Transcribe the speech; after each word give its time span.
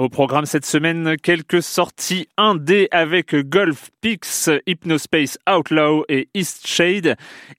Au 0.00 0.08
programme 0.08 0.46
cette 0.46 0.64
semaine, 0.64 1.16
quelques 1.22 1.62
sorties 1.62 2.26
1D 2.38 2.88
avec 2.90 3.34
Golf 3.34 3.90
Pix, 4.00 4.48
Hypnospace 4.66 5.38
Outlaw 5.46 6.06
et 6.08 6.30
East 6.32 6.66
Shade 6.66 7.18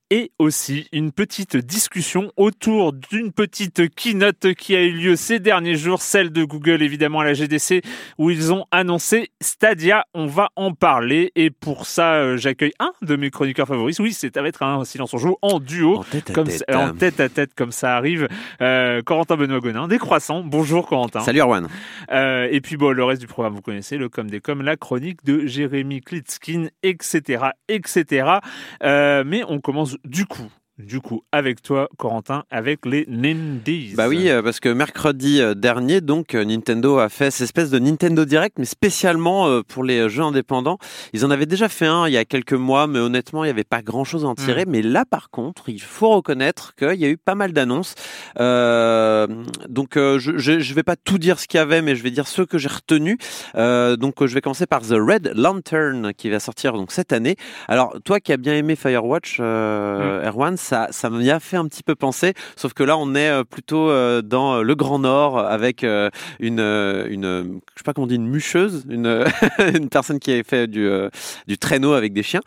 et 0.09 0.31
aussi 0.39 0.88
une 0.92 1.12
petite 1.12 1.56
discussion 1.56 2.31
autour 2.36 2.94
d'une 2.94 3.31
petite 3.31 3.94
keynote 3.95 4.56
qui 4.56 4.75
a 4.75 4.81
eu 4.81 4.92
lieu 4.92 5.16
ces 5.16 5.39
derniers 5.39 5.75
jours, 5.75 6.02
celle 6.02 6.31
de 6.31 6.44
Google 6.44 6.81
évidemment 6.81 7.19
à 7.19 7.25
la 7.25 7.34
GDC 7.34 7.81
où 8.18 8.31
ils 8.31 8.52
ont 8.52 8.66
annoncé 8.72 9.29
Stadia. 9.40 10.06
On 10.16 10.25
va 10.25 10.50
en 10.56 10.73
parler 10.73 11.31
et 11.35 11.52
pour 11.52 11.85
ça 11.85 12.16
euh, 12.16 12.38
j'accueille 12.38 12.73
un 12.79 12.91
de 13.03 13.16
mes 13.16 13.29
chroniqueurs 13.29 13.68
favoris. 13.68 14.00
Oui, 14.00 14.13
c'est 14.13 14.35
à 14.35 14.41
mettre 14.41 14.63
un 14.63 14.84
silence 14.84 15.13
en 15.13 15.18
joue 15.19 15.38
en 15.44 15.59
duo, 15.59 16.00
En 16.00 16.03
tête 16.03 16.31
à 16.31 16.34
comme 16.34 16.47
tête. 16.47 16.63
en 16.73 16.94
tête 16.94 17.19
à 17.19 17.29
tête 17.29 17.53
comme 17.53 17.72
ça 17.72 17.96
arrive. 17.96 18.28
Euh, 18.62 19.03
Corentin 19.03 19.38
Benoît 19.38 19.59
Gonin, 19.59 19.88
des 19.88 20.00
croissants. 20.00 20.41
Bonjour 20.44 20.88
Corentin. 20.88 21.19
Salut 21.19 21.40
Erwan. 21.40 21.68
Euh, 22.12 22.31
et 22.50 22.62
puis 22.62 22.78
bon, 22.78 22.92
le 22.92 23.03
reste 23.03 23.22
du 23.22 23.28
programme, 23.28 23.53
vous 23.53 23.62
connaissez, 23.62 23.97
le 23.97 24.09
com 24.09 24.30
des 24.30 24.42
com, 24.42 24.62
la 24.62 24.78
chronique 24.78 25.24
de 25.24 25.46
Jérémy 25.46 26.02
Klitskin, 26.02 26.68
etc., 26.84 27.46
etc. 27.68 28.40
Euh, 28.84 29.24
mais 29.25 29.44
on 29.47 29.59
commence 29.59 29.97
du 30.06 30.25
coup, 30.25 30.52
du 30.81 31.00
coup, 31.00 31.24
avec 31.31 31.62
toi, 31.62 31.88
Corentin, 31.97 32.44
avec 32.52 32.86
les 32.86 33.06
Nindies. 33.08 33.94
Bah 33.96 34.08
oui, 34.08 34.30
euh, 34.30 34.42
parce 34.42 34.59
que 34.59 34.69
mercredi 34.69 35.42
euh, 35.42 35.53
dernier, 35.53 36.02
donc 36.02 36.36
euh, 36.36 36.44
Nintendo 36.44 36.97
a 36.97 37.09
fait 37.09 37.31
cette 37.31 37.46
espèce 37.46 37.69
de 37.69 37.80
Nintendo 37.80 38.25
Direct, 38.25 38.58
mais 38.59 38.66
spécialement 38.66 39.62
pour 39.64 39.84
les 39.84 40.09
jeux 40.09 40.24
indépendants. 40.24 40.78
Ils 41.14 41.25
en 41.25 41.31
avaient 41.31 41.46
déjà 41.46 41.70
fait 41.70 41.86
un 41.86 42.08
il 42.08 42.14
y 42.14 42.18
a 42.18 42.25
quelques 42.25 42.53
mois, 42.53 42.88
mais 42.88 43.00
honnêtement, 43.00 43.44
il 43.44 43.47
n'y 43.47 43.52
avait 43.52 43.64
pas 43.64 43.81
grand-chose 43.81 44.25
à 44.25 44.28
en 44.28 44.36
tirer. 44.36 44.66
Mais 44.68 44.81
là, 44.81 45.06
par 45.06 45.30
contre, 45.30 45.70
il 45.70 45.81
faut 45.81 46.09
reconnaître 46.09 46.75
qu'il 46.75 47.00
y 47.00 47.06
a 47.06 47.09
eu 47.09 47.18
pas 47.18 47.36
mal 47.36 47.53
d'annonces. 47.53 47.96
Euh, 48.40 49.28
donc, 49.70 49.94
je, 49.96 50.38
je 50.38 50.74
vais 50.74 50.84
pas 50.84 50.96
tout 50.96 51.18
dire 51.18 51.40
ce 51.40 51.47
qu'il 51.47 51.58
y 51.58 51.62
avait, 51.62 51.81
mais 51.81 51.96
je 51.96 52.03
vais 52.03 52.12
dire 52.12 52.28
ceux 52.28 52.46
que 52.46 52.58
j'ai 52.58 52.70
retenus. 52.70 53.18
Euh, 53.56 53.96
donc, 53.96 54.25
je 54.25 54.34
vais 54.34 54.41
commencer 54.41 54.66
par 54.66 54.81
The 54.81 54.96
Red 54.97 55.34
Lantern 55.36 56.14
qui 56.14 56.30
va 56.30 56.40
sortir 56.40 56.74
donc 56.74 56.91
cette 56.91 57.14
année. 57.14 57.36
Alors, 57.68 57.96
toi 58.03 58.20
qui 58.20 58.34
as 58.34 58.38
bien 58.38 58.56
aimé 58.56 58.75
Firewatch, 58.75 59.38
euh, 59.40 60.28
Erwan, 60.28 60.58
ça, 60.72 60.88
ça 60.92 61.09
m'y 61.09 61.30
a 61.30 61.42
fait 61.42 61.58
un 61.58 61.68
petit 61.68 61.84
peu 61.84 61.96
penser. 61.96 62.34
Sauf 62.56 62.72
que 62.74 62.82
là, 62.84 62.98
on 62.98 63.14
est 63.14 63.28
euh, 63.30 63.44
plutôt 63.44 63.90
euh, 63.90 64.22
dans 64.22 64.62
le 64.64 64.74
Grand 64.76 65.00
Nord 65.00 65.38
avec 65.38 65.84
euh, 65.84 66.09
une, 66.40 66.62
euh, 66.62 67.08
une, 67.09 67.26
euh, 67.26 67.44
je 67.44 67.80
sais 67.80 67.84
pas 67.84 67.92
comment 67.94 68.06
on 68.06 68.08
dit, 68.08 68.16
une 68.16 68.28
mucheuse, 68.30 68.86
une, 68.90 69.06
euh, 69.06 69.26
une 69.76 69.90
personne 69.90 70.18
qui 70.20 70.32
a 70.32 70.42
fait 70.44 70.68
du, 70.68 70.88
euh, 70.88 71.09
du 71.48 71.58
traîneau 71.58 71.92
avec 71.92 72.14
des 72.14 72.24
chiens. 72.24 72.40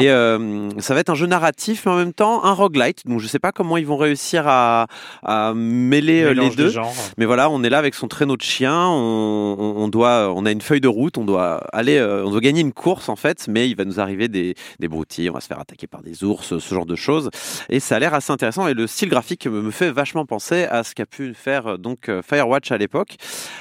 Et 0.00 0.10
euh, 0.10 0.68
ça 0.78 0.94
va 0.94 1.00
être 1.00 1.10
un 1.10 1.16
jeu 1.16 1.26
narratif, 1.26 1.82
mais 1.86 1.92
en 1.92 1.96
même 1.96 2.12
temps 2.12 2.44
un 2.44 2.52
roguelite. 2.52 3.04
Donc, 3.06 3.18
je 3.18 3.26
sais 3.26 3.40
pas 3.40 3.50
comment 3.50 3.76
ils 3.76 3.86
vont 3.86 3.96
réussir 3.96 4.44
à, 4.46 4.86
à 5.24 5.52
mêler 5.54 6.22
euh, 6.22 6.34
les 6.34 6.50
deux. 6.56 6.70
Mais 7.18 7.24
voilà, 7.26 7.50
on 7.50 7.64
est 7.64 7.70
là 7.70 7.78
avec 7.78 7.94
son 7.96 8.06
traîneau 8.06 8.36
de 8.36 8.42
chien. 8.42 8.86
On, 8.86 9.56
on- 9.58 9.72
on 9.82 9.88
doit, 9.88 10.32
on 10.36 10.46
a 10.46 10.52
une 10.52 10.60
feuille 10.60 10.80
de 10.80 10.86
route. 10.88 11.18
On 11.18 11.24
doit 11.24 11.64
aller, 11.72 11.96
euh, 11.98 12.24
on 12.24 12.30
doit 12.30 12.40
gagner 12.40 12.60
une 12.60 12.72
course 12.72 13.08
en 13.08 13.16
fait. 13.16 13.46
Mais 13.48 13.68
il 13.68 13.74
va 13.76 13.84
nous 13.84 13.98
arriver 13.98 14.28
des, 14.28 14.54
des 14.78 14.86
broutilles. 14.88 15.28
On 15.30 15.32
va 15.34 15.40
se 15.40 15.48
faire 15.48 15.58
attaquer 15.58 15.88
par 15.88 16.02
des 16.02 16.22
ours, 16.22 16.58
ce 16.58 16.74
genre 16.74 16.86
de 16.86 16.94
choses. 16.94 17.30
Et 17.68 17.80
ça 17.80 17.96
a 17.96 17.98
l'air 17.98 18.14
assez 18.14 18.32
intéressant. 18.32 18.66
Et 18.68 18.74
le 18.74 18.86
style 18.86 19.08
graphique 19.08 19.46
me, 19.46 19.70
fait 19.70 19.90
vachement 19.90 20.26
penser 20.26 20.64
à 20.64 20.84
ce 20.84 20.94
qu'a 20.94 21.06
pu 21.06 21.34
faire 21.34 21.66
euh, 21.66 21.76
donc 21.76 22.08
euh, 22.08 22.22
Firewatch 22.22 22.72
à 22.72 22.78
l'époque. 22.78 23.16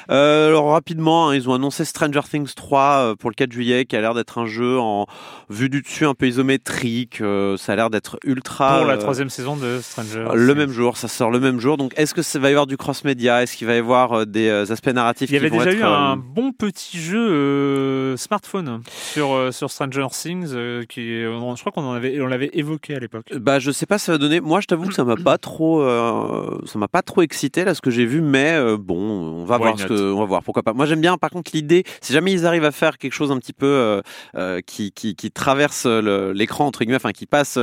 Euh, 0.09 0.47
alors 0.47 0.72
rapidement, 0.72 1.29
hein, 1.29 1.35
ils 1.35 1.50
ont 1.50 1.53
annoncé 1.53 1.85
Stranger 1.85 2.22
Things 2.29 2.53
3 2.53 2.81
euh, 2.81 3.16
pour 3.16 3.29
le 3.29 3.35
4 3.35 3.51
juillet, 3.51 3.85
qui 3.85 3.95
a 3.95 4.01
l'air 4.01 4.13
d'être 4.13 4.38
un 4.38 4.45
jeu 4.45 4.79
en 4.79 5.06
vue 5.50 5.69
du 5.69 5.81
dessus 5.81 6.06
un 6.06 6.13
peu 6.13 6.28
isométrique. 6.28 7.22
Euh, 7.22 7.57
ça 7.57 7.73
a 7.73 7.75
l'air 7.75 7.90
d'être 7.90 8.17
ultra. 8.23 8.79
Pour 8.79 8.88
la 8.88 8.97
troisième 8.97 9.29
saison 9.29 9.56
de 9.56 9.79
Stranger. 9.81 10.28
le 10.34 10.56
même 10.56 10.72
jour, 10.72 10.97
ça 10.97 11.07
sort 11.07 11.31
le 11.31 11.40
même 11.40 11.59
jour. 11.59 11.78
Donc, 11.78 11.94
est-ce 11.97 12.13
que 12.13 12.22
ça 12.22 12.40
va 12.40 12.50
y 12.50 12.51
avoir 12.51 12.67
du 12.67 12.78
cross-média? 12.78 13.44
Est-ce 13.44 13.56
qu'il 13.56 13.67
va 13.67 13.75
y 13.75 13.79
avoir 13.79 14.25
des 14.25 14.50
aspects 14.72 14.90
narratifs 14.90 15.29
Il 15.29 15.35
y 15.35 15.40
qui 15.40 15.45
avait 15.45 15.50
vont 15.50 15.57
déjà 15.57 15.72
être, 15.72 15.79
eu 15.79 15.84
un 15.84 16.17
bon 16.17 16.51
petit 16.51 17.00
jeu 17.00 18.16
smartphone 18.17 18.81
sur, 19.13 19.53
sur 19.53 19.72
Stranger 19.72 20.07
Things 20.11 20.85
qui, 20.88 21.22
je 21.22 21.59
crois 21.59 21.72
qu'on 21.72 21.84
en 21.84 21.94
avait, 21.94 22.19
on 22.22 22.28
l'avait 22.28 22.51
évoqué 22.53 22.95
à 22.95 23.00
l'époque. 23.00 23.25
Bah, 23.35 23.59
je 23.59 23.72
sais 23.72 23.85
pas 23.85 23.91
ça 23.97 24.12
va 24.13 24.18
donner. 24.18 24.40
Moi, 24.40 24.59
je 24.62 24.68
t'avoue 24.68 24.88
que 24.88 24.94
ça 24.94 25.03
m'a 25.03 25.16
pas 25.16 25.38
trop, 25.38 25.81
euh, 25.81 26.59
ça 26.66 26.78
m'a 26.79 26.88
pas 26.88 27.02
trop 27.02 27.22
excité 27.22 27.63
là 27.66 27.74
ce 27.75 27.81
que 27.81 27.91
j'ai 27.91 28.06
vu, 28.06 28.22
mais 28.22 28.53
euh, 28.53 28.78
bon, 28.78 28.97
on 29.00 29.46
va 29.46 29.56
Why 29.57 29.62
voir 29.63 29.79
ce 29.79 29.85
que, 29.85 30.12
on 30.13 30.19
va 30.19 30.25
voir. 30.25 30.44
Pourquoi 30.44 30.63
pas. 30.63 30.74
Moi, 30.74 30.85
j'aime 30.85 31.02
bien. 31.02 31.18
Par 31.18 31.29
contre, 31.29 31.52
l'idée, 31.53 31.84
si 32.02 32.13
jamais 32.13 32.31
ils 32.31 32.46
arrivent 32.46 32.66
à 32.66 32.72
faire 32.72 32.97
quelque 32.97 33.13
chose 33.13 33.31
un 33.31 33.38
petit 33.38 33.53
peu 33.53 34.02
euh, 34.35 34.62
qui, 34.66 34.91
qui, 34.91 35.16
qui 35.16 35.31
traverse 35.31 35.85
l'écran 35.85 36.66
entre 36.68 36.79
guillemets, 36.84 36.96
enfin 36.96 37.12
qui 37.12 37.25
passe, 37.25 37.57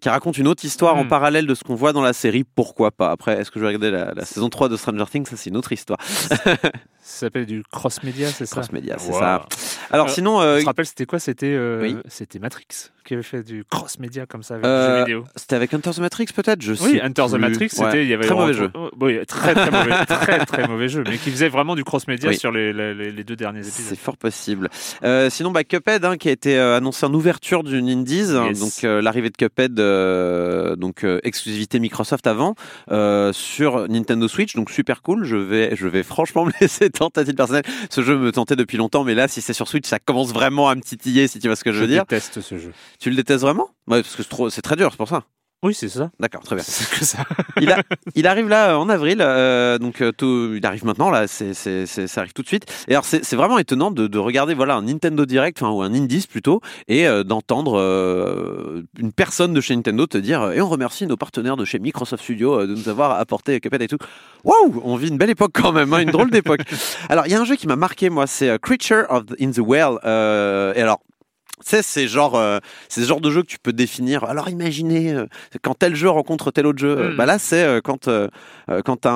qui 0.00 0.08
raconte 0.08 0.38
une 0.38 0.48
autre 0.48 0.64
histoire 0.64 0.96
en 0.96 1.04
Hmm. 1.04 1.08
parallèle 1.08 1.46
de 1.46 1.54
ce 1.54 1.64
qu'on 1.64 1.74
voit 1.74 1.92
dans 1.92 2.02
la 2.02 2.12
série, 2.12 2.44
pourquoi 2.44 2.90
pas? 2.90 3.10
Après, 3.10 3.38
est-ce 3.38 3.50
que 3.50 3.58
je 3.60 3.64
vais 3.64 3.74
regarder 3.74 3.90
la, 3.90 4.14
la 4.14 4.24
saison 4.24 4.48
3 4.48 4.68
de 4.68 4.76
Stranger 4.76 5.04
Things? 5.10 5.26
Ça, 5.26 5.36
c'est 5.36 5.50
une 5.50 5.56
autre 5.56 5.72
histoire. 5.72 5.98
Ça 7.06 7.26
s'appelle 7.26 7.44
du 7.44 7.62
cross-média, 7.70 8.28
c'est 8.28 8.46
ça? 8.46 8.56
Cross-média, 8.56 8.96
c'est 8.98 9.12
Wow. 9.12 9.18
ça. 9.18 9.46
Alors, 9.90 10.06
Euh, 10.06 10.10
sinon, 10.10 10.40
euh, 10.40 10.56
Je 10.56 10.62
te 10.62 10.66
rappelle, 10.66 10.86
c'était 10.86 11.04
quoi? 11.04 11.18
C'était 11.18 11.52
euh, 11.54 11.82
Oui. 11.82 11.96
c'était 12.08 12.38
Matrix 12.38 12.64
qui 13.04 13.12
avait 13.12 13.22
fait 13.22 13.42
du 13.42 13.62
cross-média 13.70 14.24
comme 14.24 14.42
ça 14.42 14.54
avec 14.54 14.64
des 14.64 14.70
Euh, 14.70 14.94
jeux 14.94 14.98
vidéo. 15.04 15.24
C'était 15.54 15.56
avec 15.56 15.74
Hunter 15.74 15.90
the 15.90 15.98
Matrix 16.00 16.26
peut-être 16.34 16.62
je 16.62 16.72
Oui, 16.72 16.92
sais 16.92 17.00
Hunter 17.02 17.24
the 17.26 17.30
plus. 17.32 17.38
Matrix, 17.38 17.68
c'était 17.70 17.84
Ouais. 17.84 18.02
il 18.04 18.08
y 18.08 18.14
avait 18.14 18.24
très 18.26 18.34
mauvais 18.34 18.54
jeu. 18.54 18.70
oh, 18.74 18.90
oui, 19.00 19.18
très 19.26 19.54
très 19.54 19.70
mauvais, 19.70 20.04
très 20.06 20.44
très 20.46 20.66
mauvais 20.68 20.88
jeu, 20.88 21.04
mais 21.08 21.16
qui 21.18 21.30
faisait 21.30 21.48
vraiment 21.48 21.74
du 21.76 21.84
cross-média 21.84 22.30
Oui. 22.30 22.36
sur 22.36 22.50
les, 22.50 22.72
les, 22.72 22.94
les- 22.94 23.12
les 23.12 23.24
deux 23.24 23.36
derniers 23.36 23.60
épisodes. 23.60 23.86
C'est 23.88 23.98
fort 23.98 24.16
possible. 24.16 24.68
Euh, 25.04 25.30
sinon, 25.30 25.50
bah, 25.50 25.64
Cuphead, 25.64 26.04
hein, 26.04 26.16
qui 26.16 26.28
a 26.28 26.32
été 26.32 26.58
euh, 26.58 26.76
annoncé 26.76 27.06
en 27.06 27.14
ouverture 27.14 27.62
d'une 27.62 27.88
Indies, 27.88 28.26
hein, 28.34 28.46
Yes. 28.48 28.58
donc 28.60 28.84
euh, 28.84 29.00
l'arrivée 29.02 29.30
de 29.30 29.36
Cuphead, 29.36 29.78
euh, 29.78 30.76
donc 30.76 31.04
euh, 31.04 31.20
exclusivité 31.24 31.78
Microsoft 31.78 32.26
avant, 32.26 32.54
euh, 32.90 33.32
sur 33.32 33.88
Nintendo 33.88 34.26
Switch, 34.28 34.54
donc 34.54 34.70
super 34.70 35.02
cool. 35.02 35.24
Je 35.24 35.36
vais, 35.36 35.76
je 35.76 35.86
vais 35.86 36.02
franchement 36.02 36.44
me 36.46 36.52
laisser 36.60 36.90
tenter 36.90 37.20
à 37.20 37.24
titre 37.24 37.36
personnel. 37.36 37.62
Ce 37.90 38.00
jeu 38.02 38.16
me 38.16 38.32
tentait 38.32 38.56
depuis 38.56 38.76
longtemps, 38.76 39.04
mais 39.04 39.14
là, 39.14 39.28
si 39.28 39.40
c'est 39.40 39.52
sur 39.52 39.68
Switch, 39.68 39.86
ça 39.86 39.98
commence 39.98 40.32
vraiment 40.32 40.68
à 40.68 40.74
me 40.74 40.80
titiller, 40.80 41.28
si 41.28 41.38
tu 41.38 41.46
vois 41.48 41.56
ce 41.56 41.64
que 41.64 41.72
je 41.72 41.78
veux 41.80 41.86
dire. 41.86 42.02
déteste 42.08 42.40
ce 42.40 42.58
jeu. 42.58 42.72
Tu 42.98 43.10
le 43.10 43.16
détestes 43.16 43.42
vraiment? 43.42 43.68
Ouais, 43.86 44.02
parce 44.02 44.16
que 44.16 44.22
c'est 44.22 44.28
trop- 44.28 44.50
c'est 44.50 44.62
très 44.62 44.76
dur, 44.76 44.88
c'est 44.90 44.96
pour 44.96 45.08
ça. 45.08 45.24
Oui, 45.64 45.72
c'est 45.72 45.88
ça. 45.88 46.10
D'accord, 46.20 46.42
très 46.42 46.56
bien. 46.56 46.64
C'est 46.66 46.88
que 46.98 47.04
ça. 47.06 47.18
il, 47.58 47.72
a- 47.72 47.80
il 48.14 48.26
arrive 48.26 48.48
là 48.50 48.72
euh, 48.72 48.76
en 48.76 48.90
avril, 48.90 49.18
euh, 49.22 49.78
donc 49.78 50.02
euh, 50.02 50.12
tout- 50.12 50.52
il 50.54 50.64
arrive 50.66 50.84
maintenant 50.84 51.08
là, 51.10 51.26
c'est, 51.26 51.54
c'est- 51.54 51.86
c'est- 51.86 52.06
ça 52.06 52.20
arrive 52.20 52.34
tout 52.34 52.42
de 52.42 52.46
suite. 52.46 52.66
Et 52.86 52.92
alors 52.92 53.06
c'est, 53.06 53.24
vraiment 53.34 53.58
étonnant 53.58 53.90
de, 53.90 54.06
de 54.06 54.18
regarder 54.18 54.52
voilà 54.52 54.74
un 54.74 54.82
Nintendo 54.82 55.24
Direct, 55.24 55.62
enfin 55.62 55.72
ou 55.72 55.80
un 55.80 55.94
Indies 55.94 56.26
plutôt, 56.30 56.60
et 56.86 57.08
euh, 57.08 57.24
d'entendre 57.24 57.78
euh, 57.80 58.82
une 58.98 59.12
personne 59.12 59.54
de 59.54 59.60
chez 59.62 59.74
Nintendo 59.74 60.06
te 60.06 60.18
dire 60.18 60.52
et 60.52 60.60
on 60.60 60.68
remercie 60.68 61.06
nos 61.06 61.16
partenaires 61.16 61.56
de 61.56 61.64
chez 61.64 61.78
Microsoft 61.78 62.22
Studio 62.22 62.66
de 62.66 62.74
nous 62.74 62.88
avoir 62.90 63.18
apporté 63.18 63.58
Cuphead 63.58 63.80
et 63.80 63.88
tout. 63.88 63.98
Waouh, 64.44 64.82
on 64.84 64.96
vit 64.96 65.08
une 65.08 65.16
belle 65.16 65.30
époque 65.30 65.52
quand 65.54 65.72
même, 65.72 65.94
hein, 65.94 66.00
une 66.00 66.10
drôle 66.10 66.30
d'époque. 66.30 66.60
alors 67.08 67.26
il 67.26 67.32
y 67.32 67.34
a 67.34 67.40
un 67.40 67.44
jeu 67.46 67.56
qui 67.56 67.66
m'a 67.66 67.76
marqué 67.76 68.10
moi, 68.10 68.26
c'est 68.26 68.58
Creature 68.60 69.06
of 69.08 69.24
the- 69.24 69.40
in 69.40 69.50
the 69.50 69.60
Well. 69.60 69.96
et 70.04 70.82
alors 70.82 71.00
tu 71.60 71.70
sais, 71.70 71.82
c'est 71.82 72.08
genre, 72.08 72.34
euh, 72.36 72.58
ce 72.88 73.00
genre 73.02 73.20
de 73.20 73.30
jeu 73.30 73.42
que 73.42 73.46
tu 73.46 73.58
peux 73.62 73.72
définir. 73.72 74.24
Alors 74.24 74.48
imaginez 74.48 75.12
euh, 75.12 75.26
quand 75.62 75.74
tel 75.74 75.94
jeu 75.94 76.08
rencontre 76.10 76.50
tel 76.50 76.66
autre 76.66 76.78
jeu. 76.78 77.12
Mm. 77.12 77.16
Bah 77.16 77.26
là, 77.26 77.38
c'est 77.38 77.62
euh, 77.62 77.80
quand 77.82 78.08
euh, 78.08 78.28
quand 78.84 79.06
un, 79.06 79.12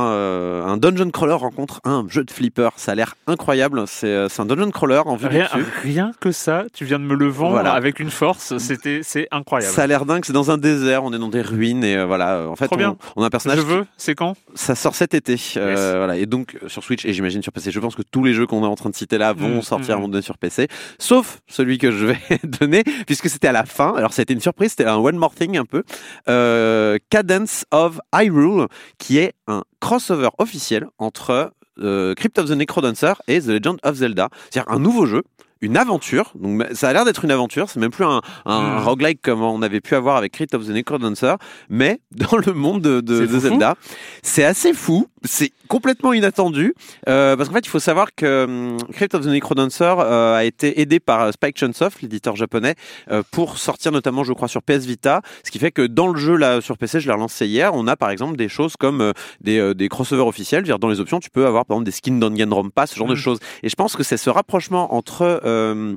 un 0.67 0.77
dungeon 0.77 1.11
crawler 1.11 1.35
rencontre 1.35 1.81
un 1.85 2.07
jeu 2.09 2.23
de 2.25 2.31
flipper. 2.31 2.69
Ça 2.77 2.93
a 2.93 2.95
l'air 2.95 3.15
incroyable. 3.27 3.85
C'est 3.87 4.15
un 4.39 4.45
dungeon 4.47 4.71
crawler 4.71 5.03
en 5.05 5.17
vue 5.17 5.27
Rien, 5.27 5.49
rien 5.83 6.13
que 6.21 6.31
ça, 6.33 6.65
tu 6.73 6.85
viens 6.85 6.99
de 6.99 7.05
me 7.05 7.15
le 7.15 7.27
vendre 7.29 7.53
Voilà. 7.53 7.73
avec 7.73 7.99
une 7.99 8.11
force. 8.11 8.57
C'était, 8.59 9.01
c'est 9.03 9.27
incroyable. 9.31 9.75
Ça 9.75 9.83
a 9.83 9.87
l'air 9.87 10.05
dingue. 10.07 10.25
C'est 10.25 10.33
dans 10.33 10.51
un 10.51 10.59
désert. 10.59 11.03
On 11.05 11.13
est 11.13 11.19
dans 11.19 11.29
des 11.29 11.43
ruines 11.43 11.83
et 11.85 12.05
voilà. 12.05 12.47
En 12.49 12.57
fait, 12.57 12.67
Trop 12.67 12.77
on, 12.77 12.79
bien. 12.79 12.97
on 13.17 13.23
a 13.23 13.27
un 13.27 13.31
personnage. 13.31 13.59
Je 13.59 13.63
veux. 13.65 13.87
C'est 13.97 14.15
quand? 14.15 14.35
Ça 14.55 14.75
sort 14.75 14.95
cet 14.95 15.15
été. 15.15 15.33
Yes. 15.33 15.55
voilà. 15.57 16.17
Et 16.17 16.27
donc 16.27 16.57
sur 16.69 16.85
Switch 16.85 17.05
et 17.05 17.13
j'imagine 17.13 17.43
sur 17.43 17.53
PC. 17.53 17.71
Je 17.71 17.81
pense 17.81 17.97
que 17.97 18.03
tous 18.03 18.23
les 18.25 18.33
jeux 18.35 18.47
qu'on 18.47 18.63
est 18.63 18.67
en 18.69 18.77
train 18.77 18.91
de 18.91 18.95
citer 18.95 19.19
là 19.19 19.33
vont 19.33 19.49
Mm, 19.59 19.63
sortir 19.63 19.95
mm. 19.97 19.99
moment 20.01 20.09
donné 20.09 20.23
sur 20.23 20.37
PC, 20.39 20.69
sauf 20.99 21.41
celui 21.49 21.79
que 21.79 21.91
je 21.91 22.07
vais 22.07 22.19
donner 22.45 22.83
puisque 23.07 23.29
c'était 23.29 23.49
à 23.49 23.53
la 23.53 23.65
fin. 23.65 23.95
Alors 23.97 24.13
c'était 24.13 24.35
une 24.35 24.41
surprise. 24.41 24.71
C'était 24.71 24.87
un 24.87 24.97
one 24.97 25.17
more 25.17 25.35
thing 25.35 25.57
un 25.59 25.65
peu. 25.65 25.83
Euh, 26.29 26.99
Cadence 27.11 27.65
of 27.71 28.01
Hyrule, 28.15 28.67
qui 28.99 29.19
est 29.19 29.33
un 29.47 29.63
crossover 29.81 30.29
officiel 30.39 30.87
entre 30.99 31.53
euh, 31.81 32.15
Crypt 32.15 32.39
of 32.39 32.47
the 32.47 32.53
Necrodancer 32.53 33.13
et 33.29 33.41
The 33.41 33.47
Legend 33.49 33.79
of 33.83 33.97
Zelda. 33.97 34.29
C'est-à-dire 34.51 34.71
un 34.73 34.79
nouveau 34.79 35.07
jeu. 35.07 35.23
Une 35.61 35.77
aventure, 35.77 36.31
donc 36.37 36.65
ça 36.73 36.89
a 36.89 36.93
l'air 36.93 37.05
d'être 37.05 37.25
une 37.25 37.33
aventure, 37.33 37.69
c'est 37.69 37.81
même 37.81 37.91
plus 37.91 38.05
un, 38.05 38.21
un 38.47 38.79
Mm. 38.79 38.85
roguelike 38.85 39.21
comme 39.21 39.43
on 39.43 39.61
avait 39.61 39.81
pu 39.81 39.97
avoir 39.97 40.15
avec 40.17 40.31
Crypt 40.33 40.55
of 40.55 40.65
the 40.65 40.69
Necrodancer, 40.69 41.35
mais 41.69 42.01
dans 42.13 42.37
le 42.37 42.53
monde 42.53 42.81
de, 42.81 43.01
de- 43.01 43.27
de. 43.27 43.39
Zelda. 43.41 43.75
C'est 44.23 44.45
assez 44.45 44.73
fou, 44.73 45.09
c'est 45.25 45.53
complètement 45.69 46.13
inattendu, 46.13 46.75
euh, 47.09 47.37
parce 47.37 47.49
qu'en 47.49 47.55
fait 47.55 47.67
il 47.67 47.69
faut 47.69 47.79
savoir 47.79 48.15
que 48.15 48.45
hum, 48.45 48.77
Crypt 48.93 49.15
of 49.15 49.25
the 49.25 49.29
Necrodancer 49.29 49.85
euh, 49.99 50.37
a 50.37 50.45
été 50.45 50.81
aidé 50.81 51.01
par 51.01 51.33
Spike 51.33 51.57
Chunsoft, 51.59 52.01
l'éditeur 52.03 52.37
japonais, 52.37 52.75
euh, 53.11 53.23
pour 53.31 53.59
sortir 53.59 53.93
notamment 53.93 54.25
je 54.25 54.33
crois 54.33 54.49
sur 54.49 54.63
PS 54.63 54.87
Vita, 54.87 55.23
ce 55.45 55.51
qui 55.51 55.59
fait 55.59 55.71
que 55.71 55.87
dans 55.87 56.09
le 56.09 56.19
jeu 56.19 56.37
là 56.37 56.61
sur 56.61 56.79
PC, 56.79 57.01
je 57.01 57.07
l'ai 57.07 57.13
relancé 57.13 57.47
hier, 57.47 57.75
on 57.75 57.87
a 57.87 57.97
par 57.97 58.11
exemple 58.11 58.37
des 58.37 58.49
choses 58.49 58.77
comme 58.79 59.01
euh, 59.01 59.13
des, 59.41 59.59
euh, 59.59 59.75
des 59.75 59.89
crossovers 59.89 60.27
officiels, 60.27 60.63
dire 60.63 60.79
dans 60.79 60.89
les 60.89 61.01
options 61.01 61.21
tu 61.21 61.31
peux 61.31 61.47
avoir 61.47 61.67
par 61.67 61.77
exemple 61.77 61.87
des 61.87 61.93
skins 61.93 62.19
Danganronpa, 62.19 62.87
ce 62.87 62.97
genre 62.97 63.09
de 63.09 63.15
Mm. 63.15 63.17
choses, 63.17 63.39
et 63.63 63.69
je 63.69 63.75
pense 63.75 63.97
que 63.97 64.03
c'est 64.03 64.17
ce 64.17 64.31
rapprochement 64.31 64.95
entre 64.95 65.41
euh, 65.45 65.97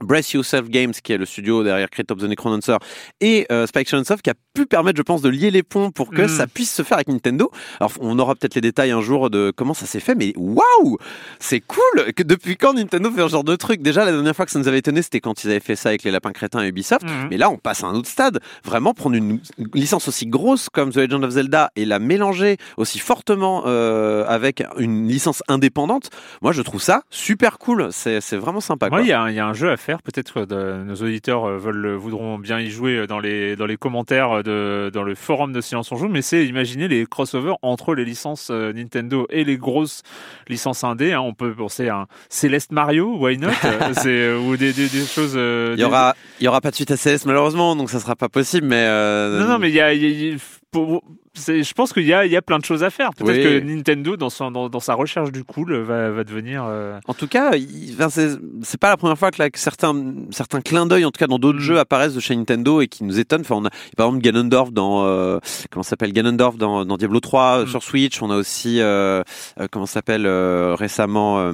Brace 0.00 0.32
Yourself 0.32 0.68
Games, 0.68 0.92
qui 0.92 1.12
est 1.12 1.18
le 1.18 1.26
studio 1.26 1.62
derrière 1.64 1.90
Crypt 1.90 2.10
of 2.12 2.18
the 2.18 2.24
Necrodancer, 2.24 2.76
et 3.20 3.46
euh, 3.50 3.66
Spike 3.66 3.88
Chunsoft, 3.88 4.22
qui 4.22 4.30
a 4.30 4.34
pu 4.54 4.66
permettre, 4.66 4.96
je 4.96 5.02
pense, 5.02 5.22
de 5.22 5.28
lier 5.28 5.50
les 5.50 5.62
ponts 5.62 5.90
pour 5.90 6.10
que 6.10 6.22
Mm. 6.22 6.28
ça 6.28 6.46
puisse 6.46 6.72
se 6.74 6.82
faire 6.82 6.98
avec 6.98 7.08
Nintendo. 7.08 7.50
Alors, 7.80 7.92
on 8.00 8.18
aura 8.18 8.34
peut-être 8.34 8.54
les 8.54 8.60
détails 8.60 8.90
un 8.90 9.00
jour 9.00 9.30
de 9.30 9.52
comment 9.56 9.74
ça 9.74 9.86
s'est 9.86 10.00
fait, 10.00 10.14
mais 10.14 10.32
waouh 10.36 10.98
C'est 11.40 11.60
cool 11.60 12.12
que 12.14 12.22
Depuis 12.22 12.56
quand 12.56 12.74
Nintendo 12.74 13.10
fait 13.10 13.22
ce 13.22 13.28
genre 13.28 13.44
de 13.44 13.56
truc? 13.56 13.80
Déjà, 13.82 14.04
la 14.04 14.12
dernière 14.12 14.34
fois 14.36 14.44
que 14.44 14.50
ça 14.52 14.58
nous 14.58 14.68
avait 14.68 14.78
étonné, 14.78 15.00
c'était 15.02 15.20
quand 15.20 15.42
ils 15.44 15.50
avaient 15.50 15.60
fait 15.60 15.76
ça 15.76 15.88
avec 15.88 16.02
les 16.02 16.10
Lapins 16.10 16.32
Crétins 16.32 16.62
et 16.62 16.68
Ubisoft. 16.68 17.04
Mhm. 17.04 17.28
Mais 17.30 17.36
là, 17.38 17.48
on 17.50 17.56
passe 17.56 17.82
à 17.84 17.86
un 17.86 17.94
autre 17.94 18.08
stade. 18.08 18.40
Vraiment, 18.64 18.92
prendre 18.94 19.16
une 19.16 19.40
licence 19.74 20.08
aussi 20.08 20.26
grosse 20.26 20.68
comme 20.68 20.90
The 20.92 20.96
Legend 20.96 21.24
of 21.24 21.30
Zelda 21.30 21.70
et 21.76 21.84
la 21.84 21.98
mélanger 21.98 22.56
aussi 22.76 22.98
fortement 22.98 23.62
euh, 23.66 24.24
avec 24.26 24.62
une 24.78 25.08
licence 25.08 25.42
indépendante, 25.48 26.10
moi, 26.42 26.52
je 26.52 26.60
trouve 26.62 26.82
ça 26.82 27.02
super 27.10 27.58
cool. 27.58 27.88
C'est 27.92 28.20
vraiment 28.36 28.60
sympa. 28.60 28.88
Il 29.00 29.06
y, 29.06 29.12
un- 29.12 29.30
y 29.30 29.38
a 29.40 29.46
un 29.46 29.54
jeu 29.54 29.70
à 29.70 29.76
faire. 29.76 29.87
Peut-être 29.96 30.34
que 30.34 30.44
de- 30.44 30.84
nos 30.84 30.94
auditeurs 30.96 31.44
euh, 31.46 31.56
veulent, 31.58 31.94
voudront 31.94 32.38
bien 32.38 32.60
y 32.60 32.68
jouer 32.70 33.06
dans 33.06 33.18
les, 33.18 33.56
dans 33.56 33.66
les 33.66 33.76
commentaires 33.76 34.42
de, 34.42 34.90
dans 34.92 35.02
le 35.02 35.14
forum 35.14 35.52
de 35.52 35.60
Silence 35.60 35.90
on 35.92 35.96
Joue. 35.96 36.08
Mais 36.08 36.22
c'est 36.22 36.44
imaginer 36.46 36.88
les 36.88 37.06
crossovers 37.06 37.54
entre 37.62 37.94
les 37.94 38.04
licences 38.04 38.48
euh, 38.50 38.72
Nintendo 38.72 39.26
et 39.30 39.44
les 39.44 39.56
grosses 39.56 40.02
licences 40.48 40.84
indé. 40.84 41.12
hein. 41.12 41.20
On 41.20 41.32
peut 41.34 41.54
penser 41.54 41.88
à 41.88 41.96
un 42.00 42.06
Céleste 42.28 42.72
Mario, 42.72 43.16
why 43.18 43.38
not? 43.38 43.48
Euh, 43.64 43.92
C'est 43.94 44.08
euh, 44.08 44.38
ou 44.38 44.56
des, 44.56 44.72
des, 44.72 44.88
des 44.88 45.04
choses. 45.06 45.34
euh, 45.36 45.70
Il 45.70 45.74
y 45.74 45.76
des- 45.78 45.84
aura, 45.84 46.14
il 46.40 46.44
y 46.44 46.48
aura 46.48 46.60
pas 46.60 46.70
de 46.70 46.74
suite 46.76 46.90
à 46.90 46.96
CS 46.96 47.24
malheureusement, 47.26 47.74
donc 47.76 47.90
ça 47.90 48.00
sera 48.00 48.16
pas 48.16 48.28
possible. 48.28 48.66
Mais 48.66 48.84
euh, 48.86 49.40
Non, 49.40 49.46
non, 49.46 49.58
mais 49.58 49.68
il 49.70 49.74
y 49.74 49.80
a, 49.80 49.92
y 49.94 50.04
a- 50.04 50.08
il 50.08 50.32
y 50.32 50.34
a- 50.34 50.38
pour- 50.70 51.02
c'est- 51.02 51.02
je 51.46 51.72
pense 51.72 51.92
qu'il 51.92 52.04
y 52.04 52.12
a, 52.12 52.24
il 52.26 52.32
y 52.32 52.36
a 52.36 52.42
plein 52.42 52.58
de 52.58 52.64
choses 52.64 52.82
à 52.84 52.90
faire. 52.90 53.10
Peut-être 53.14 53.36
Oui. 53.36 53.42
que 53.42 53.60
Nintendo, 53.60 54.16
dans, 54.16 54.30
son, 54.30 54.50
dans, 54.50 54.68
dans 54.68 54.80
sa 54.80 54.94
recherche 54.94 55.32
du 55.32 55.44
cool, 55.44 55.74
va, 55.76 56.10
va 56.10 56.24
devenir. 56.24 56.64
euh, 56.66 56.98
En 57.06 57.14
tout 57.14 57.28
cas, 57.28 57.52
c'est 58.62 58.80
pas 58.80 58.90
la 58.90 58.96
première 58.96 59.18
fois 59.18 59.30
que, 59.30 59.40
là, 59.40 59.50
que 59.50 59.58
certains, 59.58 59.94
certains 60.30 60.60
clins 60.60 60.86
d'œil, 60.86 61.04
en 61.04 61.10
tout 61.10 61.18
cas 61.18 61.26
dans 61.26 61.38
d'autres 61.38 61.58
Mm. 61.58 61.62
jeux, 61.62 61.78
apparaissent 61.78 62.14
de 62.14 62.20
chez 62.20 62.34
Nintendo 62.36 62.80
et 62.80 62.88
qui 62.88 63.04
nous 63.04 63.18
étonnent. 63.18 63.40
Enfin, 63.42 63.56
on 63.56 63.64
a 63.64 63.70
par 63.96 64.06
exemple 64.06 64.22
Ganondorf 64.22 64.70
dans 64.72 65.04
euh, 65.06 65.38
comment 65.70 65.82
s'appelle? 65.82 66.12
Ganondorf 66.12 66.56
dans, 66.56 66.84
dans 66.84 66.96
Diablo 66.96 67.20
3 67.20 67.42
euh, 67.60 67.64
Mm. 67.64 67.68
sur 67.68 67.82
Switch. 67.82 68.22
On 68.22 68.30
a 68.30 68.36
aussi 68.36 68.80
euh, 68.80 69.22
euh, 69.60 69.66
comment 69.70 69.86
ça 69.86 69.94
s'appelle 69.94 70.26
récemment 70.74 71.52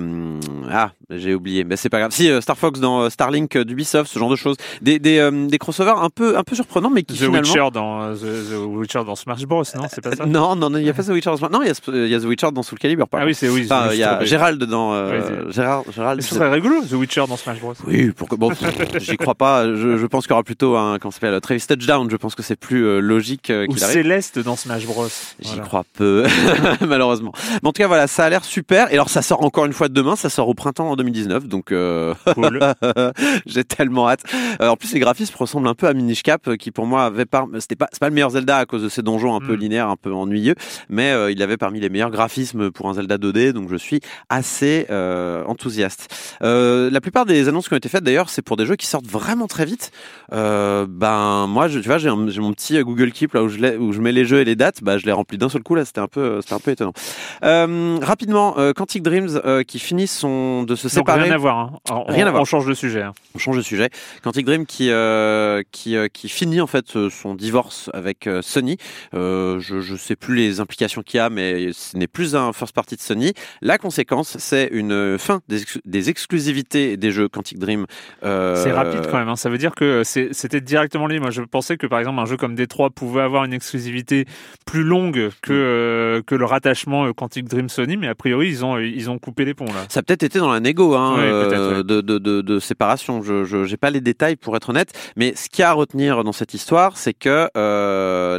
ah 0.70 0.92
j'ai 1.10 1.34
oublié, 1.34 1.64
mais 1.64 1.76
c'est 1.76 1.88
pas 1.88 1.98
grave. 1.98 2.10
Si 2.12 2.30
Star 2.40 2.56
Fox 2.58 2.80
dans 2.80 3.08
Starlink 3.10 3.56
d'Ubisoft, 3.58 4.10
ce 4.10 4.18
genre 4.18 4.30
de 4.30 4.36
choses, 4.36 4.56
des 4.82 4.98
des, 4.98 5.28
des 5.48 5.58
crossovers 5.58 5.98
un 5.98 6.10
peu 6.10 6.36
un 6.36 6.42
peu 6.42 6.54
surprenants, 6.54 6.90
mais 6.90 7.02
qui 7.02 7.14
The 7.14 7.18
finalement 7.26 7.38
Witcher 7.40 7.68
dans 7.72 8.14
The, 8.14 8.50
The 8.50 8.54
Witcher 8.66 9.02
dans 9.06 9.14
Smash 9.14 9.44
Bros. 9.44 9.62
Non, 9.76 9.84
c'est 9.90 10.00
pas 10.00 10.14
ça. 10.16 10.26
Non 10.34 10.56
non 10.56 10.70
il 10.76 10.84
y 10.84 10.88
a 10.90 10.92
pas 10.94 11.02
The 11.02 11.08
Witcher. 11.08 11.30
dans- 11.40 11.48
Non, 11.50 11.62
il 11.62 11.68
y 11.68 11.70
a, 11.70 11.74
il 12.06 12.08
y 12.08 12.14
a 12.14 12.20
The 12.20 12.24
Witcher 12.24 12.48
dans 12.52 12.62
Soul 12.62 12.78
Calibur. 12.78 13.08
Par 13.08 13.20
Ah 13.20 13.24
oui, 13.26 13.34
c'est 13.34 13.48
oui. 13.48 13.62
Enfin, 13.64 13.88
il 13.92 13.98
y 13.98 14.02
a. 14.04 14.24
Gérald 14.24 14.62
dans 14.64 14.92
euh, 14.94 15.50
Gérard, 15.50 15.82
Gérald. 15.94 16.20
Ce 16.22 16.34
serait 16.34 16.50
rigolo, 16.50 16.76
The 16.88 16.92
Witcher 16.94 17.24
dans 17.28 17.36
Smash 17.36 17.60
Bros. 17.60 17.74
Oui, 17.86 18.10
pourquoi 18.16 18.38
bon, 18.38 18.50
j'y 18.98 19.16
crois 19.16 19.34
pas. 19.34 19.66
Je, 19.66 19.96
je 19.98 20.06
pense 20.06 20.24
qu'il 20.24 20.30
y 20.30 20.34
aura 20.34 20.42
plutôt 20.42 20.76
un 20.76 20.98
comment 20.98 21.10
ça 21.12 21.20
s'appelle 21.20 21.40
Travis 21.40 21.64
Touchdown. 21.66 22.08
Je 22.10 22.16
pense 22.16 22.34
que 22.34 22.42
c'est 22.42 22.56
plus 22.56 22.84
euh, 22.86 23.00
logique 23.00 23.50
euh, 23.50 23.66
Ou. 23.68 23.76
Céleste 23.76 24.38
dans 24.38 24.56
Smash 24.56 24.86
Bros. 24.86 25.06
J'y 25.40 25.48
Voilà. 25.48 25.62
crois 25.62 25.84
peu, 25.94 26.24
malheureusement. 26.86 27.32
Mais 27.62 27.68
en 27.68 27.72
tout 27.72 27.82
cas, 27.82 27.86
voilà, 27.88 28.06
ça 28.06 28.24
a 28.24 28.30
l'air 28.30 28.44
super. 28.44 28.90
Et 28.90 28.94
alors, 28.94 29.08
ça 29.10 29.22
sort 29.22 29.42
encore 29.44 29.64
une 29.66 29.72
fois 29.72 29.88
demain. 29.88 30.16
Ça 30.16 30.30
sort 30.30 30.48
au 30.48 30.54
printemps 30.54 30.90
en 30.90 30.96
2019. 30.96 31.46
Donc, 31.46 31.72
euh, 31.72 32.14
Cool. 32.34 32.60
j'ai 33.46 33.64
tellement 33.64 34.08
hâte. 34.08 34.22
Euh, 34.60 34.68
en 34.68 34.76
plus, 34.76 34.92
les 34.92 35.00
graphismes 35.00 35.34
ressemblent 35.38 35.68
un 35.68 35.74
peu 35.74 35.86
à 35.86 35.92
Minish 35.94 36.22
Cap, 36.22 36.46
euh, 36.48 36.56
qui 36.56 36.70
pour 36.70 36.86
moi 36.86 37.04
avait 37.04 37.24
pas, 37.26 37.46
c'était 37.58 37.76
pas, 37.76 37.88
c'est 37.92 38.00
pas 38.00 38.08
le 38.08 38.14
meilleur 38.14 38.30
Zelda 38.30 38.58
à 38.58 38.66
cause 38.66 38.82
de 38.82 38.88
ses 38.88 39.02
donjons 39.02 39.34
un 39.34 39.40
peu 39.40 39.54
Un 39.72 39.96
peu 39.96 40.12
ennuyeux, 40.12 40.54
mais 40.88 41.10
euh, 41.12 41.30
il 41.32 41.42
avait 41.42 41.56
parmi 41.56 41.80
les 41.80 41.88
meilleurs 41.88 42.10
graphismes 42.10 42.70
pour 42.70 42.88
un 42.88 42.94
Zelda 42.94 43.16
2D. 43.18 43.52
Donc, 43.52 43.68
je 43.70 43.76
suis 43.76 44.00
assez 44.28 44.86
euh, 44.90 45.42
enthousiaste. 45.46 46.36
Euh, 46.42 46.90
la 46.90 47.00
plupart 47.00 47.24
des 47.26 47.48
annonces 47.48 47.68
qui 47.68 47.74
ont 47.74 47.78
été 47.78 47.88
faites, 47.88 48.04
d'ailleurs, 48.04 48.28
c'est 48.30 48.42
pour 48.42 48.56
des 48.56 48.66
jeux 48.66 48.76
qui 48.76 48.86
sortent 48.86 49.06
vraiment 49.06 49.46
très 49.46 49.64
vite. 49.64 49.90
Ben, 50.30 51.46
moi, 51.48 51.68
je, 51.68 51.78
tu 51.80 51.88
vois, 51.88 51.98
j'ai, 51.98 52.10
mon 52.10 52.52
petit 52.52 52.78
Google 52.82 53.10
Keep 53.12 53.32
là 53.34 53.42
où 53.42 53.48
je, 53.48 53.58
l'ai- 53.58 53.76
où 53.76 53.92
je 53.92 54.00
mets 54.00 54.12
les 54.12 54.24
jeux 54.24 54.40
et 54.40 54.44
les 54.44 54.56
dates. 54.56 54.82
Bah, 54.82 54.98
je 54.98 55.06
l'ai 55.06 55.12
rempli 55.12 55.38
d'un 55.38 55.48
seul 55.48 55.62
coup 55.62 55.74
là. 55.74 55.84
C'était 55.84 56.00
un 56.00 56.08
peu, 56.08 56.40
c'était 56.40 56.54
un 56.54 56.60
peu 56.60 56.70
étonnant. 56.72 56.92
Rapidement, 58.02 58.56
Quantic 58.74 59.02
Dreams 59.02 59.40
qui 59.66 59.78
finit 59.78 60.06
son 60.06 60.62
de 60.64 60.74
se 60.76 60.84
Donc 60.88 60.92
séparer. 60.92 61.22
rien 61.24 61.32
à 61.34 61.38
voir. 61.38 61.58
Hein. 61.58 61.72
Alors, 61.88 62.06
Rien 62.08 62.24
on, 62.24 62.28
à 62.28 62.30
voir. 62.30 62.42
on 62.42 62.44
change 62.44 62.66
de 62.66 62.74
sujet. 62.74 63.02
hein. 63.02 63.12
On 63.34 63.38
change 63.38 63.56
de 63.56 63.62
sujet. 63.62 63.90
Quantic 64.22 64.44
Dream 64.46 64.66
qui 64.66 64.90
qui 65.72 65.96
qui 66.12 66.28
finit 66.28 66.60
en 66.60 66.66
fait 66.66 67.08
son 67.08 67.34
divorce 67.34 67.90
avec 67.94 68.28
Sony. 68.42 68.76
Euh, 69.14 69.53
je 69.58 69.80
je 69.80 69.94
sais 69.96 70.16
plus 70.16 70.34
les 70.34 70.60
implications 70.60 71.02
qu'il 71.02 71.18
y 71.18 71.20
a, 71.20 71.30
mais 71.30 71.70
ce 71.72 71.96
n'est 71.96 72.06
plus 72.06 72.34
un 72.36 72.52
first 72.52 72.74
party 72.74 72.96
de 72.96 73.00
Sony. 73.00 73.32
La 73.62 73.78
conséquence, 73.78 74.36
c'est 74.38 74.68
une 74.72 75.18
fin 75.18 75.40
des, 75.48 75.62
ex- 75.62 75.78
des 75.84 76.10
exclusivités 76.10 76.96
des 76.96 77.10
jeux 77.10 77.28
Quantic 77.28 77.58
Dream. 77.58 77.86
Euh, 78.24 78.62
C'est 78.62 78.72
rapide 78.72 79.06
quand 79.10 79.18
même. 79.18 79.28
hein. 79.28 79.36
Ça 79.36 79.50
veut 79.50 79.58
dire 79.58 79.74
que 79.74 80.02
c'était 80.04 80.60
directement 80.60 81.06
lié. 81.06 81.18
Moi, 81.20 81.30
je 81.30 81.42
pensais 81.42 81.76
que 81.76 81.86
par 81.86 81.98
exemple 81.98 82.20
un 82.20 82.26
jeu 82.26 82.36
comme 82.36 82.54
Détroit 82.54 82.90
pouvait 82.90 83.22
avoir 83.22 83.44
une 83.44 83.52
exclusivité 83.52 84.26
plus 84.66 84.82
longue 84.82 85.30
que 85.42 85.52
Mm. 85.52 85.56
euh, 85.56 86.22
que 86.26 86.34
le 86.34 86.44
rattachement 86.44 87.06
euh, 87.06 87.12
Quantic 87.12 87.46
Dream 87.48 87.68
Sony, 87.68 87.96
mais 87.96 88.08
a 88.08 88.14
priori 88.14 88.48
ils 88.48 88.64
ont 88.64 88.78
ils 88.78 89.08
ont 89.10 89.18
coupé 89.18 89.44
les 89.44 89.54
ponts 89.54 89.64
là. 89.66 89.84
Ça 89.88 90.00
a 90.00 90.02
peut-être 90.02 90.22
été 90.22 90.38
dans 90.38 90.52
la 90.52 90.60
négo 90.60 90.94
hein, 90.94 91.16
euh, 91.18 91.82
de, 91.82 92.00
de, 92.00 92.18
de, 92.18 92.40
de 92.40 92.58
séparation. 92.58 93.22
Je 93.22 93.64
j'ai 93.64 93.76
pas 93.76 93.90
les 93.90 94.00
détails 94.00 94.36
pour 94.36 94.56
être 94.56 94.70
honnête, 94.70 94.92
mais 95.16 95.34
ce 95.36 95.48
qu'il 95.48 95.62
y 95.62 95.64
a 95.64 95.70
à 95.70 95.72
retenir 95.72 96.22
dans 96.24 96.32
cette 96.32 96.54
histoire, 96.54 96.96
c'est 96.96 97.14
que 97.14 97.48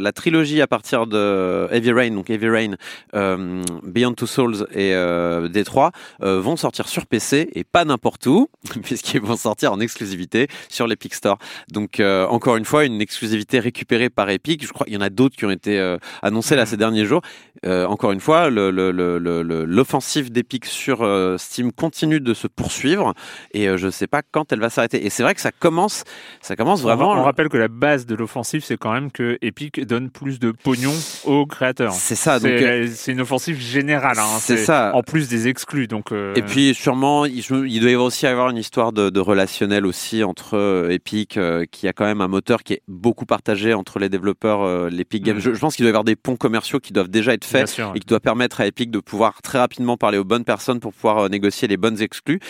la 0.00 0.12
trilogie 0.12 0.60
à 0.62 0.66
partir 0.66 0.95
de 1.04 1.68
Heavy 1.70 1.92
Rain, 1.92 2.10
donc 2.12 2.30
Heavy 2.30 2.48
Rain, 2.48 2.74
euh, 3.14 3.62
Beyond 3.82 4.14
Two 4.14 4.26
Souls 4.26 4.66
et 4.72 4.94
euh, 4.94 5.48
D3 5.48 5.90
euh, 6.22 6.40
vont 6.40 6.56
sortir 6.56 6.88
sur 6.88 7.06
PC 7.06 7.50
et 7.54 7.64
pas 7.64 7.84
n'importe 7.84 8.26
où, 8.26 8.48
puisqu'ils 8.82 9.20
vont 9.20 9.36
sortir 9.36 9.72
en 9.72 9.80
exclusivité 9.80 10.48
sur 10.68 10.86
l'Epic 10.86 11.14
Store. 11.14 11.36
Donc 11.70 12.00
euh, 12.00 12.26
encore 12.28 12.56
une 12.56 12.64
fois, 12.64 12.84
une 12.84 13.00
exclusivité 13.00 13.58
récupérée 13.58 14.08
par 14.08 14.30
Epic. 14.30 14.66
Je 14.66 14.72
crois 14.72 14.86
qu'il 14.86 14.94
y 14.94 14.96
en 14.96 15.02
a 15.02 15.10
d'autres 15.10 15.36
qui 15.36 15.44
ont 15.44 15.50
été 15.50 15.96
annoncés 16.22 16.56
là 16.56 16.64
ces 16.66 16.76
derniers 16.76 17.04
jours. 17.04 17.22
Encore 17.64 18.12
une 18.12 18.20
fois, 18.20 18.48
l'offensive 18.48 20.30
d'Epic 20.30 20.66
sur 20.66 20.98
Steam 21.38 21.72
continue 21.72 22.20
de 22.20 22.32
se 22.34 22.46
poursuivre 22.46 23.12
et 23.52 23.76
je 23.76 23.90
sais 23.90 24.06
pas 24.06 24.22
quand 24.22 24.52
elle 24.52 24.60
va 24.60 24.70
s'arrêter. 24.70 25.04
Et 25.04 25.10
c'est 25.10 25.24
vrai 25.24 25.34
que 25.34 25.40
ça 25.40 25.50
commence, 25.52 26.04
ça 26.40 26.54
commence 26.54 26.82
vraiment. 26.82 27.12
On 27.12 27.24
rappelle 27.24 27.48
que 27.48 27.56
la 27.56 27.68
base 27.68 28.06
de 28.06 28.14
l'offensive, 28.14 28.62
c'est 28.64 28.76
quand 28.76 28.92
même 28.92 29.10
que 29.10 29.38
Epic 29.42 29.84
donne 29.84 30.10
plus 30.10 30.38
de 30.38 30.52
pognon 30.52 30.85
aux 31.24 31.46
créateurs. 31.46 31.92
C'est 31.92 32.14
ça. 32.14 32.38
Donc, 32.38 32.50
C'est 32.58 33.10
euh, 33.10 33.14
une 33.14 33.20
offensive 33.20 33.58
générale. 33.60 34.18
hein. 34.18 34.38
c'est 34.40 34.56
ça. 34.56 34.92
En 34.94 35.02
plus 35.02 35.28
des 35.28 35.48
exclus. 35.48 35.86
Donc, 35.86 36.12
euh, 36.12 36.34
Et 36.34 36.42
puis 36.42 36.74
sûrement, 36.74 37.24
il, 37.26 37.38
il 37.38 37.80
doit 37.80 37.90
y 37.90 37.94
avoir 37.94 38.06
aussi 38.06 38.26
avoir 38.26 38.50
une 38.50 38.56
histoire 38.56 38.92
de, 38.92 39.10
de 39.10 39.20
relationnel 39.20 39.86
aussi 39.86 40.24
entre 40.24 40.56
euh, 40.56 40.90
Epic, 40.90 41.36
euh, 41.36 41.64
qui 41.70 41.88
a 41.88 41.92
quand 41.92 42.04
même 42.04 42.20
un 42.20 42.28
moteur 42.28 42.62
qui 42.62 42.74
est 42.74 42.82
beaucoup 42.88 43.26
partagé 43.26 43.74
entre 43.74 43.98
les 43.98 44.08
développeurs, 44.08 44.62
euh, 44.62 44.88
l'Epic 44.90 45.22
Games. 45.22 45.36
Mm. 45.36 45.40
Je, 45.40 45.54
je 45.54 45.58
pense 45.58 45.76
qu'il 45.76 45.84
doit 45.84 45.88
y 45.90 45.90
avoir 45.90 46.04
des 46.04 46.16
ponts 46.16 46.36
commerciaux 46.36 46.80
qui 46.80 46.92
doivent 46.92 47.08
déjà 47.08 47.32
être 47.34 47.44
faits 47.44 47.68
sûr. 47.68 47.92
et 47.94 48.00
qui 48.00 48.06
doit 48.06 48.20
permettre 48.20 48.60
à 48.60 48.66
Epic 48.66 48.90
de 48.90 49.00
pouvoir 49.00 49.42
très 49.42 49.58
rapidement 49.58 49.96
parler 49.96 50.18
aux 50.18 50.24
bonnes 50.24 50.44
personnes 50.44 50.80
pour 50.80 50.92
pouvoir 50.92 51.28
négocier 51.30 51.68
les 51.68 51.76
bonnes 51.76 52.00
exclus. 52.02 52.40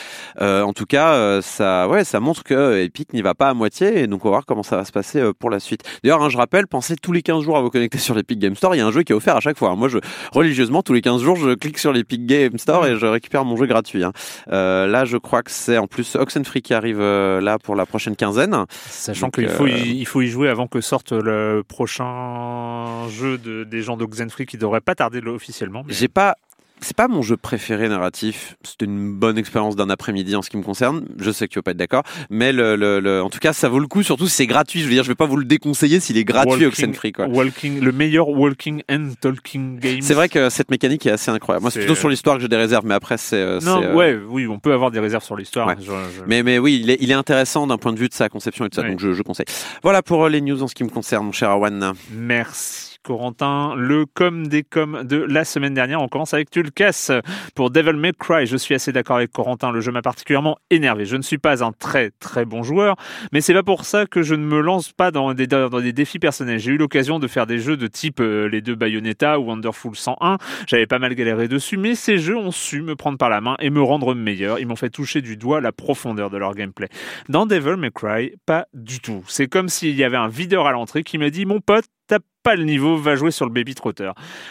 En 0.41 0.73
tout 0.73 0.87
cas, 0.87 1.41
ça, 1.43 1.89
ouais, 1.89 2.05
ça 2.05 2.21
montre 2.21 2.43
que 2.45 2.83
Epic 2.83 3.13
n'y 3.13 3.23
va 3.23 3.35
pas 3.35 3.49
à 3.49 3.55
moitié 3.55 4.01
et 4.03 4.07
donc 4.07 4.25
on 4.25 4.29
va 4.29 4.33
voir 4.37 4.47
comment 4.47 4.63
ça 4.63 4.77
va 4.77 4.85
se 4.85 4.93
passer 4.93 5.23
pour 5.39 5.51
la 5.51 5.61
suite. 5.61 5.83
D'ailleurs, 6.03 6.23
hein, 6.23 6.29
je 6.29 6.37
rappelle, 6.37 6.67
pensez 6.67 6.97
tous 6.97 7.13
les 7.13 7.23
15 7.23 7.43
jours 7.43 7.57
à 7.57 7.61
vous 7.63 7.71
connecter 7.71 7.99
sur 7.99 8.15
l'Epic 8.27 8.39
Game 8.41 8.57
Store. 8.57 8.75
Il 8.75 8.79
y 8.79 8.81
a 8.81 8.87
un 8.87 8.91
jeu 8.91 9.03
qui 9.05 9.13
est 9.13 9.15
offert 9.17 9.37
à 9.37 9.41
chaque 9.41 9.57
fois. 9.57 9.75
Moi, 9.77 9.89
je, 9.89 9.99
religieusement, 10.33 10.83
tous 10.83 10.93
les 10.93 11.01
15 11.03 11.23
jours, 11.23 11.37
je 11.37 11.55
clique 11.55 11.79
sur 11.79 11.93
l'Epic 11.93 12.27
Game 12.27 12.59
Store 12.59 12.87
et 12.87 12.97
je 12.99 13.07
récupère 13.07 13.45
mon 13.45 13.57
jeu 13.57 13.67
gratuit. 13.67 14.03
hein. 14.03 14.13
Euh, 14.53 14.87
là, 14.87 15.05
je 15.05 15.17
crois 15.17 15.43
que 15.43 15.51
c'est 15.51 15.79
en 15.79 15.87
plus 15.87 16.17
Oxenfree 16.17 16.63
qui 16.63 16.75
arrive 16.75 17.01
euh, 17.01 17.41
là 17.41 17.59
pour 17.59 17.77
la 17.77 17.87
prochaine 17.87 18.17
quinzaine. 18.17 18.57
Sachant 18.89 19.31
qu'il 19.31 19.49
faut, 19.49 19.67
euh, 19.67 19.71
y, 19.71 19.99
il 20.01 20.07
faut 20.07 20.23
y 20.23 20.27
jouer 20.29 20.49
avant 20.49 20.67
que 20.67 20.81
sorte 20.81 21.13
le 21.13 21.63
prochain 21.67 23.09
jeu 23.09 23.39
de, 23.39 23.65
des 23.65 23.83
gens 23.83 23.97
d'Oxenfree 23.97 24.47
qui 24.47 24.57
devrait 24.59 24.81
pas 24.81 24.95
tarder 24.95 25.21
officiellement. 25.27 25.83
mais- 25.87 25.93
J'ai 25.93 26.09
pas. 26.09 26.35
C'est 26.81 26.97
pas 26.97 27.09
mon 27.09 27.23
jeu 27.23 27.37
préféré 27.37 27.89
narratif. 27.89 28.57
C'était 28.63 28.85
une 28.85 29.13
bonne 29.13 29.39
expérience 29.39 29.77
d'un 29.77 29.89
après-midi 29.91 30.37
en 30.37 30.43
ce 30.43 30.51
qui 30.51 30.57
me 30.57 30.63
concerne. 30.63 31.07
Je 31.19 31.31
sais 31.31 31.49
que 31.49 31.53
tu 31.53 31.59
vas 31.59 31.63
pas 31.63 31.71
être 31.71 31.77
d'accord, 31.79 32.03
mais 32.31 32.53
le, 32.53 32.77
le, 32.77 33.01
le- 33.01 33.23
en 33.23 33.31
tout 33.31 33.39
cas, 33.39 33.53
ça 33.53 33.69
vaut 33.69 33.79
le 33.81 33.87
coup. 33.87 34.03
Surtout 34.03 34.29
si 34.29 34.35
c'est 34.35 34.47
gratuit. 34.47 34.81
Je 34.81 34.85
veux 34.87 34.93
dire, 34.93 35.03
je 35.03 35.09
vais 35.09 35.15
pas 35.15 35.25
vous 35.27 35.39
le 35.39 35.45
déconseiller 35.47 36.01
s'il 36.01 36.17
est 36.19 36.25
gratuit 36.25 36.53
Walking- 36.65 36.67
Oxenfree 36.69 37.13
quoi. 37.13 37.27
Walking, 37.29 37.81
le 37.81 37.93
meilleur 37.93 38.29
walking 38.29 38.83
and 38.91 39.13
talking 39.21 39.79
game. 39.81 40.03
C'est 40.03 40.15
vrai 40.15 40.29
que 40.29 40.51
cette 40.51 40.71
mécanique 40.71 41.07
est 41.07 41.11
assez 41.13 41.31
incroyable. 41.31 41.63
Moi, 41.63 41.71
c'est 41.71 41.81
C'est- 41.81 41.87
plutôt 41.87 41.99
sur 41.99 42.09
l'histoire 42.11 42.37
que 42.37 42.43
j'ai 42.43 42.49
des 42.49 42.57
réserves, 42.57 42.85
mais 42.87 42.95
après, 42.95 43.17
c'est. 43.17 43.37
euh, 43.37 43.59
Non, 43.63 43.81
c'est, 43.81 43.89
euh, 43.89 43.95
ouais, 43.95 44.19
oui, 44.29 44.47
on 44.47 44.59
peut 44.59 44.73
avoir 44.73 44.91
des 44.91 45.01
réserves 45.01 45.25
sur 45.25 45.37
l'histoire. 45.37 45.67
Ouais. 45.69 45.77
Je- 45.81 45.91
Mais, 46.27 46.43
mais 46.43 46.59
oui, 46.59 46.79
il 46.83 46.91
est, 46.91 46.99
il 47.01 47.11
est 47.11 47.15
intéressant 47.15 47.67
d'un 47.67 47.79
point 47.79 47.93
de 47.95 47.99
vue 47.99 48.09
de 48.09 48.15
sa 48.15 48.29
conception 48.29 48.67
et 48.67 48.69
de 48.69 48.75
ça, 48.75 48.83
Ouais. 48.83 48.91
donc 48.91 49.01
je, 49.01 49.13
je 49.15 49.23
conseille. 49.23 49.47
Voilà 49.83 50.03
pour 50.03 50.25
euh, 50.25 50.29
les 50.29 50.41
news 50.43 50.63
en 50.63 50.69
ce 50.69 50.75
qui 50.75 50.85
me 50.85 50.91
concerne, 50.91 51.25
mon 51.27 51.33
cher 51.33 51.51
Awan. 51.51 51.93
Merci. 52.13 52.96
Corentin, 53.07 53.77
le 53.77 54.05
com 54.05 54.49
des 54.49 54.65
coms 54.65 55.05
de 55.05 55.19
la 55.19 55.45
semaine 55.45 55.75
dernière. 55.75 56.03
On 56.03 56.09
commence 56.09 56.35
avec 56.35 56.51
Tu 56.51 56.61
le 56.61 56.71
casses 56.71 57.13
pour 57.55 57.71
Devil 57.71 57.93
May 57.93 58.11
Cry. 58.13 58.47
Je 58.47 58.57
suis 58.57 58.75
assez 58.75 58.91
d'accord 58.91 59.19
avec 59.19 59.31
Corentin. 59.31 59.71
Le 59.71 59.81
jeu 59.81 59.93
m'a 59.93 60.03
particulièrement 60.03 60.59
énervé. 60.71 61.05
Je 61.05 61.15
ne 61.15 61.23
suis 61.23 61.39
pas 61.39 61.63
un 61.63 61.71
très 61.71 62.11
très 62.19 62.45
bon 62.45 62.65
joueur, 62.65 62.97
mais 63.31 63.41
c'est 63.41 63.55
pas 63.55 63.63
pour 63.63 63.85
ça 63.85 64.07
que 64.07 64.23
je 64.23 64.35
ne 64.35 64.45
me 64.45 64.61
lance 64.61 64.91
pas 64.91 65.13
dans 65.13 65.35
des, 65.35 65.47
dans 65.47 65.81
des 65.81 65.93
défis 65.93 66.19
personnels. 66.19 66.59
J'ai 66.59 66.73
eu 66.73 66.79
l'occasion 66.79 67.21
de 67.21 67.29
faire 67.29 67.47
des 67.47 67.61
jeux 67.61 67.77
de 67.77 67.87
type 67.87 68.19
euh, 68.19 68.49
les 68.49 68.61
deux 68.61 68.75
Bayonetta 68.75 69.39
ou 69.39 69.45
Wonderful 69.45 69.95
101. 69.95 70.39
J'avais 70.67 70.89
pas 70.89 70.99
mal 70.99 71.15
galéré 71.15 71.47
dessus, 71.47 71.77
mais 71.77 71.95
ces 71.95 72.19
jeux 72.19 72.37
ont 72.37 72.51
su 72.51 72.83
me 72.83 72.97
prendre 72.97 73.19
par 73.19 73.31
la 73.31 73.41
main 73.41 73.55
et 73.61 73.71
me 73.71 73.83
rendre 73.83 74.17
meilleur. 74.17 74.59
Ils 74.59 74.67
m'ont 74.67 74.75
fait 74.75 74.91
toucher 74.91 75.23
du 75.23 75.37
doigt 75.37 75.61
la 75.61 75.71
profondeur 75.71 76.29
de 76.29 76.39
leur 76.39 76.57
gameplay. 76.57 76.89
Dans 77.29 77.47
Devil 77.47 77.77
May 77.77 77.93
Cry, 77.93 78.33
pas 78.47 78.67
du 78.75 78.99
tout. 78.99 79.23
C'est 79.29 79.47
comme 79.47 79.69
s'il 79.69 79.95
y 79.95 80.03
avait 80.03 80.17
un 80.17 80.29
videur 80.29 80.67
à 80.67 80.73
l'entrée 80.73 81.05
qui 81.05 81.19
m'a 81.19 81.31
dit 81.31 81.47
Mon 81.47 81.61
pote, 81.61 81.85
t'as 82.09 82.19
pas 82.47 82.55
le 82.55 82.63
niveau, 82.65 82.97
va 82.97 83.17
jouer 83.17 83.33
sur 83.33 83.45
le 83.45 83.51
baby 83.51 83.75
trotter. 83.75 84.11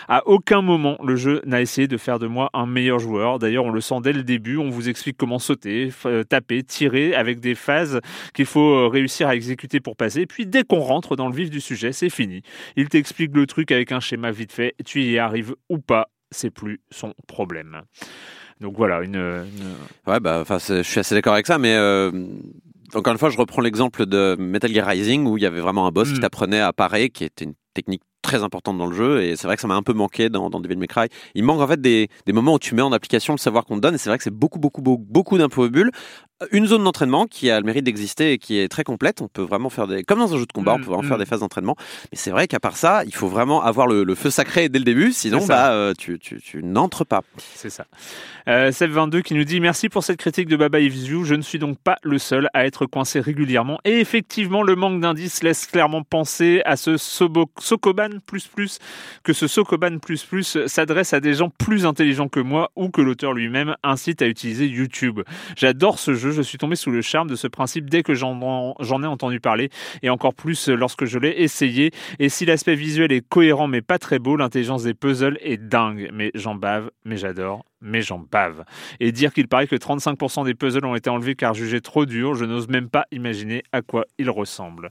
À 0.09 0.27
aucun 0.27 0.61
moment, 0.61 0.97
le 1.01 1.15
jeu 1.15 1.41
n'a 1.45 1.61
essayé 1.61 1.87
de 1.87 1.95
faire 1.95 2.19
de 2.19 2.27
moi 2.27 2.49
un 2.53 2.65
meilleur 2.65 2.99
joueur. 2.99 3.39
D'ailleurs, 3.39 3.63
on 3.63 3.71
le 3.71 3.79
sent 3.79 3.95
dès 4.03 4.11
le 4.11 4.23
début. 4.23 4.57
On 4.57 4.69
vous 4.69 4.89
explique 4.89 5.15
comment 5.15 5.39
sauter, 5.39 5.91
euh, 6.05 6.23
taper, 6.25 6.61
tirer 6.63 7.15
avec 7.15 7.39
des 7.39 7.55
phases 7.55 8.01
qu'il 8.33 8.45
faut 8.45 8.69
euh, 8.75 8.87
réussir 8.89 9.29
à 9.29 9.35
exécuter 9.35 9.79
pour 9.79 9.95
passer. 9.95 10.21
Et 10.21 10.25
puis, 10.27 10.45
dès 10.45 10.63
qu'on 10.63 10.79
rentre 10.79 11.15
dans 11.15 11.29
le 11.29 11.33
vif 11.35 11.49
du 11.49 11.61
sujet, 11.61 11.93
c'est 11.93 12.09
fini. 12.09 12.41
Il 12.75 12.89
t'explique 12.89 13.33
le 13.33 13.47
truc 13.47 13.71
avec 13.71 13.93
un 13.93 14.01
schéma 14.01 14.31
vite 14.31 14.51
fait. 14.51 14.75
Tu 14.85 15.01
y 15.03 15.17
arrives 15.17 15.55
ou 15.69 15.77
pas, 15.77 16.09
c'est 16.31 16.49
plus 16.51 16.81
son 16.91 17.13
problème. 17.27 17.81
Donc 18.59 18.75
voilà, 18.77 19.01
une, 19.03 19.15
une- 19.15 19.75
Ouais, 20.11 20.19
bah, 20.19 20.43
je 20.49 20.81
suis 20.83 20.99
assez 20.99 21.15
d'accord 21.15 21.33
avec 21.33 21.47
ça, 21.47 21.57
mais 21.57 21.75
euh, 21.75 22.11
encore 22.93 23.13
une 23.13 23.19
fois, 23.19 23.29
je 23.29 23.37
reprends 23.37 23.61
l'exemple 23.61 24.05
de 24.05 24.35
Metal 24.39 24.71
Gear 24.73 24.87
Rising 24.87 25.25
où 25.27 25.37
il 25.37 25.43
y 25.43 25.45
avait 25.45 25.61
vraiment 25.61 25.87
un 25.87 25.91
boss 25.91 26.09
Mm. 26.09 26.13
qui 26.13 26.19
t'apprenait 26.19 26.59
à 26.61 26.71
parer, 26.73 27.09
qui 27.09 27.23
était 27.23 27.45
une 27.45 27.53
technique 27.75 28.01
très 28.23 28.41
importante 28.41 28.79
dans 28.79 28.87
le 28.87 28.95
jeu, 28.95 29.21
et 29.21 29.35
c'est 29.35 29.45
vrai 29.45 29.55
que 29.55 29.61
ça 29.61 29.67
m'a 29.67 29.75
un 29.75 29.83
peu 29.83 29.93
manqué 29.93 30.29
dans, 30.29 30.49
dans 30.49 30.59
Devil 30.59 30.77
May 30.77 30.87
Cry. 30.87 31.05
Il 31.35 31.43
manque 31.43 31.61
en 31.61 31.67
fait 31.67 31.79
des, 31.79 32.09
des 32.25 32.33
moments 32.33 32.55
où 32.55 32.59
tu 32.59 32.73
mets 32.73 32.81
en 32.81 32.91
application 32.91 33.33
le 33.33 33.37
savoir 33.37 33.65
qu'on 33.65 33.75
te 33.75 33.81
donne, 33.81 33.93
et 33.93 33.97
c'est 33.99 34.09
vrai 34.09 34.17
que 34.17 34.23
c'est 34.23 34.33
beaucoup, 34.33 34.57
beaucoup, 34.57 34.81
beaucoup, 34.81 35.05
beaucoup 35.07 35.37
d'improbables. 35.37 35.91
Une 36.51 36.65
zone 36.65 36.83
d'entraînement 36.83 37.27
qui 37.27 37.49
a 37.49 37.59
le 37.59 37.65
mérite 37.65 37.85
d'exister 37.85 38.33
et 38.33 38.37
qui 38.39 38.57
est 38.59 38.67
très 38.67 38.83
complète. 38.83 39.21
On 39.21 39.29
peut 39.29 39.43
vraiment 39.43 39.69
faire 39.69 39.87
des, 39.87 40.03
comme 40.03 40.19
dans 40.19 40.33
un 40.33 40.37
jeu 40.37 40.45
de 40.45 40.51
combat, 40.51 40.73
on 40.73 40.79
Mm, 40.79 40.81
peut 40.81 40.87
vraiment 40.87 41.03
mm. 41.03 41.07
faire 41.07 41.17
des 41.17 41.25
phases 41.25 41.39
d'entraînement. 41.41 41.75
Mais 42.11 42.17
c'est 42.17 42.31
vrai 42.31 42.47
qu'à 42.47 42.59
part 42.59 42.75
ça, 42.75 43.03
il 43.05 43.13
faut 43.15 43.27
vraiment 43.29 43.63
avoir 43.63 43.87
le, 43.87 44.03
le 44.03 44.15
feu 44.15 44.29
sacré 44.31 44.67
dès 44.67 44.79
le 44.79 44.83
début, 44.85 45.13
sinon, 45.13 45.45
bah, 45.45 45.71
euh, 45.71 45.93
tu, 45.97 46.19
tu, 46.19 46.41
tu 46.41 46.61
n'entres 46.63 47.05
pas. 47.05 47.21
C'est 47.37 47.69
ça. 47.69 47.85
Euh, 48.49 48.71
Seb22 48.71 49.21
qui 49.21 49.33
nous 49.33 49.45
dit 49.45 49.59
Merci 49.61 49.87
pour 49.87 50.03
cette 50.03 50.17
critique 50.17 50.47
de 50.49 50.57
Baba 50.57 50.79
Is 50.81 51.07
You. 51.07 51.23
Je 51.23 51.35
ne 51.35 51.41
suis 51.41 51.57
donc 51.59 51.77
pas 51.79 51.97
le 52.03 52.17
seul 52.17 52.49
à 52.53 52.65
être 52.65 52.85
coincé 52.85 53.21
régulièrement. 53.21 53.79
Et 53.85 53.99
effectivement, 54.01 54.61
le 54.61 54.75
manque 54.75 54.99
d'indices 54.99 55.41
laisse 55.41 55.65
clairement 55.67 56.03
penser 56.03 56.61
à 56.65 56.75
ce 56.75 56.97
Sobo- 56.97 57.45
Sokoban 57.65 58.09
que 59.23 59.33
ce 59.33 59.47
Sokoban 59.47 59.97
s'adresse 60.67 61.13
à 61.13 61.19
des 61.19 61.33
gens 61.33 61.49
plus 61.49 61.87
intelligents 61.87 62.27
que 62.27 62.39
moi 62.39 62.69
ou 62.75 62.89
que 62.89 63.01
l'auteur 63.01 63.33
lui-même 63.33 63.75
incite 63.81 64.21
à 64.21 64.27
utiliser 64.27 64.67
YouTube. 64.67 65.21
J'adore 65.55 65.97
ce 65.97 66.13
jeu. 66.13 66.29
Je 66.29 66.43
suis 66.43 66.59
tombé 66.59 66.75
sous 66.75 66.91
le 66.91 67.01
charme 67.01 67.27
de 67.27 67.35
ce 67.35 67.47
principe 67.47 67.89
dès 67.89 68.03
que 68.03 68.13
j'en 68.13 68.75
j'en 68.79 69.01
ai 69.01 69.07
entendu 69.07 69.39
parler 69.39 69.69
et 70.03 70.11
encore 70.11 70.35
plus 70.35 70.69
lorsque 70.69 71.05
je 71.05 71.17
l'ai 71.17 71.41
essayé. 71.41 71.89
Et 72.19 72.29
si 72.29 72.45
l'aspect 72.45 72.75
visuel 72.75 73.11
est 73.11 73.27
cohérent 73.27 73.67
mais 73.67 73.81
pas 73.81 73.97
très 73.97 74.19
beau, 74.19 74.35
l'intelligence 74.37 74.83
des 74.83 74.93
puzzles 74.93 75.39
est 75.41 75.57
dingue. 75.57 76.11
Mais 76.13 76.29
j'en 76.35 76.53
bave, 76.53 76.91
mais 77.03 77.17
j'adore, 77.17 77.65
mais 77.81 78.03
j'en 78.03 78.19
bave. 78.19 78.63
Et 78.99 79.11
dire 79.11 79.33
qu'il 79.33 79.47
paraît 79.47 79.67
que 79.67 79.75
35% 79.75 80.45
des 80.45 80.53
puzzles 80.53 80.85
ont 80.85 80.95
été 80.95 81.09
enlevés 81.09 81.35
car 81.35 81.55
jugés 81.55 81.81
trop 81.81 82.05
durs, 82.05 82.35
je 82.35 82.45
n'ose 82.45 82.67
même 82.67 82.89
pas 82.89 83.05
imaginer 83.11 83.63
à 83.71 83.81
quoi 83.81 84.05
ils 84.19 84.29
ressemblent. 84.29 84.89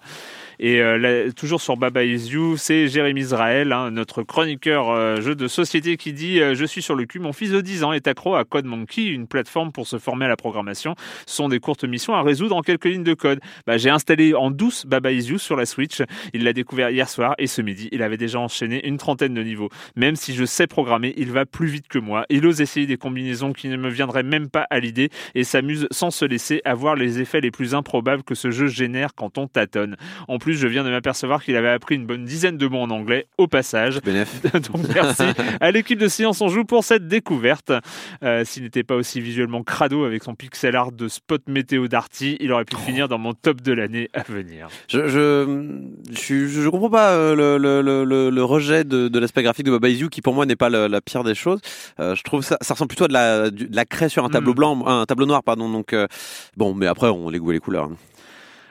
Et 0.59 0.81
euh, 0.81 0.99
là, 0.99 1.33
toujours 1.33 1.61
sur 1.61 1.77
Baba 1.77 2.05
Is 2.05 2.29
You, 2.31 2.57
c'est 2.57 2.89
Jérémy 2.89 3.23
Israël, 3.23 3.73
hein, 3.73 3.91
notre 3.91 4.23
chroniqueur 4.23 4.91
euh, 4.91 5.21
jeu 5.21 5.35
de 5.35 5.49
société 5.49 5.97
qui 5.97 6.13
dit 6.13 6.41
euh, 6.41 6.55
Je 6.55 6.65
suis 6.65 6.83
sur 6.83 6.95
le 6.95 7.07
cul, 7.07 7.19
mon 7.19 7.33
fils 7.33 7.51
de 7.51 7.61
10 7.61 7.85
ans 7.85 7.93
est 7.93 8.07
accro 8.07 8.35
à 8.35 8.45
Code 8.45 8.67
Monkey, 8.67 9.07
une 9.07 9.27
plateforme 9.27 9.73
pour 9.73 9.87
se 9.87 9.99
former 9.99 10.27
à 10.27 10.29
la 10.29 10.37
programmation. 10.37 10.95
Ce 11.27 11.37
sont 11.37 11.49
des 11.49 11.61
courtes 11.61 11.85
missions 11.85 12.15
à 12.15 12.23
résoudre 12.23 12.57
en 12.57 12.63
quelques 12.63 12.85
lignes 12.85 13.05
de 13.05 13.15
code. 13.15 13.41
Bah, 13.67 13.79
J'ai 13.79 13.91
installé 13.91 14.35
en 14.35 14.51
douce 14.51 14.87
Baba 14.87 15.13
Is 15.13 15.31
You 15.31 15.39
sur 15.39 15.57
la 15.57 15.67
Switch. 15.67 16.03
Il 16.33 16.45
l'a 16.45 16.53
découvert 16.53 16.91
hier 16.91 17.09
soir 17.09 17.35
et 17.39 17.47
ce 17.47 17.63
midi, 17.63 17.89
il 17.93 18.03
avait 18.03 18.17
déjà 18.17 18.39
enchaîné 18.39 18.87
une 18.87 18.99
trentaine 18.99 19.35
de 19.35 19.43
niveaux. 19.43 19.71
Même 19.97 20.17
si 20.17 20.35
je 20.35 20.45
sais 20.45 20.67
programmer, 20.67 21.15
il 21.17 21.31
va 21.33 21.47
plus 21.47 21.67
vite 21.67 21.89
que 21.89 21.99
moi. 21.99 22.27
Il 22.31 22.47
ose 22.47 22.61
essayer 22.61 22.87
des 22.87 22.97
combinaisons 22.97 23.53
qui 23.53 23.69
ne 23.69 23.77
me 23.77 23.89
viendraient 23.89 24.23
même 24.23 24.49
pas 24.49 24.67
à 24.71 24.79
l'idée 24.81 25.11
et 25.35 25.45
s'amuse 25.45 25.87
sans 25.91 26.11
se 26.11 26.25
laisser 26.25 26.61
avoir 26.65 26.95
les 26.95 27.21
effets 27.21 27.41
les 27.41 27.51
plus 27.51 27.75
improbables 27.75 28.23
que 28.23 28.35
ce 28.35 28.51
jeu 28.51 28.67
génère 28.67 29.15
quand 29.15 29.39
on 29.39 29.47
tâtonne. 29.47 29.97
Plus, 30.45 30.55
je 30.57 30.69
viens 30.69 30.85
de 30.85 30.91
m'apercevoir 30.91 31.43
qu'il 31.43 31.57
avait 31.57 31.71
appris 31.71 31.95
une 31.95 32.07
bonne 32.07 32.25
dizaine 32.25 32.57
de 32.59 32.67
mots 32.67 32.81
en 32.83 32.91
anglais 32.91 33.27
au 33.39 33.47
passage. 33.47 34.01
Bénéf. 34.03 34.43
Donc 34.53 34.83
merci 34.95 35.23
à 35.61 35.71
l'équipe 35.71 35.99
de 35.99 36.09
Silence 36.09 36.41
on 36.41 36.49
Joue 36.49 36.65
pour 36.65 36.85
cette 36.85 37.09
découverte. 37.09 37.73
Euh, 38.23 38.45
S'il 38.45 38.63
n'était 38.63 38.85
pas 38.85 38.95
aussi 38.95 39.21
visuellement 39.21 39.63
crado 39.63 40.05
avec 40.05 40.23
son 40.23 40.35
pixel 40.35 40.77
art 40.77 40.93
de 40.93 41.09
spot 41.09 41.43
météo 41.49 41.89
d'Arty, 41.89 42.37
il 42.41 42.53
aurait 42.53 42.65
pu 42.65 42.77
finir 42.77 43.09
dans 43.09 43.19
mon 43.19 43.33
top 43.33 43.61
de 43.63 43.73
l'année 43.73 44.11
à 44.13 44.23
venir. 44.23 44.69
Je, 44.89 45.09
je, 45.09 46.47
je, 46.47 46.69
comprends 46.69 46.91
pas 46.91 47.13
euh, 47.13 47.35
le, 47.35 47.83
le, 47.83 48.31
le, 48.31 48.45
rejet 48.45 48.85
de, 48.85 49.09
de 49.09 49.19
l'aspect 49.19 49.43
graphique 49.43 49.67
de 49.67 49.89
You, 49.89 50.09
qui 50.09 50.23
pour 50.23 50.35
moi 50.35 50.47
n'est 50.47 50.57
pas 50.57 50.69
la 50.71 51.01
pire 51.01 51.25
des 51.25 51.35
choses. 51.35 51.61
Euh, 52.01 52.15
je 52.15 52.23
trouve 52.23 52.43
ça, 52.43 52.57
ça 52.61 52.75
ressemble 52.75 52.89
plutôt 52.89 53.05
à 53.05 53.09
de 53.09 53.13
la, 53.13 53.51
de 53.51 53.69
la 53.75 53.85
craie 53.85 54.09
sur 54.09 54.25
un 54.25 54.29
tableau 54.31 54.53
Mm. 54.53 54.57
blanc, 54.57 54.87
un 54.87 55.07
tableau 55.07 55.27
noir, 55.27 55.43
pardon. 55.43 55.69
Donc 55.71 55.93
euh, 55.93 56.07
bon, 56.57 56.75
mais 56.75 56.87
après 56.87 57.09
on 57.09 57.29
les 57.29 57.39
goûts 57.39 57.51
et 57.51 57.55
les 57.55 57.61
couleurs. 57.61 57.91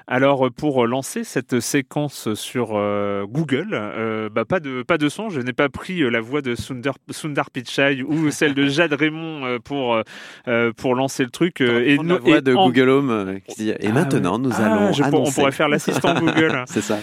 Alors 0.08 0.50
pour 0.56 0.86
lancer 0.86 1.24
cette 1.24 1.60
séquence 1.62 2.34
sur 2.34 2.72
euh, 2.74 3.26
Google, 3.26 3.70
euh, 3.74 4.28
bah, 4.30 4.44
pas 4.46 4.60
de 4.60 4.84
pas 4.84 4.98
de 4.98 5.08
son. 5.08 5.30
Je 5.30 5.40
n'ai 5.40 5.54
pas 5.54 5.70
pris 5.70 6.02
euh, 6.02 6.10
la 6.10 6.20
voix 6.20 6.42
de 6.42 6.56
Sundar, 6.56 6.96
Sundar 7.10 7.50
Pichai 7.50 8.04
ou 8.04 8.30
celle 8.32 8.54
de 8.54 8.68
Jade 8.68 8.94
Raymond 8.94 9.46
euh, 9.46 9.60
pour 9.64 10.02
euh, 10.48 10.72
pour 10.76 10.96
lancer 10.96 11.24
le 11.24 11.30
truc. 11.30 11.62
euh, 11.62 11.80
et 11.86 11.96
la 11.98 12.18
voix 12.18 12.38
et 12.38 12.42
de 12.42 12.54
en- 12.54 12.66
Google 12.68 12.90
Home 12.90 13.10
euh, 13.12 13.40
qui 13.48 13.56
dit 13.64 13.70
et 13.70 13.78
Ah 13.88 13.92
maintenant 13.92 14.38
nous 14.40 14.52
Ah, 14.58 14.66
allons 14.66 14.92
je 14.94 15.04
pour- 15.04 15.14
on 15.14 15.16
annoncer. 15.18 15.36
pourrait 15.42 15.52
faire 15.54 15.70
l'assistant 15.70 16.14
Google. 16.20 16.64
C'est 16.68 16.82
ça. 16.82 16.98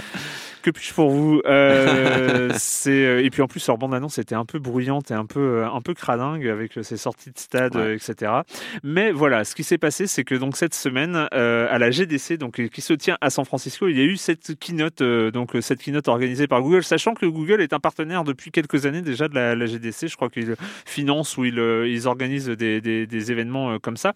Que 0.63 0.71
puis-je 0.71 0.93
pour 0.93 1.11
vous 1.11 1.41
euh, 1.47 2.51
C'est 2.59 2.91
euh, 3.07 3.25
et 3.25 3.31
puis 3.31 3.41
en 3.43 3.47
plus 3.47 3.67
leur 3.67 3.79
bande 3.79 3.95
annonce 3.95 4.19
était 4.19 4.35
un 4.35 4.45
peu 4.45 4.59
bruyante 4.59 5.11
et 5.11 5.15
un 5.15 5.25
peu 5.25 5.41
euh, 5.41 5.67
un 5.71 5.81
peu 5.81 5.95
cradingue 5.95 6.47
avec 6.47 6.73
ses 6.83 6.97
sorties 6.97 7.31
de 7.31 7.39
stade, 7.39 7.75
Ouais. 7.77 7.95
etc. 7.97 8.33
Mais 8.83 9.11
voilà, 9.13 9.45
ce 9.45 9.55
qui 9.55 9.65
s'est 9.65 9.79
passé, 9.79 10.07
c'est 10.07 10.25
que 10.25 10.35
donc 10.35 10.57
cette 10.57 10.75
semaine 10.75 11.29
euh, 11.33 11.67
à 11.71 11.79
la 11.79 11.91
GDC, 11.91 12.37
donc 12.37 12.61
qui 12.69 12.81
se 12.83 12.93
tient 12.93 13.17
à 13.21 13.31
San 13.31 13.45
Francisco, 13.45 13.89
il 13.89 13.97
y 13.97 14.01
a 14.01 14.05
eu 14.05 14.17
cette 14.17 14.59
keynote, 14.59 15.01
euh, 15.01 15.31
donc 15.31 15.53
cette 15.61 15.81
keynote 15.83 16.09
organisée 16.09 16.47
par 16.47 16.61
Google, 16.61 16.83
sachant 16.85 17.15
que 17.15 17.27
Google 17.27 17.61
est 17.63 17.73
un 17.73 17.81
partenaire 17.81 18.25
depuis 18.25 18.51
quelques 18.51 18.85
années 18.87 19.03
déjà 19.03 19.29
de 19.29 19.35
la, 19.35 19.55
la 19.55 19.67
GDC. 19.67 20.09
Je 20.09 20.17
crois 20.17 20.29
qu'ils 20.29 20.57
financent 20.85 21.37
ou 21.39 21.45
ils, 21.47 21.59
ils 21.87 22.07
organisent 22.09 22.49
des, 22.51 22.81
des, 22.81 23.07
des 23.07 23.33
événements 23.33 23.79
comme 23.79 23.97
ça. 23.97 24.13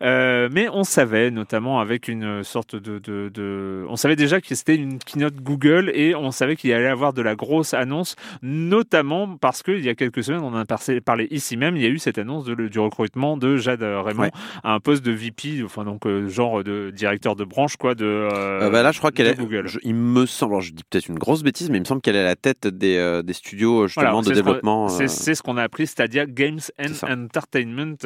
Mais 0.00 0.68
on 0.72 0.84
savait, 0.84 1.30
notamment 1.30 1.80
avec 1.80 2.08
une 2.08 2.42
sorte 2.44 2.76
de, 2.76 2.98
de, 2.98 3.28
de- 3.28 3.84
on 3.88 3.96
savait 3.96 4.16
déjà 4.16 4.40
que 4.40 4.54
c'était 4.54 4.76
une 4.76 4.98
keynote 4.98 5.34
Google 5.42 5.81
et 5.94 6.14
on 6.14 6.30
savait 6.30 6.56
qu'il 6.56 6.72
allait 6.72 6.84
y 6.84 6.88
avoir 6.88 7.12
de 7.12 7.22
la 7.22 7.34
grosse 7.34 7.74
annonce, 7.74 8.16
notamment 8.42 9.36
parce 9.40 9.62
qu'il 9.62 9.80
y 9.84 9.88
a 9.88 9.94
quelques 9.94 10.22
semaines, 10.24 10.42
on 10.42 10.54
en 10.54 10.56
a 10.56 10.64
parlé 11.04 11.26
ici 11.30 11.56
même, 11.56 11.76
il 11.76 11.82
y 11.82 11.86
a 11.86 11.88
eu 11.88 11.98
cette 11.98 12.18
annonce 12.18 12.44
de- 12.44 12.54
du 12.68 12.78
recrutement 12.78 13.36
de 13.36 13.56
Jade 13.56 13.82
Raymond 13.82 14.22
Ouais. 14.22 14.30
à 14.62 14.74
un 14.74 14.80
poste 14.80 15.04
de 15.04 15.12
VP, 15.12 15.62
enfin 15.64 15.84
donc 15.84 16.06
euh, 16.06 16.28
genre 16.28 16.62
de 16.62 16.90
directeur 16.90 17.34
de 17.36 17.44
branche 17.44 17.76
quoi 17.76 17.94
de. 17.94 18.04
euh, 18.04 18.60
Euh, 18.62 18.70
bah 18.70 18.82
là, 18.82 18.92
je 18.92 18.98
crois 18.98 19.10
qu'elle 19.10 19.26
est. 19.26 19.38
Google. 19.38 19.66
je- 19.66 19.78
il 19.82 19.94
me 19.94 20.26
semble, 20.26 20.52
alors 20.52 20.60
je 20.62 20.72
dis 20.72 20.82
peut-être 20.88 21.08
une 21.08 21.18
grosse 21.18 21.42
bêtise, 21.42 21.70
mais 21.70 21.78
il 21.78 21.80
me 21.80 21.84
semble 21.86 22.00
qu'elle 22.02 22.16
est 22.16 22.20
à 22.20 22.24
la 22.24 22.36
tête 22.36 22.66
des, 22.66 22.96
euh, 22.96 23.22
des 23.22 23.32
studios 23.32 23.86
justement 23.86 24.10
Voilà, 24.12 24.28
de 24.28 24.34
développement. 24.34 24.88
C'est 24.88 25.04
euh, 25.04 25.34
ce 25.34 25.42
qu'on 25.42 25.56
a 25.56 25.62
appris 25.62 25.86
Stadia 25.86 26.26
Games 26.26 26.60
and. 26.78 27.22
Entertainment. 27.22 27.96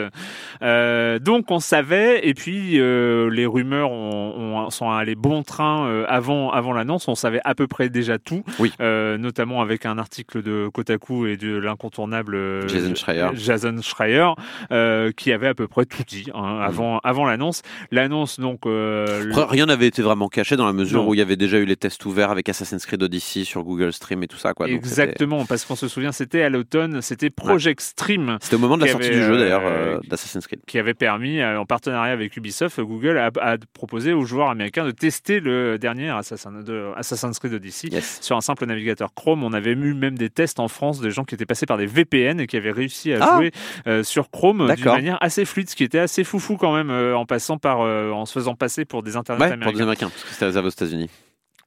Euh, 0.62 1.18
donc 1.18 1.50
on 1.50 1.58
savait, 1.60 2.26
et 2.28 2.34
puis 2.34 2.78
euh, 2.80 3.28
les 3.30 3.46
rumeurs 3.46 3.90
ont, 3.90 4.64
ont- 4.66 4.70
sont 4.70 4.90
allées 4.90 5.14
bon 5.14 5.42
train 5.42 5.86
euh, 5.86 6.04
avant, 6.08 6.50
avant 6.50 6.72
l'annonce. 6.72 7.08
On 7.08 7.14
savait 7.14 7.40
à 7.44 7.54
peu 7.54 7.65
près 7.66 7.88
déjà 7.88 8.18
tout, 8.18 8.42
Oui. 8.58 8.72
Euh, 8.80 9.18
notamment 9.18 9.60
avec 9.62 9.86
un 9.86 9.98
article 9.98 10.42
de 10.42 10.68
Kotaku 10.72 11.26
et 11.26 11.36
de 11.36 11.56
l'incontournable 11.56 12.34
euh, 12.34 12.68
Jason 12.68 12.94
Schreier. 12.94 13.28
Jason 13.34 13.76
Schreier, 13.82 14.28
euh, 14.72 15.12
qui 15.12 15.32
avait 15.32 15.48
à 15.48 15.54
peu 15.54 15.68
près 15.68 15.84
tout 15.86 16.02
dit 16.06 16.30
hein, 16.34 16.58
avant, 16.62 16.98
avant 17.04 17.24
l'annonce. 17.26 17.62
L'annonce 17.90 18.38
donc. 18.40 18.66
euh, 18.66 19.30
Après, 19.30 19.44
rien 19.48 19.66
n'avait 19.66 19.86
été 19.86 20.02
vraiment 20.02 20.28
caché 20.28 20.56
dans 20.56 20.66
la 20.66 20.72
mesure 20.72 21.02
Non. 21.02 21.08
où 21.10 21.14
il 21.14 21.18
y 21.18 21.22
avait 21.22 21.36
déjà 21.36 21.58
eu 21.58 21.64
les 21.64 21.76
tests 21.76 22.04
ouverts 22.06 22.30
avec 22.30 22.48
Assassin's 22.48 22.84
Creed 22.86 23.02
Odyssey 23.02 23.44
sur 23.44 23.62
Google 23.64 23.92
Stream 23.92 24.22
et 24.22 24.28
tout 24.28 24.36
ça. 24.38 24.54
Quoi. 24.54 24.66
Donc, 24.66 24.76
Exactement, 24.76 25.44
parce 25.46 25.64
qu'on 25.64 25.76
se 25.76 25.88
souvient, 25.88 26.12
c'était 26.12 26.42
à 26.42 26.48
l'automne, 26.50 27.00
c'était 27.02 27.30
Project 27.30 27.80
Stream. 27.80 28.38
C'était 28.40 28.56
au 28.56 28.58
moment 28.58 28.76
de 28.76 28.84
la 28.84 28.90
sortie 28.92 29.08
avait, 29.08 29.16
du 29.16 29.22
jeu 29.22 29.38
d'ailleurs 29.38 30.00
d'Assassin's 30.08 30.46
Creed. 30.46 30.60
qui 30.66 30.78
avait 30.78 30.94
permis, 30.94 31.42
en 31.44 31.64
partenariat 31.66 32.12
avec 32.12 32.36
Ubisoft, 32.36 32.80
Google 32.80 33.18
a, 33.18 33.30
a 33.40 33.56
proposé 33.74 34.12
aux 34.12 34.24
joueurs 34.24 34.50
américains 34.50 34.84
de 34.84 34.90
tester 34.90 35.40
le 35.40 35.78
dernier 35.78 36.08
Assassin- 36.10 36.62
de 36.62 36.90
Assassin's 36.96 37.38
Creed 37.38 37.55
Odyssey 37.56 37.88
Yes. 37.90 38.18
sur 38.22 38.36
un 38.36 38.40
simple 38.40 38.64
navigateur 38.66 39.12
Chrome. 39.14 39.42
On 39.44 39.52
avait 39.52 39.72
eu 39.72 39.94
même 39.94 40.16
des 40.16 40.30
tests 40.30 40.60
en 40.60 40.68
France 40.68 41.00
de 41.00 41.10
gens 41.10 41.24
qui 41.24 41.34
étaient 41.34 41.46
passés 41.46 41.66
par 41.66 41.76
des 41.78 41.86
VPN 41.86 42.40
et 42.40 42.46
qui 42.46 42.56
avaient 42.56 42.70
réussi 42.70 43.12
à 43.12 43.18
Ah. 43.20 43.36
jouer 43.36 43.50
euh, 43.86 44.02
sur 44.02 44.30
Chrome 44.30 44.72
d'une 44.74 44.84
manière 44.84 45.18
assez 45.22 45.44
fluide, 45.44 45.68
ce 45.68 45.76
qui 45.76 45.84
était 45.84 45.98
assez 45.98 46.24
foufou 46.24 46.56
quand 46.56 46.74
même 46.74 46.90
euh, 46.90 47.16
en 47.16 47.26
passant 47.26 47.58
par, 47.58 47.80
euh, 47.80 48.10
en 48.12 48.24
se 48.26 48.32
faisant 48.32 48.54
passer 48.54 48.84
pour 48.84 49.02
des 49.02 49.16
internets 49.16 49.40
Ouais, 49.42 49.48
pour 49.48 49.54
américains. 49.54 49.76
des 49.76 49.82
Américains, 49.82 50.08
parce 50.10 50.22
que 50.24 50.30
c'était 50.30 50.44
réservé 50.46 50.66
aux 50.68 50.70
États-Unis. 50.70 51.10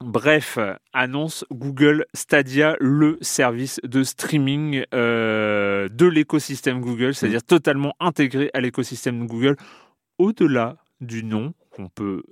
Bref, 0.02 0.58
annonce 0.94 1.44
Google 1.52 2.06
Stadia, 2.14 2.78
le 2.80 3.18
service 3.20 3.82
de 3.84 4.04
streaming 4.04 4.84
euh, 4.94 5.90
de 5.92 6.06
l'écosystème 6.06 6.80
Google, 6.80 7.14
c'est-à-dire 7.14 7.44
totalement 7.44 7.94
intégré 8.00 8.50
à 8.54 8.62
l'écosystème 8.62 9.28
Google, 9.28 9.58
au-delà 10.18 10.78
du 11.02 11.24
nom 11.24 11.54
qu'on 11.72 11.88
peut 11.90 12.24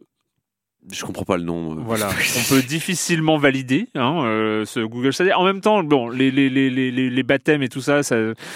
Je 0.92 1.04
comprends 1.04 1.26
pas 1.26 1.38
le 1.38 1.44
nom. 1.44 1.74
euh. 1.74 1.82
voilà, 1.86 2.10
on 2.38 2.50
peut 2.54 2.62
difficilement 2.62 3.38
valider 3.38 3.88
hein, 3.96 4.24
euh, 4.24 4.66
ce 4.66 4.80
Google 4.80 5.12
Stadia. 5.14 5.38
En 5.38 5.44
même 5.44 5.60
temps, 5.62 5.84
bon, 5.84 6.10
les, 6.10 6.32
les, 6.32 6.50
les, 6.50 6.70
les, 6.70 7.24
baptêmes 7.24 7.62
et 7.62 7.68
tout 7.70 7.82
ça, 7.82 8.04
ça, 8.04 8.16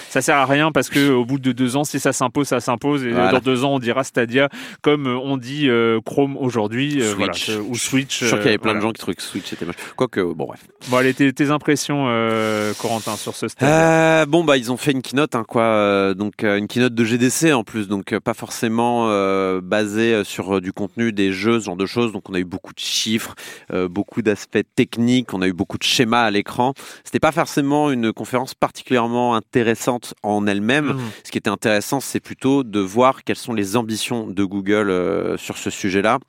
ça 0.09 0.21
sert 0.21 0.37
à 0.37 0.45
rien 0.45 0.71
parce 0.71 0.89
que 0.89 1.11
au 1.11 1.25
bout 1.25 1.39
de 1.39 1.51
deux 1.51 1.75
ans, 1.75 1.83
si 1.83 1.99
ça 1.99 2.13
s'impose, 2.13 2.47
ça 2.47 2.59
s'impose. 2.61 3.03
Et 3.05 3.11
Voilà. 3.11 3.33
dans 3.33 3.39
deux 3.39 3.63
ans, 3.65 3.75
on 3.75 3.79
dira 3.79 4.03
Stadia 4.05 4.47
comme 4.81 5.07
euh, 5.07 5.17
on 5.17 5.35
dit 5.37 5.67
euh, 5.69 5.99
Chrome 6.05 6.37
aujourd'hui, 6.37 7.01
euh, 7.01 7.13
voilà, 7.17 7.33
euh, 7.49 7.61
ou 7.67 7.75
Switch. 7.75 8.11
Je 8.19 8.25
suis 8.25 8.27
sûr 8.27 8.37
qu'il 8.37 8.45
y 8.45 8.49
avait 8.49 8.55
euh, 8.55 8.59
plein 8.59 8.75
de 8.75 8.79
gens 8.81 8.91
qui 8.91 8.99
trouvaient 9.01 9.15
que 9.15 9.21
Switch 9.23 9.51
était 9.51 9.65
moche. 9.65 9.75
Quoique, 9.97 10.21
bon, 10.33 10.45
bref. 10.45 10.61
Bon, 10.89 10.97
allez, 10.97 11.13
tes, 11.13 11.33
tes 11.33 11.49
impressions, 11.51 12.05
euh, 12.07 12.73
Corentin, 12.79 13.15
sur 13.17 13.35
ce 13.35 13.47
Stadia. 13.49 14.21
Euh, 14.21 14.25
bon, 14.25 14.43
bah, 14.45 14.55
ils 14.57 14.71
ont 14.71 14.77
fait 14.77 14.91
une 14.91 15.01
keynote, 15.01 15.35
hein, 15.35 15.43
quoi. 15.47 15.63
euh, 15.63 16.13
donc, 16.13 16.43
euh, 16.43 16.57
une 16.57 16.67
keynote 16.67 16.93
de 16.93 17.03
GDC 17.03 17.51
en 17.53 17.63
plus, 17.63 17.87
donc 17.87 18.13
euh, 18.13 18.19
pas 18.19 18.33
forcément 18.33 19.07
euh, 19.09 19.59
basée 19.61 20.13
euh, 20.13 20.23
sur 20.23 20.55
euh, 20.57 20.61
du 20.61 20.71
contenu, 20.73 21.11
des 21.11 21.31
jeux, 21.33 21.59
ce 21.59 21.65
genre 21.65 21.75
de 21.75 21.85
choses. 21.85 22.11
Donc, 22.13 22.20
on 22.29 22.33
a 22.33 22.39
eu 22.39 22.45
beaucoup 22.45 22.73
de 22.73 22.79
chiffres, 22.79 23.35
euh, 23.73 23.87
beaucoup 23.87 24.21
d'aspects 24.21 24.63
techniques, 24.75 25.33
on 25.33 25.41
a 25.41 25.47
eu 25.47 25.53
beaucoup 25.53 25.77
de 25.77 25.83
schémas 25.83 26.23
à 26.23 26.31
l'écran. 26.31 26.73
C'était 27.03 27.19
pas 27.19 27.31
forcément 27.31 27.91
une 27.91 28.13
conférence 28.13 28.53
particulièrement 28.53 29.35
intéressante 29.35 30.13
en 30.23 30.47
elle-même. 30.47 30.93
Mhm. 30.93 30.99
Ce 31.23 31.31
qui 31.31 31.37
était 31.37 31.49
intéressant, 31.49 31.99
c'est 31.99 32.19
plutôt 32.19 32.63
de 32.63 32.79
voir 32.79 33.23
quelles 33.23 33.35
sont 33.35 33.53
les 33.53 33.77
ambitions 33.77 34.27
de 34.27 34.43
Google 34.43 34.89
euh, 34.89 35.37
sur 35.37 35.57
ce 35.57 35.69
sujet-là. 35.69 36.19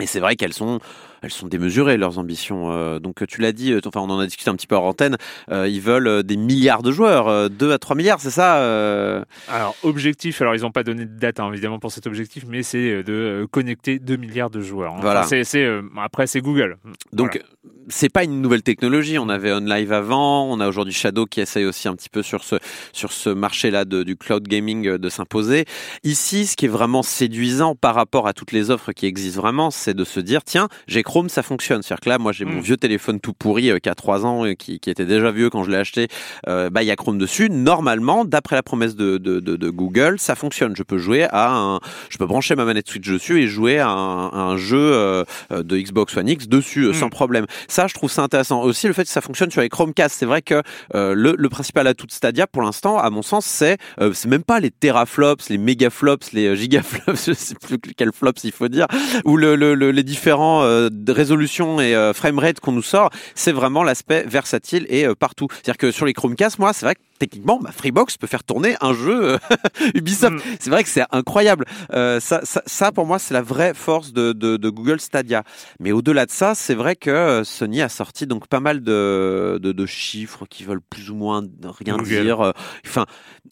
Et 0.00 0.06
c'est 0.06 0.20
vrai 0.20 0.36
qu'elles 0.36 0.54
sont, 0.54 0.80
elles 1.22 1.30
sont 1.30 1.46
démesurées 1.48 1.96
leurs 1.96 2.18
ambitions. 2.18 2.70
Euh, 2.72 2.98
donc 2.98 3.26
tu 3.26 3.40
l'as 3.40 3.52
dit, 3.52 3.72
euh, 3.72 3.80
enfin 3.86 4.00
on 4.00 4.10
en 4.10 4.18
a 4.18 4.26
discuté 4.26 4.50
un 4.50 4.54
petit 4.56 4.66
peu 4.66 4.76
en 4.76 4.84
antenne. 4.88 5.16
euh, 5.50 5.68
ils 5.68 5.80
veulent 5.80 6.06
euh, 6.06 6.22
des 6.22 6.36
milliards 6.36 6.82
de 6.82 6.90
joueurs, 6.92 7.28
euh, 7.28 7.48
2 7.48 7.72
à 7.72 7.78
3 7.78 7.96
milliards, 7.96 8.20
c'est 8.20 8.30
ça 8.30 8.58
euh? 8.58 9.22
Alors, 9.48 9.74
objectif, 9.82 10.40
alors 10.42 10.54
ils 10.54 10.62
n'ont 10.62 10.70
pas 10.70 10.82
donné 10.84 11.04
de 11.04 11.18
date 11.18 11.40
hein, 11.40 11.50
évidemment 11.52 11.78
pour 11.78 11.92
cet 11.92 12.06
objectif, 12.06 12.44
mais 12.48 12.62
c'est 12.62 12.90
euh, 12.90 13.02
de 13.02 13.12
euh, 13.12 13.46
connecter 13.50 13.98
2 13.98 14.16
milliards 14.16 14.50
de 14.50 14.60
joueurs. 14.60 14.94
hein. 14.94 15.00
Voilà. 15.00 15.24
c'est, 15.24 15.44
c'est, 15.44 15.64
euh, 15.64 15.82
après, 16.00 16.26
c'est 16.26 16.40
Google. 16.40 16.76
Donc 17.12 17.32
Voilà. 17.32 17.46
c'est 17.88 18.08
pas 18.08 18.24
une 18.24 18.40
nouvelle 18.40 18.62
technologie. 18.62 19.18
On 19.18 19.28
avait 19.28 19.52
OnLive 19.52 19.92
avant, 19.92 20.44
on 20.50 20.60
a 20.60 20.68
aujourd'hui 20.68 20.94
Shadow 20.94 21.26
qui 21.26 21.40
essaye 21.40 21.64
aussi 21.64 21.88
un 21.88 21.94
petit 21.94 22.08
peu 22.08 22.22
sur 22.22 22.44
ce 22.44 22.56
sur 22.92 23.12
ce 23.12 23.30
marché-là 23.30 23.84
du 23.84 24.16
cloud 24.16 24.46
gaming 24.46 24.86
euh, 24.86 24.98
de 24.98 25.08
s'imposer. 25.08 25.64
Ici, 26.04 26.46
ce 26.46 26.56
qui 26.56 26.66
est 26.66 26.68
vraiment 26.68 27.02
séduisant 27.02 27.74
par 27.74 27.94
rapport 27.94 28.26
à 28.26 28.32
toutes 28.32 28.52
les 28.52 28.70
offres 28.70 28.92
qui 28.92 29.06
existent 29.06 29.40
vraiment, 29.40 29.70
c'est 29.70 29.94
de 29.94 30.04
se 30.04 30.20
dire 30.20 30.44
tiens, 30.44 30.68
j'ai 30.86 31.02
Chrome, 31.10 31.28
ça 31.28 31.42
fonctionne. 31.42 31.82
C'est-à-dire 31.82 32.00
que 32.02 32.08
là, 32.08 32.18
moi, 32.18 32.30
j'ai 32.30 32.44
mon 32.44 32.58
Mm. 32.58 32.60
vieux 32.60 32.76
téléphone 32.76 33.18
tout 33.18 33.32
pourri 33.32 33.68
euh, 33.70 33.78
qui 33.80 33.88
a 33.88 33.96
trois 33.96 34.24
ans, 34.24 34.46
euh, 34.46 34.54
qui, 34.54 34.78
qui 34.78 34.90
était 34.90 35.06
déjà 35.06 35.32
vieux 35.32 35.50
quand 35.50 35.64
je 35.64 35.70
l'ai 35.72 35.76
acheté. 35.76 36.06
Euh, 36.46 36.70
bah, 36.70 36.84
il 36.84 36.86
y 36.86 36.90
a 36.92 36.94
Chrome 36.96 37.18
dessus. 37.18 37.48
Normalement, 37.50 38.24
d'après 38.24 38.54
la 38.54 38.62
promesse 38.62 38.94
de, 38.94 39.18
de, 39.18 39.40
de, 39.40 39.56
de 39.56 39.70
Google, 39.70 40.20
ça 40.20 40.36
fonctionne. 40.36 40.76
Je 40.76 40.84
peux 40.84 40.98
jouer 40.98 41.24
à 41.32 41.50
un, 41.52 41.80
je 42.10 42.16
peux 42.18 42.26
brancher 42.26 42.54
ma 42.54 42.64
manette 42.64 42.88
Switch 42.88 43.08
dessus 43.08 43.40
et 43.42 43.48
jouer 43.48 43.80
à 43.80 43.88
un, 43.88 44.56
jeu 44.56 45.24
de 45.50 45.76
Xbox 45.78 46.16
One 46.16 46.28
X 46.28 46.46
dessus 46.46 46.94
sans 46.94 47.08
problème. 47.08 47.46
Ça, 47.66 47.88
je 47.88 47.94
trouve 47.94 48.10
ça 48.10 48.22
intéressant. 48.22 48.62
Aussi, 48.62 48.86
le 48.86 48.92
fait 48.92 49.02
que 49.02 49.08
ça 49.10 49.20
fonctionne 49.20 49.50
sur 49.50 49.62
les 49.62 49.68
Chromecast. 49.68 50.14
C'est 50.16 50.26
vrai 50.26 50.42
que 50.42 50.62
le, 50.94 51.34
le 51.36 51.48
principal 51.48 51.86
atout 51.88 52.06
de 52.06 52.12
Stadia, 52.12 52.46
pour 52.46 52.62
l'instant, 52.62 52.98
à 52.98 53.10
mon 53.10 53.22
sens, 53.22 53.46
c'est 53.46 53.78
c'est 54.12 54.28
même 54.28 54.44
pas 54.44 54.60
les 54.60 54.70
teraflops, 54.70 55.48
les 55.48 55.58
mégaflops, 55.58 56.30
les 56.32 56.54
gigaflops, 56.54 57.24
je 57.26 57.32
sais 57.32 57.54
plus 57.56 57.78
quel 57.96 58.12
flops 58.12 58.44
il 58.44 58.52
faut 58.52 58.68
dire, 58.68 58.86
ou 59.24 59.36
le, 59.36 59.56
le- 59.56 59.74
le- 59.74 59.90
les 59.90 60.04
différents 60.04 60.62
de 61.04 61.12
résolutions 61.12 61.80
et 61.80 61.94
euh, 61.94 62.12
framerate 62.12 62.60
qu'on 62.60 62.72
nous 62.72 62.82
sort. 62.82 63.10
C'est 63.34 63.52
vraiment 63.52 63.82
l'aspect 63.82 64.24
versatile 64.26 64.86
et 64.88 65.06
euh, 65.06 65.14
partout. 65.14 65.48
C'est-à-dire 65.50 65.78
que 65.78 65.90
sur 65.90 66.06
les 66.06 66.12
Chromecast, 66.12 66.58
moi, 66.58 66.72
c'est 66.72 66.86
vrai 66.86 66.94
que 66.94 67.00
techniquement, 67.20 67.60
ma 67.60 67.70
Freebox 67.70 68.16
peut 68.16 68.26
faire 68.26 68.42
tourner 68.42 68.74
un 68.80 68.92
jeu 68.92 69.34
euh, 69.34 69.38
Ubisoft. 69.94 70.34
Mm. 70.34 70.56
C'est 70.58 70.70
vrai 70.70 70.82
que 70.82 70.88
c'est 70.88 71.04
incroyable. 71.12 71.64
Euh, 71.92 72.18
ça, 72.18 72.40
ça, 72.42 72.62
ça, 72.66 72.90
pour 72.90 73.06
moi, 73.06 73.20
c'est 73.20 73.34
la 73.34 73.42
vraie 73.42 73.74
force 73.74 74.12
de, 74.12 74.32
de, 74.32 74.56
de 74.56 74.68
Google 74.70 74.98
Stadia. 75.00 75.44
Mais 75.78 75.92
au-delà 75.92 76.26
de 76.26 76.32
ça, 76.32 76.56
c'est 76.56 76.74
vrai 76.74 76.96
que 76.96 77.10
euh, 77.10 77.44
Sony 77.44 77.80
a 77.82 77.88
sorti 77.88 78.26
donc 78.26 78.48
pas 78.48 78.58
mal 78.60 78.82
de, 78.82 79.60
de, 79.62 79.70
de 79.70 79.86
chiffres 79.86 80.46
qui 80.50 80.64
veulent 80.64 80.80
plus 80.80 81.10
ou 81.10 81.14
moins 81.14 81.44
rien 81.62 81.96
Google. 81.96 82.04
dire. 82.22 82.52
Enfin, 82.86 83.06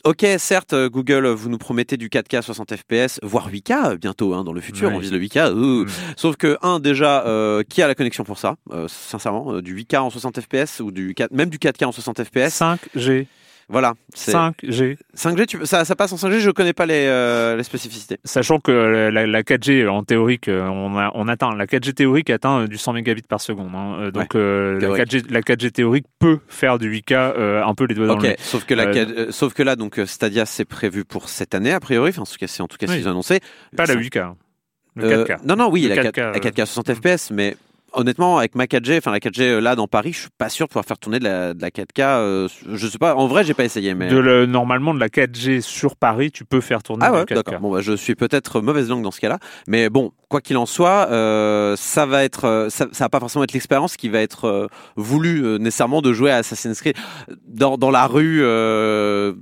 ok, 0.05 0.27
certes, 0.39 0.75
Google, 0.75 1.29
vous 1.29 1.49
nous 1.49 1.59
promettez 1.59 1.97
du 1.97 2.09
4K 2.09 2.43
60 2.43 2.75
FPS, 2.75 3.21
voire 3.23 3.51
8K 3.51 3.93
euh, 3.93 3.97
bientôt 3.97 4.35
hein, 4.35 4.43
dans 4.45 4.53
le 4.55 4.61
futur. 4.61 4.89
Oui. 4.89 4.95
On 4.97 4.99
vise 4.99 5.13
le 5.13 5.21
8K. 5.21 5.39
euh, 5.53 5.69
Mm. 5.85 5.87
Sauf 6.17 6.37
que 6.37 6.57
un 6.63 6.81
déjà, 6.81 7.27
euh, 7.27 7.63
qui 7.69 7.83
a 7.83 7.87
la 7.87 7.95
connexion 7.95 8.25
pour 8.25 8.39
ça 8.39 8.57
Sincèrement, 8.89 9.61
du 9.61 9.77
8K 9.77 9.99
en 9.99 10.11
60 10.11 10.41
FPS 10.41 10.81
ou 10.81 10.91
du 10.91 11.15
4, 11.15 11.33
même 11.33 11.51
du 11.51 11.59
4K 11.59 11.85
en 11.85 11.93
60 11.93 12.25
FPS. 12.25 12.61
5G. 12.97 13.27
Voilà. 13.71 13.93
c'est- 14.15 14.33
5G. 14.33 14.97
5G, 15.15 15.47
tu, 15.47 15.59
ça, 15.67 15.85
ça 15.85 15.95
passe 15.95 16.11
en 16.13 16.17
5G. 16.17 16.41
Je 16.41 16.51
connais 16.51 16.73
pas 16.73 16.87
les, 16.87 17.05
euh, 17.07 17.55
les 17.57 17.63
spécificités. 17.63 18.17
Sachant 18.25 18.61
que 18.61 18.73
la, 18.73 19.11
la- 19.11 19.27
la 19.27 19.43
4G, 19.43 19.87
en 19.87 20.03
théorique, 20.05 20.49
euh, 20.49 20.63
on, 20.69 20.97
a, 20.97 21.11
on 21.15 21.29
atteint, 21.29 21.55
la 21.55 21.67
4G 21.67 21.93
théorique 21.93 22.31
atteint 22.31 22.61
euh, 22.63 22.67
du 22.67 22.79
100 22.79 22.95
mégabits 22.95 23.23
par 23.29 23.41
seconde. 23.43 23.71
hein. 23.75 23.97
Euh, 24.01 24.11
Donc, 24.11 24.35
euh, 24.35 24.75
la, 24.75 24.81
théorique. 24.81 25.03
4G, 25.05 25.23
la 25.31 25.41
4G 25.43 25.71
théorique 25.71 26.07
peut 26.19 26.39
faire 26.49 26.79
du 26.79 26.91
8K 26.91 27.13
euh, 27.37 27.63
un 27.63 27.75
peu 27.75 27.85
les 27.85 27.95
doigts 27.95 28.07
dans 28.07 28.15
Ok, 28.15 28.23
le 28.23 28.29
nez. 28.31 28.37
sauf 28.39 28.65
que, 28.65 28.73
la, 28.75 28.87
Euh, 28.87 29.07
euh, 29.19 29.27
sauf 29.33 29.53
que 29.53 29.63
là, 29.63 29.77
donc 29.77 29.99
euh, 29.99 30.07
Stadia, 30.07 30.47
c'est 30.47 30.65
prévu 30.65 31.05
pour 31.05 31.29
cette 31.29 31.55
année 31.55 31.73
a 31.73 31.81
priori. 31.81 32.09
Enfin, 32.11 32.23
en 32.23 32.25
tout 32.25 32.37
cas, 32.41 32.47
c'est 32.47 32.63
en 32.63 32.69
tout 32.69 32.79
cas 32.79 32.87
ce 32.87 32.93
Oui. 32.93 32.99
qu'ils 32.99 33.09
ont 33.09 33.13
annoncé. 33.13 33.41
Pas 33.77 33.85
la 33.85 33.95
Ça- 33.95 34.01
8K. 34.01 34.35
Le 34.97 35.05
Euh, 35.05 35.25
4K. 35.27 35.37
non, 35.47 35.57
non, 35.57 35.71
oui, 35.71 35.83
Le 35.83 35.91
la 35.95 35.97
4K, 35.97 36.13
4K, 36.13 36.33
la 36.33 36.41
4K 36.41 36.63
à 36.63 36.67
60 36.67 36.95
FPS, 36.95 37.31
mais 37.31 37.57
honnêtement, 37.93 38.39
avec 38.39 38.55
ma 38.55 38.65
4G, 38.67 38.99
enfin 38.99 39.11
la 39.11 39.19
4G 39.19 39.43
euh, 39.43 39.61
là 39.61 39.75
dans 39.77 39.87
Paris, 39.87 40.13
je 40.13 40.19
suis 40.21 40.29
pas 40.37 40.49
sûr 40.49 40.67
de 40.67 40.71
pouvoir 40.71 40.85
faire 40.85 40.99
tourner 40.99 41.19
de 41.19 41.25
la, 41.25 41.55
de 41.55 41.63
la 41.63 41.71
4K. 41.71 42.01
euh, 42.03 42.49
je 42.73 42.87
sais 42.87 42.99
pas. 42.99 43.15
En 43.15 43.27
vrai, 43.27 43.45
j'ai 43.45 43.55
pas 43.55 43.65
essayé, 43.65 43.95
mais. 43.95 44.09
De 44.09 44.19
le- 44.19 44.47
normalement, 44.47 44.95
de 44.95 45.01
la 45.01 45.09
4G 45.09 45.61
sur 45.61 45.97
Paris, 45.97 46.31
tu 46.31 46.45
peux 46.45 46.61
faire 46.61 46.83
tourner 46.83 47.05
Ah 47.07 47.13
ouais, 47.13 47.23
4K. 47.25 47.35
d'accord. 47.35 47.61
Bon, 47.61 47.73
bah, 47.73 47.81
je 47.81 47.93
suis 47.95 48.15
peut-être 48.15 48.61
mauvaise 48.61 48.89
langue 48.89 49.03
dans 49.03 49.11
ce 49.11 49.21
cas-là, 49.21 49.39
mais 49.67 49.89
bon, 49.91 50.13
quoi 50.29 50.41
qu'il 50.41 50.57
en 50.57 50.67
soit, 50.67 51.09
euh, 51.11 51.75
ça 51.77 52.05
va 52.07 52.25
être, 52.25 52.69
ça, 52.71 52.87
ça 52.93 53.05
va 53.05 53.09
pas 53.09 53.21
forcément 53.21 53.45
être 53.45 53.53
l'expérience 53.55 53.97
qui 53.97 54.09
va 54.09 54.21
être 54.21 54.45
euh, 54.47 54.67
voulue 54.97 55.59
nécessairement 55.59 56.03
de 56.03 56.13
jouer 56.13 56.31
à 56.31 56.37
Assassin's 56.37 56.81
Creed 56.81 56.97
dans, 57.47 57.79
dans 57.79 57.91
la 57.91 58.07
rue. 58.07 58.41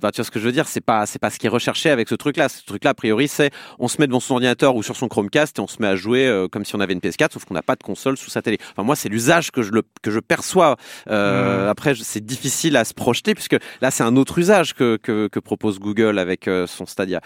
Bah, 0.01 0.11
tu 0.13 0.17
vois 0.21 0.25
ce 0.25 0.31
que 0.31 0.39
je 0.39 0.45
veux 0.45 0.53
dire 0.53 0.69
C'est 0.69 0.81
pas, 0.81 1.07
c'est 1.07 1.19
pas 1.19 1.31
ce 1.31 1.39
qui 1.39 1.47
est 1.47 1.51
recherché 1.51 1.91
avec 1.91 2.09
ce 2.09 2.15
truc-là. 2.15 2.49
Ce 2.49 2.65
truc-là, 2.65 2.91
a 2.91 2.95
priori, 2.95 3.29
c'est 3.29 3.51
on 3.79 3.89
se 3.89 4.01
met 4.01 4.07
devant 4.07 4.21
son 4.21 4.35
ordinateur 4.35 4.77
ou 4.77 4.83
sur 4.83 4.97
son 4.97 5.09
Chromecast 5.09 5.59
et 5.59 5.63
on 5.63 5.67
se 5.67 5.77
met 5.81 5.89
à 5.89 5.97
jouer 5.97 6.47
comme 6.53 6.65
si 6.65 6.75
on 6.77 6.81
avait 6.81 6.93
une 6.93 7.01
PS4, 7.01 7.33
sauf 7.33 7.45
qu'on 7.45 7.55
n'a 7.55 7.63
pas 7.63 7.75
de 7.77 7.83
console 7.83 8.17
sous 8.17 8.31
sa 8.31 8.43
télé. 8.47 8.59
Enfin, 8.73 8.83
moi, 8.85 8.97
c'est 8.97 9.09
l'usage 9.09 9.51
que 9.51 9.63
je 9.63 9.73
le, 9.73 9.83
que 10.03 10.11
je 10.11 10.21
perçois. 10.21 10.77
Euh, 11.11 11.65
Mhm. 11.65 11.69
Après, 11.69 11.95
c'est 11.95 12.25
difficile 12.25 12.77
à 12.77 12.85
se 12.85 12.95
projeter 12.95 13.35
puisque 13.35 13.57
là, 13.83 13.91
c'est 13.91 14.03
un 14.05 14.17
autre 14.17 14.39
usage 14.39 14.75
que, 14.75 14.97
que, 15.03 15.29
que 15.29 15.41
propose 15.41 15.79
Google 15.79 16.19
avec 16.19 16.47
euh, 16.49 16.67
son 16.67 16.87
Stadia. 16.87 17.21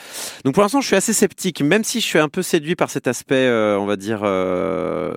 Donc 0.45 0.55
pour 0.55 0.63
l'instant, 0.63 0.81
je 0.81 0.87
suis 0.87 0.97
assez 0.97 1.13
sceptique, 1.13 1.61
même 1.63 1.85
si 1.85 2.01
je 2.01 2.07
suis 2.07 2.19
un 2.19 2.29
peu 2.29 2.43
séduit 2.43 2.75
par 2.77 2.91
cet 2.91 3.07
aspect, 3.07 3.47
euh, 3.47 3.79
on 3.79 3.87
va 3.87 3.97
dire, 3.97 4.21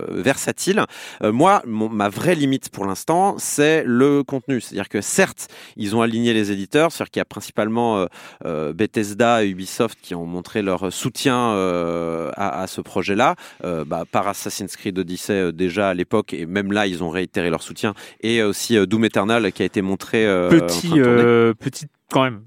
versatile. 0.10 0.84
Moi, 1.24 1.62
mon- 1.66 1.90
ma 1.90 2.10
vraie 2.10 2.36
limite 2.36 2.70
pour 2.70 2.86
l'instant, 2.86 3.36
c'est 3.38 3.84
le 3.86 4.24
contenu. 4.24 4.62
C'est-à-dire 4.62 4.90
que 4.90 5.02
certes, 5.02 5.48
ils 5.78 5.96
ont 5.96 6.02
aligné 6.02 6.34
les 6.34 6.52
éditeurs, 6.52 6.92
c'est-à-dire 6.92 7.12
qu'il 7.12 7.20
y 7.20 7.22
a 7.22 7.26
principalement 7.26 8.06
Bethesda 8.44 9.44
et 9.44 9.50
Ubisoft 9.50 9.98
qui 10.02 10.16
ont 10.16 10.26
montré 10.26 10.62
leur 10.62 10.92
soutien 10.92 11.38
à, 12.36 12.62
à 12.62 12.68
ce 12.68 12.82
projet-là, 12.82 13.36
bah, 13.64 14.04
par 14.12 14.28
Assassin's 14.28 14.76
Creed 14.76 14.98
Odyssey 15.00 15.34
euh, 15.34 15.52
déjà 15.84 15.90
à 15.90 15.94
l'époque, 15.94 16.34
et 16.34 16.46
même 16.46 16.72
là, 16.72 16.88
ils 16.88 17.04
ont 17.04 17.10
réitéré 17.10 17.50
leur 17.50 17.62
soutien, 17.64 17.94
et 18.22 18.42
aussi 18.44 18.78
euh, 18.78 18.86
Doom 18.86 19.06
Eternal 19.06 19.52
qui 19.52 19.62
a 19.64 19.66
été 19.66 19.82
montré 19.82 20.26
euh, 20.26 20.48
en 20.48 20.50
petit, 20.50 20.92
euh, 20.98 21.54
quand 22.12 22.24
même. 22.24 22.42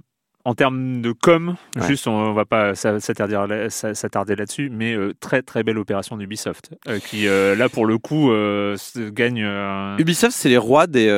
En 0.44 0.54
termes 0.54 1.02
de 1.02 1.10
com, 1.10 1.56
Ouais. 1.76 1.88
juste 1.88 2.06
on 2.06 2.32
va 2.32 2.44
pas 2.44 2.76
s'a- 2.76 3.00
s'attarder 3.00 3.34
là- 3.34 3.68
s'a- 3.68 3.94
s'attarder 3.96 4.36
là-dessus, 4.36 4.70
mais 4.72 4.94
euh, 4.94 5.12
très 5.18 5.42
très 5.42 5.64
belle 5.64 5.76
opération 5.76 6.16
d'Ubisoft 6.16 6.70
euh, 6.86 7.00
qui 7.00 7.26
euh, 7.26 7.56
là 7.56 7.68
pour 7.68 7.84
le 7.84 7.98
coup 7.98 8.30
gagne. 9.12 9.44
Ubisoft, 9.98 10.36
c'est 10.36 10.48
les 10.48 10.56
rois 10.56 10.86
des, 10.86 11.08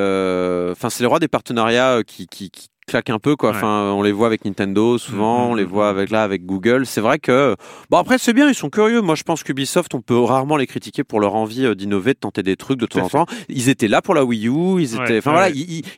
enfin 0.73 0.89
c'est 0.89 1.03
les 1.03 1.07
rois 1.09 1.19
des 1.19 1.29
partenariats 1.29 2.01
qui, 2.07 2.27
qui, 2.27 2.51
qui 2.51 2.69
claquent 2.89 3.11
un 3.11 3.19
peu 3.21 3.37
quoi. 3.37 3.51
Ouais. 3.51 3.57
Enfin, 3.57 3.93
on 3.95 4.03
les 4.03 4.11
voit 4.13 4.27
avec 4.27 4.45
Nintendo 4.45 4.99
souvent, 4.99 5.45
Mhm, 5.47 5.51
on 5.53 5.55
les 5.55 5.65
mhm, 5.65 5.71
voit 5.71 5.89
avec 5.89 6.11
là 6.11 6.23
avec 6.25 6.45
Google. 6.45 6.87
C'est 6.87 7.01
vrai 7.01 7.19
que 7.19 7.55
bon 7.91 7.99
après 7.99 8.19
c'est 8.19 8.33
bien, 8.33 8.49
ils 8.49 8.55
sont 8.55 8.71
curieux. 8.71 9.01
Moi 9.01 9.15
je 9.15 9.23
pense 9.23 9.43
qu'Ubisoft, 9.45 9.95
on 9.95 10.01
peut 10.01 10.19
rarement 10.19 10.57
les 10.57 10.67
critiquer 10.67 11.05
pour 11.05 11.21
leur 11.21 11.35
envie 11.35 11.65
euh, 11.67 11.75
d'innover, 11.75 12.15
de 12.15 12.19
tenter 12.19 12.43
des 12.43 12.57
trucs 12.57 12.79
de 12.81 12.87
temps 12.87 13.05
en 13.05 13.09
temps. 13.09 13.27
Ils 13.49 13.69
étaient 13.69 13.89
là 13.89 14.03
pour 14.03 14.15
la 14.15 14.25
Wii 14.25 14.49
U, 14.49 14.81
ils 14.81 14.95
étaient, 14.95 14.99
Ouais, 14.99 15.19
enfin 15.19 15.31
ouais, 15.31 15.37
voilà, 15.37 15.49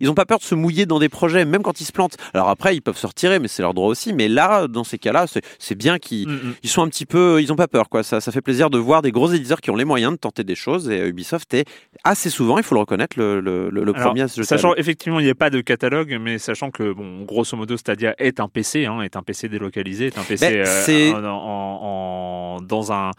ils, 0.00 0.10
ont 0.10 0.14
pas 0.14 0.26
peur 0.26 0.38
de 0.38 0.44
se 0.44 0.54
mouiller 0.54 0.84
dans 0.86 0.98
des 0.98 1.08
projets, 1.08 1.44
même 1.44 1.62
quand 1.62 1.80
ils 1.80 1.84
se 1.84 1.92
plantent. 1.92 2.16
Alors 2.34 2.48
après 2.48 2.74
ils 2.76 2.80
peuvent 2.82 2.98
se 2.98 3.06
retirer, 3.06 3.38
mais 3.38 3.48
c'est 3.48 3.62
leur 3.62 3.72
droit 3.72 3.88
aussi. 3.88 4.12
Mais 4.12 4.28
là, 4.28 4.66
dans 4.68 4.84
ces 4.84 4.98
cas-là, 4.98 5.26
c'est 5.58 5.74
bien 5.74 5.98
qu'ils 5.98 6.28
mm, 6.28 6.32
mm. 6.32 6.54
ils 6.64 6.68
sont 6.70 6.82
un 6.82 6.88
petit 6.88 7.06
peu, 7.06 7.40
ils 7.40 7.52
ont 7.52 7.56
pas 7.56 7.68
peur 7.68 7.88
quoi. 7.88 8.02
Ça, 8.02 8.20
ça 8.20 8.32
fait 8.32 8.42
plaisir 8.42 8.68
de 8.70 8.78
voir 8.78 9.02
des 9.02 9.12
gros 9.12 9.30
éditeurs 9.32 9.60
qui 9.60 9.70
ont 9.70 9.76
les 9.76 9.84
moyens 9.84 10.12
de 10.12 10.18
tenter 10.18 10.44
des 10.44 10.54
choses. 10.54 10.90
Et 10.90 11.00
euh, 11.00 11.08
Ubisoft 11.08 11.52
est 11.54 11.64
assez 12.04 12.30
souvent, 12.30 12.58
il 12.58 12.64
faut 12.64 12.74
le 12.74 12.80
reconnaître, 12.80 13.18
le, 13.18 13.40
le, 13.40 13.70
le- 13.70 13.82
Alors, 13.82 14.06
premier 14.08 14.26
Sachant 14.28 14.74
effectivement 14.76 15.20
il 15.20 15.24
n'y 15.24 15.30
a 15.30 15.34
pas 15.34 15.50
de 15.50 15.60
catalogue, 15.60 16.16
mais 16.20 16.38
sachant 16.38 16.70
que 16.70 16.79
bon 16.82 17.22
grosso 17.24 17.56
modo 17.56 17.76
Stadia 17.76 18.14
est 18.18 18.40
un 18.40 18.48
PC, 18.48 18.86
hein, 18.86 19.00
est 19.02 19.16
un 19.16 19.22
PC 19.22 19.48
délocalisé, 19.48 20.06
est 20.06 20.18
un 20.18 20.22
PC 20.24 20.46
Ben, 20.50 20.56
euh, 20.60 20.82
c'est- 20.84 21.12
en- 21.12 21.24
en- 21.24 22.56
en- 22.56 22.60
dans 22.62 22.92
un 22.92 23.10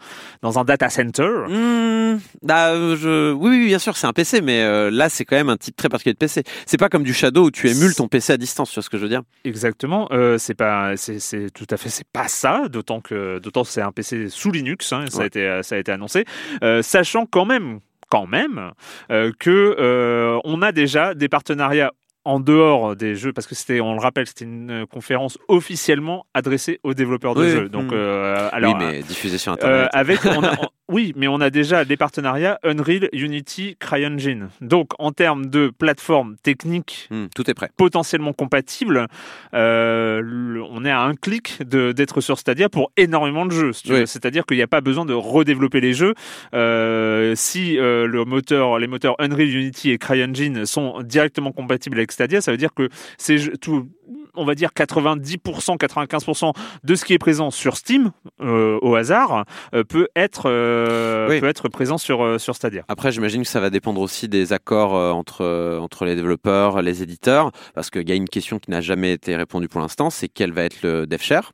dans 0.42 0.58
un 0.58 0.64
data 0.64 0.88
center. 0.88 1.28
Mmh, 1.48 2.18
bah, 2.42 2.70
euh, 2.70 2.96
je... 2.96 3.32
oui, 3.32 3.50
oui, 3.50 3.66
bien 3.66 3.78
sûr, 3.78 3.96
c'est 3.96 4.06
un 4.06 4.12
PC, 4.12 4.40
mais 4.40 4.62
euh, 4.62 4.90
là, 4.90 5.08
c'est 5.08 5.24
quand 5.24 5.36
même 5.36 5.48
un 5.48 5.56
type 5.56 5.76
très 5.76 5.88
particulier 5.88 6.14
de 6.14 6.18
PC. 6.18 6.42
C'est 6.66 6.76
pas 6.78 6.88
comme 6.88 7.02
du 7.04 7.14
Shadow 7.14 7.44
où 7.46 7.50
tu 7.50 7.68
émules 7.68 7.94
ton 7.94 8.08
PC 8.08 8.32
à 8.32 8.36
distance, 8.36 8.70
tu 8.70 8.74
vois 8.76 8.82
ce 8.82 8.90
que 8.90 8.96
je 8.98 9.02
veux 9.02 9.08
dire? 9.08 9.22
Exactement, 9.44 10.08
euh, 10.12 10.38
c'est 10.38 10.54
pas, 10.54 10.96
c'est, 10.96 11.50
tout 11.52 11.66
à 11.70 11.76
fait, 11.76 11.88
c'est 11.88 12.06
pas 12.12 12.28
ça. 12.28 12.68
D'autant 12.68 13.00
que, 13.00 13.38
d'autant 13.38 13.64
c'est 13.64 13.80
un 13.82 13.92
PC 13.92 14.28
sous 14.28 14.50
Linux, 14.50 14.92
hein, 14.92 15.04
ça 15.08 15.22
a 15.22 15.26
été, 15.26 15.60
ça 15.62 15.76
a 15.76 15.78
été 15.78 15.92
annoncé, 15.92 16.24
Euh, 16.64 16.82
sachant 16.82 17.26
quand 17.26 17.44
même, 17.44 17.80
quand 18.10 18.26
même, 18.26 18.72
euh, 19.10 19.32
que 19.38 19.76
euh, 19.78 20.38
on 20.44 20.60
a 20.62 20.72
déjà 20.72 21.14
des 21.14 21.28
partenariats 21.28 21.92
en 22.24 22.38
dehors 22.40 22.94
des 22.96 23.14
jeux, 23.16 23.32
parce 23.32 23.46
que 23.46 23.54
c'était, 23.54 23.80
on 23.80 23.94
le 23.94 24.00
rappelle, 24.00 24.26
c'était 24.26 24.44
une 24.44 24.70
euh, 24.70 24.86
conférence 24.86 25.38
officiellement 25.48 26.24
adressée 26.34 26.78
aux 26.82 26.94
développeurs 26.94 27.34
de 27.34 27.42
Oui, 27.42 27.50
jeux. 27.50 27.68
Donc, 27.68 27.86
mm. 27.86 27.94
euh, 27.94 28.48
alors, 28.52 28.76
Oui, 28.78 28.84
mais 28.86 29.02
diffusé 29.02 29.38
sur 29.38 29.52
euh, 29.52 29.54
Internet. 29.54 29.88
avec, 29.92 30.24
on 30.26 30.42
a- 30.44 30.52
on- 30.62 30.68
oui, 30.88 31.12
mais 31.16 31.26
on 31.26 31.40
a 31.40 31.48
déjà 31.48 31.84
des 31.86 31.96
partenariats 31.96 32.58
Unreal, 32.64 33.08
Unity, 33.14 33.76
CryEngine. 33.80 34.50
Donc, 34.60 34.90
en 34.98 35.10
termes 35.10 35.46
de 35.46 35.72
plateforme 35.76 36.36
technique 36.42 37.08
Mmh, 37.10 37.26
tout 37.34 37.50
est 37.50 37.54
prêt. 37.54 37.70
potentiellement 37.76 38.32
compatible, 38.34 39.06
euh, 39.54 40.20
le- 40.22 40.62
on 40.62 40.84
est 40.84 40.90
à 40.90 41.00
un 41.00 41.14
clic 41.14 41.62
de- 41.66 41.92
d'être 41.92 42.20
sur 42.20 42.38
Stadia 42.38 42.68
pour 42.68 42.92
énormément 42.96 43.46
de 43.46 43.52
jeux. 43.52 43.72
si 43.72 43.90
Oui. 43.92 44.06
C'est-à-dire 44.06 44.44
qu'il 44.44 44.56
n'y 44.58 44.62
a 44.62 44.66
pas 44.66 44.80
besoin 44.82 45.04
de 45.06 45.14
redévelopper 45.14 45.80
les 45.80 45.92
jeux. 45.94 46.14
Euh, 46.54 47.32
si 47.36 47.78
euh, 47.78 48.06
le 48.06 48.24
moteur, 48.24 48.78
les 48.78 48.86
moteurs 48.86 49.16
Unreal, 49.18 49.48
Unity 49.48 49.90
et 49.90 49.98
CryEngine 49.98 50.66
sont 50.66 51.00
directement 51.02 51.52
compatibles 51.52 51.96
avec 51.98 52.11
Stadia, 52.12 52.40
ça 52.40 52.50
veut 52.50 52.56
dire 52.56 52.74
que 52.74 52.88
c'est 53.18 53.58
tout, 53.58 53.88
on 54.34 54.44
va 54.44 54.54
dire 54.54 54.70
90%, 54.76 55.76
95% 55.78 56.52
de 56.84 56.94
ce 56.94 57.04
qui 57.04 57.12
est 57.12 57.18
présent 57.18 57.50
sur 57.50 57.76
Steam 57.76 58.12
euh, 58.40 58.78
au 58.82 58.94
hasard 58.94 59.44
euh, 59.74 59.84
peut 59.84 60.08
être 60.16 60.44
euh, 60.46 61.28
Oui. 61.28 61.40
peut 61.40 61.48
être 61.48 61.68
présent 61.68 61.98
sur 61.98 62.40
sur 62.40 62.54
Stadia. 62.56 62.84
Après, 62.88 63.12
j'imagine 63.12 63.42
que 63.42 63.48
ça 63.48 63.60
va 63.60 63.70
dépendre 63.70 64.00
aussi 64.00 64.28
des 64.28 64.52
accords 64.52 64.92
entre, 64.94 65.78
entre 65.80 66.04
les 66.04 66.14
développeurs, 66.16 66.82
les 66.82 67.02
éditeurs, 67.02 67.50
parce 67.74 67.90
qu'il 67.90 68.08
y 68.08 68.12
a 68.12 68.14
une 68.14 68.28
question 68.28 68.58
qui 68.58 68.70
n'a 68.70 68.80
jamais 68.80 69.12
été 69.12 69.36
répondue 69.36 69.68
pour 69.68 69.80
l'instant, 69.80 70.10
c'est 70.10 70.28
quel 70.28 70.52
va 70.52 70.62
être 70.62 70.82
le 70.82 71.06
dev 71.06 71.20
share, 71.20 71.52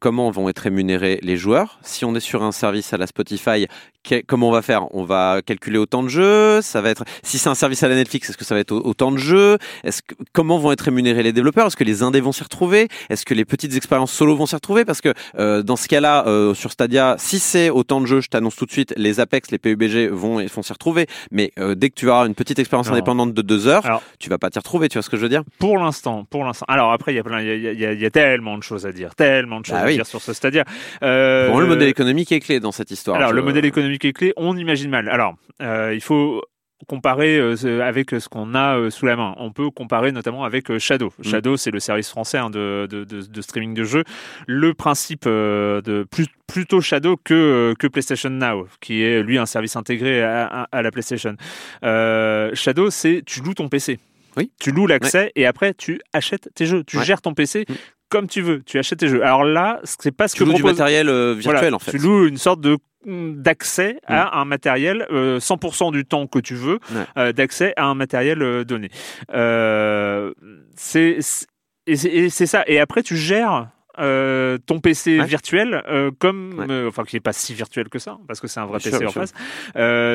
comment 0.00 0.30
vont 0.30 0.48
être 0.48 0.58
rémunérés 0.60 1.18
les 1.22 1.36
joueurs. 1.36 1.78
Si 1.82 2.04
on 2.04 2.14
est 2.14 2.20
sur 2.20 2.42
un 2.42 2.52
service 2.52 2.92
à 2.92 2.96
la 2.96 3.06
Spotify, 3.06 3.66
que- 4.02 4.22
comment 4.26 4.48
on 4.48 4.52
va 4.52 4.62
faire? 4.62 4.94
On 4.94 5.04
va 5.04 5.40
calculer 5.44 5.78
autant 5.78 6.02
de 6.02 6.08
jeux, 6.08 6.60
ça 6.60 6.80
va 6.80 6.90
être. 6.90 7.04
Si 7.22 7.38
c'est 7.38 7.48
un 7.48 7.54
service 7.54 7.82
à 7.82 7.88
la 7.88 7.94
Netflix, 7.94 8.28
est-ce 8.28 8.36
que 8.36 8.44
ça 8.44 8.54
va 8.54 8.60
être 8.60 8.72
au- 8.72 8.84
autant 8.86 9.10
de 9.12 9.16
jeux? 9.18 9.58
Est-ce 9.82 10.02
que 10.02 10.14
comment 10.32 10.58
vont 10.58 10.72
être 10.72 10.82
rémunérés 10.82 11.22
les 11.22 11.32
développeurs? 11.32 11.66
Est-ce 11.68 11.76
que 11.76 11.84
les 11.84 11.93
indés 12.02 12.20
vont 12.20 12.32
s'y 12.32 12.42
retrouver? 12.42 12.88
Est-ce 13.10 13.24
que 13.24 13.34
les 13.34 13.44
petites 13.44 13.76
expériences 13.76 14.12
solo 14.12 14.34
vont 14.36 14.46
s'y 14.46 14.54
retrouver? 14.54 14.84
Parce 14.84 15.00
que 15.00 15.12
euh, 15.38 15.62
dans 15.62 15.76
ce 15.76 15.88
cas-là, 15.88 16.26
euh, 16.26 16.54
sur 16.54 16.72
Stadia, 16.72 17.16
si 17.18 17.38
c'est 17.38 17.70
autant 17.70 18.00
de 18.00 18.06
jeux, 18.06 18.20
je 18.20 18.28
t'annonce 18.28 18.56
tout 18.56 18.66
de 18.66 18.70
suite, 18.72 18.92
les 18.96 19.20
Apex, 19.20 19.50
les 19.50 19.58
PUBG 19.58 20.08
vont 20.10 20.44
vont 20.44 20.62
s'y 20.62 20.72
retrouver. 20.72 21.06
Mais 21.30 21.52
euh, 21.58 21.74
dès 21.74 21.90
que 21.90 21.94
tu 21.94 22.06
vas 22.06 22.12
avoir 22.12 22.26
une 22.26 22.34
petite 22.34 22.58
expérience 22.58 22.88
indépendante 22.90 23.32
de 23.34 23.42
deux 23.42 23.66
heures, 23.68 23.84
Alors- 23.86 24.02
tu 24.18 24.28
vas 24.30 24.38
pas 24.38 24.50
t'y 24.50 24.58
retrouver. 24.58 24.88
Tu 24.88 24.94
vois 24.98 25.02
ce 25.02 25.10
que 25.10 25.16
je 25.16 25.22
veux 25.22 25.28
dire? 25.28 25.42
Pour 25.58 25.78
l'instant, 25.78 26.24
pour 26.28 26.44
l'instant. 26.44 26.64
Alors 26.68 26.92
après, 26.92 27.12
il 27.12 27.16
y 27.16 27.18
a 27.20 27.22
plein, 27.24 27.40
il 27.40 27.60
y 27.62 27.84
a, 27.86 27.92
y 27.92 28.04
y 28.04 28.10
tellement 28.10 28.58
de 28.58 28.62
choses 28.62 28.86
à 28.86 28.92
dire, 28.92 29.14
tellement 29.14 29.60
de 29.60 29.66
choses 29.66 29.74
Bah 29.76 29.82
à 29.82 29.86
oui. 29.86 29.94
dire 29.94 30.06
sur 30.06 30.20
ce 30.20 30.32
Stadia. 30.32 30.64
Euh, 31.02 31.48
Bon, 31.50 31.58
le 31.60 31.66
modèle 31.66 31.88
économique 31.88 32.32
est 32.32 32.40
clé 32.40 32.60
dans 32.60 32.72
cette 32.72 32.90
histoire. 32.90 33.16
Alors 33.16 33.30
Je- 33.30 33.34
le 33.36 33.42
modèle 33.42 33.64
économique 33.64 34.04
est 34.04 34.12
clé. 34.12 34.32
On 34.36 34.56
imagine 34.56 34.90
mal. 34.90 35.08
Alors 35.08 35.34
euh, 35.62 35.92
il 35.94 36.00
faut 36.00 36.42
comparer 36.86 37.38
euh, 37.38 37.80
avec 37.82 38.10
ce 38.10 38.28
qu'on 38.28 38.54
a 38.54 38.76
euh, 38.78 38.90
sous 38.90 39.06
la 39.06 39.16
main. 39.16 39.34
On 39.38 39.52
peut 39.52 39.70
comparer 39.70 40.12
notamment 40.12 40.44
avec 40.44 40.70
euh, 40.70 40.78
Shadow. 40.78 41.12
Mm. 41.18 41.24
Shadow, 41.28 41.56
c'est 41.56 41.70
le 41.70 41.80
service 41.80 42.10
français 42.10 42.38
hein, 42.38 42.50
de, 42.50 42.86
de, 42.90 43.04
de, 43.04 43.22
de 43.22 43.40
streaming 43.42 43.74
de 43.74 43.84
jeux. 43.84 44.04
Le 44.46 44.74
principe 44.74 45.24
euh, 45.26 45.80
de 45.80 46.04
plus, 46.10 46.26
plutôt 46.46 46.80
Shadow 46.80 47.16
que, 47.16 47.34
euh, 47.34 47.74
que 47.78 47.86
PlayStation 47.86 48.28
Now, 48.30 48.66
qui 48.80 49.02
est 49.02 49.22
lui 49.22 49.38
un 49.38 49.46
service 49.46 49.76
intégré 49.76 50.22
à, 50.22 50.68
la 50.72 50.90
PlayStation. 50.90 51.36
Euh, 51.84 52.50
Shadow, 52.54 52.90
c'est 52.90 53.22
tu 53.24 53.40
loues 53.40 53.54
ton 53.54 53.68
PC. 53.68 53.98
Oui. 54.36 54.50
Tu 54.60 54.72
loues 54.72 54.86
l'accès 54.86 55.30
et 55.36 55.46
après 55.46 55.74
tu 55.74 56.00
achètes 56.12 56.48
tes 56.54 56.66
jeux. 56.66 56.82
Tu 56.84 56.98
Ouais. 56.98 57.04
gères 57.04 57.22
ton 57.22 57.34
PC 57.34 57.64
Mm. 57.68 57.74
comme 58.08 58.26
tu 58.28 58.42
veux. 58.42 58.62
Tu 58.64 58.78
achètes 58.78 58.98
tes 58.98 59.08
jeux. 59.08 59.22
Alors 59.24 59.44
là, 59.44 59.80
c'est 59.84 60.10
pas 60.14 60.28
ce 60.28 60.34
Tu 60.34 60.40
que 60.40 60.44
loues 60.48 60.54
du 60.54 60.62
propose- 60.62 60.78
matériel 60.78 61.08
euh, 61.08 61.34
virtuel 61.34 61.60
voilà, 61.60 61.76
en 61.76 61.78
fait. 61.78 61.92
Tu 61.92 61.98
loues 61.98 62.26
une 62.26 62.36
sorte 62.36 62.60
de 62.60 62.76
d'accès 63.06 63.98
à 64.06 64.38
un 64.40 64.44
matériel 64.44 65.06
euh, 65.10 65.38
100% 65.38 65.92
du 65.92 66.04
temps 66.04 66.26
que 66.26 66.38
tu 66.38 66.54
veux 66.54 66.78
Ouais. 66.94 67.04
euh, 67.18 67.32
d'accès 67.32 67.72
à 67.76 67.84
un 67.86 67.94
matériel 67.94 68.42
euh, 68.42 68.64
donné. 68.64 68.90
Euh, 69.32 70.32
c'est 70.76 71.18
c'est- 71.20 71.46
et 71.86 71.96
c'est 71.96 72.08
et 72.08 72.30
c'est 72.30 72.46
ça. 72.46 72.64
Et 72.66 72.80
après 72.80 73.02
tu 73.02 73.16
gères 73.16 73.68
euh, 73.98 74.58
ton 74.66 74.80
PC 74.80 75.18
Ouais. 75.20 75.26
virtuel 75.26 75.82
euh, 75.88 76.10
comme 76.18 76.54
Ouais. 76.58 76.66
euh, 76.70 76.88
enfin 76.88 77.04
qui 77.04 77.16
est 77.16 77.20
pas 77.20 77.32
si 77.32 77.54
virtuel 77.54 77.88
que 77.88 77.98
ça 77.98 78.18
parce 78.26 78.40
que 78.40 78.46
c'est 78.48 78.60
un 78.60 78.66
vrai 78.66 78.78
Bien 78.78 78.90
PC 78.90 78.98
sûr, 78.98 79.08
en 79.08 79.12
face 79.12 79.32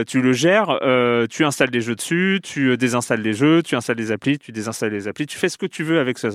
tu 0.08 0.22
le 0.22 0.34
gères 0.34 0.80
tu 1.30 1.46
installes 1.46 1.70
des 1.72 1.82
jeux 1.82 1.96
dessus 1.96 2.39
tu 2.44 2.76
désinstalles 2.78 3.22
des 3.24 3.34
jeux 3.34 3.62
tu 3.63 3.76
installes 3.76 3.96
des 3.96 4.12
applis 4.12 4.38
tu 4.39 4.52
désinstalles 4.52 4.92
des 4.92 5.08
applis 5.08 5.26
tu 5.28 5.38
fais 5.38 5.50
ce 5.50 5.58
que 5.58 5.65
tu 5.65 5.84
veux 5.84 6.00
avec 6.00 6.18
ça, 6.18 6.30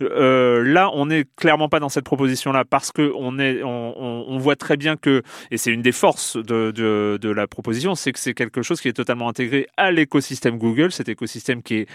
là 0.00 0.90
on 0.92 1.06
n'est 1.06 1.24
clairement 1.36 1.68
pas 1.68 1.80
dans 1.80 1.88
cette 1.88 2.04
proposition 2.04 2.52
là 2.52 2.64
parce 2.64 2.92
que 2.92 3.12
on 3.16 3.38
est 3.38 3.62
on, 3.62 3.94
on- 4.00 4.24
on 4.28 4.38
voit 4.38 4.56
très 4.56 4.76
bien 4.76 4.96
que 4.96 5.22
et 5.50 5.56
c'est 5.56 5.70
une 5.70 5.82
des 5.82 5.92
forces 5.92 6.36
de, 6.36 6.70
de, 6.70 7.18
de 7.20 7.30
la 7.30 7.46
proposition 7.46 7.94
c'est 7.94 8.12
que 8.12 8.18
c'est 8.18 8.34
quelque 8.34 8.62
chose 8.62 8.80
qui 8.80 8.88
est 8.88 8.92
totalement 8.92 9.28
intégré 9.28 9.66
à 9.76 9.90
l'écosystème 9.90 10.58
Google 10.58 10.92
cet 10.92 11.08
écosystème 11.08 11.62
qui 11.62 11.76
est 11.78 11.86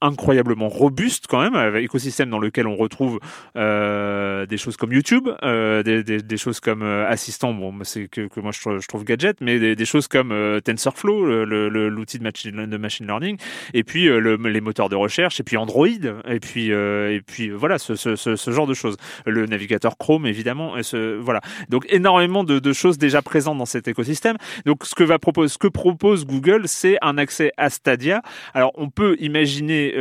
incroyablement 0.00 0.68
robuste 0.68 1.26
quand 1.28 1.40
même, 1.40 1.76
écosystème 1.76 2.28
dans 2.28 2.38
lequel 2.38 2.66
on 2.66 2.76
retrouve 2.76 3.18
euh, 3.56 4.21
euh, 4.22 4.46
des 4.46 4.56
choses 4.56 4.76
comme 4.76 4.92
YouTube, 4.92 5.28
euh, 5.42 5.82
des, 5.82 6.02
des, 6.02 6.22
des, 6.22 6.36
choses 6.36 6.60
comme 6.60 6.82
euh, 6.82 7.08
assistant, 7.08 7.52
bon, 7.52 7.72
c'est 7.82 8.08
que, 8.08 8.28
que, 8.28 8.40
moi 8.40 8.52
je, 8.52 8.78
je, 8.80 8.86
trouve 8.86 9.04
gadget, 9.04 9.40
mais 9.40 9.58
des, 9.58 9.76
des 9.76 9.84
choses 9.84 10.08
comme 10.08 10.32
euh, 10.32 10.60
TensorFlow, 10.60 11.44
l'outil 11.44 12.18
de 12.18 12.22
machine, 12.22 12.66
de 12.66 12.76
machine 12.76 13.06
learning, 13.06 13.36
et 13.74 13.84
puis 13.84 14.04
le, 14.06 14.36
les 14.36 14.60
moteurs 14.60 14.88
de 14.88 14.96
recherche, 14.96 15.40
et 15.40 15.42
puis 15.42 15.56
Android, 15.56 15.86
et 15.86 16.40
puis 16.40 16.70
et 16.70 17.20
puis 17.26 17.50
voilà 17.50 17.78
ce, 17.78 17.94
ce, 17.94 18.16
ce, 18.16 18.36
ce, 18.36 18.50
genre 18.50 18.66
de 18.66 18.74
choses. 18.74 18.96
Le 19.26 19.46
navigateur 19.46 19.96
Chrome 19.98 20.26
évidemment, 20.26 20.76
et 20.76 20.82
voilà. 21.18 21.40
Donc 21.68 21.86
énormément 21.88 22.44
de, 22.44 22.58
de, 22.58 22.72
choses 22.72 22.98
déjà 22.98 23.22
présentes 23.22 23.58
dans 23.58 23.66
cet 23.66 23.88
écosystème. 23.88 24.36
Donc 24.66 24.84
ce 24.84 24.94
que 24.94 25.04
va 25.04 25.18
propose, 25.18 25.52
ce 25.52 25.58
que 25.58 25.68
propose 25.68 26.26
Google, 26.26 26.62
c'est 26.66 26.98
un 27.02 27.18
accès 27.18 27.52
à 27.56 27.70
Stadia. 27.70 28.22
Alors 28.54 28.72
on 28.74 28.90
peut 28.90 29.16
imaginer, 29.20 29.94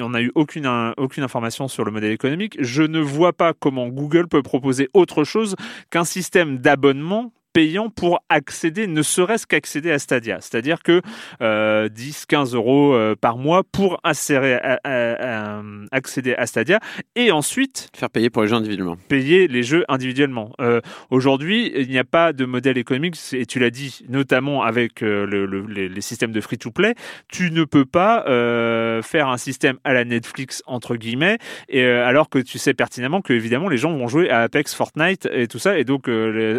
on 0.00 0.10
n'a 0.10 0.22
eu 0.22 0.32
aucune 0.34 0.66
aucune 0.96 1.24
information 1.24 1.68
sur 1.68 1.84
le 1.84 1.90
modèle 1.90 2.12
économique. 2.12 2.56
Je 2.60 2.82
ne 2.82 3.00
vois 3.00 3.32
pas 3.38 3.54
comment 3.54 3.88
Google 3.88 4.28
peut 4.28 4.42
proposer 4.42 4.90
autre 4.92 5.24
chose 5.24 5.56
qu'un 5.90 6.04
système 6.04 6.58
d'abonnement 6.58 7.32
payant 7.58 7.90
pour 7.90 8.20
accéder, 8.28 8.86
ne 8.86 9.02
serait-ce 9.02 9.44
qu'accéder 9.44 9.90
à 9.90 9.98
Stadia. 9.98 10.38
C'est-à-dire 10.40 10.80
que 10.80 11.02
euh, 11.42 11.88
10, 11.88 12.26
15 12.26 12.54
euros 12.54 12.94
euh, 12.94 13.16
par 13.20 13.36
mois 13.36 13.64
pour 13.64 13.98
accéder 14.04 14.60
à, 14.62 14.78
à, 14.84 15.56
à, 15.56 15.62
accéder 15.90 16.34
à 16.34 16.46
Stadia 16.46 16.78
et 17.16 17.32
ensuite 17.32 17.88
faire 17.96 18.10
payer 18.10 18.30
pour 18.30 18.42
les 18.42 18.48
jeux 18.48 18.54
individuellement. 18.54 18.96
Payer 19.08 19.48
les 19.48 19.64
jeux 19.64 19.84
individuellement. 19.88 20.52
Euh, 20.60 20.80
Aujourd'hui, 21.10 21.72
il 21.74 21.88
n'y 21.88 21.98
a 21.98 22.04
pas 22.04 22.32
de 22.34 22.44
modèle 22.44 22.76
économique 22.76 23.16
et 23.32 23.46
tu 23.46 23.58
l'as 23.58 23.70
dit, 23.70 24.04
notamment 24.08 24.62
avec 24.62 25.02
euh, 25.02 25.26
le, 25.26 25.46
le, 25.46 25.64
les, 25.66 25.88
les, 25.88 26.00
systèmes 26.00 26.32
de 26.32 26.40
free-to-play, 26.40 26.94
tu 27.28 27.50
ne 27.50 27.64
peux 27.64 27.86
pas 27.86 28.24
euh, 28.28 29.00
faire 29.00 29.28
un 29.28 29.38
système 29.38 29.78
à 29.84 29.94
la 29.94 30.04
Netflix 30.04 30.62
entre 30.66 30.96
guillemets, 30.96 31.38
et 31.68 31.82
euh, 31.82 32.06
alors 32.06 32.28
que 32.28 32.38
tu 32.38 32.58
sais 32.58 32.74
pertinemment 32.74 33.22
que 33.22 33.32
évidemment 33.32 33.68
les 33.68 33.78
gens 33.78 33.96
vont 33.96 34.06
jouer 34.06 34.30
à 34.30 34.42
Apex, 34.42 34.74
Fortnite 34.74 35.26
et 35.32 35.48
tout 35.48 35.58
ça, 35.58 35.78
et 35.78 35.84
donc 35.84 36.10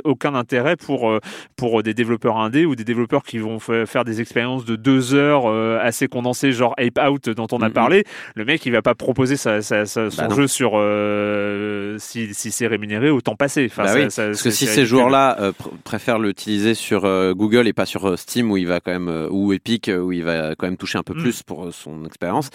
aucun 0.04 0.34
intérêt 0.34 0.76
pour 0.76 0.89
pour, 0.90 1.12
euh, 1.12 1.20
pour 1.56 1.84
des 1.84 1.94
développeurs 1.94 2.38
indés 2.38 2.66
ou 2.66 2.76
des 2.76 2.84
développeurs 2.84 3.22
qui 3.22 3.38
vont 3.38 3.60
faire 3.60 4.04
des 4.06 4.22
expériences 4.22 4.66
de 4.66 4.76
deux 4.76 5.14
heures 5.14 5.44
euh, 5.46 5.78
assez 5.80 6.08
condensées, 6.08 6.52
genre 6.52 6.74
Ape 6.80 7.00
Out 7.08 7.30
dont 7.30 7.46
on 7.52 7.62
a 7.62 7.68
mm 7.68 7.72
-hmm. 7.72 7.74
parlé. 7.74 8.04
Le 8.34 8.44
mec, 8.44 8.66
il 8.66 8.72
va 8.72 8.82
pas 8.82 8.96
proposer 8.96 9.38
sa, 9.38 9.62
sa, 9.62 9.86
sa, 9.86 10.10
son 10.10 10.28
bah 10.28 10.36
jeu 10.36 10.48
sur 10.48 10.72
euh, 10.74 11.96
si, 12.00 12.34
si 12.34 12.50
c'est 12.52 12.66
rémunéré 12.66 13.12
autant 13.12 13.36
passer. 13.36 13.68
Enfin, 13.70 13.84
bah 13.84 13.94
oui, 13.96 14.08
parce 14.16 14.42
que 14.42 14.50
si 14.50 14.66
ces 14.66 14.86
joueurs-là 14.88 15.38
euh, 15.40 15.52
pr 15.52 15.70
préfèrent 15.84 16.18
l'utiliser 16.18 16.74
sur 16.74 17.06
euh, 17.06 17.34
Google 17.42 17.68
et 17.68 17.74
pas 17.74 17.86
sur 17.86 18.18
Steam 18.18 18.46
où 18.52 18.58
il 18.58 18.68
va 18.74 18.80
quand 18.80 18.96
même 19.00 19.28
ou 19.30 19.54
Epic 19.54 19.92
où 20.06 20.12
il 20.12 20.24
va 20.24 20.56
quand 20.58 20.68
même 20.70 20.82
toucher 20.84 20.98
un 20.98 21.04
peu 21.10 21.14
mm. 21.14 21.22
plus 21.24 21.44
pour 21.44 21.72
son 21.72 22.04
expérience. 22.10 22.48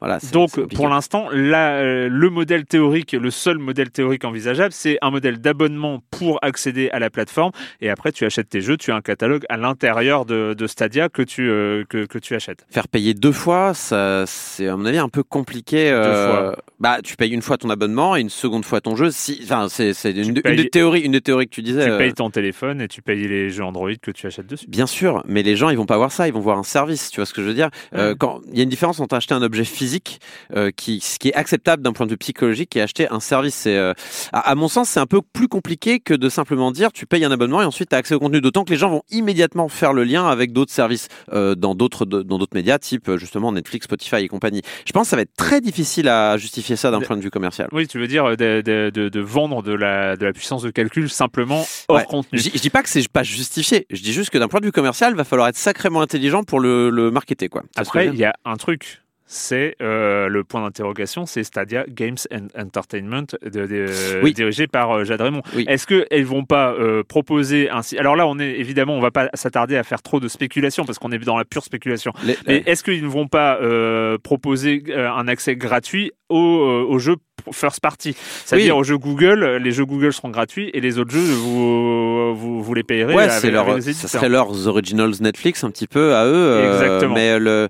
Voilà. 0.00 0.18
Donc 0.32 0.52
pour 0.76 0.88
l'instant, 0.88 1.28
le 1.30 2.28
modèle 2.38 2.64
théorique, 2.64 3.12
le 3.12 3.30
seul 3.44 3.58
modèle 3.58 3.90
théorique 3.90 4.24
envisageable, 4.24 4.72
c'est 4.72 4.96
un 5.02 5.10
modèle 5.16 5.38
d'abonnement 5.44 5.94
pour 6.10 6.38
accéder 6.42 6.86
à 6.96 6.98
la 7.04 7.10
plateforme 7.16 7.52
et 7.80 7.90
après 7.90 8.12
tu 8.12 8.24
achètes 8.24 8.48
tes 8.48 8.60
jeux, 8.60 8.76
tu 8.76 8.90
as 8.90 8.96
un 8.96 9.00
catalogue 9.00 9.44
à 9.48 9.56
l'intérieur 9.56 10.24
de, 10.24 10.54
de, 10.54 10.66
Stadia 10.66 11.08
que 11.08 11.22
tu, 11.22 11.48
euh, 11.48 11.84
que, 11.88 12.06
que, 12.06 12.18
tu 12.18 12.34
achètes. 12.34 12.66
Faire 12.70 12.88
payer 12.88 13.14
deux 13.14 13.32
fois, 13.32 13.74
ça, 13.74 14.24
c'est 14.26 14.68
à 14.68 14.76
mon 14.76 14.86
avis 14.86 14.98
un 14.98 15.08
peu 15.08 15.22
compliqué. 15.22 15.90
Deux 15.90 15.96
euh, 15.96 16.52
fois. 16.52 16.56
Bah, 16.78 16.98
tu 17.02 17.16
payes 17.16 17.30
une 17.30 17.42
fois 17.42 17.56
ton 17.56 17.70
abonnement 17.70 18.16
et 18.16 18.20
une 18.20 18.28
seconde 18.28 18.64
fois 18.64 18.80
ton 18.80 18.96
jeu. 18.96 19.10
Si, 19.10 19.40
enfin, 19.42 19.68
c'est, 19.68 19.92
une, 20.04 20.40
une, 20.44 20.56
des 20.56 20.68
théories, 20.68 21.00
une 21.00 21.12
des 21.12 21.20
théories 21.20 21.46
que 21.46 21.54
tu 21.54 21.62
disais. 21.62 21.90
Tu 21.90 21.96
payes 21.96 22.12
ton 22.12 22.30
téléphone 22.30 22.82
et 22.82 22.88
tu 22.88 23.00
payes 23.00 23.26
les 23.26 23.50
jeux 23.50 23.64
Android 23.64 23.94
que 24.00 24.10
tu 24.10 24.26
achètes 24.26 24.46
dessus. 24.46 24.66
Bien 24.68 24.86
sûr, 24.86 25.22
mais 25.26 25.42
les 25.42 25.56
gens 25.56 25.70
ils 25.70 25.76
vont 25.76 25.86
pas 25.86 25.96
voir 25.96 26.12
ça, 26.12 26.28
ils 26.28 26.34
vont 26.34 26.40
voir 26.40 26.58
un 26.58 26.64
service. 26.64 27.10
Tu 27.10 27.16
vois 27.16 27.26
ce 27.26 27.32
que 27.32 27.42
je 27.42 27.48
veux 27.48 27.54
dire? 27.54 27.70
Euh, 27.94 28.14
Quand 28.18 28.40
il 28.50 28.58
y 28.58 28.60
a 28.60 28.62
une 28.62 28.68
différence 28.68 29.00
entre 29.00 29.14
acheter 29.14 29.34
un 29.34 29.42
objet 29.42 29.64
physique 29.64 30.20
euh, 30.54 30.70
qui, 30.74 31.00
ce 31.00 31.18
qui 31.18 31.28
est 31.28 31.34
acceptable 31.34 31.82
d'un 31.82 31.92
point 31.92 32.06
de 32.06 32.10
vue 32.10 32.18
psychologique 32.18 32.76
et 32.76 32.82
acheter 32.82 33.08
un 33.10 33.20
service. 33.20 33.64
Euh, 33.66 33.94
à, 34.32 34.50
à, 34.50 34.54
mon 34.54 34.68
sens, 34.68 34.90
c'est 34.90 35.00
un 35.00 35.06
peu 35.06 35.22
plus 35.22 35.48
compliqué 35.48 36.00
que 36.00 36.14
de 36.14 36.28
simplement 36.28 36.70
dire 36.72 36.92
tu 36.92 37.06
payes 37.06 37.24
un 37.24 37.30
abonnement 37.30 37.45
et 37.46 37.64
ensuite 37.64 37.90
tu 37.90 37.94
as 37.94 37.98
accès 37.98 38.14
au 38.14 38.18
contenu. 38.18 38.40
D'autant 38.40 38.64
que 38.64 38.70
les 38.70 38.76
gens 38.76 38.90
vont 38.90 39.02
immédiatement 39.10 39.68
faire 39.68 39.92
le 39.92 40.04
lien 40.04 40.26
avec 40.26 40.52
d'autres 40.52 40.72
services 40.72 41.08
euh, 41.32 41.54
dans 41.54 41.74
d'autres 41.74 42.04
dans 42.04 42.38
d'autres 42.38 42.54
médias, 42.54 42.78
type 42.78 43.16
justement 43.16 43.52
Netflix, 43.52 43.84
Spotify 43.84 44.16
et 44.16 44.28
compagnie. 44.28 44.62
Je 44.86 44.92
pense 44.92 45.04
que 45.04 45.10
ça 45.10 45.16
va 45.16 45.22
être 45.22 45.34
très 45.36 45.60
difficile 45.60 46.08
à 46.08 46.36
justifier 46.36 46.76
ça 46.76 46.90
d'un 46.90 47.00
point 47.00 47.16
de 47.16 47.22
vue 47.22 47.30
commercial. 47.30 47.68
Oui, 47.72 47.86
tu 47.86 47.98
veux 47.98 48.08
dire 48.08 48.36
de, 48.36 48.60
de, 48.60 48.90
de, 48.92 49.08
de, 49.08 49.20
vendre 49.20 49.62
de 49.62 49.72
la, 49.72 50.16
de 50.16 50.26
la 50.26 50.32
puissance 50.32 50.62
de 50.62 50.70
calcul 50.70 51.08
simplement 51.08 51.66
hors 51.88 51.96
ouais. 51.96 52.04
contenu. 52.04 52.38
Je, 52.38 52.50
je 52.54 52.58
dis 52.60 52.70
pas 52.70 52.82
que 52.82 52.88
c'est 52.88 53.08
pas 53.08 53.22
justifié. 53.22 53.86
Je 53.90 54.02
dis 54.02 54.12
juste 54.12 54.30
que 54.30 54.38
d'un 54.38 54.48
point 54.48 54.60
de 54.60 54.66
vue 54.66 54.72
commercial, 54.72 55.12
il 55.12 55.16
va 55.16 55.24
falloir 55.24 55.48
être 55.48 55.56
sacrément 55.56 56.00
intelligent 56.00 56.42
pour 56.42 56.60
le, 56.60 56.90
le 56.90 57.10
marketer 57.10 57.48
quoi. 57.48 57.62
Après, 57.76 58.08
il 58.08 58.16
y 58.16 58.24
a 58.24 58.34
un 58.44 58.56
truc 58.56 59.02
c'est 59.26 59.74
euh, 59.82 60.28
le 60.28 60.44
point 60.44 60.62
d'interrogation, 60.62 61.26
c'est 61.26 61.42
Stadia 61.42 61.84
Games 61.88 62.16
and 62.32 62.46
Entertainment 62.56 63.26
de, 63.42 63.66
de, 63.66 63.86
oui. 64.22 64.32
dirigé 64.32 64.68
par 64.68 64.92
euh, 64.92 65.04
Jade 65.04 65.20
Raymond. 65.20 65.42
Oui. 65.56 65.64
Est-ce 65.66 65.86
qu'elles 65.86 66.24
vont 66.24 66.44
pas 66.44 66.72
euh, 66.72 67.02
proposer 67.02 67.68
ainsi 67.68 67.98
Alors 67.98 68.14
là, 68.14 68.28
on 68.28 68.38
est 68.38 68.52
évidemment, 68.52 68.94
on 68.94 69.00
va 69.00 69.10
pas 69.10 69.28
s'attarder 69.34 69.76
à 69.76 69.82
faire 69.82 70.00
trop 70.00 70.20
de 70.20 70.28
spéculation 70.28 70.84
parce 70.84 71.00
qu'on 71.00 71.10
est 71.10 71.18
dans 71.18 71.36
la 71.36 71.44
pure 71.44 71.64
spéculation. 71.64 72.12
Les, 72.24 72.36
Mais 72.46 72.62
est-ce 72.66 72.84
qu'ils 72.84 73.02
ne 73.02 73.08
vont 73.08 73.26
pas 73.26 73.58
euh, 73.60 74.16
proposer 74.16 74.84
un 74.96 75.26
accès 75.26 75.56
gratuit 75.56 76.12
aux, 76.28 76.36
aux 76.36 76.98
jeux 76.98 77.16
first 77.52 77.80
party, 77.80 78.16
c'est-à-dire 78.44 78.74
oui. 78.74 78.80
aux 78.80 78.84
jeux 78.84 78.98
Google, 78.98 79.58
les 79.62 79.70
jeux 79.70 79.84
Google 79.84 80.12
seront 80.12 80.30
gratuits 80.30 80.70
et 80.74 80.80
les 80.80 80.98
autres 80.98 81.12
jeux 81.12 81.20
vous 81.20 82.34
vous, 82.34 82.62
vous 82.62 82.74
les 82.74 82.82
payerez. 82.82 83.14
Ouais, 83.14 83.28
leur, 83.50 83.82
ça 83.82 84.08
serait 84.08 84.28
leurs 84.28 84.66
originals 84.66 85.12
Netflix 85.20 85.62
un 85.62 85.70
petit 85.70 85.86
peu 85.86 86.14
à 86.14 86.26
eux. 86.26 86.64
Exactement. 86.64 87.14
mais 87.14 87.38
le 87.38 87.68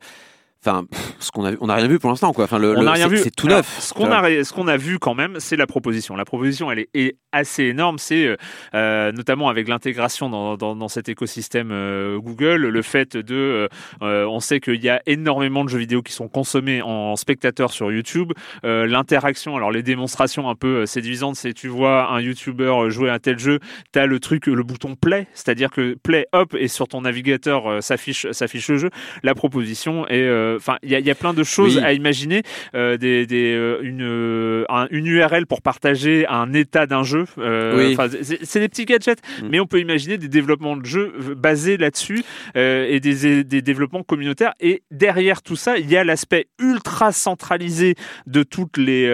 enfin 0.66 0.86
ce 1.20 1.30
qu'on 1.30 1.44
a 1.44 1.52
vu, 1.52 1.58
on 1.60 1.66
n'a 1.66 1.74
rien 1.74 1.88
vu 1.88 1.98
pour 1.98 2.10
l'instant 2.10 2.32
quoi. 2.32 2.44
Enfin 2.44 2.58
le, 2.58 2.76
on 2.76 2.86
a 2.86 2.92
rien 2.92 3.08
vu. 3.08 3.18
c'est 3.18 3.34
tout 3.34 3.46
neuf. 3.46 3.78
Ce 3.80 3.94
qu'on 3.94 4.10
a 4.10 4.44
ce 4.44 4.52
qu'on 4.52 4.68
a 4.68 4.76
vu 4.76 4.98
quand 4.98 5.14
même 5.14 5.36
c'est 5.38 5.56
la 5.56 5.66
proposition. 5.66 6.16
La 6.16 6.24
proposition 6.24 6.70
elle 6.70 6.80
est, 6.80 6.88
est 6.94 7.16
assez 7.32 7.64
énorme. 7.64 7.98
C'est 7.98 8.36
euh, 8.74 9.12
notamment 9.12 9.48
avec 9.48 9.68
l'intégration 9.68 10.28
dans, 10.28 10.56
dans, 10.56 10.74
dans, 10.74 10.88
cet 10.88 11.08
écosystème 11.08 11.70
euh, 11.70 12.18
Google 12.18 12.66
le 12.66 12.82
fait 12.82 13.16
de 13.16 13.68
euh, 14.02 14.24
on 14.26 14.40
sait 14.40 14.60
qu'il 14.60 14.82
y 14.82 14.88
a 14.88 15.00
énormément 15.06 15.64
de 15.64 15.68
jeux 15.68 15.78
vidéo 15.78 16.02
qui 16.02 16.12
sont 16.12 16.28
consommés 16.28 16.82
en 16.82 17.16
spectateurs 17.16 17.72
sur 17.72 17.92
YouTube. 17.92 18.32
Euh, 18.64 18.86
l'interaction 18.86 19.56
alors 19.56 19.70
les 19.70 19.82
démonstrations 19.82 20.48
un 20.48 20.54
peu 20.54 20.86
séduisantes 20.86 21.36
c'est 21.36 21.52
tu 21.52 21.68
vois 21.68 22.10
un 22.10 22.20
YouTuber 22.20 22.88
jouer 22.88 23.10
un 23.10 23.18
tel 23.18 23.38
jeu 23.38 23.60
tu 23.92 23.98
as 23.98 24.06
le 24.06 24.20
truc 24.20 24.46
le 24.46 24.62
bouton 24.62 24.94
play. 24.94 25.26
C'est-à-dire 25.34 25.70
que 25.70 25.94
play 26.02 26.26
hop 26.32 26.54
et 26.58 26.68
sur 26.68 26.88
ton 26.88 27.02
navigateur 27.02 27.70
euh, 27.70 27.80
s'affiche 27.80 28.30
s'affiche 28.32 28.68
le 28.68 28.78
jeu. 28.78 28.90
La 29.22 29.34
proposition 29.34 30.06
est 30.08 30.55
enfin 30.56 30.76
il 30.82 30.90
y, 30.90 31.02
y, 31.02 31.10
a 31.10 31.14
plein 31.14 31.34
de 31.34 31.44
choses 31.44 31.76
oui. 31.76 31.84
à 31.84 31.92
imaginer 31.92 32.42
euh, 32.74 32.96
des, 32.96 33.26
des 33.26 33.52
euh, 33.54 33.80
une 33.82 34.02
euh, 34.02 34.64
un, 34.68 34.86
une 34.90 35.06
URL 35.06 35.46
pour 35.46 35.62
partager 35.62 36.26
un 36.28 36.52
état 36.52 36.86
d'un 36.86 37.02
jeu 37.02 37.24
oui. 37.36 37.96
c'est 38.42 38.60
des 38.60 38.68
petits 38.68 38.84
gadgets 38.84 39.20
mm. 39.42 39.48
mais 39.50 39.60
on 39.60 39.66
peut 39.66 39.80
imaginer 39.80 40.18
des 40.18 40.28
développements 40.28 40.76
de 40.76 40.84
jeux 40.84 41.12
basés 41.36 41.76
là-dessus 41.76 42.22
et 42.54 43.00
des, 43.00 43.44
des 43.44 43.62
développements 43.62 44.02
communautaires 44.02 44.52
et 44.60 44.82
derrière 44.90 45.42
tout 45.42 45.56
ça 45.56 45.78
il 45.78 45.90
y 45.90 45.96
a 45.96 46.04
l'aspect 46.04 46.46
ultra 46.58 47.12
centralisé 47.12 47.94
de 48.26 48.42
toutes 48.42 48.76
les 48.76 49.06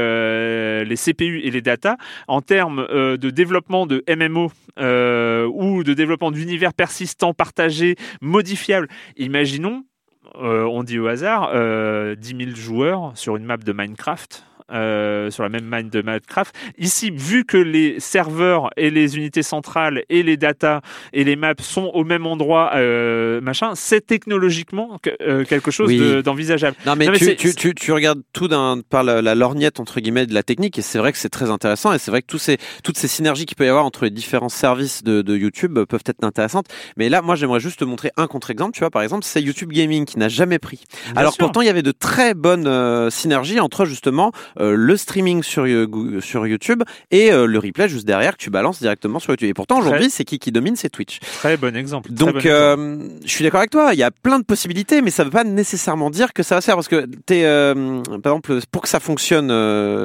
les 0.85 0.97
CPU 0.97 1.41
et 1.41 1.51
les 1.51 1.63
data 1.63 1.97
en 2.29 2.41
termes 2.41 2.87
de 2.91 3.31
développement 3.31 3.87
de 3.87 4.05
MMO 4.09 4.53
ou 4.79 5.85
de 5.85 5.95
développement 5.95 6.31
d'univers 6.31 6.75
persistants 6.75 7.35
partagés 7.35 7.97
modifiables 8.21 8.89
imaginons 9.17 9.73
euh, 9.73 9.92
on 10.41 10.83
dit 10.83 10.99
au 10.99 11.07
hasard, 11.07 11.51
euh, 11.55 12.15
10 12.15 12.37
000 12.47 12.57
joueurs 12.57 13.13
sur 13.15 13.37
une 13.37 13.45
map 13.45 13.57
de 13.57 13.73
Minecraft. 13.73 14.45
Euh, 14.71 15.31
sur 15.31 15.43
la 15.43 15.49
même 15.49 15.69
mine 15.71 15.91
de 15.91 16.03
Minecraft. 16.03 16.55
Ici, 16.79 17.11
vu 17.11 17.45
que 17.45 17.57
les 17.57 18.01
serveurs 18.01 18.71
et 18.77 18.91
les 18.91 19.17
unités 19.17 19.43
centrales 19.43 20.03
et 20.09 20.23
les 20.23 20.37
data 20.37 20.81
et 21.13 21.25
les 21.25 21.37
maps 21.37 21.55
sont 21.61 21.91
au 21.95 22.05
même 22.05 22.27
endroit, 22.27 22.73
euh, 22.75 23.41
machin, 23.41 23.73
c'est 23.75 24.07
technologiquement 24.07 24.99
que, 25.03 25.11
euh, 25.21 25.45
quelque 25.45 25.71
chose 25.71 25.89
oui. 25.89 26.23
d'envisageable. 26.23 26.77
Non, 26.87 26.95
mais, 26.97 27.07
non, 27.07 27.13
mais 27.13 27.19
tu, 27.19 27.37
tu, 27.37 27.55
tu, 27.55 27.75
tu, 27.75 27.93
regardes 27.93 28.23
tout 28.33 28.49
par 28.89 29.03
la, 29.03 29.21
la, 29.21 29.35
lorgnette 29.35 29.81
entre 29.81 30.01
guillemets 30.01 30.27
de 30.27 30.35
la 30.35 30.43
technique 30.43 30.79
et 30.79 30.83
c'est 30.83 30.99
vrai 30.99 31.13
que 31.13 31.19
c'est 31.19 31.29
très 31.29 31.51
intéressant 31.51 31.93
et 31.93 31.99
c'est 31.99 32.11
vrai 32.11 32.23
que 32.23 32.27
tous 32.27 32.39
ces, 32.39 32.59
toutes 32.83 32.97
ces 32.97 33.09
synergies 33.09 33.47
qu'il 33.47 33.57
peut 33.57 33.67
y 33.67 33.69
avoir 33.69 33.85
entre 33.85 34.05
les 34.05 34.11
différents 34.11 34.49
services 34.49 35.03
de, 35.03 35.23
de 35.23 35.37
YouTube 35.37 35.79
peuvent 35.85 36.05
être 36.07 36.25
intéressantes. 36.25 36.67
Mais 36.97 37.09
là, 37.09 37.23
moi, 37.23 37.35
j'aimerais 37.35 37.61
juste 37.61 37.81
te 37.81 37.85
montrer 37.85 38.11
un 38.17 38.27
contre-exemple. 38.27 38.73
Tu 38.73 38.81
vois, 38.81 38.91
par 38.91 39.03
exemple, 39.03 39.25
c'est 39.25 39.43
YouTube 39.43 39.73
Gaming 39.73 40.05
qui 40.05 40.19
n'a 40.19 40.29
jamais 40.29 40.59
pris. 40.59 40.81
Bien 41.07 41.17
Alors 41.17 41.33
sûr. 41.33 41.45
pourtant, 41.45 41.61
il 41.61 41.67
y 41.67 41.71
avait 41.71 41.83
de 41.83 41.93
très 41.93 42.35
bonnes 42.35 43.11
synergies 43.11 43.61
entre 43.61 43.85
justement 43.85 44.33
le 44.59 44.97
streaming 44.97 45.43
sur, 45.43 45.65
euh, 45.65 46.21
sur 46.21 46.47
YouTube 46.47 46.83
et 47.11 47.33
euh, 47.33 47.47
le 47.47 47.59
replay 47.59 47.89
juste 47.89 48.07
derrière 48.07 48.37
que 48.37 48.43
tu 48.43 48.51
balances 48.51 48.81
directement 48.81 49.19
sur 49.19 49.33
YouTube. 49.33 49.49
Et 49.49 49.55
pourtant 49.55 49.79
aujourd'hui, 49.79 50.11
c'est 50.11 50.25
qui 50.25 50.39
qui 50.39 50.53
domine, 50.53 50.77
c'est 50.77 50.89
Twitch. 50.89 51.21
Très 51.21 51.57
bon 51.57 51.77
exemple. 51.77 52.11
Donc, 52.13 52.35
bon 52.35 52.39
exemple. 52.39 53.21
je 53.25 53.31
suis 53.31 53.45
d'accord 53.45 53.61
avec 53.61 53.71
toi. 53.71 53.91
Il 53.93 53.99
y 53.99 54.03
a 54.03 54.11
plein 54.11 54.39
de 54.39 54.45
possibilités, 54.45 55.03
mais 55.03 55.11
ça 55.11 55.23
ne 55.23 55.29
veut 55.29 55.33
pas 55.33 55.45
nécessairement 55.45 56.11
dire 56.11 56.33
que 56.33 56.43
ça 56.43 56.57
va 56.57 56.61
se 56.61 56.67
faire 56.67 56.75
parce 56.75 56.89
que 56.89 57.07
par 58.19 58.33
exemple, 58.33 58.59
pour 58.71 58.83
que 58.83 58.89
ça 58.89 59.01
fonctionne, 59.01 59.53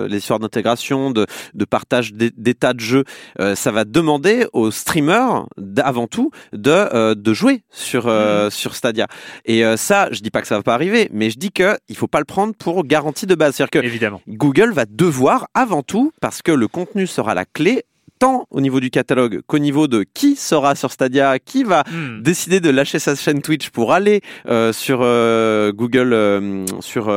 les 0.08 0.18
histoires 0.18 0.40
d'intégration, 0.40 1.12
de, 1.12 1.26
de 1.54 1.66
partage 1.66 2.14
d'état 2.14 2.74
de 2.74 2.80
jeu, 2.80 3.04
ça 3.56 3.72
va 3.72 3.86
demander 3.86 4.46
aux 4.54 4.72
streamers 4.72 5.46
avant 5.78 6.08
tout 6.08 6.32
de, 6.54 7.14
de 7.14 7.34
jouer 7.34 7.64
sur, 7.70 8.08
mmh. 8.08 8.52
sur 8.52 8.76
Stadia. 8.76 9.08
Et 9.46 9.64
ça, 9.78 10.10
je 10.12 10.22
dis 10.22 10.32
pas 10.32 10.42
que 10.42 10.48
ça 10.48 10.56
va 10.56 10.64
pas 10.64 10.74
arriver, 10.74 11.10
mais 11.12 11.30
je 11.30 11.38
dis 11.38 11.52
que 11.52 11.78
il 11.90 11.96
faut 11.96 12.08
pas 12.08 12.20
le 12.20 12.26
prendre 12.26 12.54
pour 12.54 12.86
garantie 12.86 13.26
de 13.26 13.36
base. 13.36 13.56
C'est-à-dire 13.56 13.82
que 13.82 13.86
Évidemment. 13.86 14.22
Google 14.38 14.72
va 14.72 14.86
devoir 14.86 15.48
avant 15.54 15.84
tout, 15.84 16.12
parce 16.22 16.42
que 16.42 16.52
le 16.52 16.68
contenu 16.68 17.08
sera 17.08 17.34
la 17.34 17.46
clé, 17.46 17.84
tant 18.20 18.48
au 18.50 18.62
niveau 18.62 18.80
du 18.80 18.90
catalogue 18.90 19.42
qu'au 19.46 19.60
niveau 19.60 19.88
de 19.88 20.04
qui 20.12 20.36
sera 20.36 20.74
sur 20.74 20.92
Stadia, 20.92 21.38
qui 21.38 21.64
va 21.64 21.84
Hmm. 21.92 22.24
décider 22.24 22.60
de 22.60 22.72
lâcher 22.72 22.98
sa 22.98 23.14
chaîne 23.16 23.44
Twitch 23.44 23.70
pour 23.70 23.94
aller 23.94 24.22
euh, 24.48 24.74
sur 24.74 25.02
euh, 25.04 25.72
Google, 25.72 26.14
euh, 26.14 26.66
sur 26.80 27.14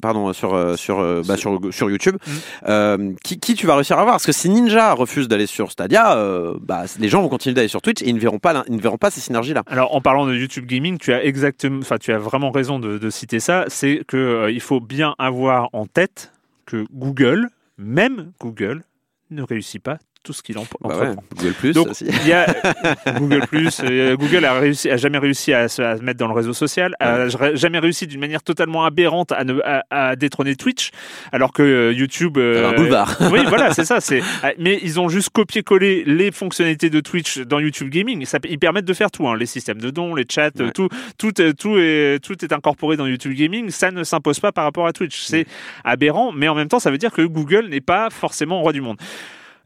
pardon, 0.00 0.32
sur 0.32 0.54
euh, 0.54 0.74
sur 0.76 1.04
bah, 1.26 1.36
sur, 1.36 1.60
sur 1.70 1.90
YouTube, 1.90 2.16
Mm. 2.26 2.30
euh, 2.70 3.12
qui, 3.22 3.38
qui 3.38 3.54
tu 3.56 3.66
vas 3.66 3.74
réussir 3.74 3.98
à 3.98 4.02
voir 4.04 4.14
Parce 4.14 4.24
que 4.24 4.32
si 4.32 4.48
Ninja 4.48 4.94
refuse 4.94 5.28
d'aller 5.28 5.44
sur 5.46 5.70
Stadia, 5.70 6.16
bah, 6.62 6.84
les 6.98 7.08
gens 7.10 7.20
vont 7.20 7.28
continuer 7.28 7.52
d'aller 7.54 7.68
sur 7.68 7.82
Twitch 7.82 8.00
et 8.00 8.08
ils 8.08 8.14
ne 8.14 8.20
verront 8.20 8.38
pas, 8.38 8.64
ils 8.68 8.76
ne 8.76 8.80
verront 8.80 8.96
pas 8.96 9.10
ces 9.10 9.20
synergies 9.20 9.52
là. 9.52 9.64
Alors, 9.66 9.94
en 9.94 10.00
parlant 10.00 10.24
de 10.26 10.34
YouTube 10.34 10.64
Gaming, 10.64 10.96
tu 10.96 11.12
as 11.12 11.22
exactement, 11.26 11.80
enfin, 11.82 11.98
tu 11.98 12.10
as 12.10 12.18
vraiment 12.18 12.50
raison 12.52 12.78
de, 12.78 12.96
de 12.96 13.10
citer 13.10 13.38
ça. 13.38 13.66
C'est 13.68 14.00
que 14.08 14.48
il 14.50 14.60
faut 14.62 14.80
bien 14.80 15.14
avoir 15.18 15.68
en 15.74 15.84
tête 15.84 16.32
que 16.68 16.86
Google, 16.92 17.48
même 17.78 18.32
Google, 18.38 18.84
ne 19.30 19.42
réussit 19.42 19.82
pas 19.82 19.98
tout 20.28 20.34
ce 20.34 20.42
qu'il 20.42 20.58
en- 20.58 20.66
Bah 20.82 20.94
ouais. 20.98 21.14
Google 21.38 21.54
Plus 21.54 21.72
Donc, 21.72 21.88
aussi. 21.88 22.04
il 22.06 22.28
y 22.28 22.32
a 22.34 22.44
Google 23.18 23.46
Plus. 23.46 23.80
euh, 23.82 24.14
Google 24.14 24.44
a, 24.44 24.58
réussi, 24.60 24.90
a 24.90 24.98
jamais 24.98 25.16
réussi 25.16 25.54
à 25.54 25.68
se 25.68 25.80
à 25.80 25.96
se 25.96 26.02
mettre 26.02 26.18
dans 26.18 26.28
le 26.28 26.34
réseau 26.34 26.52
social, 26.52 26.94
a 27.00 27.28
jamais 27.54 27.78
réussi 27.78 28.06
d'une 28.06 28.20
manière 28.20 28.42
totalement 28.42 28.84
aberrante 28.84 29.32
à, 29.32 29.44
ne, 29.44 29.58
à, 29.64 29.84
à 29.90 30.16
détrôner 30.16 30.54
Twitch, 30.54 30.90
alors 31.32 31.54
que 31.54 31.62
euh, 31.62 31.92
YouTube. 31.94 32.34
T'avais 32.34 32.62
un 32.66 32.72
boulevard. 32.74 33.16
oui, 33.32 33.40
voilà, 33.48 33.72
c'est 33.72 33.86
ça. 33.86 34.00
C'est. 34.08 34.20
ah, 34.42 34.50
Mais 34.58 34.78
ils 34.82 35.00
ont 35.00 35.08
juste 35.08 35.30
copié-collé 35.30 36.04
les 36.04 36.30
fonctionnalités 36.30 36.90
de 36.90 37.00
Twitch 37.00 37.38
dans 37.38 37.58
YouTube 37.58 37.88
Gaming. 37.88 38.26
Ça, 38.26 38.36
ils 38.46 38.58
permettent 38.58 38.84
de 38.84 38.92
faire 38.92 39.10
tout, 39.10 39.26
hein, 39.26 39.34
les 39.34 39.46
systèmes 39.46 39.80
de 39.80 39.88
dons, 39.88 40.14
les 40.14 40.26
chats, 40.30 40.50
Ouais. 40.58 40.70
tout, 40.72 40.88
tout, 41.16 41.32
tout 41.56 41.78
est, 41.78 42.18
tout 42.22 42.44
est 42.44 42.52
incorporé 42.52 42.98
dans 42.98 43.06
YouTube 43.06 43.32
Gaming. 43.32 43.70
Ça 43.70 43.90
ne 43.90 44.04
s'impose 44.04 44.40
pas 44.40 44.52
par 44.52 44.64
rapport 44.64 44.86
à 44.86 44.92
Twitch. 44.92 45.22
C'est 45.22 45.46
aberrant, 45.84 46.32
mais 46.32 46.48
en 46.48 46.54
même 46.54 46.68
temps, 46.68 46.80
ça 46.80 46.90
veut 46.90 46.98
dire 46.98 47.12
que 47.12 47.22
Google 47.22 47.68
n'est 47.70 47.80
pas 47.80 48.10
forcément 48.10 48.60
roi 48.60 48.72
du 48.72 48.80
monde. 48.82 48.98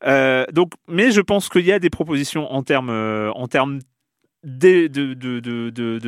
Euh, 0.05 0.45
donc, 0.53 0.73
mais 0.89 1.11
je 1.11 1.21
pense 1.21 1.49
qu'il 1.49 1.65
y 1.65 1.73
a 1.73 1.79
des 1.79 1.91
propositions 1.91 2.53
en 2.53 2.63
termes, 2.63 2.91
euh, 2.91 3.31
en 3.33 3.49
termes 3.49 3.79
de, 4.45 4.89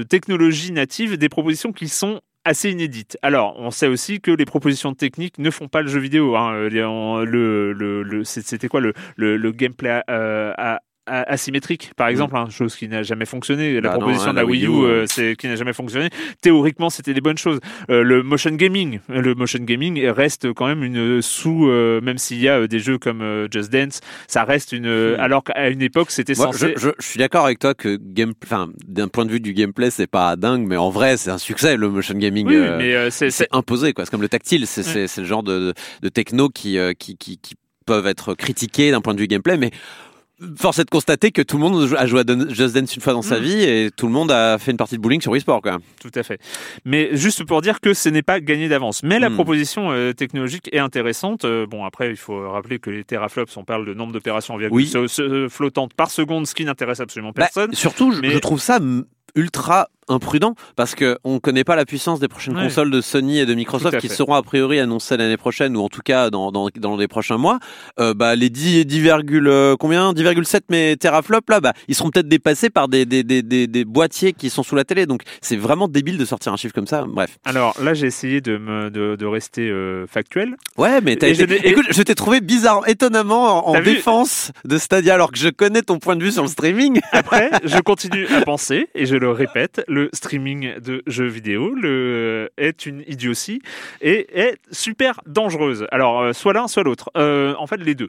technologie 0.03 0.73
native, 0.73 1.17
des 1.17 1.29
propositions 1.29 1.73
qui 1.73 1.89
sont 1.89 2.21
assez 2.45 2.71
inédites. 2.71 3.17
Alors, 3.23 3.55
on 3.59 3.71
sait 3.71 3.87
aussi 3.87 4.21
que 4.21 4.31
les 4.31 4.45
propositions 4.45 4.95
techniques 4.95 5.39
ne 5.39 5.51
font 5.51 5.69
pas 5.69 5.81
le 5.81 5.89
jeu 5.89 6.01
vidéo. 6.01 6.37
hein. 6.37 6.69
Le, 6.69 7.73
le, 7.73 8.25
c'était 8.25 8.69
quoi 8.69 8.81
le, 8.81 8.93
le, 9.17 9.53
gameplay 9.53 10.03
euh, 10.11 10.53
à- 10.59 10.81
asymétrique, 11.07 11.93
par 11.97 12.09
exemple, 12.09 12.37
hein, 12.37 12.49
chose 12.51 12.77
qui 12.77 12.89
n'a 12.89 13.03
jamais 13.03 13.27
fonctionné. 13.27 13.81
La 13.81 13.81
Mm. 13.81 13.83
Bah 13.83 13.93
non, 13.93 13.99
proposition 14.01 14.31
hein, 14.31 14.33
de 14.33 14.37
la 14.39 14.43
la 14.43 14.49
Wii 14.49 14.65
U, 14.65 14.69
Wii 14.69 14.81
U, 14.81 14.85
euh, 14.87 15.05
c'est 15.07 15.37
qui 15.37 15.47
n'a 15.49 15.57
jamais 15.57 15.73
fonctionné. 15.73 16.09
Théoriquement, 16.43 16.91
c'était 16.91 17.15
des 17.15 17.21
bonnes 17.21 17.39
choses. 17.39 17.59
Euh, 17.91 18.03
le 18.03 18.23
motion 18.23 18.51
gaming, 18.53 19.01
le 19.09 19.35
motion 19.35 19.59
gaming 19.63 20.07
reste 20.09 20.53
quand 20.53 20.67
même 20.67 20.83
une 20.83 21.21
sous, 21.23 21.69
euh, 21.69 22.01
même 22.01 22.19
s'il 22.19 22.41
y 22.41 22.49
a 22.49 22.61
euh, 22.61 22.67
des 22.67 22.79
jeux 22.79 22.99
comme 22.99 23.21
euh, 23.23 23.47
Just 23.51 23.71
Dance, 23.73 24.01
ça 24.29 24.45
reste 24.45 24.73
une. 24.73 24.87
euh, 24.87 25.17
Hmm. 25.17 25.21
Alors 25.21 25.45
qu'à 25.45 25.69
une 25.69 25.83
époque, 25.83 26.11
c'était 26.11 26.35
censé. 26.35 26.75
je, 26.77 26.81
je, 26.81 26.91
je 26.99 27.07
suis 27.07 27.19
d'accord 27.19 27.45
avec 27.45 27.59
toi 27.59 27.75
que 27.75 27.97
game, 28.01 28.33
enfin, 28.45 28.71
d'un 28.87 29.09
point 29.09 29.25
de 29.27 29.31
vue 29.31 29.41
du 29.41 29.53
gameplay, 29.53 29.91
c'est 29.91 30.07
pas 30.07 30.37
dingue, 30.37 30.67
mais 30.67 30.77
en 30.77 30.91
vrai, 30.91 31.17
c'est 31.17 31.31
un 31.31 31.39
succès 31.39 31.77
le 31.77 31.89
motion 31.89 32.15
gaming. 32.15 32.47
Oui, 32.49 32.57
euh, 32.57 32.79
mais 32.79 32.95
euh, 32.95 33.11
c'est 33.11 33.49
imposé, 33.53 33.93
quoi. 33.93 34.05
C'est 34.05 34.11
comme 34.11 34.23
le 34.23 34.29
tactile, 34.29 34.67
c'est 34.67 34.81
Ouais. 34.85 34.93
c'est- 34.93 35.07
c'est 35.07 35.21
le 35.21 35.27
genre 35.27 35.43
de, 35.43 35.59
de, 35.59 35.75
de 36.03 36.09
techno 36.09 36.49
qui, 36.49 36.79
euh, 36.79 36.93
qui, 36.99 37.17
qui, 37.17 37.39
qui 37.39 37.55
peuvent 37.87 38.07
être 38.07 38.35
critiqués 38.35 38.91
d'un 38.91 39.01
point 39.01 39.15
de 39.15 39.21
vue 39.21 39.27
gameplay, 39.27 39.57
mais 39.59 39.71
force 40.57 40.79
est 40.79 40.85
de 40.85 40.91
constater 40.91 41.31
que 41.33 41.43
tout 41.43 41.57
le 41.57 41.63
monde 41.63 41.93
a 41.97 42.07
joué 42.07 42.21
à 42.21 42.25
Just 42.49 42.75
Dance 42.75 42.95
une 42.97 43.03
fois 43.03 43.13
dans 43.13 43.23
sa 43.23 43.39
Mm. 43.39 43.43
vie 43.43 43.63
et 43.63 43.91
tout 43.97 44.07
le 44.07 44.13
monde 44.13 44.31
a 44.31 44.59
fait 44.59 44.71
une 44.71 44.77
partie 44.77 44.97
de 44.97 45.01
bowling 45.03 45.21
sur 45.21 45.33
Wii 45.33 45.41
Sport, 45.41 45.63
quoi. 45.63 45.79
Tout 46.01 46.11
à 46.15 46.23
fait. 46.23 46.39
Mais 46.85 47.11
juste 47.17 47.45
pour 47.45 47.61
dire 47.63 47.81
que 47.81 47.95
ce 47.95 48.09
n'est 48.09 48.23
pas 48.23 48.41
gagné 48.41 48.69
d'avance. 48.69 49.03
Mais 49.03 49.19
la 49.19 49.31
Hmm. 49.31 49.35
proposition 49.35 49.91
euh, 49.93 50.13
technologique 50.13 50.69
est 50.73 50.79
intéressante. 50.79 51.45
Euh, 51.45 51.67
bon, 51.67 51.85
après, 51.85 52.11
il 52.11 52.17
faut 52.17 52.51
rappeler 52.51 52.79
que 52.79 52.91
les 52.91 53.05
teraflops, 53.05 53.57
on 53.57 53.65
parle 53.65 53.87
de 53.87 53.95
nombre 53.95 54.13
d'opérations 54.13 54.57
Oui. 54.71 54.91
flottantes 55.51 55.95
par 55.95 56.11
seconde, 56.11 56.47
ce 56.47 56.55
qui 56.55 56.65
n'intéresse 56.65 57.01
absolument 57.01 57.33
Bah, 57.35 57.45
personne. 57.53 57.73
surtout, 57.75 58.13
je, 58.13 58.21
mais- 58.21 58.31
je 58.31 58.39
trouve 58.39 58.61
ça 58.61 58.79
ultra 59.37 59.89
imprudent 60.09 60.55
parce 60.77 60.95
que 60.95 61.19
on 61.25 61.39
connaît 61.41 61.65
pas 61.65 61.77
la 61.77 61.85
puissance 61.85 62.21
des 62.21 62.29
prochaines 62.29 62.57
Ouais. 62.57 62.65
consoles 62.65 62.91
de 62.91 63.01
Sony 63.01 63.39
et 63.39 63.47
de 63.47 63.55
Microsoft 63.55 63.99
qui 63.99 64.09
fait. 64.09 64.15
seront 64.15 64.35
a 64.35 64.43
priori 64.43 64.79
annoncées 64.79 65.17
l'année 65.17 65.37
prochaine 65.37 65.77
ou 65.77 65.81
en 65.83 65.89
tout 65.89 66.03
cas 66.05 66.31
dans, 66.31 66.53
dans, 66.53 66.69
dans 66.77 66.97
les 66.97 67.09
prochains 67.09 67.39
mois. 67.39 67.59
Euh, 67.99 68.15
bah, 68.15 68.37
les 68.37 68.51
10, 68.51 68.85
10, 68.87 69.09
euh, 69.09 69.77
combien? 69.79 70.13
10,7 70.13 70.61
mais 70.71 70.97
teraflops 70.97 71.49
là, 71.51 71.61
bah, 71.61 71.73
ils 71.89 71.95
seront 71.95 72.11
peut-être 72.11 72.29
dépassés 72.29 72.71
par 72.71 72.89
des, 72.89 73.07
des, 73.07 73.23
des, 73.23 73.43
des, 73.43 73.67
des 73.67 73.85
boîtiers 73.85 74.33
qui 74.33 74.51
sont 74.51 74.63
sous 74.63 74.77
la 74.77 74.85
télé. 74.85 75.07
Donc 75.07 75.23
c'est 75.41 75.57
vraiment 75.57 75.89
débile 75.89 76.19
de 76.19 76.25
sortir 76.25 76.53
un 76.53 76.57
chiffre 76.57 76.75
comme 76.75 76.87
ça. 76.87 77.05
Bref. 77.09 77.39
Alors 77.45 77.75
là, 77.83 77.95
j'ai 77.95 78.07
essayé 78.07 78.41
de, 78.41 78.57
me, 78.59 78.91
de, 78.91 79.17
de 79.17 79.27
rester 79.27 79.69
euh, 79.69 80.07
factuel. 80.07 80.57
Ouais, 80.77 81.01
mais 81.01 81.15
été- 81.15 81.35
je 81.35 81.45
écoute, 81.45 81.87
je 81.91 82.03
t'ai 82.03 82.15
trouvé 82.15 82.41
bizarre, 82.41 82.89
étonnamment 82.89 83.69
en, 83.69 83.81
défense 83.81 84.51
de 84.65 84.79
Stadia 84.79 85.15
alors 85.15 85.31
que 85.33 85.39
je 85.39 85.49
connais 85.49 85.83
ton 85.83 85.99
point 85.99 86.17
de 86.17 86.25
vue 86.25 86.33
sur 86.33 86.43
le 86.43 86.49
streaming. 86.49 87.01
Après, 87.13 87.51
je 87.65 87.79
continue 87.81 88.27
à 88.29 88.41
penser, 88.43 88.89
et 88.95 89.07
je 89.07 89.17
le 89.17 89.31
répète, 89.31 89.83
le 89.95 90.11
streaming 90.13 90.79
de 90.81 91.03
jeux 91.07 91.27
vidéo 91.27 91.75
le, 91.75 92.51
est 92.59 92.85
une 92.87 93.03
idiotie 93.07 93.63
et 94.03 94.27
est 94.39 94.59
super 94.71 95.21
dangereuse. 95.27 95.87
Alors, 95.91 96.21
euh, 96.21 96.33
soit 96.33 96.53
l'un, 96.53 96.69
soit 96.69 96.83
l'autre. 96.83 97.11
Euh, 97.17 97.55
en 97.59 97.67
fait, 97.67 97.77
les 97.79 97.95
deux. 97.95 98.09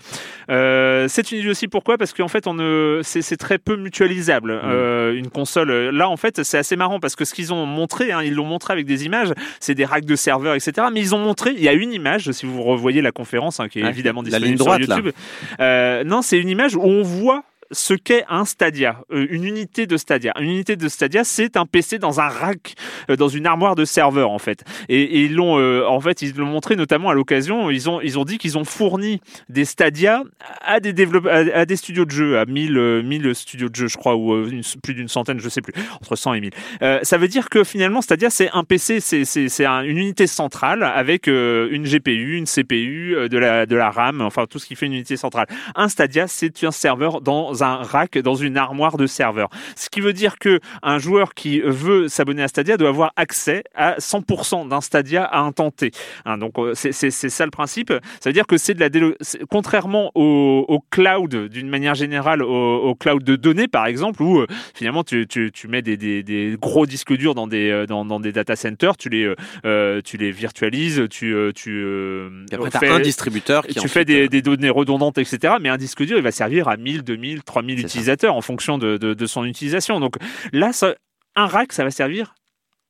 Euh, 0.49 1.07
c'est 1.07 1.31
une 1.31 1.39
idiotie 1.39 1.67
pourquoi? 1.67 1.97
Parce 1.97 2.13
qu'en 2.13 2.27
fait, 2.27 2.47
on 2.47 2.53
ne, 2.53 3.01
c'est, 3.03 3.37
très 3.37 3.57
peu 3.57 3.75
mutualisable. 3.75 4.51
Euh, 4.51 5.13
une 5.13 5.29
console, 5.29 5.71
euh, 5.71 5.91
là, 5.91 6.09
en 6.09 6.17
fait, 6.17 6.43
c'est 6.43 6.57
assez 6.57 6.75
marrant 6.75 6.99
parce 6.99 7.15
que 7.15 7.25
ce 7.25 7.33
qu'ils 7.33 7.53
ont 7.53 7.65
montré, 7.65 8.11
hein, 8.11 8.21
ils 8.23 8.33
l'ont 8.33 8.45
montré 8.45 8.73
avec 8.73 8.85
des 8.85 9.05
images, 9.05 9.33
c'est 9.59 9.75
des 9.75 9.85
racks 9.85 10.05
de 10.05 10.15
serveurs, 10.15 10.55
etc. 10.55 10.87
Mais 10.91 10.99
ils 10.99 11.13
ont 11.13 11.19
montré, 11.19 11.51
il 11.51 11.61
y 11.61 11.69
a 11.69 11.73
une 11.73 11.93
image, 11.93 12.31
si 12.31 12.45
vous 12.45 12.61
revoyez 12.63 13.01
la 13.01 13.11
conférence, 13.11 13.59
hein, 13.59 13.69
qui 13.69 13.79
est 13.79 13.83
Ouais, 13.83 13.89
évidemment 13.89 14.21
la 14.21 14.25
disponible 14.25 14.47
ligne 14.47 14.57
droite, 14.57 14.83
sur. 14.83 14.95
YouTube. 14.95 15.13
Euh, 15.59 16.03
non, 16.03 16.21
c'est 16.21 16.39
une 16.39 16.49
image 16.49 16.75
où 16.75 16.81
on 16.81 17.03
voit 17.03 17.43
ce 17.75 17.93
qu'est 17.93 18.23
un 18.29 18.45
Stadia, 18.45 19.01
euh, 19.11 19.27
une 19.29 19.43
unité 19.43 19.85
de 19.85 19.97
Stadia. 19.97 20.33
Une 20.39 20.49
unité 20.49 20.75
de 20.75 20.88
Stadia, 20.88 21.23
c'est 21.23 21.57
un 21.57 21.65
PC 21.65 21.99
dans 21.99 22.19
un 22.19 22.27
rack, 22.27 22.75
euh, 23.09 23.15
dans 23.15 23.27
une 23.27 23.45
armoire 23.45 23.75
de 23.75 23.85
serveur 23.85 24.31
en 24.31 24.39
fait. 24.39 24.63
Et, 24.89 25.23
ils 25.25 25.35
l'ont, 25.35 25.59
euh, 25.59 25.85
en 25.88 25.99
fait, 25.99 26.21
ils 26.21 26.35
l'ont 26.35 26.45
montré 26.45 26.75
notamment 26.75 27.09
à 27.09 27.13
l'occasion. 27.13 27.69
Ils 27.69 27.89
ont, 27.89 28.01
ils 28.01 28.17
ont 28.17 28.23
dit 28.25 28.38
qu'ils 28.38 28.57
ont 28.57 28.63
fourni 28.63 29.21
des 29.49 29.65
Stadia 29.65 30.23
à 30.61 30.79
des 30.79 30.93
développeurs, 30.93 31.33
à, 31.53 31.65
des 31.65 31.75
studios 31.75 32.05
de 32.05 32.11
jeux, 32.11 32.39
à 32.39 32.45
1000, 32.45 32.77
euh, 32.77 33.03
1000 33.03 33.35
studios 33.35 33.69
de 33.69 33.75
jeux, 33.75 33.88
je 33.88 33.97
crois, 33.97 34.15
ou 34.15 34.45
plus 34.81 34.93
d'une 34.93 35.07
centaine, 35.07 35.39
je 35.39 35.49
sais 35.49 35.61
plus, 35.61 35.73
entre 36.01 36.15
100 36.15 36.33
et 36.35 36.41
1000. 36.41 36.51
Euh, 36.81 36.99
ça 37.03 37.17
veut 37.17 37.27
dire 37.27 37.49
que 37.49 37.63
finalement, 37.63 38.01
Stadia, 38.01 38.29
c'est 38.29 38.49
un 38.53 38.63
PC, 38.63 38.99
c'est, 38.99 39.25
c'est, 39.25 39.49
c'est 39.49 39.65
un- 39.65 39.81
une 39.83 39.97
unité 39.97 40.27
centrale 40.27 40.83
avec 40.83 41.27
une 41.27 41.83
GPU, 41.83 42.38
une 42.38 42.45
CPU, 42.45 43.15
de 43.29 43.38
la, 43.38 43.65
de 43.65 43.75
la 43.75 43.89
RAM, 43.89 44.21
enfin 44.21 44.45
tout 44.49 44.59
ce 44.59 44.65
qui 44.65 44.75
fait 44.75 44.85
une 44.85 44.93
unité 44.93 45.17
centrale. 45.17 45.47
Un 45.75 45.89
Stadia, 45.89 46.27
c'est 46.27 46.63
un 46.63 46.71
serveur 46.71 47.21
dans 47.21 47.63
un 47.63 47.64
rack, 47.75 48.17
dans 48.17 48.36
une 48.36 48.58
armoire 48.58 48.97
de 48.97 49.08
serveurs. 49.08 49.49
Ce 49.75 49.89
qui 49.89 50.01
veut 50.01 50.13
dire 50.13 50.38
que 50.39 50.60
un 50.84 50.99
joueur 50.99 51.34
qui 51.34 51.60
veut 51.62 52.08
s'abonner 52.08 52.43
à 52.43 52.47
Stadia 52.47 52.78
doit 52.78 52.89
avoir 52.89 53.12
accès 53.15 53.63
à 53.75 53.97
100% 53.97 54.67
d'un 54.67 54.82
Stadia 54.82 55.23
à 55.23 55.39
un 55.39 55.51
temps 55.51 55.71
T. 55.71 55.91
Hein, 56.25 56.38
donc 56.38 56.54
euh, 56.58 56.73
c'est 56.75 56.91
ça 57.12 57.45
le 57.45 57.51
principe. 57.51 57.91
Ça 58.19 58.30
veut 58.30 58.34
dire 58.34 58.47
que 58.47 58.58
c'est 58.58 58.73
de 58.73 58.80
la 58.80 58.89
délo- 58.89 59.15
contrairement 59.49 60.12
au, 60.15 60.65
au 60.67 60.80
cloud 60.91 61.47
d'une 61.49 61.69
manière 61.69 61.95
générale, 61.95 62.41
au, 62.41 62.78
au 62.89 62.95
cloud 62.95 63.23
de 63.23 63.36
données 63.36 63.67
par 63.67 63.86
exemple, 63.86 64.21
où 64.21 64.39
euh, 64.39 64.47
finalement 64.73 65.04
tu, 65.04 65.28
tu, 65.28 65.51
tu 65.51 65.67
mets 65.67 65.82
des, 65.82 65.97
des, 65.97 66.23
des 66.23 66.56
gros 66.60 66.86
disques 66.86 67.13
durs 67.13 67.36
dans 67.36 67.47
des 67.47 67.69
euh, 67.69 67.86
dans, 67.86 68.06
dans 68.06 68.19
des 68.19 68.32
data 68.32 68.56
centers, 68.56 68.97
tu 68.97 69.10
les 69.10 69.34
euh, 69.65 70.01
tu 70.04 70.17
les 70.17 70.32
virtualises, 70.32 71.04
tu 71.10 71.36
tu 71.56 71.71
euh, 71.84 72.30
après, 72.67 72.80
fais- 72.80 72.89
un 72.89 72.99
distributeur 72.99 73.65
qui 73.65 73.75
tu 73.82 73.88
fais 73.88 74.06
des, 74.06 74.28
des 74.28 74.41
données 74.41 74.69
redondantes, 74.69 75.17
etc. 75.17 75.56
Mais 75.62 75.69
un 75.69 75.78
disque 75.78 76.04
dur, 76.04 76.17
il 76.17 76.23
va 76.23 76.32
servir 76.32 76.67
à 76.67 76.78
1000, 76.78 77.04
2000, 77.04 77.43
3000 77.45 77.77
C'est 77.77 77.81
ça. 77.84 77.88
utilisateurs 77.88 78.36
en 78.36 78.41
fonction 78.41 78.77
de, 78.77 78.97
de, 78.97 79.13
de 79.13 79.25
son 79.25 79.45
utilisation. 79.45 79.99
Donc 79.99 80.15
là, 80.51 80.73
ça- 80.73 80.95
un 81.36 81.47
rack, 81.47 81.73
ça 81.73 81.84
va 81.84 81.91
servir 81.91 82.36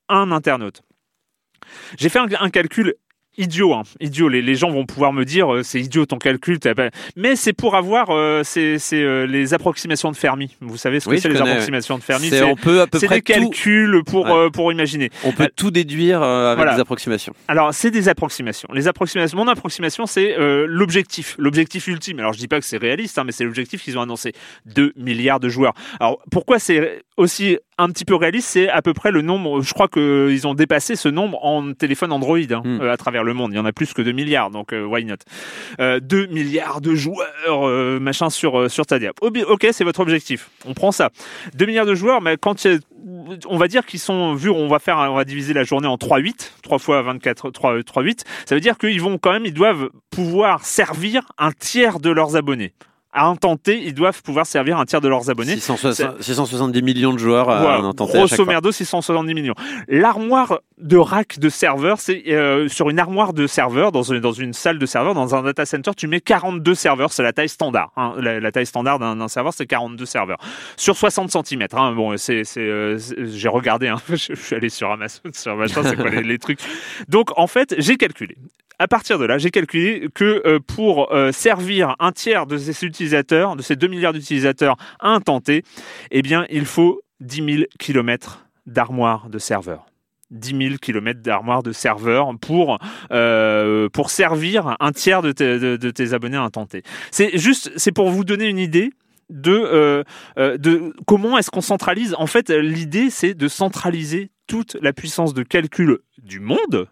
un 0.09 0.31
internaute. 0.31 0.81
J'ai 1.97 2.09
fait 2.09 2.19
un, 2.19 2.27
un 2.39 2.49
calcul 2.49 2.95
idiot, 3.37 3.73
hein. 3.73 3.83
idiot. 3.99 4.27
Les, 4.29 4.41
les 4.41 4.55
gens 4.55 4.69
vont 4.71 4.85
pouvoir 4.85 5.13
me 5.13 5.25
dire 5.25 5.53
euh, 5.53 5.63
c'est 5.63 5.79
idiot 5.79 6.05
ton 6.05 6.17
calcul, 6.17 6.59
mais 7.15 7.35
c'est 7.35 7.53
pour 7.53 7.75
avoir 7.75 8.09
euh, 8.11 8.41
c'est 8.43 8.77
euh, 8.93 9.25
les 9.25 9.53
approximations 9.53 10.11
de 10.11 10.15
Fermi. 10.15 10.55
Vous 10.61 10.77
savez 10.77 10.99
ce 10.99 11.05
que 11.05 11.11
Oui, 11.11 11.19
c'est 11.19 11.29
les 11.29 11.35
connais, 11.35 11.51
approximations 11.51 11.97
de 11.97 12.03
Fermi? 12.03 12.29
C'est- 12.29 12.43
on 12.43 12.55
peut 12.55 12.81
à 12.81 12.87
peu 12.87 12.99
près 12.99 13.21
des 13.21 13.21
tout, 13.21 13.33
calculs 13.49 14.01
pour 14.05 14.25
Ouais. 14.25 14.31
euh, 14.31 14.49
pour 14.49 14.71
imaginer. 14.71 15.09
on 15.23 15.31
peut 15.31 15.49
tout 15.55 15.71
déduire 15.71 16.21
euh, 16.21 16.47
avec 16.51 16.57
Voilà. 16.57 16.75
des 16.75 16.81
approximations. 16.81 17.33
Alors, 17.47 17.73
c'est 17.73 17.91
des 17.91 18.09
approximations. 18.09 18.69
Les 18.73 18.87
approximations. 18.87 19.37
Mon 19.37 19.47
approximation, 19.47 20.05
c'est 20.05 20.37
euh, 20.37 20.65
l'objectif, 20.67 21.35
l'objectif 21.37 21.87
ultime. 21.87 22.19
Alors, 22.19 22.33
je 22.33 22.39
dis 22.39 22.47
pas 22.47 22.59
que 22.59 22.65
c'est 22.65 22.77
réaliste, 22.77 23.17
hein, 23.17 23.23
mais 23.25 23.31
c'est 23.31 23.43
l'objectif 23.43 23.83
qu'ils 23.83 23.97
ont 23.97 24.01
annoncé 24.01 24.33
2 24.65 24.93
milliards 24.95 25.39
de 25.39 25.49
joueurs. 25.49 25.73
Alors, 25.99 26.19
pourquoi 26.31 26.59
c'est 26.59 27.03
aussi 27.17 27.57
un 27.77 27.89
petit 27.89 28.05
peu 28.05 28.15
réaliste, 28.15 28.47
c'est 28.49 28.69
à 28.69 28.81
peu 28.81 28.93
près 28.93 29.11
le 29.11 29.21
nombre, 29.21 29.61
je 29.61 29.73
crois 29.73 29.87
qu'ils 29.87 30.47
ont 30.47 30.53
dépassé 30.53 30.95
ce 30.95 31.09
nombre 31.09 31.43
en 31.43 31.73
téléphone 31.73 32.11
Android 32.11 32.37
hein, 32.37 32.61
Hmm. 32.63 32.81
euh, 32.81 32.91
à 32.91 32.97
travers 32.97 33.23
le 33.23 33.33
monde. 33.33 33.51
Il 33.53 33.57
y 33.57 33.59
en 33.59 33.65
a 33.65 33.73
plus 33.73 33.93
que 33.93 34.01
2 34.01 34.11
milliards, 34.11 34.49
donc 34.49 34.71
euh, 34.73 34.85
why 34.85 35.03
not? 35.03 35.15
Euh, 35.79 35.99
2 35.99 36.27
milliards 36.27 36.81
de 36.81 36.95
joueurs, 36.95 37.27
euh, 37.67 37.99
machin, 37.99 38.29
sur, 38.29 38.59
euh, 38.59 38.69
sur 38.69 38.85
Stadia. 38.85 39.11
Ok, 39.21 39.67
c'est 39.71 39.83
votre 39.83 39.99
objectif. 39.99 40.49
On 40.65 40.73
prend 40.73 40.91
ça. 40.91 41.09
2 41.55 41.65
milliards 41.65 41.85
de 41.85 41.95
joueurs, 41.95 42.21
mais 42.21 42.37
quand 42.37 42.65
il 42.65 42.79
on 43.47 43.57
va 43.57 43.67
dire 43.67 43.85
qu'ils 43.85 43.99
sont, 43.99 44.33
vu, 44.33 44.49
on 44.49 44.67
va 44.67 44.79
faire, 44.79 44.97
on 44.97 45.15
va 45.15 45.25
diviser 45.25 45.53
la 45.53 45.63
journée 45.63 45.87
en 45.87 45.95
3-8, 45.97 46.53
3 46.63 46.79
fois 46.79 47.01
24, 47.03 47.51
3, 47.51 47.79
3-8, 47.79 48.21
ça 48.45 48.55
veut 48.55 48.61
dire 48.61 48.77
qu'ils 48.77 48.99
vont 49.01 49.17
quand 49.19 49.31
même, 49.31 49.45
ils 49.45 49.53
doivent 49.53 49.89
pouvoir 50.09 50.65
servir 50.65 51.23
un 51.37 51.51
tiers 51.51 51.99
de 51.99 52.09
leurs 52.09 52.35
abonnés. 52.35 52.73
À 53.17 53.33
T, 53.55 53.81
ils 53.81 53.93
doivent 53.93 54.21
pouvoir 54.21 54.45
servir 54.45 54.77
un 54.77 54.83
tiers 54.83 54.99
de 54.99 55.07
leurs 55.07 55.29
abonnés. 55.29 55.55
660 55.55 56.21
670 56.21 56.81
millions 56.81 57.13
de 57.13 57.17
joueurs 57.17 57.49
à 57.49 57.61
Voilà, 57.61 57.81
chaque 57.97 58.07
grosso 58.09 58.45
merdo, 58.45 58.73
670 58.73 59.33
millions. 59.33 59.53
L'armoire 59.87 60.59
de 60.77 60.97
rack 60.97 61.39
de 61.39 61.47
serveurs, 61.47 61.99
c'est 61.99 62.23
euh, 62.27 62.67
sur 62.67 62.89
une 62.89 62.99
armoire 62.99 63.33
de 63.33 63.47
serveurs, 63.47 63.91
dans 63.91 64.03
une, 64.03 64.53
salle 64.53 64.77
de 64.77 64.85
serveurs, 64.85 65.13
dans 65.13 65.33
un 65.33 65.43
data 65.43 65.65
center, 65.65 65.91
tu 65.95 66.07
mets 66.07 66.19
42 66.19 66.75
serveurs, 66.75 67.13
c'est 67.13 67.23
la 67.23 67.31
taille 67.31 67.49
standard. 67.49 67.91
hein. 67.95 68.13
La, 68.19 68.51
taille 68.51 68.65
standard 68.65 68.99
d'un 68.99 69.27
serveur, 69.27 69.53
c'est 69.53 69.65
42 69.65 70.05
serveurs. 70.05 70.37
Sur 70.75 70.97
60 70.97 71.31
cm. 71.45 71.67
Hein. 71.73 71.93
Bon, 71.93 72.11
euh, 72.11 72.17
c'est- 72.17 72.43
j'ai 72.55 73.47
regardé, 73.47 73.87
hein. 73.87 73.97
je, 74.09 74.35
suis 74.35 74.55
allé 74.55 74.69
sur 74.69 74.91
Amazon, 74.91 75.21
sur 75.31 75.55
machin, 75.55 75.81
c'est 75.83 75.95
quoi 75.95 76.09
les, 76.09 76.39
trucs. 76.39 76.59
Donc, 77.07 77.29
en 77.37 77.47
fait, 77.47 77.75
j'ai 77.77 77.95
calculé. 77.95 78.35
À 78.77 78.89
partir 78.89 79.17
de 79.17 79.25
là, 79.25 79.37
j'ai 79.37 79.51
calculé 79.51 80.09
que 80.13 80.41
euh, 80.45 80.59
pour 80.59 81.09
servir 81.31 81.95
un 81.99 82.11
tiers 82.11 82.45
de 82.45 82.57
ces 82.57 82.85
utilisateurs, 82.85 83.55
de 83.55 83.61
ces 83.61 83.77
2 83.77 83.87
milliards 83.87 84.11
d'utilisateurs 84.11 84.75
T, 85.45 85.63
eh 86.11 86.21
bien, 86.21 86.45
il 86.49 86.65
faut 86.65 87.01
10 87.21 87.35
000 87.53 87.63
kilomètres 87.79 88.45
d'armoire 88.65 89.29
de 89.29 89.39
serveurs. 89.39 89.85
10 90.31 90.67
000 90.69 90.75
kilomètres 90.81 91.21
d'armoire 91.21 91.63
de 91.63 91.71
serveurs 91.71 92.31
pour, 92.39 92.79
euh, 93.11 93.89
pour 93.89 94.09
servir 94.09 94.75
un 94.79 94.91
tiers 94.91 95.21
de, 95.21 95.31
tes- 95.31 95.59
de- 95.59 95.77
de 95.77 95.89
tes 95.91 96.13
abonnés 96.13 96.37
T. 96.69 96.83
C'est 97.11 97.37
juste, 97.37 97.71
c'est 97.77 97.91
pour 97.91 98.09
vous 98.09 98.23
donner 98.23 98.47
une 98.47 98.59
idée 98.59 98.91
de, 99.29 99.51
euh, 99.51 100.03
euh, 100.37 100.57
de 100.57 100.93
comment 101.07 101.37
est-ce 101.37 101.49
qu'on 101.51 101.61
centralise. 101.61 102.15
En 102.17 102.27
fait, 102.27 102.49
l'idée, 102.49 103.09
c'est 103.09 103.33
de 103.33 103.47
centraliser 103.47 104.31
toute 104.47 104.75
la 104.81 104.93
puissance 104.93 105.33
de 105.33 105.43
calcul 105.43 105.99
du 106.21 106.39
monde, 106.39 106.87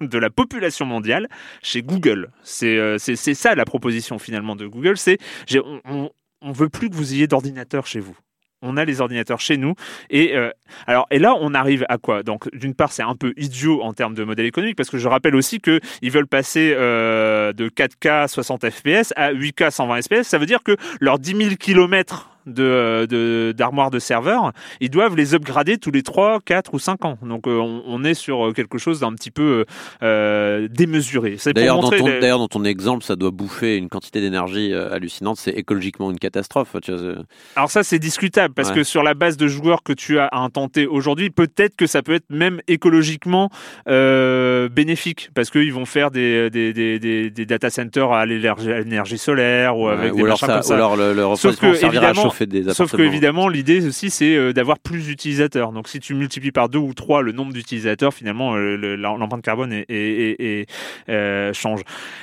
de 0.00 0.18
la 0.18 0.30
population 0.30 0.86
mondiale, 0.86 1.28
chez 1.62 1.82
Google. 1.82 2.30
C'est 2.42 2.98
ça 3.34 3.54
la 3.54 3.64
proposition 3.64 4.18
finalement 4.18 4.56
de 4.56 4.66
Google. 4.66 4.96
C'est 4.96 5.18
on, 5.56 5.80
on, 5.84 6.10
on 6.40 6.52
veut 6.52 6.68
plus 6.68 6.90
que 6.90 6.94
vous 6.94 7.14
ayez 7.14 7.26
d'ordinateur 7.26 7.86
chez 7.86 8.00
vous. 8.00 8.16
On 8.64 8.76
a 8.76 8.84
les 8.84 9.00
ordinateurs 9.00 9.40
chez 9.40 9.56
nous 9.56 9.74
et 10.10 10.36
euh, 10.36 10.50
alors 10.86 11.06
et 11.10 11.18
là 11.18 11.34
on 11.38 11.54
arrive 11.54 11.84
à 11.88 11.98
quoi? 11.98 12.22
Donc 12.22 12.48
d'une 12.54 12.74
part 12.74 12.92
c'est 12.92 13.02
un 13.02 13.14
peu 13.14 13.32
idiot 13.36 13.82
en 13.82 13.92
termes 13.92 14.14
de 14.14 14.24
modèle 14.24 14.46
économique 14.46 14.76
parce 14.76 14.90
que 14.90 14.98
je 14.98 15.06
rappelle 15.06 15.36
aussi 15.36 15.60
que 15.60 15.80
ils 16.02 16.10
veulent 16.10 16.26
passer 16.26 16.74
euh, 16.76 17.52
de 17.52 17.68
4K 17.68 18.28
60 18.28 18.70
FPS 18.70 19.12
à 19.16 19.32
8K 19.32 19.70
120 19.70 20.02
FPS. 20.02 20.22
Ça 20.22 20.38
veut 20.38 20.46
dire 20.46 20.62
que 20.62 20.76
leurs 21.00 21.18
10 21.18 21.36
000 21.36 21.56
kilomètres 21.56 22.33
de 22.46 23.06
de- 23.08 23.52
d'armoire 23.56 23.90
de, 23.90 23.98
serveurs, 23.98 24.52
ils 24.80 24.90
doivent 24.90 25.16
les 25.16 25.34
upgrader 25.34 25.78
tous 25.78 25.90
les 25.90 26.02
3, 26.02 26.40
4 26.44 26.74
ou 26.74 26.78
5 26.78 27.04
ans. 27.04 27.18
Donc 27.22 27.46
euh, 27.46 27.58
on, 27.58 27.82
on 27.86 28.04
est 28.04 28.14
sur 28.14 28.52
quelque 28.54 28.78
chose 28.78 29.00
d'un 29.00 29.12
petit 29.14 29.30
peu 29.30 29.64
euh, 30.02 30.68
démesuré. 30.70 31.36
D'ailleurs, 31.54 31.80
dans, 31.80 31.90
ton, 31.90 32.06
les- 32.06 32.20
d'ailleurs, 32.20 32.38
dans 32.38 32.48
ton 32.48 32.64
exemple, 32.64 33.04
ça 33.04 33.16
doit 33.16 33.30
bouffer 33.30 33.76
une 33.76 33.88
quantité 33.88 34.20
d'énergie 34.20 34.72
euh, 34.72 34.92
hallucinante. 34.92 35.36
C'est 35.38 35.52
écologiquement 35.52 36.10
une 36.10 36.18
catastrophe. 36.18 36.76
Tu 36.82 36.92
vois, 36.92 37.00
c'est- 37.00 37.20
Alors 37.56 37.70
ça, 37.70 37.82
c'est 37.82 37.98
discutable 37.98 38.54
parce 38.54 38.68
Ouais. 38.70 38.76
que 38.76 38.82
sur 38.84 39.02
la 39.02 39.14
base 39.14 39.36
de 39.36 39.46
joueurs 39.48 39.82
que 39.82 39.92
tu 39.92 40.18
as 40.18 40.30
T 40.72 40.86
aujourd'hui, 40.86 41.30
peut-être 41.30 41.76
que 41.76 41.86
ça 41.86 42.02
peut 42.02 42.14
être 42.14 42.30
même 42.30 42.60
écologiquement 42.68 43.50
euh, 43.88 44.68
bénéfique 44.68 45.30
parce 45.34 45.50
qu'ils 45.50 45.72
vont 45.72 45.84
faire 45.84 46.10
des, 46.10 46.50
des, 46.50 46.72
des, 46.72 46.98
des, 46.98 47.30
des 47.30 47.46
data 47.46 47.70
centers 47.70 48.12
à 48.12 48.26
l'énergie 48.26 49.18
solaire 49.18 49.76
ou 49.78 49.88
avec 49.88 50.12
Ouais, 50.12 50.16
des 50.16 50.22
ou 50.22 50.24
alors, 50.26 50.38
ça, 50.38 50.46
comme 50.46 50.58
ou 50.58 50.62
ça. 50.62 50.74
alors 50.74 50.96
le, 50.96 51.12
le 51.12 51.22
Sauf 51.36 51.56
que, 51.56 51.66
évidemment- 51.86 52.22
des 52.42 52.72
Sauf 52.74 52.90
que 52.90 53.02
évidemment, 53.02 53.48
l'idée 53.48 53.86
aussi, 53.86 54.10
c'est 54.10 54.36
euh, 54.36 54.52
d'avoir 54.52 54.78
plus 54.78 55.06
d'utilisateurs. 55.06 55.72
Donc, 55.72 55.88
si 55.88 56.00
tu 56.00 56.14
multiplies 56.14 56.52
par 56.52 56.68
deux 56.68 56.78
ou 56.78 56.92
trois 56.94 57.22
le 57.22 57.32
nombre 57.32 57.52
d'utilisateurs, 57.52 58.12
finalement, 58.12 58.54
euh, 58.54 58.76
le- 58.76 58.96
l'empreinte 58.96 59.42
carbone 59.42 59.72
est, 59.72 59.86
est- 59.88 59.94
est- 60.40 60.44
est, 60.62 60.66
euh, 61.08 61.52
change. 61.52 61.80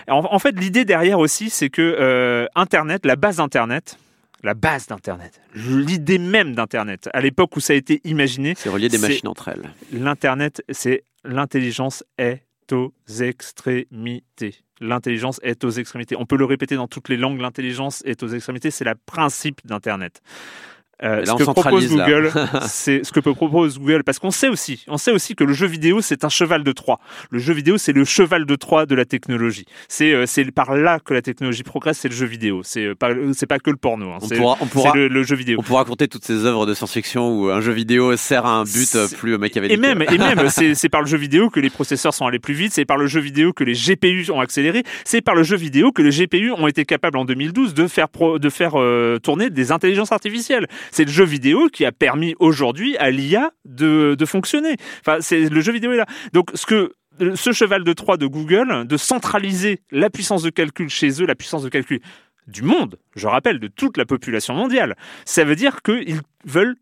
En, 0.07 0.19
en 0.29 0.39
fait, 0.39 0.51
l'idée 0.59 0.85
derrière 0.85 1.19
aussi, 1.19 1.49
c'est 1.49 1.69
que 1.69 1.81
euh, 1.81 2.45
Internet, 2.55 3.05
la 3.05 3.15
base 3.15 3.39
Internet, 3.39 3.97
la 4.43 4.53
base 4.55 4.87
d'Internet, 4.87 5.39
l'idée 5.53 6.17
même 6.17 6.55
d'Internet, 6.55 7.09
à 7.13 7.21
l'époque 7.21 7.55
où 7.57 7.59
ça 7.59 7.73
a 7.73 7.75
été 7.75 8.01
imaginé, 8.05 8.53
C'est 8.57 8.69
relier 8.69 8.89
des 8.89 8.97
machines 8.97 9.27
entre 9.27 9.49
elles. 9.49 9.69
l'internet, 9.93 10.63
c'est 10.69 11.03
l'intelligence 11.23 12.03
est 12.17 12.41
aux 12.71 12.91
extrémités. 13.19 14.55
L'intelligence 14.81 15.39
est 15.43 15.63
aux 15.63 15.69
extrémités. 15.69 16.15
On 16.17 16.25
peut 16.25 16.35
le 16.35 16.45
répéter 16.45 16.75
dans 16.75 16.87
toutes 16.87 17.07
les 17.07 17.17
langues. 17.17 17.39
L'intelligence 17.39 18.01
est 18.03 18.23
aux 18.23 18.27
extrémités. 18.27 18.71
C'est 18.71 18.83
le 18.83 18.95
principe 19.05 19.61
d'Internet. 19.65 20.21
Euh, 21.03 21.21
là, 21.21 21.25
ce 21.25 21.33
que 21.33 21.43
propose. 21.43 21.87
Google, 21.89 22.31
c'est 22.67 23.03
ce 23.03 23.11
que 23.11 23.19
propose 23.19 23.79
Google, 23.79 24.03
parce 24.03 24.19
qu'on 24.19 24.29
sait 24.31 24.49
aussi, 24.49 24.83
on 24.87 24.97
sait 24.97 25.11
aussi 25.11 25.35
que 25.35 25.43
le 25.43 25.53
jeu 25.53 25.65
vidéo 25.67 26.01
c'est 26.01 26.23
un 26.23 26.29
cheval 26.29 26.63
de 26.63 26.71
Troie. 26.71 26.99
Le 27.31 27.39
jeu 27.39 27.53
vidéo 27.53 27.77
c'est 27.77 27.91
le 27.93 28.05
cheval 28.05 28.45
de 28.45 28.55
Troie 28.55 28.85
de 28.85 28.93
la 28.95 29.05
technologie. 29.05 29.65
C'est 29.87 30.13
euh, 30.13 30.25
c'est 30.27 30.49
par 30.51 30.75
là 30.75 30.99
que 30.99 31.13
la 31.13 31.21
technologie 31.21 31.63
progresse, 31.63 31.97
c'est 31.99 32.09
le 32.09 32.13
jeu 32.15 32.25
vidéo. 32.27 32.61
C'est 32.63 32.85
euh, 32.85 32.95
pas 32.95 33.09
c'est 33.33 33.47
pas 33.47 33.57
que 33.59 33.69
le 33.71 33.77
porno. 33.77 34.11
hein. 34.11 34.17
On 34.21 34.27
pourra, 34.27 34.57
on 34.61 34.65
pourra, 34.67 34.95
le, 34.95 35.07
le 35.07 35.23
jeu 35.23 35.35
vidéo. 35.35 35.57
on 35.59 35.63
pourra 35.63 35.79
raconter 35.79 36.07
toutes 36.07 36.23
ces 36.25 36.45
œuvres 36.45 36.65
de 36.65 36.73
science-fiction 36.73 37.33
où 37.39 37.49
un 37.49 37.61
jeu 37.61 37.71
vidéo 37.71 38.15
sert 38.15 38.45
à 38.45 38.51
un 38.57 38.63
but 38.63 38.95
euh, 38.95 39.07
plus 39.17 39.37
machiavélique. 39.37 39.77
Et 39.77 39.81
même, 39.81 40.03
et 40.03 40.17
même, 40.17 40.49
c'est 40.49 40.75
c'est 40.75 40.89
par 40.89 41.01
le 41.01 41.07
jeu 41.07 41.17
vidéo 41.17 41.49
que 41.49 41.59
les 41.59 41.69
processeurs 41.71 42.13
sont 42.13 42.25
allés 42.27 42.39
plus 42.39 42.53
vite, 42.53 42.73
c'est 42.73 42.85
par 42.85 42.97
le 42.97 43.07
jeu 43.07 43.19
vidéo 43.21 43.53
que 43.53 43.63
les 43.63 43.73
GPU 43.73 44.29
ont 44.31 44.39
accéléré, 44.39 44.83
c'est 45.03 45.21
par 45.21 45.33
le 45.35 45.43
jeu 45.43 45.55
vidéo 45.57 45.91
que 45.91 46.01
les 46.03 46.11
GPU 46.11 46.51
ont 46.51 46.67
été 46.67 46.85
capables 46.85 47.17
en 47.17 47.25
2012 47.25 47.73
de 47.73 47.87
faire 47.87 48.07
pro- 48.09 48.37
de 48.39 48.49
faire 48.49 48.79
euh, 48.79 49.17
tourner 49.17 49.49
des 49.49 49.71
intelligences 49.71 50.11
artificielles. 50.11 50.67
C'est 50.91 51.05
le 51.05 51.11
jeu 51.11 51.23
vidéo 51.23 51.67
qui 51.69 51.85
a 51.85 51.91
permis 51.91 52.35
aujourd'hui 52.39 52.97
à 52.97 53.09
l'IA 53.11 53.51
de, 53.65 54.15
de 54.17 54.25
fonctionner. 54.25 54.75
Enfin, 54.99 55.17
c'est 55.21 55.49
le 55.49 55.61
jeu 55.61 55.71
vidéo 55.71 55.91
est 55.93 55.97
là. 55.97 56.05
Donc, 56.33 56.51
ce 56.53 56.65
que 56.65 56.93
ce 57.35 57.51
cheval 57.51 57.83
de 57.83 57.93
Troie 57.93 58.17
de 58.17 58.25
Google, 58.25 58.87
de 58.87 58.97
centraliser 58.97 59.81
la 59.91 60.09
puissance 60.09 60.43
de 60.43 60.49
calcul 60.49 60.89
chez 60.89 61.21
eux, 61.21 61.25
la 61.25 61.35
puissance 61.35 61.63
de 61.63 61.69
calcul 61.69 61.99
du 62.47 62.63
monde, 62.63 62.97
je 63.15 63.27
rappelle, 63.27 63.59
de 63.59 63.67
toute 63.67 63.97
la 63.97 64.05
population 64.05 64.53
mondiale, 64.53 64.95
ça 65.25 65.43
veut 65.43 65.55
dire 65.55 65.81
qu'ils 65.83 66.21
veulent 66.45 66.75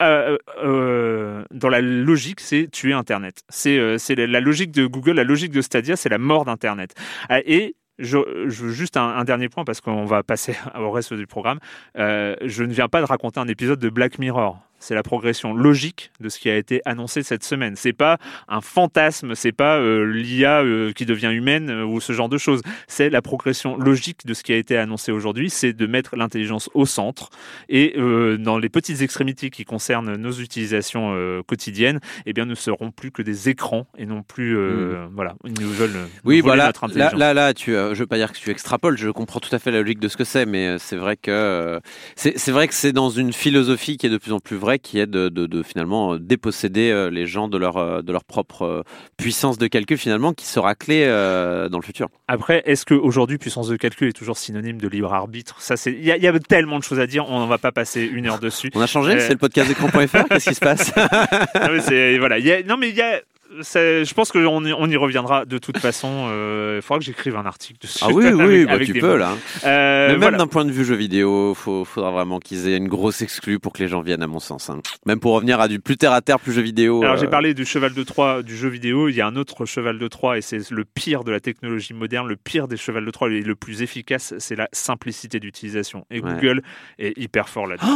euh, 0.00 0.38
euh, 0.62 1.44
dans 1.50 1.68
la 1.68 1.80
logique, 1.80 2.40
c'est 2.40 2.68
tuer 2.70 2.92
Internet. 2.92 3.42
C'est 3.48 3.78
euh, 3.78 3.98
la, 4.16 4.40
logique 4.40 4.70
de 4.70 4.86
Google, 4.86 5.12
la 5.12 5.24
logique 5.24 5.50
de 5.50 5.60
Stadia, 5.60 5.96
c'est 5.96 6.08
la 6.08 6.18
mort 6.18 6.44
d'Internet. 6.44 6.94
Euh, 7.30 7.40
et 7.44 7.74
je, 7.98 8.18
je 8.48 8.68
juste 8.68 8.96
un, 8.96 9.08
un 9.08 9.24
dernier 9.24 9.48
point 9.48 9.64
parce 9.64 9.80
qu'on 9.80 10.04
va 10.04 10.22
passer 10.22 10.56
au 10.78 10.90
reste 10.90 11.14
du 11.14 11.26
programme. 11.26 11.58
Euh, 11.96 12.36
je 12.42 12.64
ne 12.64 12.72
viens 12.72 12.88
pas 12.88 13.00
de 13.00 13.06
raconter 13.06 13.40
un 13.40 13.48
épisode 13.48 13.78
de 13.78 13.88
Black 13.88 14.18
Mirror. 14.18 14.58
C'est 14.78 14.94
la 14.94 15.02
progression 15.02 15.54
logique 15.54 16.10
de 16.20 16.28
ce 16.28 16.38
qui 16.38 16.50
a 16.50 16.56
été 16.56 16.80
annoncé 16.84 17.22
cette 17.22 17.44
semaine. 17.44 17.74
C'est 17.76 17.92
pas 17.92 18.18
un 18.48 18.60
fantasme, 18.60 19.34
c'est 19.34 19.52
pas 19.52 19.78
euh, 19.78 20.04
l'IA 20.04 20.62
euh, 20.62 20.92
qui 20.92 21.06
devient 21.06 21.30
humaine 21.32 21.70
euh, 21.70 21.84
ou 21.84 22.00
ce 22.00 22.12
genre 22.12 22.28
de 22.28 22.38
choses. 22.38 22.62
C'est 22.86 23.10
la 23.10 23.22
progression 23.22 23.76
logique 23.76 24.26
de 24.26 24.34
ce 24.34 24.42
qui 24.42 24.52
a 24.52 24.56
été 24.56 24.76
annoncé 24.76 25.12
aujourd'hui. 25.12 25.50
C'est 25.50 25.72
de 25.72 25.86
mettre 25.86 26.16
l'intelligence 26.16 26.70
au 26.74 26.86
centre 26.86 27.30
et 27.68 27.94
dans 28.38 28.58
les 28.58 28.68
petites 28.68 29.02
extrémités 29.02 29.50
qui 29.50 29.64
concernent 29.64 30.16
nos 30.16 30.32
utilisations 30.32 31.14
quotidiennes, 31.46 32.00
eh 32.26 32.32
bien, 32.32 32.44
ne 32.44 32.54
seront 32.54 32.90
plus 32.90 33.10
que 33.10 33.22
des 33.22 33.48
écrans 33.48 33.86
et 33.96 34.06
non 34.06 34.22
plus, 34.22 34.56
euh, 34.56 35.06
voilà, 35.14 35.34
ils 35.44 35.60
nous 35.60 35.70
veulent. 35.70 36.08
Oui, 36.24 36.40
voilà. 36.40 36.66
notre 36.66 36.86
Là, 36.86 36.90
intelligence. 36.90 37.18
là, 37.18 37.34
là, 37.34 37.54
tu, 37.54 37.72
je 37.72 37.94
veux 37.94 38.06
pas 38.06 38.16
dire 38.16 38.32
que 38.32 38.38
tu 38.38 38.50
extrapoles. 38.50 38.96
Je 38.98 39.10
comprends 39.10 39.40
tout 39.40 39.54
à 39.54 39.58
fait 39.58 39.70
la 39.70 39.80
logique 39.80 40.00
de 40.00 40.08
ce 40.08 40.16
que 40.16 40.24
c'est, 40.24 40.46
mais 40.46 40.78
c'est 40.78 40.96
vrai 40.96 41.16
que 41.16 41.80
c'est 42.16 42.50
vrai 42.50 42.68
que 42.68 42.74
c'est 42.74 42.92
dans 42.92 43.10
une 43.10 43.32
philosophie 43.32 43.96
qui 43.96 44.06
est 44.06 44.10
de 44.10 44.18
plus 44.18 44.32
en 44.32 44.40
plus 44.40 44.56
vraie, 44.56 44.67
qui 44.76 44.98
est 44.98 45.06
de, 45.06 45.30
de, 45.30 45.46
de 45.46 45.62
finalement 45.62 46.12
euh, 46.14 46.18
déposséder 46.18 46.90
euh, 46.90 47.08
les 47.08 47.24
gens 47.26 47.48
de 47.48 47.56
leur 47.56 47.78
euh, 47.78 48.02
de 48.02 48.12
leur 48.12 48.24
propre 48.24 48.84
puissance 49.16 49.56
de 49.56 49.66
calcul 49.68 49.96
finalement, 49.96 50.34
qui 50.34 50.44
sera 50.44 50.74
clé 50.74 51.04
euh, 51.06 51.70
dans 51.70 51.78
le 51.78 51.82
futur. 51.84 52.08
Après, 52.28 52.62
est-ce 52.66 52.84
qu'aujourd'hui, 52.84 53.38
puissance 53.38 53.68
de 53.68 53.76
calcul 53.76 54.08
est 54.08 54.12
toujours 54.12 54.36
synonyme 54.36 54.78
de 54.80 54.88
libre 54.88 55.14
arbitre? 55.14 55.56
Ça, 55.60 55.76
c'est. 55.76 55.92
Il 55.92 56.04
y, 56.04 56.12
a- 56.12 56.16
il 56.16 56.22
y 56.22 56.28
a 56.28 56.38
tellement 56.40 56.78
de 56.78 56.84
choses 56.84 57.00
à 57.00 57.06
dire. 57.06 57.24
On 57.30 57.44
ne 57.44 57.48
va 57.48 57.56
pas 57.58 57.72
passer 57.72 58.02
une 58.04 58.26
heure 58.26 58.40
dessus. 58.40 58.70
On 58.74 58.80
a 58.80 58.86
changé. 58.86 59.12
Euh, 59.12 59.20
C'est 59.20 59.32
le 59.32 59.38
podcast 59.38 59.70
écran.fr. 59.70 60.28
Qu'est-ce 60.28 60.48
qui 60.50 60.54
se 60.54 60.60
passe? 60.60 60.92
Non, 61.54 61.68
mais 61.88 62.18
voilà. 62.18 62.38
il 62.38 62.44
y 62.46 62.52
a- 62.52 62.62
non, 62.64 62.76
mais 62.76 62.88
il 62.90 62.96
y 62.96 63.00
a. 63.02 63.20
Je 63.50 64.14
pense 64.14 64.30
qu'on 64.30 64.64
y, 64.64 64.72
on 64.72 64.86
y 64.88 64.96
reviendra 64.96 65.44
de 65.44 65.58
toute 65.58 65.78
façon. 65.78 66.26
euh, 66.28 66.76
Il 66.78 66.82
faudra 66.82 66.98
que 66.98 67.04
j'écrive 67.04 67.36
un 67.36 67.46
article 67.46 67.78
dessus. 67.80 67.98
Ah 68.02 68.08
oui, 68.12 68.26
oui, 68.32 68.40
avec- 68.42 68.66
bah, 68.66 68.72
avec 68.74 68.86
tu 68.86 68.94
peux 69.00 69.08
mots. 69.12 69.16
là. 69.16 69.32
Euh, 69.64 70.06
Mais 70.06 70.12
même 70.12 70.20
voilà. 70.20 70.38
d'un 70.38 70.46
point 70.46 70.64
de 70.64 70.70
vue 70.70 70.84
jeu 70.84 70.94
vidéo, 70.94 71.54
faut, 71.54 71.84
faudra 71.84 72.10
vraiment 72.10 72.38
qu'ils 72.40 72.68
aient 72.68 72.76
une 72.76 72.88
grosse 72.88 73.22
exclue 73.22 73.58
pour 73.58 73.72
que 73.72 73.82
les 73.82 73.88
gens 73.88 74.00
viennent, 74.02 74.22
à 74.22 74.26
mon 74.26 74.38
sens. 74.40 74.68
hein. 74.70 74.80
Même 75.06 75.18
pour 75.20 75.32
revenir 75.34 75.60
à 75.60 75.68
du 75.68 75.80
plus 75.80 75.96
terre 75.96 76.12
à 76.12 76.20
terre, 76.20 76.38
plus 76.40 76.52
jeu 76.52 76.62
vidéo. 76.62 77.02
Alors 77.02 77.14
euh, 77.14 77.18
j'ai 77.18 77.26
parlé 77.26 77.54
du 77.54 77.64
cheval 77.64 77.94
de 77.94 78.02
Troie 78.02 78.42
du 78.42 78.56
jeu 78.56 78.68
vidéo, 78.68 79.08
il 79.08 79.14
y 79.16 79.20
a 79.20 79.26
un 79.26 79.36
autre 79.36 79.64
cheval 79.64 79.98
de 79.98 80.08
Troie 80.08 80.38
et 80.38 80.42
c'est 80.42 80.70
le 80.70 80.84
pire 80.84 81.24
de 81.24 81.30
la 81.32 81.40
technologie 81.40 81.94
moderne, 81.94 82.28
le 82.28 82.36
pire 82.36 82.68
des 82.68 82.76
chevals 82.76 83.04
de 83.06 83.10
Troie 83.10 83.30
et 83.30 83.40
le 83.40 83.54
plus 83.54 83.82
efficace, 83.82 84.34
c'est 84.38 84.56
la 84.56 84.68
simplicité 84.72 85.40
d'utilisation. 85.40 86.04
Et 86.10 86.20
Ouais. 86.20 86.32
Google 86.34 86.62
est 86.98 87.16
hyper 87.18 87.48
fort 87.48 87.66
là-dessus. 87.66 87.86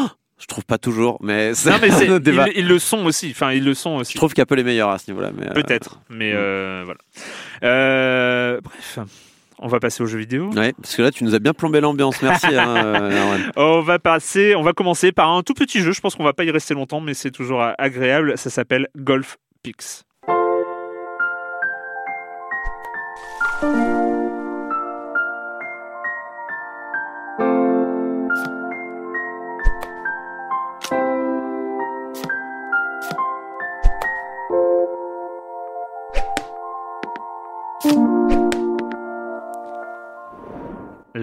Je 0.43 0.47
trouve 0.49 0.65
pas 0.65 0.77
toujours, 0.79 1.19
mais 1.23 1.55
c'est 1.55 1.71
Non, 1.71 1.77
mais 1.81 1.91
c'est- 1.91 2.07
ils, 2.07 2.53
ils 2.57 2.67
le 2.69 2.79
sont 2.81 3.05
aussi. 3.07 3.31
Enfin, 3.31 3.53
ils 3.53 3.65
le 3.65 3.75
sont 3.75 3.97
aussi. 3.97 4.13
Je 4.13 4.19
trouve 4.19 4.35
qu'Apple 4.35 4.59
est 4.59 4.65
meilleur 4.65 4.91
à 4.91 4.99
ce 4.99 5.09
niveau-là. 5.11 5.31
mais, 5.39 5.47
euh, 5.49 5.53
Peut-être, 5.53 6.01
mais 6.11 6.33
euh, 6.35 6.83
voilà. 6.85 6.99
Euh, 7.63 8.61
bref, 8.61 8.99
on 9.61 9.69
va 9.69 9.79
passer 9.79 10.03
aux 10.03 10.07
jeux 10.07 10.19
vidéo. 10.19 10.51
Ouais, 10.51 10.73
parce 10.83 10.97
que 10.97 11.03
là, 11.03 11.13
tu 11.13 11.23
nous 11.23 11.37
as 11.37 11.39
bien 11.39 11.55
plombé 11.55 11.81
l'ambiance. 11.81 12.21
Merci. 12.23 12.49
hein. 12.57 13.09
On 13.57 13.81
va 13.83 14.01
passer, 14.01 14.55
on 14.57 14.63
va 14.63 14.73
commencer 14.73 15.13
par 15.13 15.31
un 15.31 15.43
tout 15.45 15.55
petit 15.55 15.81
jeu. 15.81 15.93
Je 15.93 16.01
pense 16.01 16.17
qu'on 16.17 16.25
va 16.25 16.33
pas 16.33 16.43
y 16.45 16.51
rester 16.51 16.75
longtemps, 16.75 17.01
mais 17.01 17.15
c'est 17.15 17.31
toujours 17.31 17.65
agréable. 17.79 18.37
Ça 18.37 18.51
s'appelle 18.51 18.89
Golf 18.97 19.37
Pix. 19.63 20.05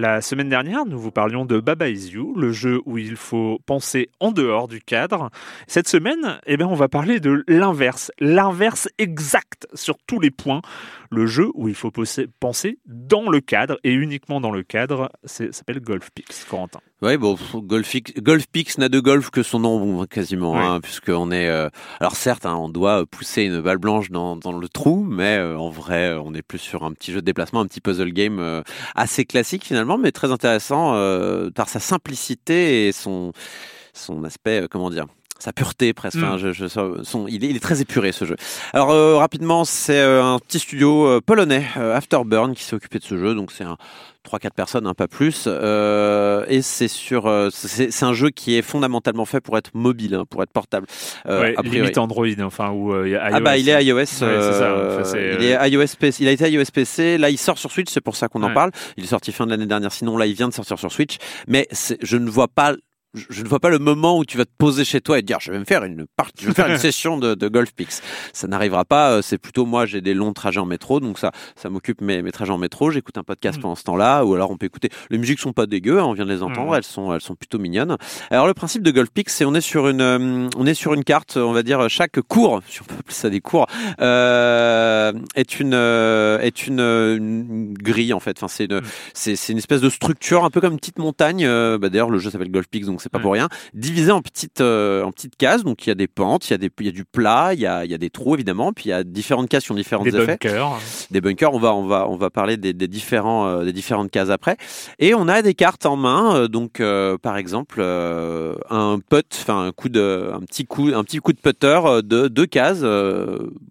La 0.00 0.22
semaine 0.22 0.48
dernière, 0.48 0.86
nous 0.86 0.98
vous 0.98 1.10
parlions 1.10 1.44
de 1.44 1.60
Baba 1.60 1.90
Is 1.90 2.12
You, 2.12 2.34
le 2.34 2.52
jeu 2.52 2.80
où 2.86 2.96
il 2.96 3.16
faut 3.16 3.58
penser 3.66 4.08
en 4.18 4.32
dehors 4.32 4.66
du 4.66 4.80
cadre. 4.80 5.28
Cette 5.66 5.88
semaine, 5.88 6.40
eh 6.46 6.56
bien, 6.56 6.66
on 6.68 6.74
va 6.74 6.88
parler 6.88 7.20
de 7.20 7.44
l'inverse, 7.46 8.10
l'inverse 8.18 8.88
exact 8.96 9.68
sur 9.74 9.98
tous 10.06 10.18
les 10.18 10.30
points. 10.30 10.62
Le 11.10 11.26
jeu 11.26 11.50
où 11.52 11.68
il 11.68 11.74
faut 11.74 11.92
penser 12.40 12.78
dans 12.86 13.28
le 13.28 13.40
cadre 13.42 13.78
et 13.84 13.92
uniquement 13.92 14.40
dans 14.40 14.52
le 14.52 14.62
cadre, 14.62 15.10
c'est- 15.24 15.52
s'appelle 15.52 15.80
Golf 15.80 16.08
Pix, 16.14 16.46
Corentin. 16.48 16.80
Ouais, 17.02 17.16
bon, 17.16 17.36
Golfix, 17.54 18.12
Golfpix 18.20 18.76
n'a 18.76 18.90
de 18.90 19.00
golf 19.00 19.30
que 19.30 19.42
son 19.42 19.60
nom 19.60 20.04
quasiment, 20.04 20.52
Ouais. 20.52 20.58
hein, 20.58 20.80
puisqu'on 20.82 21.30
est. 21.30 21.48
euh, 21.48 21.70
alors 21.98 22.14
certes, 22.14 22.44
hein, 22.44 22.56
on 22.56 22.68
doit 22.68 23.06
pousser 23.06 23.42
une 23.44 23.60
balle 23.62 23.78
blanche 23.78 24.10
dans, 24.10 24.36
dans 24.36 24.52
le 24.52 24.68
trou, 24.68 25.02
mais 25.08 25.38
euh, 25.38 25.56
en 25.58 25.70
vrai, 25.70 26.10
euh, 26.10 26.20
on 26.22 26.34
est 26.34 26.42
plus 26.42 26.58
sur 26.58 26.84
un 26.84 26.92
petit 26.92 27.12
jeu 27.12 27.20
de 27.22 27.24
déplacement, 27.26 27.60
un 27.60 27.66
petit 27.66 27.80
puzzle 27.80 28.12
game 28.12 28.38
euh, 28.38 28.60
assez 28.94 29.24
classique 29.24 29.64
finalement, 29.64 29.96
mais 29.96 30.12
très 30.12 30.30
intéressant 30.30 30.92
euh, 30.94 31.48
par 31.50 31.70
sa 31.70 31.80
simplicité 31.80 32.86
et 32.88 32.92
son 32.92 33.32
son 33.94 34.22
aspect, 34.24 34.62
euh, 34.62 34.68
comment 34.70 34.90
dire. 34.90 35.06
Sa 35.40 35.52
pureté 35.52 35.92
presque. 35.94 36.18
Mm. 36.18 36.24
Enfin, 36.24 36.38
je, 36.38 36.52
je- 36.52 36.66
son- 37.02 37.26
il, 37.26 37.44
est, 37.44 37.48
il 37.48 37.56
est 37.56 37.60
très 37.60 37.80
épuré 37.80 38.12
ce 38.12 38.24
jeu. 38.26 38.36
Alors 38.72 38.90
euh, 38.92 39.16
rapidement, 39.16 39.64
c'est 39.64 39.98
euh, 39.98 40.22
un 40.22 40.38
petit 40.38 40.58
studio 40.60 41.06
euh, 41.06 41.20
polonais, 41.24 41.66
Afterburn, 41.76 42.54
qui 42.54 42.62
s'est 42.62 42.76
occupé 42.76 42.98
de 42.98 43.04
ce 43.04 43.16
jeu. 43.16 43.34
Donc 43.34 43.50
c'est 43.50 43.64
un 43.64 43.76
3-4 44.28 44.50
personnes, 44.54 44.86
hein, 44.86 44.92
pas 44.92 45.08
plus. 45.08 45.44
Euh, 45.46 46.44
et 46.48 46.60
c'est 46.60 46.88
sur, 46.88 47.26
euh, 47.26 47.48
c'est 47.50 48.02
un 48.02 48.12
jeu 48.12 48.28
qui 48.28 48.54
est 48.56 48.60
fondamentalement 48.62 49.24
fait 49.24 49.40
pour 49.40 49.56
être 49.56 49.70
mobile, 49.74 50.14
hein, 50.14 50.24
pour 50.28 50.42
être 50.42 50.52
portable. 50.52 50.86
Euh, 51.26 51.40
Ouais, 51.40 51.54
a 51.56 51.62
limite 51.62 51.96
Android, 51.96 52.26
enfin, 52.42 52.70
ou 52.70 52.92
Ah 52.92 53.40
bah 53.40 53.56
il 53.56 53.66
est 53.68 53.82
iOS, 53.84 53.96
Ouais, 53.96 54.06
c'est 54.06 54.18
ça. 54.18 54.76
Enfin, 54.90 55.04
c'est, 55.04 55.36
il 55.40 55.44
est 55.46 55.70
iOS 55.70 55.86
PC, 55.98 56.22
il 56.22 56.28
a 56.28 56.32
été 56.32 56.50
iOS 56.50 56.64
PC, 56.72 57.16
là 57.16 57.30
il 57.30 57.38
sort 57.38 57.56
sur 57.56 57.70
Switch, 57.72 57.90
c'est 57.90 58.02
pour 58.02 58.14
ça 58.16 58.28
qu'on 58.28 58.42
en 58.42 58.52
parle. 58.52 58.70
Il 58.98 59.04
est 59.04 59.08
sorti 59.08 59.32
fin 59.32 59.46
de 59.46 59.50
l'année 59.52 59.66
dernière, 59.66 59.90
sinon 59.92 60.18
là 60.18 60.26
il 60.26 60.34
vient 60.34 60.48
de 60.48 60.54
sortir 60.54 60.78
sur 60.78 60.92
Switch. 60.92 61.16
Mais 61.48 61.66
je 62.02 62.16
ne 62.18 62.28
vois 62.28 62.48
pas 62.48 62.74
je 63.14 63.24
je 63.30 63.42
ne 63.42 63.48
vois 63.48 63.58
pas 63.60 63.70
le 63.70 63.78
moment 63.78 64.18
où 64.18 64.24
tu 64.24 64.36
vas 64.36 64.44
te 64.44 64.50
poser 64.56 64.84
chez 64.84 65.00
toi 65.00 65.18
et 65.18 65.22
te 65.22 65.26
dire 65.26 65.38
je 65.40 65.50
vais 65.50 65.58
me 65.58 65.64
faire 65.64 65.84
une 65.84 66.06
partie, 66.16 66.44
je 66.44 66.48
vais 66.48 66.54
faire 66.54 66.68
une 66.70 66.78
session 66.90 67.18
de, 67.18 67.34
de 67.34 67.48
Golf 67.48 67.72
Pix. 67.74 68.02
Ça 68.32 68.46
n'arrivera 68.46 68.84
pas. 68.84 69.10
euh, 69.12 69.22
C'est 69.22 69.38
plutôt 69.38 69.66
moi 69.66 69.86
j'ai 69.86 70.00
des 70.00 70.14
longs 70.14 70.32
trajets 70.32 70.60
en 70.60 70.66
métro, 70.66 71.00
donc 71.00 71.18
ça 71.18 71.32
ça 71.56 71.70
m'occupe 71.70 72.00
mes, 72.00 72.22
mes 72.22 72.32
trajets 72.32 72.52
en 72.52 72.58
métro. 72.58 72.90
J'écoute 72.90 73.18
un 73.18 73.22
podcast 73.24 73.58
Mm. 73.58 73.62
pendant 73.62 73.74
ce 73.74 73.82
temps-là, 73.84 74.24
ou 74.24 74.34
alors 74.34 74.50
on 74.50 74.56
peut 74.56 74.66
écouter. 74.66 74.90
Les 75.10 75.18
musiques 75.18 75.40
sont 75.40 75.52
pas 75.52 75.66
dégueu, 75.66 75.98
hein, 75.98 76.04
on 76.04 76.12
vient 76.12 76.24
de 76.24 76.30
les 76.32 76.42
entendre, 76.42 76.72
Mm. 76.72 76.74
elles 76.76 76.84
sont 76.84 77.12
elles 77.14 77.20
sont 77.20 77.34
plutôt 77.34 77.58
mignonnes. 77.58 77.96
Alors 78.30 78.46
le 78.46 78.54
principe 78.54 78.82
de 78.82 78.90
Golf 78.90 79.10
Pix, 79.10 79.34
c'est 79.34 79.44
on 79.44 79.54
est 79.54 79.60
sur 79.60 79.88
une 79.88 80.00
euh, 80.00 80.48
on 80.56 80.66
est 80.66 80.74
sur 80.74 80.94
une 80.94 81.04
carte, 81.04 81.36
on 81.36 81.52
va 81.52 81.62
dire 81.62 81.88
chaque 81.90 82.20
cours, 82.22 82.60
si 82.68 82.80
on 82.80 82.84
peut 82.84 82.94
appeler 82.98 83.14
ça 83.14 83.28
des 83.30 83.40
cours, 83.40 83.66
euh, 84.24 85.12
est 85.34 85.60
une 85.60 85.74
euh, 85.74 86.38
est 86.40 86.66
une, 86.66 86.80
une 86.80 87.74
grille 87.74 88.12
en 88.12 88.20
fait. 88.20 88.36
Enfin 88.38 88.48
c'est 88.48 88.64
une 88.66 88.80
c'est 89.14 89.36
c'est 89.36 89.52
une 89.52 89.58
espèce 89.58 89.80
de 89.80 89.90
structure 89.90 90.44
un 90.44 90.50
peu 90.50 90.60
comme 90.60 90.72
une 90.74 90.78
petite 90.78 90.98
montagne. 90.98 91.46
bah, 91.46 91.88
D'ailleurs 91.88 92.10
le 92.10 92.18
jeu 92.18 92.30
s'appelle 92.30 92.50
Golf 92.50 92.68
Pix 92.68 92.86
donc 92.86 92.99
c'est 93.00 93.08
pas 93.10 93.18
Ouais. 93.18 93.22
pour 93.22 93.32
rien. 93.32 93.48
Divisé 93.74 94.10
en 94.12 94.20
petites 94.22 94.60
euh, 94.60 95.02
en 95.02 95.10
petites 95.12 95.36
cases. 95.36 95.64
Donc 95.64 95.86
il 95.86 95.90
y 95.90 95.92
a 95.92 95.94
des 95.94 96.08
pentes, 96.08 96.48
il 96.48 96.52
y 96.52 96.54
a 96.54 96.58
des 96.58 96.70
il 96.80 96.86
y 96.86 96.88
a 96.88 96.92
du 96.92 97.04
plat, 97.04 97.50
il 97.54 97.60
y 97.60 97.66
a 97.66 97.84
il 97.84 97.90
y 97.90 97.94
a 97.94 97.98
des 97.98 98.10
trous 98.10 98.34
évidemment, 98.34 98.72
puis 98.72 98.86
il 98.86 98.88
y 98.90 98.92
a 98.92 99.04
différentes 99.04 99.48
cases 99.48 99.64
qui 99.64 99.72
ont 99.72 99.74
différents 99.74 100.04
des 100.04 100.14
effets 100.16 100.38
bunkers. 100.40 100.78
des 101.10 101.20
bunkers. 101.20 101.52
On 101.54 101.58
va, 101.58 101.74
on 101.74 101.86
va, 101.86 102.08
on 102.08 102.16
va 102.16 102.30
parler 102.30 102.56
des, 102.56 102.72
des 102.72 102.88
différents, 102.88 103.46
euh, 103.46 103.64
des 103.64 103.72
différentes 103.72 104.10
cases 104.10 104.30
après. 104.30 104.56
Et 104.98 105.14
on 105.14 105.28
a 105.28 105.42
des 105.42 105.54
cartes 105.54 105.86
en 105.86 105.96
main. 105.96 106.34
euh, 106.36 106.48
donc, 106.48 106.82
par 107.22 107.36
exemple, 107.36 107.80
un 107.82 108.98
putt, 109.08 109.26
enfin 109.40 109.66
un 109.66 109.72
coup 109.72 109.88
de, 109.88 110.30
un 110.34 110.40
petit 110.40 110.66
coup, 110.66 110.88
un 110.94 111.04
petit 111.04 111.18
coup 111.18 111.32
de 111.32 111.38
putter 111.40 111.80
de 112.04 112.28
deux 112.28 112.46
cases, 112.46 112.82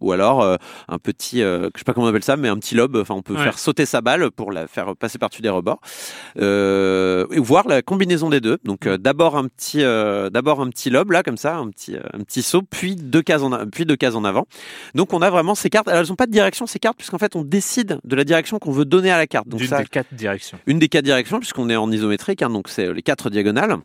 ou 0.02 0.12
alors 0.12 0.44
un 0.44 0.98
petit, 0.98 1.40
je 1.40 1.70
sais 1.76 1.84
pas 1.86 1.94
comment 1.94 2.08
on 2.08 2.10
appelle 2.10 2.24
ça, 2.24 2.38
mais 2.38 2.48
un 2.48 2.58
petit 2.58 2.76
lob. 2.76 2.96
Enfin, 2.98 3.14
on 3.16 3.22
peut 3.22 3.36
Ouais. 3.36 3.44
faire 3.44 3.60
sauter 3.60 3.86
sa 3.86 4.02
balle 4.02 4.32
pour 4.32 4.52
la 4.52 4.68
faire 4.68 4.96
passer 4.96 5.18
par-dessus 5.18 5.42
des 5.42 5.50
rebords. 5.50 5.80
Euh, 6.40 7.26
et 7.32 7.40
voir 7.40 7.68
la 7.68 7.82
combinaison 7.82 8.30
des 8.30 8.42
deux. 8.42 8.58
Donc, 8.64 8.86
euh, 8.88 8.98
d'abord 9.20 9.36
un 9.36 9.50
petit, 9.50 9.84
euh, 9.84 10.30
d'abord 10.30 10.62
un 10.62 10.70
petit 10.70 10.90
lob 10.90 11.12
là, 11.12 11.24
comme 11.24 11.36
ça, 11.36 11.58
un 11.58 11.70
petit, 11.70 11.94
euh, 11.94 12.00
un 12.14 12.20
petit 12.24 12.42
saut, 12.42 12.62
puis 12.62 12.96
deux 12.96 13.22
cases 13.22 13.42
en, 13.42 13.52
puis 13.68 13.86
deux 13.86 13.98
cases 13.98 14.16
en 14.16 14.24
avant. 14.24 14.48
Donc 14.96 15.12
on 15.14 15.22
a 15.22 15.30
vraiment 15.30 15.56
ces 15.56 15.70
cartes. 15.70 15.90
Alors, 15.90 16.00
elles 16.00 16.08
n'ont 16.08 16.16
pas 16.16 16.26
de 16.26 16.32
direction 16.32 16.66
ces 16.68 16.80
cartes 16.80 16.96
puisqu'en 16.96 17.18
fait 17.18 17.36
on 17.36 17.44
décide 17.44 18.00
de 18.02 18.16
la 18.16 18.24
direction 18.24 18.60
qu'on 18.60 18.72
veut 18.72 18.86
donner 18.86 19.12
à 19.12 19.18
la 19.18 19.28
carte. 19.28 19.50
Donc 19.50 19.60
D'une 19.60 19.68
ça, 19.68 19.80
des 19.80 19.88
quatre 19.88 20.14
directions. 20.14 20.58
une 20.68 20.80
des 20.80 20.88
quatre 20.88 21.04
directions 21.04 21.40
puisqu'on 21.40 21.70
est 21.70 21.76
en 21.76 21.92
isométrique, 21.92 22.42
hein, 22.42 22.50
donc 22.50 22.70
c'est 22.70 22.94
les 22.94 23.02
quatre 23.02 23.30
diagonales. 23.30 23.76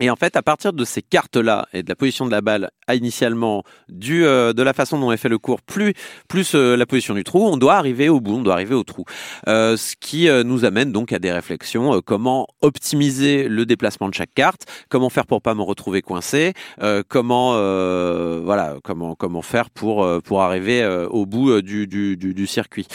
Et 0.00 0.10
en 0.10 0.16
fait, 0.16 0.36
à 0.36 0.42
partir 0.42 0.72
de 0.72 0.84
ces 0.84 1.02
cartes-là 1.02 1.68
et 1.72 1.82
de 1.82 1.88
la 1.88 1.94
position 1.94 2.24
de 2.26 2.30
la 2.30 2.40
balle, 2.40 2.70
initialement 2.94 3.62
du 3.88 4.24
euh, 4.24 4.52
de 4.52 4.62
la 4.62 4.72
façon 4.72 4.98
dont 4.98 5.12
est 5.12 5.16
fait 5.16 5.28
le 5.28 5.38
cours, 5.38 5.60
plus 5.62 5.94
plus 6.28 6.54
euh, 6.54 6.76
la 6.76 6.86
position 6.86 7.14
du 7.14 7.24
trou, 7.24 7.46
on 7.46 7.56
doit 7.56 7.74
arriver 7.74 8.08
au 8.08 8.20
bout, 8.20 8.36
on 8.36 8.42
doit 8.42 8.54
arriver 8.54 8.74
au 8.74 8.84
trou. 8.84 9.04
Euh, 9.48 9.76
ce 9.76 9.94
qui 9.98 10.28
nous 10.44 10.64
amène 10.64 10.92
donc 10.92 11.12
à 11.12 11.18
des 11.18 11.32
réflexions 11.32 12.00
comment 12.04 12.46
optimiser 12.60 13.48
le 13.48 13.66
déplacement 13.66 14.08
de 14.08 14.14
chaque 14.14 14.34
carte, 14.34 14.66
comment 14.88 15.10
faire 15.10 15.26
pour 15.26 15.42
pas 15.42 15.54
me 15.54 15.62
retrouver 15.62 16.02
coincé, 16.02 16.54
comment 17.08 17.52
voilà 18.42 18.76
comment 18.82 19.14
comment 19.14 19.42
faire 19.42 19.70
pour 19.70 20.06
pour 20.22 20.42
arriver 20.42 20.86
au 21.10 21.26
bout 21.26 21.60
du, 21.60 21.86
du, 21.86 22.16
du, 22.16 22.46
circuit. 22.46 22.86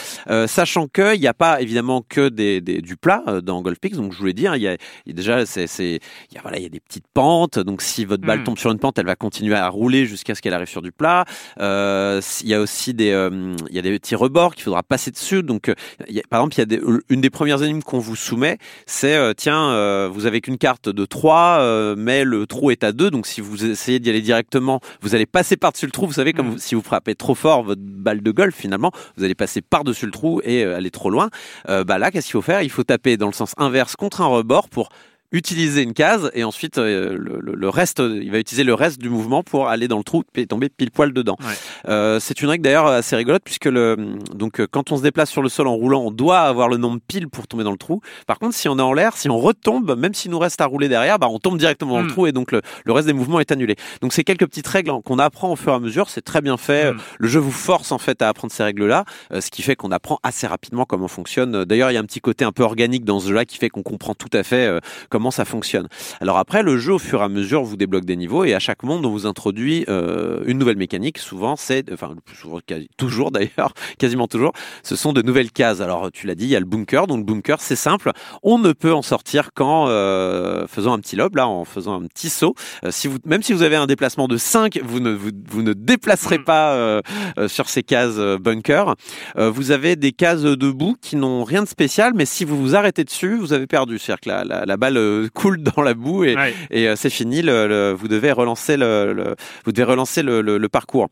Sachant 0.46 0.88
que 0.88 1.14
il 1.14 1.20
n'y 1.20 1.26
a 1.26 1.34
pas 1.34 1.60
évidemment 1.60 2.02
que 2.08 2.28
des, 2.28 2.60
des- 2.60 2.80
du 2.80 2.96
plat 2.96 3.22
dans 3.42 3.62
Golf 3.62 3.78
Pix, 3.80 3.96
donc 3.96 4.12
je 4.12 4.18
vous 4.18 4.26
l'ai 4.26 4.32
dit, 4.32 4.46
hein, 4.46 4.56
il 4.56 4.62
y 4.62 4.68
a, 4.68 4.72
y 5.06 5.10
a 5.10 5.12
déjà 5.12 5.42
il 5.42 6.00
y 6.32 6.38
a 6.38 6.42
voilà 6.42 6.58
il 6.58 6.62
y 6.62 6.66
a 6.66 6.70
des 6.70 6.80
petites 6.88 7.06
pentes, 7.12 7.58
donc 7.58 7.82
si 7.82 8.04
votre 8.06 8.22
balle 8.26 8.40
Mm. 8.40 8.44
tombe 8.44 8.58
sur 8.58 8.70
une 8.72 8.78
pente, 8.78 8.98
elle 8.98 9.06
va 9.06 9.14
continuer 9.14 9.54
à 9.54 9.68
rouler 9.68 10.06
jusqu'à 10.06 10.34
ce 10.34 10.40
qu'elle 10.42 10.54
arrive 10.54 10.68
sur 10.68 10.80
du 10.82 10.90
plat. 10.90 11.26
Euh, 11.60 12.20
il 12.42 12.48
y 12.48 12.54
a 12.54 12.60
aussi 12.60 12.94
des 12.94 13.10
euh, 13.12 13.54
il 13.68 13.76
y 13.76 13.78
a 13.78 13.82
des 13.82 13.98
petits 13.98 14.14
rebords 14.14 14.54
qu'il 14.54 14.64
faudra 14.64 14.82
passer 14.82 15.10
dessus, 15.10 15.42
donc 15.42 15.68
euh, 15.68 15.74
il 16.08 16.14
y 16.14 16.18
a- 16.20 16.22
par 16.30 16.40
exemple 16.40 16.54
il 16.56 16.58
y 16.58 16.62
a 16.62 16.66
des, 16.66 16.80
une 17.10 17.20
des 17.20 17.30
premières 17.30 17.62
énigmes 17.62 17.82
qu'on 17.82 17.98
vous 17.98 18.16
soumet, 18.16 18.58
c'est 18.86 19.14
euh, 19.16 19.34
tiens 19.36 20.08
vous 20.08 20.26
avez 20.26 20.40
qu'une 20.40 20.58
carte 20.58 20.88
de 20.88 21.04
3 21.04 21.58
euh, 21.60 21.94
mais 21.98 22.24
le 22.24 22.46
trou 22.46 22.70
est 22.70 22.82
à 22.84 22.92
2 22.92 23.10
donc 23.10 23.26
si 23.26 23.40
vous 23.40 23.64
essayez 23.64 23.98
d'y 23.98 24.08
aller 24.10 24.22
directement 24.22 24.80
vous 25.02 25.14
allez 25.14 25.26
passer 25.26 25.56
par-dessus 25.56 25.86
le 25.86 25.92
trou 25.92 26.06
vous 26.06 26.14
savez 26.14 26.32
comme 26.32 26.46
Mm. 26.48 26.50
vous- 26.52 26.58
si 26.58 26.74
vous 26.74 26.82
frappez 26.82 27.14
trop 27.14 27.34
fort 27.34 27.62
votre 27.64 27.82
balle 27.82 28.22
de 28.22 28.30
golf 28.30 28.54
finalement 28.54 28.90
vous 29.16 29.24
allez 29.24 29.34
passer 29.34 29.60
par-dessus 29.60 30.06
le 30.06 30.12
trou 30.12 30.40
et 30.44 30.64
aller 30.64 30.90
trop 30.90 31.10
loin 31.10 31.28
bah 31.66 31.98
là 31.98 32.10
qu'est-ce 32.10 32.26
qu'il 32.26 32.32
faut 32.32 32.42
faire? 32.42 32.62
Il 32.62 32.70
faut 32.70 32.84
taper 32.84 33.16
dans 33.16 33.26
le 33.26 33.32
sens 33.32 33.52
inverse 33.58 33.94
contre 33.96 34.20
un 34.22 34.26
rebord 34.26 34.68
pour 34.68 34.88
utiliser 35.32 35.82
une 35.82 35.92
case 35.92 36.30
et 36.34 36.42
ensuite 36.44 36.78
euh, 36.78 37.10
le, 37.18 37.38
le- 37.40 37.54
le 37.54 37.68
reste 37.68 37.98
il 37.98 38.30
va 38.30 38.38
utiliser 38.38 38.64
le 38.64 38.72
reste 38.72 38.98
du 38.98 39.10
mouvement 39.10 39.42
pour 39.42 39.68
aller 39.68 39.86
dans 39.86 39.98
le 39.98 40.04
trou 40.04 40.22
et 40.36 40.46
tomber 40.46 40.70
pile 40.70 40.90
poil 40.90 41.12
dedans 41.12 41.36
Ouais. 41.40 41.54
euh, 41.88 42.18
c'est 42.18 42.40
une 42.40 42.48
règle 42.48 42.64
d'ailleurs 42.64 42.86
assez 42.86 43.14
rigolote 43.14 43.42
puisque 43.44 43.66
le 43.66 43.96
donc 44.34 44.60
euh, 44.60 44.66
quand 44.70 44.90
on 44.90 44.96
se 44.96 45.02
déplace 45.02 45.30
sur 45.30 45.42
le 45.42 45.48
sol 45.50 45.66
en 45.66 45.74
roulant, 45.74 46.00
on 46.00 46.10
doit 46.10 46.40
avoir 46.40 46.68
le 46.68 46.78
nombre 46.78 46.98
pile 47.06 47.28
pour 47.28 47.46
tomber 47.46 47.64
dans 47.64 47.72
le 47.72 47.76
trou. 47.78 48.00
Par 48.26 48.38
contre, 48.38 48.54
si 48.54 48.68
on 48.68 48.78
est 48.78 48.82
en 48.82 48.92
l'air, 48.94 49.16
si 49.16 49.28
on 49.28 49.38
retombe, 49.38 49.96
même 49.98 50.14
s'il 50.14 50.30
nous 50.30 50.38
reste 50.38 50.60
à 50.60 50.66
rouler 50.66 50.88
derrière, 50.88 51.18
bah 51.18 51.28
on 51.30 51.38
tombe 51.38 51.58
directement 51.58 51.96
dans 51.98 52.02
le 52.02 52.08
trou 52.08 52.26
et 52.26 52.32
donc 52.32 52.50
le, 52.52 52.62
le 52.84 52.92
reste 52.92 53.06
des 53.06 53.12
mouvements 53.12 53.40
est 53.40 53.52
annulé. 53.52 53.76
Donc 54.00 54.12
c'est 54.14 54.24
quelques 54.24 54.46
petites 54.46 54.66
règles 54.66 54.90
qu'on 55.04 55.18
apprend 55.18 55.52
au 55.52 55.56
fur 55.56 55.72
et 55.72 55.76
à 55.76 55.78
mesure. 55.80 56.08
C'est 56.10 56.22
très 56.22 56.40
bien 56.40 56.56
fait. 56.56 56.92
Mm. 56.92 56.98
Le 57.18 57.28
jeu 57.28 57.40
vous 57.40 57.50
force 57.52 57.92
en 57.92 57.98
fait 57.98 58.22
à 58.22 58.28
apprendre 58.28 58.52
ces 58.52 58.62
règles-là, 58.62 59.04
euh, 59.32 59.40
ce 59.40 59.50
qui 59.50 59.62
fait 59.62 59.76
qu'on 59.76 59.90
apprend 59.92 60.18
assez 60.22 60.46
rapidement 60.46 60.84
comment 60.86 61.08
fonctionne. 61.08 61.64
D'ailleurs, 61.64 61.90
il 61.90 61.94
y 61.94 61.96
a 61.96 62.00
un 62.00 62.04
petit 62.04 62.20
côté 62.20 62.44
un 62.44 62.52
peu 62.52 62.62
organique 62.62 63.04
dans 63.04 63.20
ce 63.20 63.28
jeu-là 63.28 63.44
qui 63.44 63.58
fait 63.58 63.68
qu'on 63.68 63.82
comprend 63.82 64.14
tout 64.14 64.30
à 64.32 64.42
fait 64.42 64.66
euh, 64.66 64.80
comment 65.18 65.32
ça 65.32 65.44
fonctionne. 65.44 65.88
Alors 66.20 66.38
après, 66.38 66.62
le 66.62 66.78
jeu 66.78 66.92
au 66.92 66.98
fur 67.00 67.20
et 67.22 67.24
à 67.24 67.28
mesure 67.28 67.64
vous 67.64 67.76
débloque 67.76 68.04
des 68.04 68.14
niveaux 68.14 68.44
et 68.44 68.54
à 68.54 68.60
chaque 68.60 68.84
monde 68.84 69.04
on 69.04 69.10
vous 69.10 69.26
introduit 69.26 69.84
euh, 69.88 70.44
une 70.46 70.58
nouvelle 70.58 70.76
mécanique. 70.76 71.18
Souvent, 71.18 71.56
c'est 71.56 71.92
enfin 71.92 72.10
le 72.14 72.20
plus 72.20 72.36
souvent, 72.36 72.60
quasi- 72.64 72.88
toujours 72.96 73.32
d'ailleurs, 73.32 73.74
quasiment 73.98 74.28
toujours, 74.28 74.52
ce 74.84 74.94
sont 74.94 75.12
de 75.12 75.20
nouvelles 75.20 75.50
cases. 75.50 75.80
Alors 75.80 76.12
tu 76.12 76.28
l'as 76.28 76.36
dit, 76.36 76.44
il 76.44 76.50
y 76.50 76.54
a 76.56 76.60
le 76.60 76.66
bunker. 76.66 77.08
Donc 77.08 77.18
le 77.18 77.24
bunker, 77.24 77.60
c'est 77.60 77.74
simple. 77.74 78.12
On 78.44 78.58
ne 78.60 78.72
peut 78.72 78.92
en 78.92 79.02
sortir 79.02 79.50
qu'en 79.54 79.86
euh, 79.88 80.68
faisant 80.68 80.92
un 80.92 81.00
petit 81.00 81.16
lob, 81.16 81.34
là, 81.34 81.48
en 81.48 81.64
faisant 81.64 82.00
un 82.00 82.06
petit 82.06 82.28
saut. 82.30 82.54
Euh, 82.84 82.92
si 82.92 83.08
vous, 83.08 83.18
même 83.26 83.42
si 83.42 83.52
vous 83.52 83.62
avez 83.62 83.74
un 83.74 83.86
déplacement 83.86 84.28
de 84.28 84.36
5, 84.36 84.78
vous 84.84 85.00
ne 85.00 85.10
vous, 85.10 85.30
vous 85.50 85.62
ne 85.62 85.72
déplacerez 85.72 86.38
Mm. 86.38 86.44
pas 86.44 87.00
sur 87.48 87.68
ces 87.68 87.82
cases 87.82 88.18
bunker. 88.40 88.94
Vous 89.36 89.70
avez 89.72 89.96
des 89.96 90.12
cases 90.12 90.42
debout 90.42 90.94
qui 91.00 91.16
n'ont 91.16 91.42
rien 91.42 91.62
de 91.64 91.68
spécial, 91.68 92.12
mais 92.14 92.26
si 92.26 92.44
vous 92.44 92.56
vous 92.56 92.76
arrêtez 92.76 93.02
dessus, 93.02 93.36
vous 93.36 93.52
avez 93.52 93.66
perdu. 93.66 93.98
C'est-à-dire 93.98 94.20
que 94.20 94.28
la, 94.28 94.44
la, 94.44 94.66
la 94.66 94.76
balle 94.76 94.98
se 95.24 95.28
coule 95.28 95.62
dans 95.62 95.82
la 95.82 95.94
boue 95.94 96.24
et, 96.24 96.36
Ouais. 96.36 96.54
et 96.70 96.88
euh, 96.88 96.96
c'est 96.96 97.10
fini. 97.10 97.42
Le, 97.42 97.66
le- 97.68 97.92
vous 97.92 98.08
devez 98.08 98.32
relancer 98.32 98.76
le, 98.76 99.12
le- 99.12 99.34
vous 99.64 99.72
devez 99.72 99.84
relancer 99.90 100.22
le, 100.22 100.40
le- 100.42 100.58
le 100.58 100.68
parcours. 100.68 101.08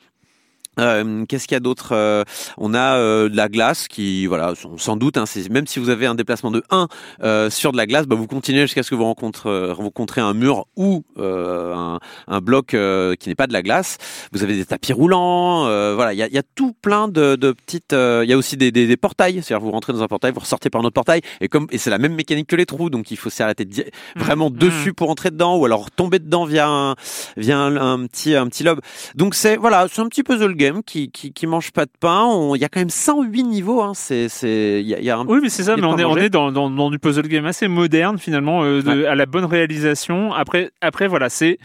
Euh, 0.78 1.24
Qu'est-ce 1.26 1.46
qu'il 1.48 1.54
y 1.54 1.56
a 1.56 1.60
d'autre 1.60 1.90
Euh, 1.92 2.22
On 2.58 2.74
a 2.74 2.96
euh, 2.96 3.28
de 3.28 3.36
la 3.36 3.48
glace 3.48 3.88
qui, 3.88 4.26
voilà, 4.26 4.52
on 4.64 4.78
s'en 4.78 4.96
doute. 4.96 5.16
Hein, 5.16 5.24
même 5.50 5.66
si 5.66 5.78
vous 5.78 5.88
avez 5.88 6.06
un 6.06 6.14
déplacement 6.14 6.50
de 6.50 6.62
1 6.70 6.88
euh, 7.22 7.50
sur 7.50 7.72
de 7.72 7.76
la 7.76 7.86
glace, 7.86 8.06
bah, 8.06 8.16
vous 8.16 8.26
continuez 8.26 8.62
jusqu'à 8.62 8.82
ce 8.82 8.90
que 8.90 8.94
vous 8.94 9.04
rencontrez, 9.04 9.48
euh, 9.48 9.72
rencontrez 9.72 10.20
un 10.20 10.34
mur 10.34 10.66
ou 10.76 11.04
euh, 11.18 11.74
un, 11.74 11.98
un 12.28 12.40
bloc 12.40 12.74
euh, 12.74 13.14
qui 13.14 13.28
n'est 13.28 13.34
pas 13.34 13.46
de 13.46 13.52
la 13.52 13.62
glace. 13.62 13.96
Vous 14.32 14.42
avez 14.42 14.54
des 14.56 14.64
tapis 14.66 14.92
roulants. 14.92 15.66
euh, 15.66 15.94
voilà, 15.94 16.12
il 16.12 16.18
y 16.18 16.22
a, 16.22 16.28
y 16.28 16.38
a 16.38 16.42
tout 16.54 16.74
plein 16.82 17.08
de, 17.08 17.36
de 17.36 17.52
petites. 17.52 17.92
euh, 17.92 18.20
Il 18.24 18.30
y 18.30 18.32
a 18.32 18.36
aussi 18.36 18.56
des, 18.56 18.70
des, 18.72 18.86
des 18.86 18.96
portails. 18.96 19.42
C'est-à-dire 19.42 19.64
vous 19.64 19.70
rentrez 19.72 19.92
dans 19.92 20.02
un 20.02 20.08
portail, 20.08 20.32
vous 20.32 20.40
ressortez 20.40 20.68
par 20.70 20.80
un 20.80 20.84
autre 20.84 20.94
portail, 20.94 21.20
et 21.40 21.48
comme 21.48 21.66
et 21.70 21.78
c'est 21.78 21.90
la 21.90 21.98
même 21.98 22.14
mécanique 22.14 22.48
que 22.48 22.56
les 22.56 22.66
trous, 22.66 22.90
donc 22.90 23.10
il 23.10 23.16
faut 23.16 23.30
s'arrêter 23.30 23.64
di- 23.64 23.84
vraiment 24.16 24.50
Mhm. 24.50 24.56
dessus 24.58 24.92
pour 24.92 25.10
entrer 25.10 25.30
dedans, 25.30 25.56
ou 25.56 25.64
alors 25.64 25.90
tomber 25.90 26.18
dedans 26.18 26.44
via 26.44 26.68
un, 26.68 26.94
via 27.36 27.58
un, 27.58 27.76
un 27.76 28.06
petit 28.06 28.34
un 28.34 28.46
petit 28.48 28.62
lobe. 28.62 28.80
Donc 29.14 29.34
c'est 29.34 29.56
voilà, 29.56 29.86
c'est 29.90 30.00
un 30.02 30.08
petit 30.08 30.22
puzzle 30.22 30.54
game 30.54 30.65
qui 30.84 31.10
qui, 31.10 31.32
qui 31.32 31.46
mange 31.46 31.70
pas 31.72 31.84
de 31.84 31.90
pain. 32.00 32.26
Il 32.54 32.60
y 32.60 32.64
a 32.64 32.68
quand 32.68 32.80
même 32.80 32.90
108 32.90 33.42
niveaux. 33.44 33.82
Hein. 33.82 33.92
C'est 33.94 34.28
c'est 34.28 34.82
y 34.82 34.94
a, 34.94 35.00
y 35.00 35.10
a 35.10 35.16
un 35.18 35.26
Oui, 35.26 35.38
mais 35.42 35.48
c'est 35.48 35.62
ça, 35.64 35.76
mais 35.76 35.84
on 35.84 35.96
est, 35.98 36.04
on 36.04 36.16
est 36.16 36.28
dans, 36.30 36.52
dans, 36.52 36.70
dans 36.70 36.90
du 36.90 36.98
puzzle 36.98 37.28
game 37.28 37.46
assez 37.46 37.68
moderne 37.68 38.18
finalement, 38.18 38.62
euh, 38.64 38.82
de- 38.82 39.04
à 39.04 39.14
la 39.14 39.26
bonne 39.26 39.44
réalisation. 39.44 40.32
Après, 40.32 40.70
après 40.80 41.08
voilà, 41.08 41.28
c'est. 41.28 41.58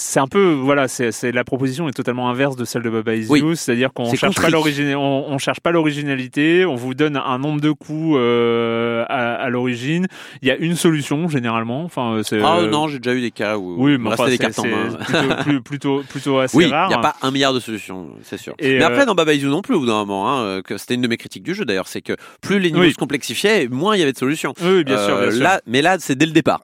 C'est 0.00 0.20
un 0.20 0.28
peu 0.28 0.52
voilà, 0.52 0.86
c'est 0.86 1.32
la 1.32 1.42
proposition 1.42 1.88
est 1.88 1.92
totalement 1.92 2.30
inverse 2.30 2.54
de 2.54 2.64
celle 2.64 2.82
de 2.82 2.88
Baba 2.90 3.16
Is 3.16 3.26
Oui. 3.28 3.42
C'est-à-dire 3.56 3.92
qu'on 3.92 4.04
cherche 4.14 4.36
pas 4.36 4.42
compris. 4.42 4.52
l'origine, 4.52 4.94
on, 4.94 5.24
on 5.28 5.38
cherche 5.38 5.58
pas 5.58 5.72
l'originalité, 5.72 6.64
on 6.64 6.76
vous 6.76 6.94
donne 6.94 7.16
un 7.16 7.38
nombre 7.40 7.60
de 7.60 7.72
coups 7.72 8.14
euh, 8.16 9.04
à, 9.08 9.34
à 9.34 9.48
l'origine. 9.50 10.06
Il 10.40 10.46
y 10.46 10.52
a 10.52 10.56
une 10.56 10.76
solution 10.76 11.28
généralement. 11.28 11.82
Enfin, 11.82 12.12
euh, 12.14 12.40
Ah 12.44 12.58
euh, 12.60 12.70
non, 12.70 12.86
j'ai 12.86 13.00
déjà 13.00 13.12
eu 13.16 13.20
des 13.20 13.32
cas 13.32 13.58
où 13.58 13.74
oui, 13.76 13.98
mais 13.98 14.10
enfin, 14.12 14.28
des 14.28 14.38
cartes 14.38 14.60
en 14.60 14.66
main. 14.68 14.88
plutôt, 14.94 15.34
plus- 15.42 15.60
plutôt 15.62 16.02
plutôt 16.08 16.38
assez 16.38 16.56
Oui, 16.56 16.64
il 16.66 16.68
n'y 16.68 16.94
a 16.94 16.98
pas 16.98 17.16
un 17.22 17.32
milliard 17.32 17.52
de 17.52 17.58
solutions, 17.58 18.06
c'est 18.22 18.38
sûr. 18.38 18.54
Et, 18.60 18.78
mais 18.78 18.84
après, 18.84 19.04
dans 19.04 19.16
Baba 19.16 19.34
Is 19.34 19.40
You 19.40 19.50
non 19.50 19.62
plus, 19.62 19.74
au 19.74 19.80
bout 19.80 19.86
d'un 19.86 19.94
moment, 20.04 20.30
hein, 20.32 20.60
c'était 20.76 20.94
une 20.94 21.02
de 21.02 21.08
mes 21.08 21.16
critiques 21.16 21.42
du 21.42 21.54
jeu 21.54 21.64
d'ailleurs, 21.64 21.88
c'est 21.88 22.02
que 22.02 22.12
plus 22.40 22.60
les 22.60 22.70
niveaux 22.70 22.84
Oui. 22.84 22.92
se 22.92 22.96
complexifiaient, 22.98 23.66
moins 23.66 23.96
il 23.96 23.98
y 23.98 24.02
avait 24.02 24.12
de 24.12 24.18
solutions. 24.18 24.54
Oui, 24.62 24.84
bien 24.84 25.04
sûr, 25.04 25.18
bien 25.18 25.30
sûr. 25.32 25.42
Là, 25.42 25.60
mais 25.66 25.82
là, 25.82 25.96
c'est 25.98 26.14
dès 26.14 26.26
le 26.26 26.30
départ. 26.32 26.62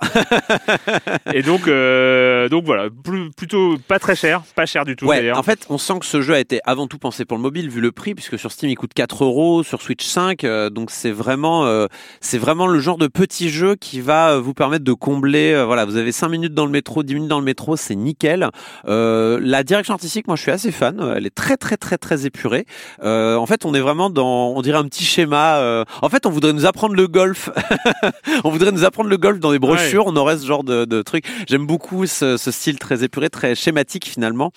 Et 1.32 1.42
donc, 1.42 1.66
euh, 1.66 2.48
donc 2.48 2.62
voilà, 2.64 2.90
plus- 2.90 3.23
plutôt 3.36 3.76
pas 3.88 3.98
très 3.98 4.16
cher, 4.16 4.42
pas 4.54 4.66
cher 4.66 4.84
du 4.84 4.96
tout 4.96 5.06
Ouais, 5.06 5.30
en 5.32 5.42
fait, 5.42 5.66
on 5.68 5.78
sent 5.78 5.98
que 6.00 6.06
ce 6.06 6.20
jeu 6.22 6.34
a 6.34 6.40
été 6.40 6.60
avant 6.64 6.86
tout 6.86 6.98
pensé 6.98 7.24
pour 7.24 7.36
le 7.36 7.42
mobile, 7.42 7.68
vu 7.70 7.80
le 7.80 7.92
prix, 7.92 8.14
puisque 8.14 8.38
sur 8.38 8.50
Steam 8.52 8.70
il 8.70 8.76
coûte 8.76 8.92
4 8.94 9.24
euros, 9.24 9.62
sur 9.62 9.82
Switch 9.82 10.04
5, 10.04 10.44
euh, 10.44 10.70
donc 10.70 10.90
c'est 10.90 11.10
vraiment, 11.10 11.66
euh, 11.66 11.86
c'est 12.20 12.38
vraiment 12.38 12.66
le 12.66 12.78
genre 12.80 12.98
de 12.98 13.06
petit 13.06 13.50
jeu 13.50 13.74
qui 13.76 14.00
va 14.00 14.30
euh, 14.32 14.40
vous 14.40 14.54
permettre 14.54 14.84
de 14.84 14.92
combler. 14.92 15.52
euh, 15.52 15.64
voilà, 15.64 15.84
vous 15.84 15.96
avez 15.96 16.12
5 16.12 16.28
minutes 16.28 16.54
dans 16.54 16.66
le 16.66 16.72
métro, 16.72 17.02
10 17.02 17.14
minutes 17.14 17.28
dans 17.30 17.38
le 17.38 17.44
métro, 17.44 17.76
c'est 17.76 17.94
nickel. 17.94 18.48
Euh, 18.86 19.38
la 19.42 19.62
direction 19.62 19.94
artistique, 19.94 20.26
moi, 20.26 20.36
je 20.36 20.42
suis 20.42 20.50
assez 20.50 20.72
fan. 20.72 21.00
euh, 21.00 21.14
Elle 21.16 21.26
est 21.26 21.34
très, 21.34 21.56
très, 21.56 21.76
très, 21.76 21.98
très 21.98 22.26
épurée. 22.26 22.66
En 23.02 23.46
fait, 23.46 23.64
on 23.64 23.74
est 23.74 23.80
vraiment 23.80 24.10
dans, 24.10 24.48
on 24.56 24.62
dirait 24.62 24.78
un 24.78 24.84
petit 24.84 25.04
schéma. 25.04 25.84
en 26.02 26.08
fait, 26.08 26.26
on 26.26 26.30
voudrait 26.30 26.52
nous 26.52 26.66
apprendre 26.66 26.94
le 26.94 27.06
golf. 27.08 27.50
on 28.44 28.50
voudrait 28.50 28.72
nous 28.72 28.84
apprendre 28.84 29.10
le 29.10 29.16
golf 29.16 29.38
dans 29.38 29.52
des 29.52 29.58
brochures. 29.58 30.04
On 30.06 30.16
aurait 30.16 30.38
ce 30.38 30.46
genre 30.46 30.64
de, 30.64 30.84
de 30.84 31.02
truc. 31.02 31.24
J'aime 31.48 31.66
beaucoup 31.66 32.06
ce, 32.06 32.36
ce 32.36 32.50
style 32.50 32.78
très 32.78 33.04
épuré, 33.04 33.13
très 33.30 33.54
schématique 33.54 34.06
finalement. 34.06 34.52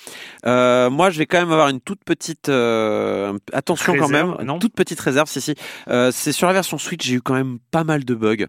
Euh, 0.46 0.90
moi, 0.90 1.10
je 1.10 1.18
vais 1.20 1.26
quand 1.26 1.40
même 1.40 1.52
avoir 1.52 1.70
une 1.70 1.82
toute 1.82 2.04
petite 2.06 2.50
euh, 2.50 3.38
attention 3.54 3.94
quand 4.00 4.10
même, 4.10 4.36
non 4.46 4.60
toute 4.60 4.74
petite 4.74 5.00
réserve. 5.00 5.30
Si 5.30 5.42
si, 5.42 5.56
Euh, 5.90 6.12
c'est 6.14 6.32
sur 6.32 6.48
la 6.48 6.54
version 6.54 6.78
Switch, 6.78 7.06
j'ai 7.06 7.16
eu 7.16 7.22
quand 7.22 7.34
même 7.34 7.60
pas 7.72 7.84
mal 7.84 8.04
de 8.06 8.16
bugs. 8.16 8.46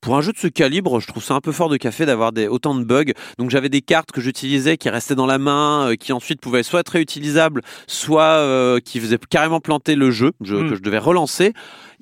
Pour 0.00 0.16
un 0.16 0.20
jeu 0.20 0.32
de 0.32 0.38
ce 0.38 0.48
calibre, 0.48 1.00
je 1.00 1.06
trouve 1.06 1.24
ça 1.24 1.32
un 1.32 1.40
peu 1.40 1.50
fort 1.50 1.70
de 1.70 1.78
café 1.78 2.04
d'avoir 2.04 2.30
des, 2.32 2.46
autant 2.46 2.74
de 2.74 2.84
bugs. 2.84 3.12
Donc 3.38 3.48
j'avais 3.48 3.70
des 3.70 3.80
cartes 3.80 4.12
que 4.12 4.20
j'utilisais 4.20 4.76
qui 4.76 4.90
restaient 4.90 5.14
dans 5.14 5.24
la 5.24 5.38
main, 5.38 5.88
euh, 5.92 5.94
qui 5.96 6.12
ensuite 6.12 6.42
pouvaient 6.42 6.62
soit 6.62 6.80
être 6.80 6.90
réutilisables, 6.90 7.62
soit 7.86 8.22
euh, 8.22 8.80
qui 8.80 9.00
faisaient 9.00 9.18
carrément 9.30 9.60
planter 9.60 9.94
le 9.94 10.10
jeu, 10.10 10.32
je- 10.42 10.56
Mm. 10.56 10.68
que 10.70 10.74
je 10.76 10.82
devais 10.82 10.98
relancer. 10.98 11.54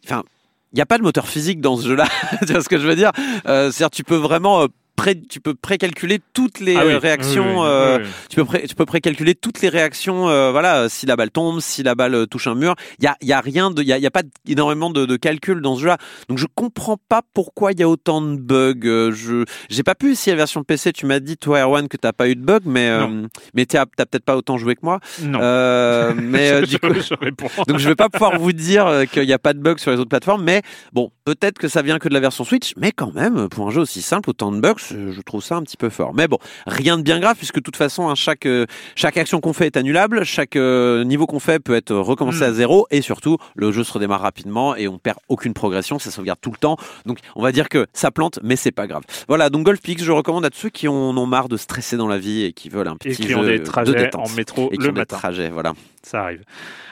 Enfin, 0.05 0.25
il 0.73 0.77
n'y 0.77 0.83
a 0.83 0.87
pas 0.87 0.99
de 0.99 1.05
moteur 1.05 1.29
physique 1.29 1.61
dans 1.61 1.77
ce 1.77 1.87
jeu-là. 1.87 2.07
tu 2.47 2.53
vois 2.53 2.63
ce 2.63 2.69
que 2.69 2.79
je 2.79 2.89
veux 2.89 2.97
dire? 2.97 3.13
Euh, 3.47 3.71
C'est-à-dire 3.71 3.91
tu 3.91 4.03
peux 4.03 4.17
vraiment 4.17 4.67
pré, 5.03 5.21
tu 5.21 5.41
peux 5.41 5.55
précalculer 5.55 6.21
toutes 6.33 6.61
les 6.61 6.77
Ah 6.77 6.87
oui, 6.87 6.95
réactions. 6.95 7.61
oui, 7.63 7.67
euh, 7.67 7.99
oui, 8.01 8.09
tu 8.31 8.37
peux 8.37 8.45
pré, 8.45 8.67
tu 8.69 8.75
peux 8.77 8.87
précalculer 8.87 9.35
toutes 9.35 9.61
les 9.61 9.69
réactions. 9.69 10.29
euh, 10.29 10.53
voilà, 10.53 10.89
si 10.89 11.07
la 11.07 11.17
balle 11.17 11.31
tombe, 11.33 11.61
si 11.61 11.83
la 11.83 11.95
balle 11.97 12.15
euh, 12.15 12.27
touche 12.27 12.47
un 12.47 12.55
mur, 12.55 12.77
il 13.01 13.05
y 13.05 13.09
a, 13.09 13.17
il 13.21 13.27
y 13.29 13.33
a 13.33 13.41
rien 13.41 13.71
de, 13.73 13.83
il 13.83 13.89
y 13.89 13.93
a, 13.93 13.99
il 13.99 14.03
y 14.03 14.07
a 14.07 14.11
pas 14.13 14.23
énormément 14.47 14.91
de, 14.91 15.05
de 15.05 15.17
calcul 15.17 15.61
dans 15.61 15.75
ce 15.75 15.81
jeu-là. 15.83 15.99
Donc 16.29 16.39
je 16.39 16.47
comprends 16.55 16.97
pas 17.09 17.23
pourquoi 17.35 17.73
il 17.73 17.81
y 17.81 17.83
a 17.83 17.89
autant 17.89 18.23
de 18.23 18.37
bugs. 18.37 18.75
Euh, 18.85 19.11
Je, 19.13 19.45
j'ai 19.69 19.83
pas 19.83 19.95
pu 19.97 20.13
essayer 20.13 20.33
la 20.33 20.39
version 20.39 20.63
PC. 20.63 20.93
Tu 20.93 21.07
m'as 21.07 21.19
dit 21.21 21.37
toi 21.37 21.61
Erwan 21.63 21.89
que 21.89 21.97
t'as 21.97 22.13
pas 22.13 22.29
eu 22.29 22.37
de 22.37 22.45
bugs, 22.45 22.61
mais 22.65 22.89
euh, 22.89 23.27
mais 23.55 23.67
t'as 23.67 23.87
peut-être 23.87 24.25
pas 24.25 24.37
autant 24.37 24.57
joué 24.57 24.75
que 24.77 24.81
moi. 24.85 25.01
Non. 25.21 25.41
Euh, 25.43 26.13
mais 26.17 26.63
du 26.67 26.73
je, 26.73 26.77
coup. 26.79 26.95
je. 26.95 27.65
Donc 27.67 27.79
je 27.79 27.89
vais 27.89 27.97
pas 27.97 28.09
pouvoir 28.09 28.39
vous 28.39 28.53
dire 28.53 29.03
qu'il 29.11 29.27
n'y 29.27 29.33
a 29.33 29.39
pas 29.41 29.53
de 29.53 29.59
bugs 29.59 29.79
sur 29.79 29.91
les 29.91 29.99
autres 29.99 30.09
plateformes, 30.11 30.45
mais 30.45 30.63
bon, 30.93 31.11
peut-être 31.25 31.59
que 31.59 31.67
ça 31.69 31.83
vient 31.83 31.99
que 31.99 32.09
de 32.09 32.15
la 32.15 32.21
version 32.21 32.45
Switch, 32.45 32.73
mais 32.77 32.93
quand 32.93 33.13
même, 33.15 33.49
pour 33.49 33.67
un 33.67 33.71
jeu 33.71 33.81
aussi 33.81 34.03
simple, 34.03 34.31
autant 34.31 34.53
de 34.53 34.61
bugs, 34.61 34.75
je 34.93 35.21
trouve 35.23 35.43
ça 35.43 35.57
un 35.57 35.63
petit 35.63 35.77
peu 35.77 35.89
fort. 35.91 36.15
Mais 36.15 36.29
bon, 36.29 36.39
rien 36.67 36.97
de 36.99 37.03
bien 37.03 37.21
grave, 37.21 37.37
puisque 37.37 37.57
de 37.57 37.61
toute 37.61 37.77
façon, 37.77 38.09
hein, 38.09 38.15
chaque, 38.15 38.47
euh, 38.47 38.67
chaque 38.95 39.17
action 39.17 39.41
qu'on 39.41 39.53
fait 39.53 39.67
est 39.67 39.77
annulable, 39.77 40.25
chaque 40.25 40.57
euh, 40.57 41.05
niveau 41.05 41.27
qu'on 41.27 41.41
fait 41.41 41.59
peut 41.61 41.75
être 41.75 41.95
recommencé 41.95 42.41
Mm. 42.41 42.43
à 42.45 42.53
zéro, 42.53 42.87
et 42.91 43.03
surtout, 43.03 43.37
le 43.55 43.73
jeu 43.73 43.85
se 43.85 43.93
redémarre 43.93 44.21
rapidement 44.21 44.75
et 44.77 44.89
on 44.89 44.99
perd 44.99 45.19
aucune 45.29 45.55
progression, 45.55 45.99
ça 45.99 46.11
sauvegarde 46.11 46.39
tout 46.41 46.51
le 46.51 46.57
temps. 46.57 46.77
Donc 47.07 47.19
on 47.37 47.43
va 47.43 47.53
dire 47.53 47.69
que 47.69 47.87
ça 47.93 48.11
plante, 48.11 48.39
mais 48.43 48.57
c'est 48.57 48.73
pas 48.73 48.87
grave. 48.87 49.03
Voilà, 49.29 49.51
donc 49.51 49.65
Golf 49.65 49.81
Pix, 49.81 50.03
je 50.03 50.13
recommande 50.13 50.45
à 50.45 50.51
tous 50.51 50.59
ceux 50.59 50.69
qui 50.71 50.89
en 50.89 50.95
ont 51.17 51.27
marre 51.27 51.49
de 51.49 51.57
stresser 51.57 51.97
dans 51.97 52.09
la 52.09 52.19
vie 52.19 52.45
et 52.45 52.53
qui 52.53 52.69
veulent 52.69 52.89
un 52.89 52.95
Et 52.95 53.11
petit 53.11 53.23
qui 53.23 53.29
jeu 53.29 53.37
ont 53.37 53.43
des 53.43 53.59
de 53.59 53.93
détente. 53.93 54.29
en 54.31 54.35
métro 54.35 54.69
et 54.73 54.77
qui 54.77 54.85
le 54.85 54.91
ont 54.91 54.93
des 54.93 55.07
trajets, 55.07 55.51
voilà. 55.51 55.75
Ça 56.03 56.23
arrive. 56.23 56.43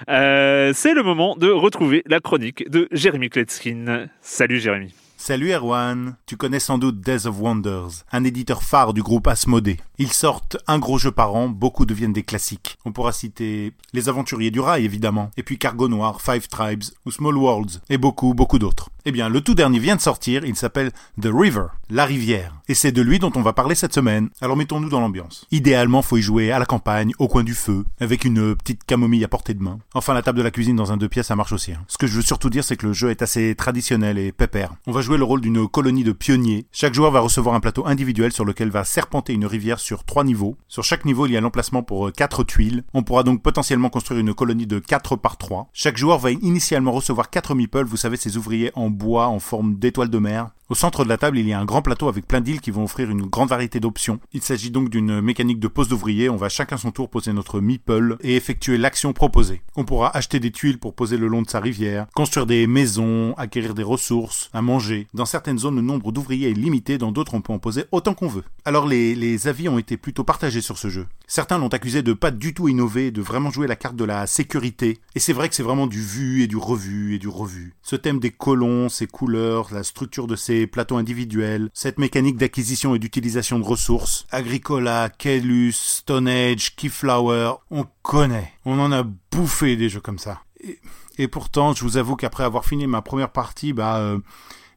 Euh, 0.08 0.72
c'est 0.74 0.94
le 0.94 1.02
moment 1.02 1.36
de 1.36 1.48
retrouver 1.50 2.02
la 2.06 2.20
chronique 2.20 2.68
de 2.70 2.88
Jérémy 2.92 3.28
Kletskin. 3.28 4.06
Salut 4.20 4.60
Jérémy. 4.60 4.94
Salut 5.22 5.52
Erwan, 5.52 6.16
tu 6.24 6.38
connais 6.38 6.60
sans 6.60 6.78
doute 6.78 7.02
Days 7.02 7.26
of 7.26 7.38
Wonders, 7.38 8.06
un 8.10 8.24
éditeur 8.24 8.62
phare 8.62 8.94
du 8.94 9.02
groupe 9.02 9.26
Asmodée. 9.26 9.76
Ils 10.02 10.14
sortent 10.14 10.56
un 10.66 10.78
gros 10.78 10.96
jeu 10.96 11.10
par 11.10 11.34
an, 11.34 11.50
beaucoup 11.50 11.84
deviennent 11.84 12.14
des 12.14 12.22
classiques. 12.22 12.78
On 12.86 12.90
pourra 12.92 13.12
citer 13.12 13.74
Les 13.92 14.08
Aventuriers 14.08 14.50
du 14.50 14.58
Rail 14.58 14.86
évidemment, 14.86 15.30
et 15.36 15.42
puis 15.42 15.58
Cargo 15.58 15.88
Noir, 15.88 16.22
Five 16.22 16.48
Tribes 16.48 16.84
ou 17.04 17.10
Small 17.10 17.36
Worlds, 17.36 17.82
et 17.90 17.98
beaucoup, 17.98 18.32
beaucoup 18.32 18.58
d'autres. 18.58 18.88
Eh 19.04 19.12
bien, 19.12 19.28
le 19.28 19.42
tout 19.42 19.54
dernier 19.54 19.78
vient 19.78 19.96
de 19.96 20.00
sortir, 20.00 20.44
il 20.46 20.56
s'appelle 20.56 20.90
The 21.20 21.28
River, 21.30 21.66
la 21.90 22.06
rivière. 22.06 22.54
Et 22.68 22.74
c'est 22.74 22.92
de 22.92 23.02
lui 23.02 23.18
dont 23.18 23.32
on 23.34 23.42
va 23.42 23.52
parler 23.52 23.74
cette 23.74 23.94
semaine. 23.94 24.30
Alors 24.40 24.56
mettons-nous 24.56 24.88
dans 24.88 25.00
l'ambiance. 25.00 25.46
Idéalement, 25.50 26.00
faut 26.00 26.16
y 26.16 26.22
jouer 26.22 26.50
à 26.50 26.58
la 26.58 26.66
campagne, 26.66 27.12
au 27.18 27.28
coin 27.28 27.42
du 27.42 27.54
feu, 27.54 27.84
avec 27.98 28.24
une 28.24 28.54
petite 28.56 28.84
camomille 28.84 29.24
à 29.24 29.28
portée 29.28 29.54
de 29.54 29.62
main. 29.62 29.80
Enfin, 29.92 30.14
la 30.14 30.22
table 30.22 30.38
de 30.38 30.42
la 30.42 30.50
cuisine 30.50 30.76
dans 30.76 30.92
un 30.92 30.96
deux 30.96 31.08
pièces, 31.08 31.26
ça 31.26 31.36
marche 31.36 31.52
aussi. 31.52 31.72
hein. 31.72 31.84
Ce 31.88 31.98
que 31.98 32.06
je 32.06 32.14
veux 32.14 32.22
surtout 32.22 32.48
dire, 32.48 32.64
c'est 32.64 32.76
que 32.76 32.86
le 32.86 32.92
jeu 32.94 33.10
est 33.10 33.20
assez 33.22 33.54
traditionnel 33.54 34.16
et 34.16 34.32
pépère. 34.32 34.72
On 34.86 34.92
va 34.92 35.02
jouer 35.02 35.18
le 35.18 35.24
rôle 35.24 35.42
d'une 35.42 35.68
colonie 35.68 36.04
de 36.04 36.12
pionniers. 36.12 36.66
Chaque 36.72 36.94
joueur 36.94 37.10
va 37.10 37.20
recevoir 37.20 37.54
un 37.54 37.60
plateau 37.60 37.86
individuel 37.86 38.32
sur 38.32 38.46
lequel 38.46 38.70
va 38.70 38.84
serpenter 38.84 39.32
une 39.34 39.46
rivière 39.46 39.80
sur 39.80 39.89
trois 40.04 40.24
niveaux. 40.24 40.56
Sur 40.68 40.84
chaque 40.84 41.04
niveau, 41.04 41.26
il 41.26 41.32
y 41.32 41.36
a 41.36 41.40
l'emplacement 41.40 41.82
pour 41.82 42.08
euh, 42.08 42.10
quatre 42.10 42.44
tuiles. 42.44 42.84
On 42.94 43.02
pourra 43.02 43.22
donc 43.22 43.42
potentiellement 43.42 43.90
construire 43.90 44.20
une 44.20 44.34
colonie 44.34 44.66
de 44.66 44.78
4 44.78 45.16
par 45.16 45.36
3. 45.36 45.68
Chaque 45.72 45.96
joueur 45.96 46.18
va 46.18 46.30
initialement 46.30 46.92
recevoir 46.92 47.30
quatre 47.30 47.54
meeples, 47.54 47.84
vous 47.84 47.96
savez, 47.96 48.16
ces 48.16 48.36
ouvriers 48.36 48.70
en 48.74 48.90
bois 48.90 49.28
en 49.28 49.38
forme 49.38 49.76
d'étoile 49.76 50.10
de 50.10 50.18
mer. 50.18 50.50
Au 50.70 50.76
centre 50.76 51.02
de 51.02 51.08
la 51.08 51.16
table, 51.16 51.36
il 51.36 51.48
y 51.48 51.52
a 51.52 51.58
un 51.58 51.64
grand 51.64 51.82
plateau 51.82 52.06
avec 52.06 52.28
plein 52.28 52.40
d'îles 52.40 52.60
qui 52.60 52.70
vont 52.70 52.84
offrir 52.84 53.10
une 53.10 53.22
grande 53.22 53.48
variété 53.48 53.80
d'options. 53.80 54.20
Il 54.32 54.40
s'agit 54.40 54.70
donc 54.70 54.88
d'une 54.88 55.20
mécanique 55.20 55.58
de 55.58 55.66
pose 55.66 55.88
d'ouvrier. 55.88 56.30
On 56.30 56.36
va 56.36 56.48
chacun 56.48 56.76
son 56.76 56.92
tour 56.92 57.10
poser 57.10 57.32
notre 57.32 57.58
meeple 57.60 58.16
et 58.20 58.36
effectuer 58.36 58.78
l'action 58.78 59.12
proposée. 59.12 59.62
On 59.74 59.84
pourra 59.84 60.16
acheter 60.16 60.38
des 60.38 60.52
tuiles 60.52 60.78
pour 60.78 60.94
poser 60.94 61.16
le 61.16 61.26
long 61.26 61.42
de 61.42 61.50
sa 61.50 61.58
rivière, 61.58 62.06
construire 62.14 62.46
des 62.46 62.68
maisons, 62.68 63.34
acquérir 63.36 63.74
des 63.74 63.82
ressources, 63.82 64.48
à 64.52 64.62
manger. 64.62 65.08
Dans 65.12 65.26
certaines 65.26 65.58
zones, 65.58 65.74
le 65.74 65.82
nombre 65.82 66.12
d'ouvriers 66.12 66.50
est 66.50 66.54
limité, 66.54 66.98
dans 66.98 67.10
d'autres, 67.10 67.34
on 67.34 67.40
peut 67.40 67.52
en 67.52 67.58
poser 67.58 67.86
autant 67.90 68.14
qu'on 68.14 68.28
veut. 68.28 68.44
Alors 68.64 68.86
les, 68.86 69.16
les 69.16 69.48
avis 69.48 69.68
ont 69.68 69.78
été 69.78 69.96
plutôt 69.96 70.22
partagés 70.22 70.60
sur 70.60 70.78
ce 70.78 70.88
jeu. 70.88 71.08
Certains 71.32 71.58
l'ont 71.58 71.68
accusé 71.68 72.02
de 72.02 72.12
pas 72.12 72.32
du 72.32 72.54
tout 72.54 72.66
innover, 72.66 73.12
de 73.12 73.22
vraiment 73.22 73.52
jouer 73.52 73.68
la 73.68 73.76
carte 73.76 73.94
de 73.94 74.02
la 74.02 74.26
sécurité. 74.26 74.98
Et 75.14 75.20
c'est 75.20 75.32
vrai 75.32 75.48
que 75.48 75.54
c'est 75.54 75.62
vraiment 75.62 75.86
du 75.86 76.02
vu 76.02 76.42
et 76.42 76.48
du 76.48 76.56
revu 76.56 77.14
et 77.14 77.20
du 77.20 77.28
revu. 77.28 77.76
Ce 77.82 77.94
thème 77.94 78.18
des 78.18 78.32
colons, 78.32 78.88
ses 78.88 79.06
couleurs, 79.06 79.72
la 79.72 79.84
structure 79.84 80.26
de 80.26 80.34
ces 80.34 80.66
plateaux 80.66 80.96
individuels, 80.96 81.70
cette 81.72 82.00
mécanique 82.00 82.36
d'acquisition 82.36 82.96
et 82.96 82.98
d'utilisation 82.98 83.60
de 83.60 83.64
ressources, 83.64 84.26
Agricola, 84.32 85.08
Kaelus, 85.08 85.74
Stone 85.74 86.26
Age, 86.26 86.74
Keyflower, 86.74 87.52
on 87.70 87.86
connaît. 88.02 88.52
On 88.64 88.80
en 88.80 88.90
a 88.90 89.04
bouffé 89.30 89.76
des 89.76 89.88
jeux 89.88 90.00
comme 90.00 90.18
ça. 90.18 90.42
Et, 90.64 90.80
et 91.16 91.28
pourtant, 91.28 91.74
je 91.74 91.84
vous 91.84 91.96
avoue 91.96 92.16
qu'après 92.16 92.42
avoir 92.42 92.64
fini 92.64 92.88
ma 92.88 93.02
première 93.02 93.30
partie, 93.30 93.72
bah... 93.72 93.98
euh, 93.98 94.18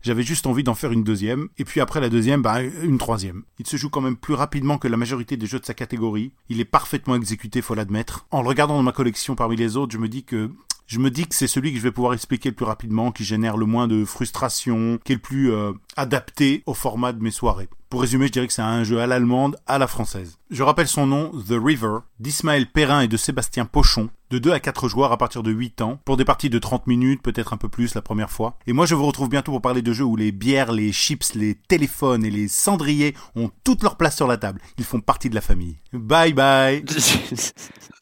j'avais 0.03 0.23
juste 0.23 0.45
envie 0.45 0.63
d'en 0.63 0.75
faire 0.75 0.91
une 0.91 1.03
deuxième, 1.03 1.47
et 1.57 1.63
puis 1.63 1.79
après 1.79 2.01
la 2.01 2.09
deuxième, 2.09 2.41
bah, 2.41 2.61
une 2.61 2.97
troisième. 2.97 3.43
Il 3.57 3.65
se 3.65 3.77
joue 3.77 3.89
quand 3.89 4.01
même 4.01 4.17
plus 4.17 4.33
rapidement 4.33 4.77
que 4.77 4.87
la 4.89 4.97
majorité 4.97 5.37
des 5.37 5.47
jeux 5.47 5.59
de 5.59 5.65
sa 5.65 5.73
catégorie. 5.73 6.33
Il 6.49 6.59
est 6.59 6.65
parfaitement 6.65 7.15
exécuté, 7.15 7.61
faut 7.61 7.73
l'admettre. 7.73 8.27
En 8.29 8.41
le 8.41 8.47
regardant 8.47 8.75
dans 8.75 8.83
ma 8.83 8.91
collection 8.91 9.35
parmi 9.35 9.55
les 9.55 9.77
autres, 9.77 9.93
je 9.93 9.97
me 9.97 10.09
dis 10.09 10.23
que 10.23 10.51
je 10.87 10.99
me 10.99 11.09
dis 11.09 11.25
que 11.25 11.35
c'est 11.35 11.47
celui 11.47 11.71
que 11.71 11.77
je 11.77 11.83
vais 11.83 11.91
pouvoir 11.91 12.13
expliquer 12.13 12.49
le 12.49 12.55
plus 12.55 12.65
rapidement, 12.65 13.11
qui 13.11 13.23
génère 13.23 13.57
le 13.57 13.65
moins 13.65 13.87
de 13.87 14.05
frustration, 14.05 14.99
qui 15.03 15.13
est 15.13 15.15
le 15.15 15.21
plus 15.21 15.51
euh, 15.51 15.71
adapté 15.95 16.63
au 16.65 16.73
format 16.73 17.13
de 17.13 17.21
mes 17.21 17.31
soirées. 17.31 17.69
Pour 17.89 18.01
résumer, 18.01 18.25
je 18.25 18.31
dirais 18.31 18.47
que 18.47 18.53
c'est 18.53 18.63
un 18.63 18.83
jeu 18.83 18.99
à 18.99 19.05
l'allemande, 19.05 19.55
à 19.67 19.77
la 19.77 19.85
française. 19.85 20.39
Je 20.49 20.63
rappelle 20.63 20.87
son 20.87 21.05
nom, 21.05 21.29
The 21.47 21.53
River, 21.63 21.99
d'Ismaël 22.19 22.65
Perrin 22.65 23.01
et 23.01 23.07
de 23.07 23.17
Sébastien 23.17 23.65
Pochon, 23.65 24.09
de 24.31 24.39
2 24.39 24.51
à 24.51 24.59
4 24.59 24.87
joueurs 24.87 25.11
à 25.11 25.17
partir 25.19 25.43
de 25.43 25.51
8 25.51 25.81
ans, 25.81 25.99
pour 26.03 26.17
des 26.17 26.25
parties 26.25 26.49
de 26.49 26.57
30 26.57 26.87
minutes, 26.87 27.21
peut-être 27.21 27.53
un 27.53 27.57
peu 27.57 27.69
plus 27.69 27.93
la 27.93 28.01
première 28.01 28.31
fois. 28.31 28.57
Et 28.65 28.73
moi 28.73 28.87
je 28.87 28.95
vous 28.95 29.05
retrouve 29.05 29.29
bientôt 29.29 29.51
pour 29.51 29.61
parler 29.61 29.83
de 29.83 29.93
jeux 29.93 30.05
où 30.05 30.15
les 30.15 30.31
bières, 30.31 30.71
les 30.71 30.91
chips, 30.91 31.35
les 31.35 31.53
téléphones 31.53 32.25
et 32.25 32.31
les 32.31 32.47
cendriers 32.47 33.13
ont 33.35 33.51
toute 33.63 33.83
leur 33.83 33.95
place 33.95 34.15
sur 34.15 34.27
la 34.27 34.37
table. 34.37 34.59
Ils 34.79 34.85
font 34.85 34.99
partie 34.99 35.29
de 35.29 35.35
la 35.35 35.41
famille. 35.41 35.77
Bye 35.93 36.33
bye 36.33 36.83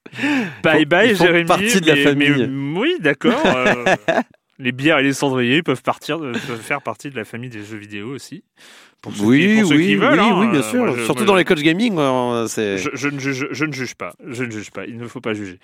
Bye 0.63 0.85
bye 0.85 1.15
Jérémy. 1.15 1.45
partie 1.47 1.81
de 1.81 1.87
la 1.87 1.95
mais- 1.95 2.03
famille. 2.03 2.47
mais- 2.49 2.79
oui, 2.79 2.95
d'accord. 2.99 3.41
euh, 3.45 3.85
les 4.59 4.71
bières 4.71 4.99
et 4.99 5.03
les 5.03 5.13
cendriers 5.13 5.63
peuvent, 5.63 5.81
partir 5.81 6.19
de- 6.19 6.31
peuvent 6.31 6.61
faire 6.61 6.81
partie 6.81 7.09
de 7.09 7.15
la 7.15 7.23
famille 7.25 7.49
des 7.49 7.63
jeux 7.63 7.77
vidéo 7.77 8.09
aussi. 8.09 8.43
Pour 9.01 9.13
ceux 9.13 9.19
qui, 9.19 9.25
Oui, 9.25 9.59
pour 9.61 9.69
ceux 9.69 9.75
oui, 9.77 9.85
qui 9.87 9.95
veulent. 9.95 10.13
oui, 10.13 10.19
hein, 10.19 10.39
oui, 10.39 10.47
bien 10.49 10.59
euh, 10.59 10.63
sûr. 10.63 10.85
moi, 10.85 10.93
je- 10.95 11.03
Surtout 11.05 11.21
moi, 11.21 11.27
dans 11.27 11.35
les 11.35 11.45
coach 11.45 11.61
gaming, 11.61 11.95
euh. 11.97 12.47
Je, 12.47 12.89
je 12.93 13.07
ne 13.07 13.19
juge, 13.19 13.47
je 13.49 13.65
ne 13.65 13.71
juge 13.73 13.95
pas. 13.95 14.13
Je 14.27 14.43
ne 14.43 14.51
juge 14.51 14.69
pas. 14.69 14.85
Il 14.85 14.97
ne 14.97 15.07
faut 15.07 15.21
pas 15.21 15.33
juger. 15.33 15.57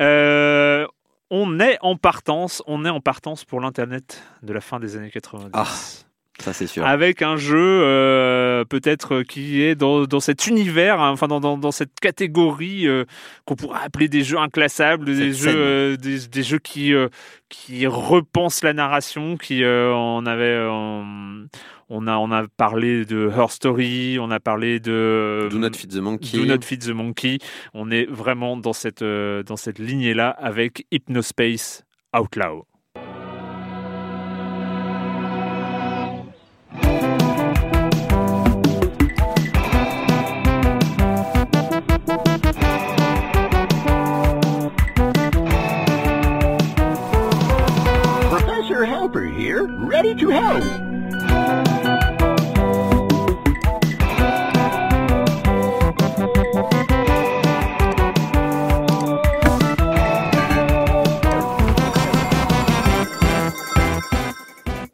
Euh, 0.00 0.84
on 1.30 1.60
est 1.60 1.78
en 1.82 1.96
partance. 1.96 2.62
On 2.66 2.84
est 2.84 2.88
en 2.90 3.00
partance 3.00 3.44
pour 3.44 3.60
l'internet 3.60 4.22
de 4.42 4.52
la 4.52 4.60
fin 4.60 4.80
des 4.80 4.96
années 4.96 5.10
90. 5.10 5.50
Ah, 5.52 5.66
Ça, 6.42 6.52
c'est 6.52 6.66
sûr. 6.66 6.84
Avec 6.84 7.22
un 7.22 7.36
jeu 7.36 7.56
euh, 7.56 8.64
peut-être 8.64 9.22
qui 9.22 9.62
est 9.62 9.76
dans, 9.76 10.04
dans 10.04 10.18
cet 10.18 10.48
univers, 10.48 11.00
hein, 11.00 11.10
enfin 11.12 11.28
dans, 11.28 11.38
dans, 11.38 11.56
dans 11.56 11.70
cette 11.70 12.00
catégorie 12.00 12.88
euh, 12.88 13.04
qu'on 13.44 13.54
pourrait 13.54 13.78
appeler 13.84 14.08
des 14.08 14.24
jeux 14.24 14.38
inclassables, 14.38 15.04
des 15.04 15.32
Cette 15.32 15.50
jeux, 15.50 15.56
euh, 15.56 15.96
des, 15.96 16.26
des 16.26 16.42
jeux 16.42 16.58
qui, 16.58 16.92
qui 17.48 17.86
repensent 17.86 18.64
la 18.64 18.72
narration, 18.72 19.36
qui 19.36 19.62
on 19.64 20.26
avait, 20.26 20.58
on 21.88 22.06
a 22.08 22.16
on 22.16 22.32
a 22.32 22.46
parlé 22.56 23.04
de 23.04 23.30
Her 23.30 23.50
Story, 23.50 24.18
on 24.18 24.30
a 24.32 24.40
parlé 24.40 24.80
de 24.80 25.48
Do 25.48 25.58
not 25.58 25.74
fit 25.74 25.86
the 25.86 25.96
monkey. 25.96 26.36
Do 26.36 26.44
Not 26.44 26.62
Feed 26.62 26.84
the 26.84 26.90
Monkey. 26.90 27.38
On 27.72 27.90
est 27.90 28.06
vraiment 28.10 28.56
dans 28.56 28.72
cette, 28.72 29.04
dans 29.04 29.56
cette 29.56 29.78
lignée-là 29.78 30.30
avec 30.30 30.86
Hypnospace 30.90 31.84
Outlaw. 32.12 32.66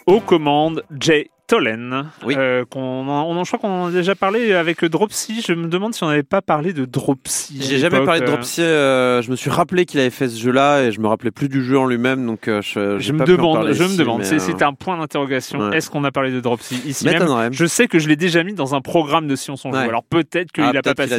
Aux 0.06 0.20
commandes, 0.20 0.82
Jay 0.98 1.30
Tolen. 1.48 2.04
Oui. 2.26 2.34
Euh, 2.36 2.64
qu'on, 2.66 2.78
on, 2.80 3.08
en- 3.10 3.42
je 3.44 3.48
crois 3.48 3.58
qu'on 3.58 3.84
en 3.84 3.86
a 3.86 3.90
déjà 3.90 4.14
parlé 4.14 4.52
avec 4.52 4.84
Dropsy. 4.84 5.42
Je 5.46 5.54
me 5.54 5.66
demande 5.68 5.94
si 5.94 6.04
on 6.04 6.08
n'avait 6.08 6.22
pas 6.22 6.42
parlé 6.42 6.74
de 6.74 6.84
Dropsy. 6.84 7.58
J'ai 7.62 7.78
jamais 7.78 8.04
parlé 8.04 8.20
de 8.20 8.26
euh. 8.26 8.28
Dropsy. 8.28 8.60
euh, 8.60 9.22
je 9.22 9.30
me 9.30 9.36
suis 9.36 9.48
rappelé 9.48 9.86
qu'il 9.86 9.98
avait 9.98 10.10
fait 10.10 10.28
ce 10.28 10.38
jeu-là 10.38 10.82
et 10.82 10.92
je 10.92 11.00
me 11.00 11.08
rappelais 11.08 11.30
plus 11.30 11.48
du 11.48 11.64
jeu 11.64 11.78
en 11.78 11.86
lui-même, 11.86 12.26
donc 12.26 12.48
euh, 12.48 12.60
je. 12.60 13.12
me 13.12 13.22
en 13.22 13.24
demande, 13.24 13.72
je 13.72 13.82
me 13.82 13.96
demande. 13.96 14.24
C'est, 14.24 14.62
un 14.62 14.74
point 14.74 14.98
d'interrogation. 14.98 15.58
ouais. 15.70 15.78
Est-ce 15.78 15.88
qu'on 15.90 16.04
a 16.04 16.10
parlé 16.12 16.30
de 16.32 16.40
Dropsy 16.40 16.82
ici 16.84 17.06
même? 17.06 17.52
Je 17.52 17.64
sais 17.64 17.88
que 17.88 17.98
je 17.98 18.08
l'ai 18.08 18.16
déjà 18.16 18.44
mis 18.44 18.52
dans 18.52 18.74
un 18.74 18.82
programme 18.82 19.26
de 19.26 19.34
Science 19.34 19.64
on 19.64 19.72
joue. 19.72 19.78
Ouais. 19.78 19.88
Alors 19.88 20.04
peut-être 20.04 20.52
qu'il 20.52 20.64
Ah, 20.64 20.72
n'a 20.72 20.82
pas 20.82 20.94
passé 20.94 21.14
a 21.14 21.16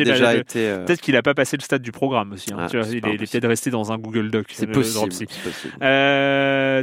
euh, 0.55 0.86
Peut-être 0.86 1.01
qu'il 1.01 1.15
n'a 1.15 1.23
pas 1.23 1.34
passé 1.34 1.57
le 1.57 1.63
stade 1.63 1.82
du 1.82 1.91
programme 1.91 2.34
aussi. 2.34 2.53
hein. 2.53 2.57
Ah, 2.59 2.67
Tu 2.69 2.77
vois, 2.77 2.86
c'est 2.86 2.97
il 2.97 3.07
est, 3.07 3.17
peut-être 3.17 3.47
resté 3.47 3.71
dans 3.71 3.91
un 3.91 3.97
Google 3.97 4.30
Doc. 4.30 4.45
C'est 4.51 4.67
le 4.67 4.73
possible. 4.73 5.09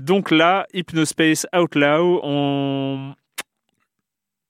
Donc 0.03 0.31
là, 0.33 0.67
Hypnospace 0.75 1.47
Outlaw, 1.57 2.21
on. 2.25 3.15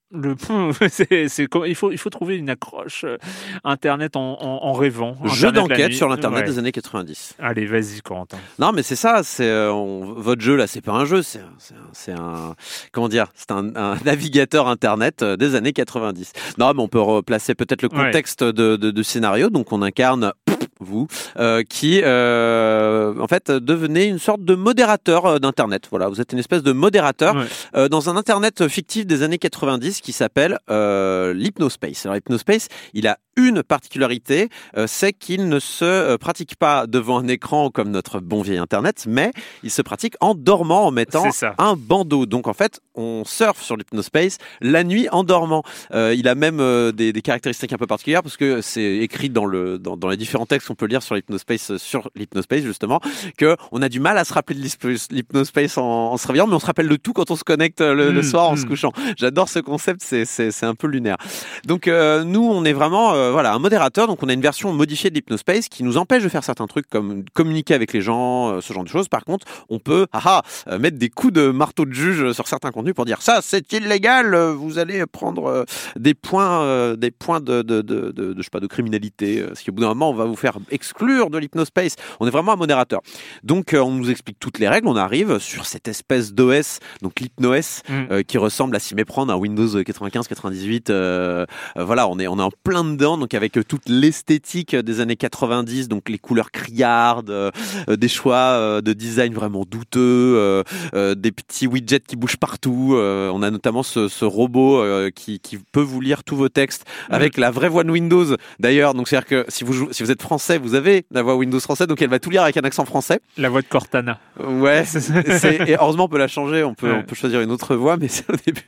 Le, 0.09 0.35
c'est, 0.89 1.27
il, 1.67 1.75
faut, 1.75 1.91
il 1.91 1.97
faut 1.97 2.09
trouver 2.09 2.37
une 2.37 2.49
accroche 2.49 3.03
euh, 3.03 3.17
Internet 3.65 4.15
en, 4.15 4.37
en, 4.39 4.63
en 4.65 4.71
rêvant. 4.73 5.17
Jeu 5.25 5.51
d'enquête 5.51 5.93
sur 5.93 6.07
l'internet 6.07 6.43
Ouais. 6.43 6.45
des 6.45 6.59
années 6.59 6.71
90. 6.71 7.35
Allez, 7.39 7.65
vas-y, 7.65 7.99
Corentin. 8.01 8.37
Non, 8.57 8.71
mais 8.71 8.83
c'est 8.83 8.95
ça. 8.95 9.21
C'est 9.23 9.49
euh, 9.49 9.71
votre 10.15 10.41
jeu 10.41 10.55
là. 10.55 10.65
C'est 10.67 10.79
pas 10.81 10.93
un 10.93 11.03
jeu. 11.05 11.21
C'est 11.23 11.39
un, 11.39 11.49
c'est 11.57 11.73
un, 11.73 11.89
c'est 11.91 12.11
un- 12.13 12.55
comment 12.93 13.09
dire 13.09 13.27
C'est 13.35 13.51
un, 13.51 13.75
un 13.75 13.97
navigateur 14.05 14.69
internet 14.69 15.23
euh, 15.23 15.35
des 15.35 15.55
années 15.55 15.73
90. 15.73 16.31
Non, 16.57 16.73
mais 16.73 16.81
on 16.81 16.87
peut 16.87 17.01
replacer 17.01 17.53
peut-être 17.53 17.81
le 17.81 17.89
Ouais. 17.89 18.05
contexte 18.05 18.43
de, 18.43 18.75
de, 18.77 18.91
de 18.91 19.03
scénario. 19.03 19.49
Donc, 19.49 19.71
on 19.73 19.81
incarne 19.81 20.31
vous 20.79 21.07
euh, 21.37 21.63
qui 21.67 22.01
euh, 22.03 23.13
en 23.19 23.27
fait 23.27 23.51
devenez 23.51 24.05
une 24.05 24.19
sorte 24.19 24.43
de 24.43 24.55
modérateur 24.55 25.25
euh, 25.25 25.39
d'internet. 25.39 25.87
Voilà, 25.89 26.07
vous 26.09 26.21
êtes 26.21 26.33
une 26.33 26.39
espèce 26.39 26.63
de 26.63 26.71
modérateur 26.71 27.35
Ouais. 27.35 27.45
euh, 27.75 27.89
dans 27.89 28.09
un 28.09 28.15
internet 28.17 28.67
fictif 28.67 29.05
des 29.05 29.23
années 29.23 29.37
90 29.37 30.01
qui 30.01 30.11
s'appelle 30.13 30.59
euh, 30.69 31.33
l'Hypnospace. 31.33 32.05
Alors 32.05 32.15
l'Hypnospace, 32.15 32.67
il 32.93 33.07
a 33.07 33.17
une 33.35 33.61
particularité, 33.61 34.49
euh, 34.77 34.85
c'est 34.87 35.13
qu'il 35.13 35.47
ne 35.47 35.59
se 35.59 36.15
pratique 36.17 36.55
pas 36.55 36.87
devant 36.87 37.19
un 37.19 37.27
écran 37.27 37.69
comme 37.69 37.91
notre 37.91 38.19
bon 38.19 38.41
vieil 38.41 38.57
internet, 38.57 39.05
mais 39.07 39.31
il 39.63 39.69
se 39.69 39.81
pratique 39.83 40.15
en 40.21 40.33
dormant, 40.33 40.87
en 40.87 40.91
mettant 40.91 41.25
un 41.59 41.75
bandeau. 41.75 42.25
Donc 42.25 42.47
en 42.47 42.53
fait, 42.53 42.79
on 42.95 43.23
surfe 43.25 43.61
sur 43.61 43.77
l'Hypnospace 43.77 44.37
la 44.61 44.83
nuit 44.83 45.07
en 45.11 45.23
dormant. 45.23 45.63
Euh, 45.93 46.15
il 46.17 46.27
a 46.27 46.33
même 46.35 46.57
des, 46.93 47.13
des 47.13 47.21
caractéristiques 47.21 47.73
un 47.73 47.77
peu 47.77 47.85
particulières 47.87 48.23
parce 48.23 48.37
que 48.37 48.61
c'est 48.61 48.97
écrit 48.97 49.29
dans, 49.29 49.45
le, 49.45 49.77
dans, 49.77 49.97
dans 49.97 50.07
les 50.09 50.17
différents 50.17 50.45
textes 50.47 50.66
qu'on 50.67 50.75
peut 50.75 50.85
lire 50.85 51.01
sur 51.01 51.15
l'Hypnospace, 51.15 51.71
euh, 51.71 51.77
sur 51.77 52.09
l'Hypnospace 52.15 52.61
justement, 52.61 52.99
que 53.37 53.55
on 53.71 53.81
a 53.81 53.89
du 53.89 53.99
mal 53.99 54.17
à 54.17 54.25
se 54.25 54.33
rappeler 54.33 54.57
de 54.59 54.63
l'Hypnos- 54.63 55.07
l'Hypnospace 55.11 55.77
en, 55.77 56.11
en 56.11 56.17
se 56.17 56.27
réveillant, 56.27 56.47
mais 56.47 56.55
on 56.55 56.59
se 56.59 56.65
rappelle 56.65 56.87
de 56.87 56.95
tout 56.95 57.13
quand 57.13 57.31
on 57.31 57.35
se 57.35 57.43
connecte 57.43 57.81
euh, 57.81 57.93
le, 57.93 58.11
le 58.11 58.21
Mm, 58.21 58.23
soir 58.23 58.49
en 58.49 58.55
se 58.55 58.65
mm. 58.65 58.69
couchant. 58.69 58.91
J'adore 59.17 59.49
ce 59.49 59.59
concept, 59.59 60.01
c'est, 60.01 60.63
un 60.63 60.75
peu 60.75 60.87
lunaire. 60.87 61.17
Donc 61.65 61.87
euh, 61.87 62.23
nous, 62.23 62.43
on 62.43 62.65
est 62.65 62.73
vraiment 62.73 63.13
euh, 63.13 63.31
voilà 63.31 63.53
un 63.53 63.59
modérateur, 63.59 64.07
donc 64.07 64.21
on 64.23 64.29
a 64.29 64.33
une 64.33 64.41
version 64.41 64.73
modifiée 64.73 65.09
de 65.09 65.15
l'Hypnospace 65.15 65.69
qui 65.69 65.83
nous 65.83 65.97
empêche 65.97 66.23
de 66.23 66.29
faire 66.29 66.43
certains 66.43 66.67
trucs 66.67 66.89
comme 66.89 67.23
communiquer 67.33 67.73
avec 67.73 67.93
les 67.93 68.01
gens, 68.01 68.51
euh, 68.51 68.61
ce 68.61 68.73
genre 68.73 68.83
de 68.83 68.89
choses. 68.89 69.07
Par 69.07 69.23
contre, 69.23 69.45
on 69.69 69.79
peut 69.79 70.07
ah, 70.13 70.41
ah, 70.65 70.77
mettre 70.77 70.97
des 70.97 71.09
coups 71.09 71.33
de 71.33 71.49
marteau 71.51 71.85
de 71.85 71.93
juge 71.93 72.31
sur 72.33 72.47
certains 72.47 72.71
contenus 72.71 72.93
pour 72.93 73.05
dire 73.05 73.21
ça 73.21 73.39
c'est 73.41 73.71
illégal, 73.73 74.35
vous 74.35 74.79
allez 74.79 75.05
prendre 75.05 75.65
des 75.97 76.13
points, 76.13 76.95
des 76.95 77.11
points 77.11 77.39
de, 77.39 77.61
de, 77.61 77.81
de, 77.81 78.11
de, 78.11 78.33
de, 78.33 78.35
je 78.37 78.41
sais 78.43 78.49
pas 78.49 78.59
de 78.59 78.67
criminalité, 78.67 79.43
parce 79.43 79.63
qu'au 79.63 79.71
bout 79.71 79.81
d'un 79.81 79.89
moment 79.89 80.09
on 80.09 80.13
va 80.15 80.25
vous 80.25 80.35
faire 80.35 80.56
exclure 80.71 81.29
de 81.29 81.37
l'Hypnospace. 81.37 81.95
On 82.19 82.27
est 82.27 82.31
vraiment 82.31 82.53
un 82.53 82.57
modérateur. 82.57 83.01
Donc 83.43 83.73
euh, 83.73 83.79
on 83.79 83.91
nous 83.91 84.09
explique 84.09 84.37
toutes 84.39 84.59
les 84.59 84.67
règles, 84.67 84.87
on 84.87 84.95
arrive 84.95 85.39
sur 85.39 85.65
cette 85.65 85.87
espèce 85.87 86.33
d'OS, 86.33 86.79
donc 87.01 87.19
l'HypnoS, 87.19 87.81
Mm. 87.89 87.93
euh, 88.11 88.23
qui 88.23 88.37
ressemble 88.37 88.75
à 88.75 88.79
s'y 88.79 88.95
méprendre 88.95 89.31
à 89.31 89.37
Windows 89.37 89.83
95, 89.83 90.27
98. 90.27 90.89
euh, 90.89 91.45
voilà, 91.77 92.07
on 92.07 92.19
est 92.19 92.27
on 92.27 92.37
est 92.39 92.43
en 92.43 92.51
plein 92.63 92.83
dedans, 92.83 93.17
donc 93.17 93.33
avec 93.33 93.57
toute 93.67 93.87
l'esthétique 93.87 94.75
des 94.75 94.99
années 94.99 95.15
90, 95.15 95.87
donc 95.87 96.09
les 96.09 96.17
couleurs 96.17 96.51
criardes, 96.51 97.29
euh, 97.29 97.51
des 97.87 98.07
choix 98.07 98.81
de 98.81 98.93
design 98.93 99.33
vraiment 99.33 99.63
douteux, 99.69 100.63
des 100.93 101.31
petits 101.31 101.67
widgets 101.67 101.99
qui 102.07 102.15
bougent 102.15 102.37
partout. 102.37 102.95
on 102.97 103.41
a 103.43 103.51
notamment 103.51 103.83
ce, 103.83 104.07
ce 104.07 104.25
robot 104.25 104.83
qui, 105.15 105.39
qui 105.39 105.57
peut 105.71 105.81
vous 105.81 106.01
lire 106.01 106.23
tous 106.23 106.35
vos 106.35 106.49
textes 106.49 106.85
avec 107.09 107.37
la 107.37 107.51
vraie 107.51 107.69
voix 107.69 107.83
de 107.83 107.91
Windows. 107.91 108.35
D'ailleurs, 108.59 108.93
donc 108.93 109.07
c'est 109.07 109.17
à 109.17 109.21
dire 109.21 109.27
que 109.27 109.45
si 109.49 109.63
vous 109.63 109.91
si 109.91 110.03
vous 110.03 110.11
êtes 110.11 110.21
français, 110.21 110.46
vous 110.55 110.73
avez 110.75 111.05
la 111.11 111.21
voix 111.23 111.35
Windows 111.35 111.59
française, 111.59 111.87
donc 111.87 112.01
elle 112.01 112.09
va 112.09 112.19
tout 112.19 112.29
lire 112.29 112.43
avec 112.43 112.55
un 112.55 112.61
accent 112.61 112.85
français. 112.85 113.19
La 113.37 113.49
voix 113.49 113.61
de 113.61 113.67
Cortana. 113.67 114.19
Ouais, 114.41 114.83
c'est- 114.85 115.69
et 115.69 115.75
heureusement 115.75 116.05
on 116.05 116.09
peut 116.09 116.17
la 116.17 116.27
changer, 116.29 116.63
on 116.63 116.73
peut, 116.73 116.89
Ouais. 116.89 116.97
on 116.99 117.03
peut 117.03 117.15
choisir 117.15 117.41
une 117.41 117.51
autre 117.51 117.75
voix, 117.75 117.97
mais 117.97 118.07
c'est- 118.07 118.29
au 118.31 118.35
début 118.45 118.61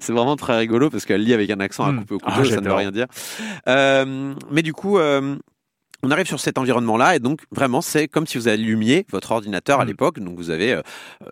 c'est 0.00 0.12
vraiment 0.12 0.36
très 0.36 0.56
rigolo 0.56 0.88
parce 0.88 1.04
qu'elle 1.04 1.22
lit 1.22 1.34
avec 1.34 1.50
un 1.50 1.60
accent 1.60 1.84
à 1.84 1.92
Mm. 1.92 1.98
couper 2.00 2.14
au 2.14 2.18
Ah, 2.24 2.32
couteau, 2.32 2.48
ça 2.48 2.60
ne 2.62 2.66
veut 2.68 2.72
rien 2.74 2.90
dire. 2.90 3.06
Euh, 3.68 4.34
mais 4.50 4.62
du 4.62 4.72
coup, 4.72 4.98
euh, 4.98 5.36
on 6.02 6.10
arrive 6.10 6.26
sur 6.26 6.38
cet 6.38 6.58
environnement-là 6.58 7.16
et 7.16 7.18
donc 7.18 7.40
vraiment 7.50 7.80
c'est 7.80 8.06
comme 8.06 8.26
si 8.26 8.38
vous 8.38 8.48
allumiez 8.48 9.06
votre 9.10 9.32
ordinateur 9.32 9.80
à 9.80 9.84
Mm. 9.84 9.88
l'époque. 9.88 10.20
Donc 10.20 10.36
vous 10.36 10.50
avez 10.50 10.72
euh, 10.74 10.82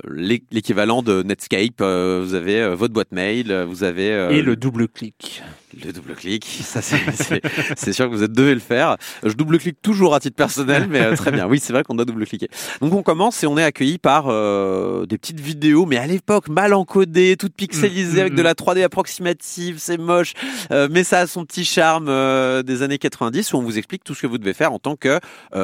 l'é- 0.09 0.43
l'équivalent 0.51 1.03
de 1.03 1.23
Netscape, 1.23 1.81
euh, 1.81 2.23
vous 2.25 2.35
avez 2.35 2.61
euh, 2.61 2.75
votre 2.75 2.93
boîte 2.95 3.13
mail, 3.13 3.53
vous 3.69 3.85
avez 3.85 4.09
Et 4.31 4.43
le 4.43 4.57
double 4.57 4.89
clic. 4.89 5.43
Le 5.85 5.93
double-clic, 5.93 6.45
ça 6.63 6.81
c'est- 6.83 7.93
sûr 7.93 8.11
que 8.11 8.15
vous 8.15 8.23
êtes 8.23 8.33
devez 8.33 8.55
le 8.55 8.61
faire. 8.61 8.97
Je 9.23 9.33
double-clique 9.33 9.81
toujours 9.83 10.15
à 10.15 10.21
titre 10.21 10.37
personnel, 10.37 10.87
mais 10.91 11.01
euh, 11.01 11.17
très 11.17 11.31
bien. 11.33 11.47
Oui, 11.47 11.59
c'est 11.61 11.73
vrai 11.73 11.83
qu'on 11.83 11.95
doit 11.95 12.05
double-cliquer. 12.05 12.49
Donc 12.81 12.93
on 12.93 13.03
commence 13.03 13.43
et 13.43 13.47
on 13.47 13.57
est 13.59 13.63
accueilli 13.65 13.99
par 13.99 14.27
euh, 14.29 15.07
des 15.07 15.19
petites 15.19 15.41
vidéos, 15.41 15.87
mais 15.87 15.97
à 15.97 16.07
l'époque 16.07 16.49
mal 16.49 16.75
encodées, 16.75 17.37
toutes 17.37 17.55
pixelisées 17.55 18.13
Mm, 18.13 18.17
mm, 18.17 18.21
avec 18.21 18.35
de 18.35 18.43
mm. 18.43 18.45
la 18.45 18.55
3D 18.55 18.83
approximative, 18.83 19.77
c'est 19.79 19.97
moche, 19.99 20.35
euh, 20.71 20.89
mais 20.91 21.05
ça 21.05 21.21
a 21.21 21.27
son 21.27 21.45
petit 21.45 21.65
charme 21.65 22.07
euh, 22.09 22.63
des 22.63 22.83
années 22.83 22.99
90 22.99 23.53
où 23.53 23.57
on 23.59 23.63
vous 23.63 23.79
explique 23.79 24.05
tout 24.05 24.15
ce 24.15 24.23
que 24.23 24.27
vous 24.27 24.39
devez 24.39 24.55
faire 24.55 24.73
en 24.73 24.79
tant 24.79 24.97
que 24.97 25.19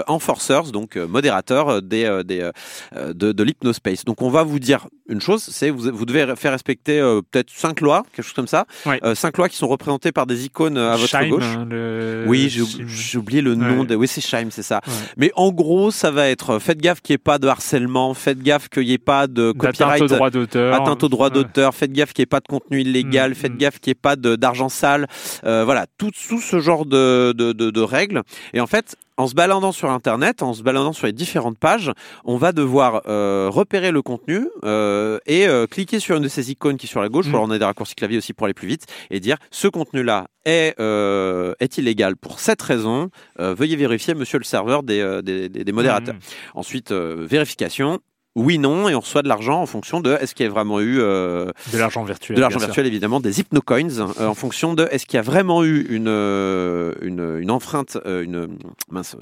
enforcers, 0.06 0.64
donc 0.72 0.96
modérateur 0.96 1.82
des, 1.82 2.22
des 2.24 2.48
de, 2.94 3.32
de 3.32 3.42
l'hypnospace. 3.42 4.04
Donc 4.04 4.22
on 4.22 4.30
va 4.30 4.42
vous 4.44 4.58
dire 4.58 4.86
une 5.08 5.20
chose, 5.20 5.42
c'est 5.42 5.70
vous, 5.70 5.90
vous 5.92 6.06
devez 6.06 6.34
faire 6.36 6.52
respecter 6.52 7.00
peut-être 7.30 7.50
cinq 7.50 7.80
lois, 7.80 8.04
quelque 8.14 8.24
chose 8.24 8.34
comme 8.34 8.46
ça. 8.46 8.66
Euh, 8.86 9.14
cinq 9.14 9.36
lois 9.38 9.48
qui 9.48 9.56
sont 9.56 9.68
représentées 9.68 9.99
par 10.12 10.26
des 10.26 10.44
icônes 10.46 10.78
euh, 10.78 10.92
à 10.92 10.96
votre 10.96 11.28
gauche. 11.28 11.44
hein, 11.44 11.66
le- 11.70 12.24
Oui, 12.26 12.48
j'ai 12.48 13.18
oublié 13.18 13.40
le 13.42 13.54
nom. 13.54 13.80
Ouais. 13.80 13.86
De... 13.86 13.94
Oui, 13.94 14.08
c'est 14.08 14.20
Shime, 14.20 14.50
c'est 14.50 14.62
ça. 14.62 14.80
Ouais. 14.86 14.92
Mais 15.16 15.32
en 15.36 15.52
gros, 15.52 15.90
ça 15.90 16.10
va 16.10 16.28
être 16.28 16.50
euh, 16.54 16.58
faites 16.58 16.78
gaffe 16.78 17.00
qu'il 17.00 17.12
n'y 17.12 17.16
ait 17.16 17.18
pas 17.18 17.38
de 17.38 17.46
harcèlement, 17.46 18.14
faites 18.14 18.42
gaffe 18.42 18.68
qu'il 18.68 18.84
n'y 18.84 18.92
ait 18.92 18.98
pas 18.98 19.26
de 19.26 19.52
copyright, 19.52 20.02
au 20.02 20.06
droit 20.06 20.30
d'auteur. 20.30 20.74
atteinte 20.74 21.04
au 21.04 21.08
droit 21.08 21.28
Ouais. 21.28 21.34
d'auteur, 21.34 21.74
faites 21.74 21.92
gaffe 21.92 22.12
qu'il 22.12 22.22
n'y 22.22 22.24
ait 22.24 22.26
pas 22.26 22.40
de 22.40 22.48
contenu 22.48 22.80
illégal, 22.80 23.32
Mm, 23.32 23.34
faites 23.34 23.52
mm. 23.54 23.58
gaffe 23.58 23.78
qu'il 23.80 23.90
n'y 23.90 23.92
ait 23.92 24.00
pas 24.00 24.16
d'argent 24.16 24.68
sale. 24.70 25.06
Euh, 25.44 25.64
voilà, 25.64 25.86
tout, 25.98 26.10
tout 26.28 26.40
ce 26.40 26.58
genre 26.60 26.86
de, 26.86 27.32
de, 27.32 27.52
de, 27.52 27.70
de 27.70 27.80
règles. 27.80 28.22
Et 28.54 28.60
en 28.60 28.66
fait, 28.66 28.96
en 29.20 29.26
se 29.28 29.34
baladant 29.34 29.72
sur 29.72 29.90
Internet, 29.90 30.42
en 30.42 30.54
se 30.54 30.62
baladant 30.62 30.92
sur 30.92 31.06
les 31.06 31.12
différentes 31.12 31.58
pages, 31.58 31.92
on 32.24 32.36
va 32.36 32.52
devoir 32.52 33.02
euh, 33.06 33.48
repérer 33.50 33.90
le 33.90 34.02
contenu 34.02 34.48
euh, 34.64 35.18
et 35.26 35.46
euh, 35.46 35.66
cliquer 35.66 36.00
sur 36.00 36.16
une 36.16 36.22
de 36.22 36.28
ces 36.28 36.50
icônes 36.50 36.76
qui 36.78 36.86
est 36.86 36.88
sur 36.88 37.02
la 37.02 37.08
gauche, 37.08 37.26
alors 37.28 37.42
on 37.42 37.50
a 37.50 37.58
des 37.58 37.64
raccourcis 37.64 37.94
clavier 37.94 38.18
aussi 38.18 38.32
pour 38.32 38.46
aller 38.46 38.54
plus 38.54 38.68
vite, 38.68 38.86
et 39.10 39.20
dire 39.20 39.36
ce 39.50 39.68
contenu-là 39.68 40.26
est, 40.46 40.74
est 40.80 41.78
illégal 41.78 42.16
pour 42.16 42.40
cette 42.40 42.62
raison. 42.62 43.10
Veuillez 43.38 43.76
vérifier, 43.76 44.14
monsieur 44.14 44.38
le 44.38 44.44
serveur 44.44 44.82
des, 44.82 45.20
des, 45.22 45.48
des- 45.48 45.64
des 45.64 45.72
modérateurs. 45.72 46.14
Mm. 46.14 46.58
Ensuite, 46.58 46.92
vérification. 46.92 48.00
Oui, 48.36 48.58
non, 48.58 48.88
et 48.88 48.94
on 48.94 49.00
reçoit 49.00 49.22
de 49.22 49.28
l'argent 49.28 49.60
en 49.60 49.66
fonction 49.66 50.00
de 50.00 50.12
est-ce 50.12 50.36
qu'il 50.36 50.44
y 50.44 50.48
a 50.48 50.52
vraiment 50.52 50.80
eu 50.80 50.98
euh, 51.00 51.50
De 51.72 51.78
l'argent 51.78 52.04
virtuel. 52.04 52.36
de 52.36 52.40
l'argent 52.40 52.60
virtuel, 52.60 52.86
évidemment, 52.86 53.18
des 53.20 53.40
hypnocoins, 53.40 53.98
euh, 53.98 54.26
en 54.28 54.34
fonction 54.34 54.74
de 54.74 54.86
est-ce 54.92 55.04
qu'il 55.04 55.16
y 55.16 55.18
a 55.18 55.22
vraiment 55.22 55.64
eu 55.64 55.84
une, 55.90 56.06
euh, 56.06 56.94
une, 57.02 57.38
une 57.40 57.50
enfreinte, 57.50 57.98
euh, 58.06 58.22
une, 58.22 58.56
mince, 58.88 59.16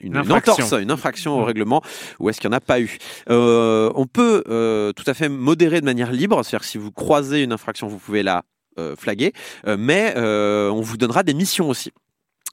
une, 0.00 0.16
entorse, 0.16 0.72
une 0.80 0.90
infraction 0.90 1.38
au 1.38 1.42
Mm. 1.42 1.44
règlement, 1.44 1.82
ou 2.18 2.30
est-ce 2.30 2.40
qu'il 2.40 2.48
n'y 2.48 2.54
en 2.54 2.58
a 2.58 2.60
pas 2.62 2.80
eu 2.80 2.96
Euh, 3.28 3.90
On 3.94 4.06
peut 4.06 4.42
euh, 4.48 4.92
tout 4.92 5.04
à 5.06 5.12
fait 5.14 5.28
modérer 5.28 5.80
de 5.80 5.84
manière 5.84 6.10
libre, 6.10 6.42
c'est-à-dire 6.42 6.66
si 6.66 6.78
vous 6.78 6.92
croisez 6.92 7.42
une 7.42 7.52
infraction, 7.52 7.88
vous 7.88 7.98
pouvez 7.98 8.22
la 8.22 8.42
euh, 8.78 8.96
flaguer, 8.96 9.32
euh, 9.66 9.76
mais 9.78 10.14
euh, 10.16 10.70
on 10.70 10.80
vous 10.80 10.96
donnera 10.96 11.22
des 11.24 11.34
missions 11.34 11.68
aussi 11.68 11.90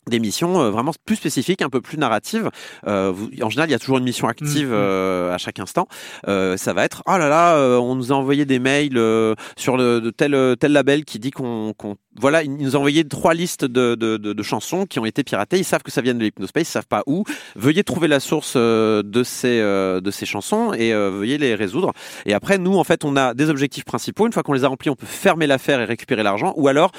des 0.09 0.19
missions 0.19 0.59
euh, 0.61 0.69
vraiment 0.71 0.91
plus 1.05 1.15
spécifiques, 1.15 1.61
un 1.61 1.69
peu 1.69 1.81
plus 1.81 1.97
narratives. 1.97 2.49
Euh, 2.87 3.11
vous- 3.13 3.29
en 3.41 3.49
général, 3.49 3.69
il 3.69 3.73
y 3.73 3.75
a 3.75 3.79
toujours 3.79 3.97
une 3.97 4.03
mission 4.03 4.27
active 4.27 4.67
Mhm. 4.69 4.73
euh, 4.73 5.33
à 5.33 5.37
chaque 5.37 5.59
instant. 5.59 5.87
Euh, 6.27 6.57
ça 6.57 6.73
va 6.73 6.83
être 6.85 7.03
oh 7.07 7.17
là 7.17 7.29
là, 7.29 7.55
euh, 7.55 7.77
on 7.77 7.95
nous 7.95 8.11
a 8.11 8.15
envoyé 8.15 8.45
des 8.45 8.59
mails 8.59 8.97
euh, 8.97 9.35
sur 9.57 9.77
le 9.77 10.01
de 10.01 10.09
tel 10.09 10.55
tel 10.59 10.71
label 10.71 11.05
qui 11.05 11.19
dit 11.19 11.31
qu'on 11.31 11.73
qu'on 11.77 11.95
voilà, 12.19 12.41
ils 12.43 12.51
nous 12.57 12.75
ont 12.75 12.79
envoyé 12.79 13.03
trois 13.07 13.35
listes 13.35 13.63
de, 13.63 13.93
de, 13.93 14.17
de, 14.17 14.33
de 14.33 14.43
chansons 14.43 14.87
qui 14.87 14.97
ont 14.97 15.05
été 15.05 15.23
piratées. 15.23 15.59
Ils 15.59 15.63
savent 15.63 15.83
que 15.83 15.91
ça 15.91 16.01
vient 16.01 16.15
de 16.15 16.19
l'hypnospace, 16.23 16.63
ils 16.67 16.71
savent 16.71 16.87
pas 16.87 17.03
où. 17.05 17.23
Veuillez 17.55 17.83
trouver 17.83 18.07
la 18.07 18.19
source 18.19 18.53
euh, 18.55 19.03
de 19.03 19.23
ces 19.23 19.59
euh, 19.59 20.01
de 20.01 20.09
ces 20.09 20.25
chansons 20.25 20.73
et 20.73 20.93
euh, 20.93 21.11
veuillez 21.11 21.37
les 21.37 21.53
résoudre. 21.53 21.93
Et 22.25 22.33
après, 22.33 22.57
nous, 22.57 22.75
en 22.77 22.83
fait, 22.83 23.05
on 23.05 23.15
a 23.17 23.35
des 23.35 23.49
objectifs 23.51 23.85
principaux. 23.85 24.25
Une 24.25 24.33
fois 24.33 24.41
qu'on 24.41 24.53
les 24.53 24.63
a 24.63 24.67
remplis, 24.67 24.89
on 24.89 24.95
peut 24.95 25.05
fermer 25.05 25.45
l'affaire 25.45 25.79
et 25.79 25.85
récupérer 25.85 26.23
l'argent, 26.23 26.53
ou 26.57 26.67
alors 26.67 26.91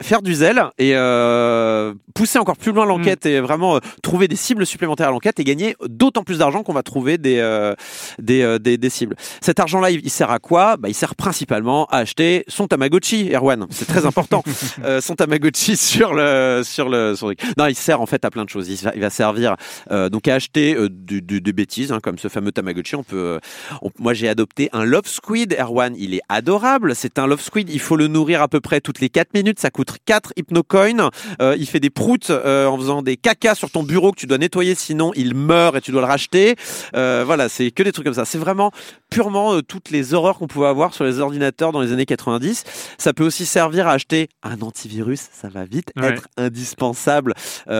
faire 0.00 0.22
du 0.22 0.34
zèle 0.34 0.62
et 0.78 0.92
euh, 0.94 1.94
pousser 2.14 2.38
encore 2.38 2.56
plus 2.56 2.72
loin 2.72 2.84
l'enquête 2.86 3.26
et 3.26 3.40
vraiment 3.40 3.76
euh, 3.76 3.80
trouver 4.02 4.28
des 4.28 4.36
cibles 4.36 4.66
supplémentaires 4.66 5.08
à 5.08 5.10
l'enquête 5.10 5.38
et 5.40 5.44
gagner 5.44 5.76
d'autant 5.88 6.22
plus 6.22 6.38
d'argent 6.38 6.62
qu'on 6.62 6.72
va 6.72 6.82
trouver 6.82 7.18
des, 7.18 7.38
euh, 7.38 7.74
des, 8.18 8.58
des, 8.58 8.78
des 8.78 8.90
cibles. 8.90 9.16
Cet 9.40 9.60
argent-là, 9.60 9.90
il, 9.90 10.00
il 10.04 10.10
sert 10.10 10.30
à 10.30 10.38
quoi? 10.38 10.76
Bah, 10.76 10.88
Il 10.88 10.94
sert 10.94 11.14
principalement 11.14 11.86
à 11.86 11.98
acheter 11.98 12.44
son 12.48 12.66
Tamagotchi, 12.68 13.30
Erwan. 13.34 13.66
C'est 13.70 13.86
très 13.86 14.06
important. 14.06 14.42
Son 15.00 15.14
Tamagotchi 15.14 15.76
sur 15.76 16.14
le 16.14 16.62
sur 16.64 16.88
le 16.88 17.14
sur 17.16 17.28
Non, 17.58 17.66
il 17.66 17.74
sert 17.74 18.00
en 18.00 18.06
fait 18.06 18.24
à 18.24 18.30
plein 18.30 18.44
de 18.44 18.48
choses. 18.50 18.68
Il 18.68 18.76
va, 18.76 18.92
il 18.94 19.00
va 19.00 19.10
servir 19.10 19.56
donc 19.90 20.28
à 20.28 20.34
acheter 20.34 20.76
du, 20.90 21.22
du, 21.22 21.40
des 21.40 21.52
bêtises, 21.52 21.92
hein, 21.92 22.00
comme 22.02 22.18
ce 22.18 22.28
fameux 22.28 22.52
Tamagotchi. 22.52 22.96
On 22.96 23.02
peut, 23.02 23.40
on- 23.82 23.90
moi, 23.98 24.14
j'ai 24.14 24.28
adopté 24.28 24.68
un 24.72 24.84
Love 24.84 25.06
Squid, 25.06 25.56
Erwan. 25.58 25.94
Il 25.98 26.14
est 26.14 26.20
adorable. 26.28 26.94
C'est 26.94 27.18
un 27.18 27.26
Love 27.26 27.40
Squid. 27.40 27.70
Il 27.70 27.80
faut 27.80 27.96
le 27.96 28.06
nourrir 28.08 28.42
à 28.42 28.48
peu 28.48 28.60
près 28.60 28.80
toutes 28.80 29.00
les 29.00 29.08
4 29.08 29.34
minutes. 29.34 29.58
Ça 29.60 29.70
coûte 29.70 29.85
4 30.04 30.32
hypnocoins. 30.36 31.10
Euh, 31.40 31.56
il 31.58 31.66
fait 31.66 31.80
des 31.80 31.90
proutes 31.90 32.30
euh, 32.30 32.66
en 32.66 32.76
faisant 32.78 33.02
des 33.02 33.16
cacas 33.16 33.54
sur 33.54 33.70
ton 33.70 33.82
bureau 33.82 34.12
que 34.12 34.18
tu 34.18 34.26
dois 34.26 34.38
nettoyer, 34.38 34.74
sinon 34.74 35.12
il 35.14 35.34
meurt 35.34 35.76
et 35.76 35.80
tu 35.80 35.90
dois 35.92 36.00
le 36.00 36.06
racheter. 36.06 36.56
Euh, 36.94 37.22
voilà, 37.26 37.48
c'est 37.48 37.70
que 37.70 37.82
des 37.82 37.92
trucs 37.92 38.04
comme 38.04 38.14
ça. 38.14 38.24
C'est 38.24 38.38
vraiment 38.38 38.70
purement 39.10 39.60
toutes 39.62 39.90
les 39.90 40.14
horreurs 40.14 40.38
qu'on 40.38 40.46
pouvait 40.46 40.66
avoir 40.66 40.94
sur 40.94 41.04
les 41.04 41.20
ordinateurs 41.20 41.72
dans 41.72 41.80
les 41.80 41.92
années 41.92 42.06
90. 42.06 42.64
Ça 42.98 43.12
peut 43.12 43.24
aussi 43.24 43.46
servir 43.46 43.86
à 43.88 43.92
acheter 43.92 44.28
un 44.42 44.60
antivirus. 44.60 45.20
Ça 45.32 45.48
va 45.48 45.64
vite 45.64 45.90
Ouais. 45.96 46.08
être 46.08 46.28
indispensable 46.36 47.34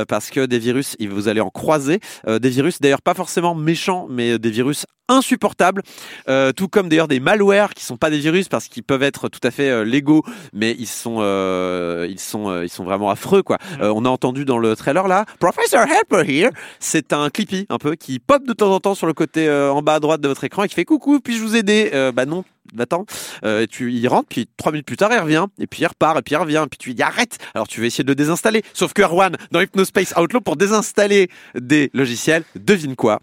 parce 0.09 0.31
que 0.31 0.47
des 0.47 0.59
virus, 0.59 0.97
vous 1.01 1.29
allez 1.29 1.41
en 1.41 1.51
croiser. 1.51 2.01
Des 2.27 2.49
virus, 2.51 2.81
d'ailleurs 2.81 3.03
pas 3.03 3.15
forcément 3.15 3.55
méchants, 3.55 4.07
mais 4.09 4.39
des 4.39 4.51
virus 4.51 4.87
insupportables. 5.09 5.83
Euh, 6.29 6.53
tout 6.53 6.69
comme 6.69 6.89
d'ailleurs 6.89 7.09
des 7.09 7.21
malwares 7.21 7.75
qui 7.75 7.85
sont 7.85 7.97
pas 7.97 8.11
des 8.11 8.19
virus 8.19 8.49
parce 8.49 8.69
qu'ils 8.69 8.83
peuvent 8.83 9.03
être 9.03 9.29
tout 9.29 9.41
à 9.43 9.51
fait 9.51 9.69
euh, 9.71 9.85
légaux, 9.85 10.23
mais 10.53 10.75
ils 10.79 10.87
sont, 10.87 11.19
euh, 11.21 12.07
ils 12.11 12.21
sont, 12.21 12.49
euh, 12.51 12.65
ils 12.65 12.69
sont 12.71 12.85
vraiment 12.85 13.11
affreux 13.11 13.43
quoi. 13.43 13.59
Euh, 13.81 13.93
on 13.95 14.05
a 14.05 14.09
entendu 14.09 14.45
dans 14.45 14.59
le 14.59 14.75
trailer 14.77 15.09
là, 15.09 15.25
Professor 15.39 15.83
Helper 15.83 16.31
here. 16.31 16.51
C'est 16.81 17.13
un 17.13 17.31
Clippy 17.31 17.67
un 17.69 17.79
peu 17.79 17.95
qui 17.95 18.19
pop 18.19 18.45
de 18.47 18.53
temps 18.53 18.73
en 18.73 18.81
temps 18.81 18.95
sur 18.95 19.07
le 19.07 19.15
côté 19.15 19.49
euh, 19.49 19.73
en 19.73 19.83
bas 19.83 19.95
à 19.95 20.01
droite 20.01 20.21
de 20.21 20.29
votre 20.29 20.45
écran 20.45 20.65
et 20.65 20.69
qui 20.69 20.75
fait 20.75 20.85
coucou, 20.85 21.21
puis-je 21.21 21.43
vous 21.43 21.57
aider? 21.57 21.91
Euh, 21.95 22.13
Bah 22.13 22.27
non. 22.27 22.45
Attends, 22.81 23.07
euh, 23.45 23.63
et 23.63 23.69
tu 23.69 23.93
il 23.93 24.09
rentre, 24.09 24.27
puis 24.29 24.49
trois 24.57 24.73
minutes 24.73 24.87
plus 24.87 24.97
tard 24.97 25.11
il 25.13 25.21
revient, 25.21 25.47
et 25.61 25.69
puis 25.69 25.83
il 25.83 25.87
repart, 25.87 26.19
et 26.19 26.23
puis 26.23 26.35
il 26.35 26.39
revient, 26.39 26.65
et 26.67 26.69
puis 26.69 26.79
tu 26.79 26.95
dis 26.95 27.03
arrête. 27.03 27.39
Alors 27.55 27.69
tu 27.69 27.81
vas 27.81 27.87
essayer 27.87 28.03
de 28.03 28.09
le 28.09 28.17
désinstaller. 28.17 28.63
Sauf 28.75 28.93
que 28.93 29.03
Erwan, 29.03 29.37
dans 29.53 29.61
Hypnospace 29.61 30.15
Outlaw, 30.17 30.41
pour 30.41 30.57
désinstaller 30.57 31.31
des 31.55 31.91
logiciels, 31.95 32.43
devine 32.57 32.97
quoi? 32.97 33.21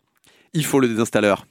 Il 0.54 0.64
faut 0.66 0.80
le 0.80 0.88
désinstalleur. 0.88 1.46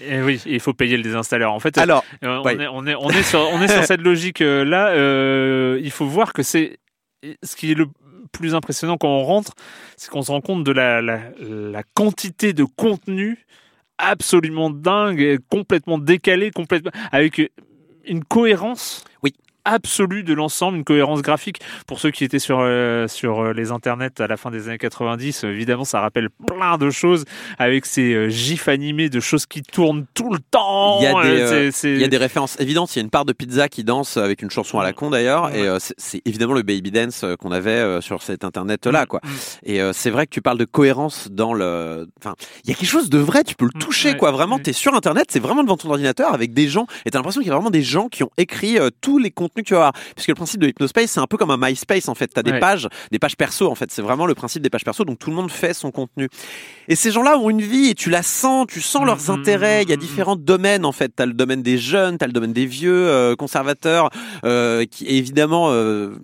Et 0.00 0.16
Eh 0.16 0.22
oui, 0.22 0.40
il 0.46 0.60
faut 0.60 0.74
payer 0.74 0.96
le 0.96 1.02
désinstalleur. 1.02 1.52
En 1.52 1.60
fait, 1.60 1.76
Alors, 1.78 2.04
Euh, 2.24 2.42
Ouais. 2.42 2.56
on, 2.56 2.60
est, 2.60 2.66
on, 2.68 2.86
est, 2.86 2.94
on, 2.94 3.10
est 3.10 3.22
sur, 3.22 3.40
on 3.40 3.60
est 3.60 3.68
sur 3.68 3.84
cette 3.84 4.00
logique 4.00 4.40
euh, 4.40 4.64
euh, 4.72 5.80
il 5.82 5.90
faut 5.90 6.06
voir 6.06 6.32
que 6.32 6.42
c'est 6.42 6.78
ce 7.42 7.56
qui 7.56 7.72
est 7.72 7.74
le 7.74 7.86
plus 8.32 8.54
impressionnant 8.54 8.96
quand 8.96 9.08
on 9.08 9.22
rentre, 9.24 9.52
c'est 9.96 10.10
qu'on 10.10 10.22
se 10.22 10.30
rend 10.30 10.40
compte 10.40 10.62
de 10.64 10.72
la, 10.72 11.00
la, 11.00 11.20
la 11.40 11.82
quantité 11.94 12.52
de 12.52 12.64
contenu 12.64 13.44
absolument 13.98 14.70
dingue, 14.70 15.38
complètement 15.50 15.98
décalé, 15.98 16.50
complètement 16.50 16.92
avec 17.10 17.40
une 18.04 18.22
cohérence. 18.24 19.04
Oui. 19.22 19.34
Absolue 19.64 20.22
de 20.22 20.32
l'ensemble, 20.34 20.78
une 20.78 20.84
cohérence 20.84 21.22
graphique. 21.22 21.60
Pour 21.86 22.00
ceux 22.00 22.10
qui 22.10 22.24
étaient 22.24 22.38
sur 22.38 22.58
euh, 22.60 23.06
sur 23.08 23.40
euh, 23.40 23.52
les 23.52 23.70
internets 23.70 24.20
à 24.20 24.26
la 24.26 24.36
fin 24.36 24.50
des 24.50 24.68
années 24.68 24.78
90, 24.78 25.44
euh, 25.44 25.48
évidemment, 25.52 25.84
ça 25.84 26.00
rappelle 26.00 26.28
plein 26.46 26.78
de 26.78 26.90
choses 26.90 27.24
avec 27.58 27.86
ces 27.86 28.12
euh, 28.14 28.28
gifs 28.28 28.68
animés 28.68 29.08
de 29.10 29.20
choses 29.20 29.46
qui 29.46 29.62
tournent 29.62 30.06
tout 30.14 30.32
le 30.32 30.38
temps. 30.50 30.98
Il 31.00 31.04
y 31.04 31.06
a 31.06 31.22
des, 31.22 31.28
Euh, 31.28 31.48
c'est- 31.48 31.70
c'est- 31.72 31.92
Il 31.94 32.00
y 32.00 32.04
a 32.04 32.08
des 32.08 32.16
références 32.16 32.58
évidentes. 32.60 32.94
Il 32.94 32.98
y 32.98 33.00
a 33.00 33.04
une 33.04 33.10
part 33.10 33.24
de 33.24 33.32
pizza 33.32 33.68
qui 33.68 33.84
danse 33.84 34.16
avec 34.16 34.42
une 34.42 34.50
chanson 34.50 34.78
à 34.78 34.84
la 34.84 34.92
con 34.92 35.10
d'ailleurs, 35.10 35.54
et 35.54 35.66
c'est- 35.80 35.94
c'est 35.98 36.22
évidemment 36.24 36.54
le 36.54 36.62
baby 36.62 36.90
dance 36.90 37.24
qu'on 37.38 37.52
avait 37.52 38.00
sur 38.00 38.22
cet 38.22 38.44
internet 38.44 38.86
là, 38.86 39.06
quoi. 39.06 39.20
Mm. 39.22 39.28
Et 39.64 39.80
c'est 39.92 40.10
vrai 40.10 40.26
que 40.26 40.30
tu 40.30 40.40
parles 40.42 40.58
de 40.58 40.64
cohérence 40.64 41.28
dans 41.30 41.54
le. 41.54 42.08
Enfin, 42.20 42.34
il 42.64 42.70
y 42.70 42.72
a 42.72 42.76
quelque 42.76 42.88
chose 42.88 43.10
de 43.10 43.18
vrai. 43.18 43.44
Tu 43.44 43.54
peux 43.54 43.64
le 43.66 43.70
Mm, 43.74 43.80
toucher, 43.80 44.10
ouais, 44.10 44.16
quoi. 44.16 44.30
Vraiment, 44.30 44.56
ouais. 44.56 44.62
t'es 44.62 44.72
sur 44.72 44.94
internet, 44.94 45.26
c'est 45.30 45.40
vraiment 45.40 45.62
devant 45.62 45.76
ton 45.76 45.90
ordinateur 45.90 46.32
avec 46.32 46.52
des 46.54 46.68
gens, 46.68 46.86
et 47.06 47.10
t'as 47.10 47.18
l'impression 47.18 47.40
qu'il 47.40 47.48
y 47.48 47.52
a 47.52 47.54
vraiment 47.54 47.70
des 47.70 47.82
gens 47.82 48.08
qui 48.08 48.22
ont 48.24 48.30
écrit 48.36 48.78
tous 49.00 49.18
les 49.18 49.30
contenus 49.30 49.57
que 49.62 49.68
tu 49.68 49.74
vas 49.74 49.88
avoir. 49.88 49.92
Puisque 50.14 50.28
le 50.28 50.34
principe 50.34 50.60
de 50.60 50.68
Hypnospace, 50.68 51.10
c'est 51.12 51.20
un 51.20 51.26
peu 51.26 51.36
comme 51.36 51.50
un 51.50 51.56
MySpace 51.58 52.08
en 52.08 52.14
fait. 52.14 52.28
T'as 52.28 52.42
des 52.42 52.52
Ouais. 52.52 52.60
pages, 52.60 52.88
des 53.12 53.18
pages 53.18 53.36
perso 53.36 53.70
en 53.70 53.74
fait. 53.74 53.90
C'est 53.90 54.02
vraiment 54.02 54.26
le 54.26 54.34
principe 54.34 54.62
des 54.62 54.70
pages 54.70 54.84
perso. 54.84 55.04
Donc 55.04 55.18
tout 55.18 55.30
le 55.30 55.36
monde 55.36 55.50
fait 55.50 55.74
son 55.74 55.90
contenu. 55.90 56.28
Et 56.88 56.96
ces 56.96 57.10
gens-là 57.10 57.38
ont 57.38 57.50
une 57.50 57.60
vie 57.60 57.90
et 57.90 57.94
tu 57.94 58.10
la 58.10 58.22
sens, 58.22 58.66
tu 58.68 58.80
sens 58.80 59.02
Mm, 59.02 59.06
leurs 59.06 59.22
mm, 59.28 59.30
intérêts. 59.30 59.82
Il 59.82 59.88
y 59.90 59.92
a 59.92 59.96
mm, 59.96 59.98
mm, 59.98 60.02
différents 60.02 60.36
domaines 60.36 60.84
en 60.84 60.92
fait. 60.92 61.12
T'as 61.14 61.26
le 61.26 61.34
domaine 61.34 61.62
des 61.62 61.78
jeunes, 61.78 62.18
t'as 62.18 62.26
le 62.26 62.32
domaine 62.32 62.52
des 62.52 62.66
vieux 62.66 63.08
euh, 63.08 63.36
conservateurs, 63.36 64.10
euh, 64.44 64.84
qui 64.86 65.06
évidemment 65.06 65.68
euh, 65.70 66.14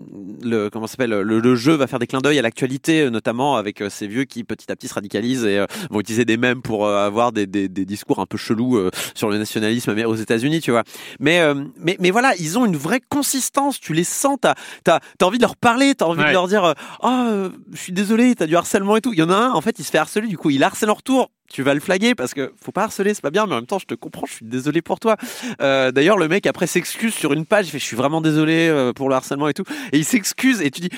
le 0.43 0.71
comment 0.71 0.87
s'appelle 0.87 1.11
le, 1.11 1.41
le 1.41 1.55
jeu 1.57 1.75
va 1.75 1.87
faire 1.87 1.99
des 1.99 2.07
clins 2.07 2.21
d'œil 2.21 2.39
à 2.39 2.43
l'actualité, 2.43 3.03
euh, 3.03 3.11
notamment 3.11 3.57
avec 3.57 3.81
euh, 3.81 3.89
ces 3.91 4.07
vieux 4.07 4.25
qui 4.25 4.45
petit 4.45 4.71
à 4.73 4.77
petit 4.77 4.89
se 4.89 4.95
radicalisent 4.95 5.45
et 5.45 5.65
vont 5.91 6.01
utiliser 6.01 6.25
des 6.25 6.37
mèmes 6.37 6.63
pour 6.63 6.89
avoir 6.89 7.33
des, 7.33 7.47
des, 7.47 7.69
des 7.69 7.85
discours 7.85 8.19
un 8.21 8.27
peu 8.27 8.37
chelous 8.39 8.91
sur 9.15 9.29
le 9.31 9.39
nationalisme 9.39 9.95
aux 10.07 10.15
États-Unis, 10.15 10.61
tu 10.61 10.71
vois. 10.71 10.83
Mais 11.21 11.41
mais 11.79 11.97
mais 12.01 12.11
voilà, 12.11 12.33
ils 12.39 12.59
ont 12.59 12.67
une 12.67 12.77
vraie 12.77 13.01
consistance. 13.15 13.81
Tu 13.81 13.95
les 13.95 14.05
sens. 14.05 14.39
T'as 14.41 14.55
t'as 14.83 15.01
t'as 15.19 15.27
envie 15.27 15.39
de 15.39 15.43
leur 15.43 15.57
parler, 15.57 15.95
t'as 15.95 16.07
envie 16.07 16.25
de 16.25 16.31
leur 16.31 16.49
dire 16.49 16.75
ah 17.03 17.29
euh, 17.31 17.51
je 17.73 17.79
suis 17.79 17.93
désolé, 17.93 18.35
t'as 18.35 18.47
du 18.47 18.57
harcèlement 18.57 18.97
et 18.97 19.01
tout. 19.01 19.13
Il 19.13 19.19
y 19.19 19.23
en 19.23 19.31
a 19.31 19.37
un 19.37 19.53
en 19.53 19.61
fait, 19.61 19.79
il 19.79 19.85
se 19.85 19.91
fait 19.91 19.99
harceler, 19.99 20.27
du 20.27 20.39
coup 20.39 20.51
il 20.51 20.63
harcèle 20.63 20.91
en 20.91 20.95
retour 20.95 21.31
tu 21.51 21.63
vas 21.63 21.75
le 21.75 21.81
flaguer 21.81 22.15
parce 22.15 22.33
que 22.33 22.53
faut 22.61 22.73
pas 22.73 22.85
harceler, 22.85 23.13
c'est 23.13 23.21
pas 23.21 23.31
bien, 23.31 23.47
mais 23.47 23.53
en 23.53 23.57
même 23.57 23.67
temps, 23.67 23.79
je 23.79 23.85
te 23.85 23.95
comprends, 23.95 24.27
je 24.27 24.33
suis 24.33 24.47
désolé 24.47 24.81
pour 24.81 24.99
toi. 24.99 25.17
Euh, 25.61 25.93
D'ailleurs, 25.93 26.17
le 26.17 26.27
mec 26.27 26.47
après 26.47 26.67
s'excuse 26.67 27.15
sur 27.15 27.35
une 27.35 27.45
page, 27.45 27.69
il 27.69 27.71
fait 27.71 27.79
je 27.79 27.85
suis 27.85 27.97
vraiment 27.97 28.23
désolé 28.23 28.91
pour 28.97 29.11
le 29.11 29.15
harcèlement 29.15 29.47
et 29.49 29.55
tout, 29.55 29.65
et 29.93 29.99
il 29.99 30.07
s'excuse 30.07 30.63
et 30.63 30.71
tu 30.71 30.81
dis 30.81 30.89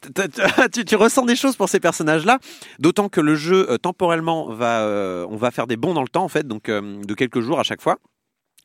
tu, 0.72 0.84
tu 0.84 0.96
ressens 0.96 1.26
des 1.26 1.36
choses 1.36 1.56
pour 1.56 1.68
ces 1.68 1.80
personnages-là, 1.80 2.38
d'autant 2.78 3.08
que 3.08 3.20
le 3.20 3.34
jeu 3.34 3.78
temporellement 3.78 4.52
va, 4.52 4.80
euh, 4.80 5.26
on 5.30 5.36
va 5.36 5.50
faire 5.50 5.66
des 5.66 5.76
bons 5.76 5.94
dans 5.94 6.02
le 6.02 6.08
temps 6.08 6.24
en 6.24 6.28
fait, 6.28 6.46
donc 6.46 6.68
euh, 6.68 7.02
de 7.04 7.14
quelques 7.14 7.40
jours 7.40 7.60
à 7.60 7.62
chaque 7.62 7.82
fois. 7.82 7.98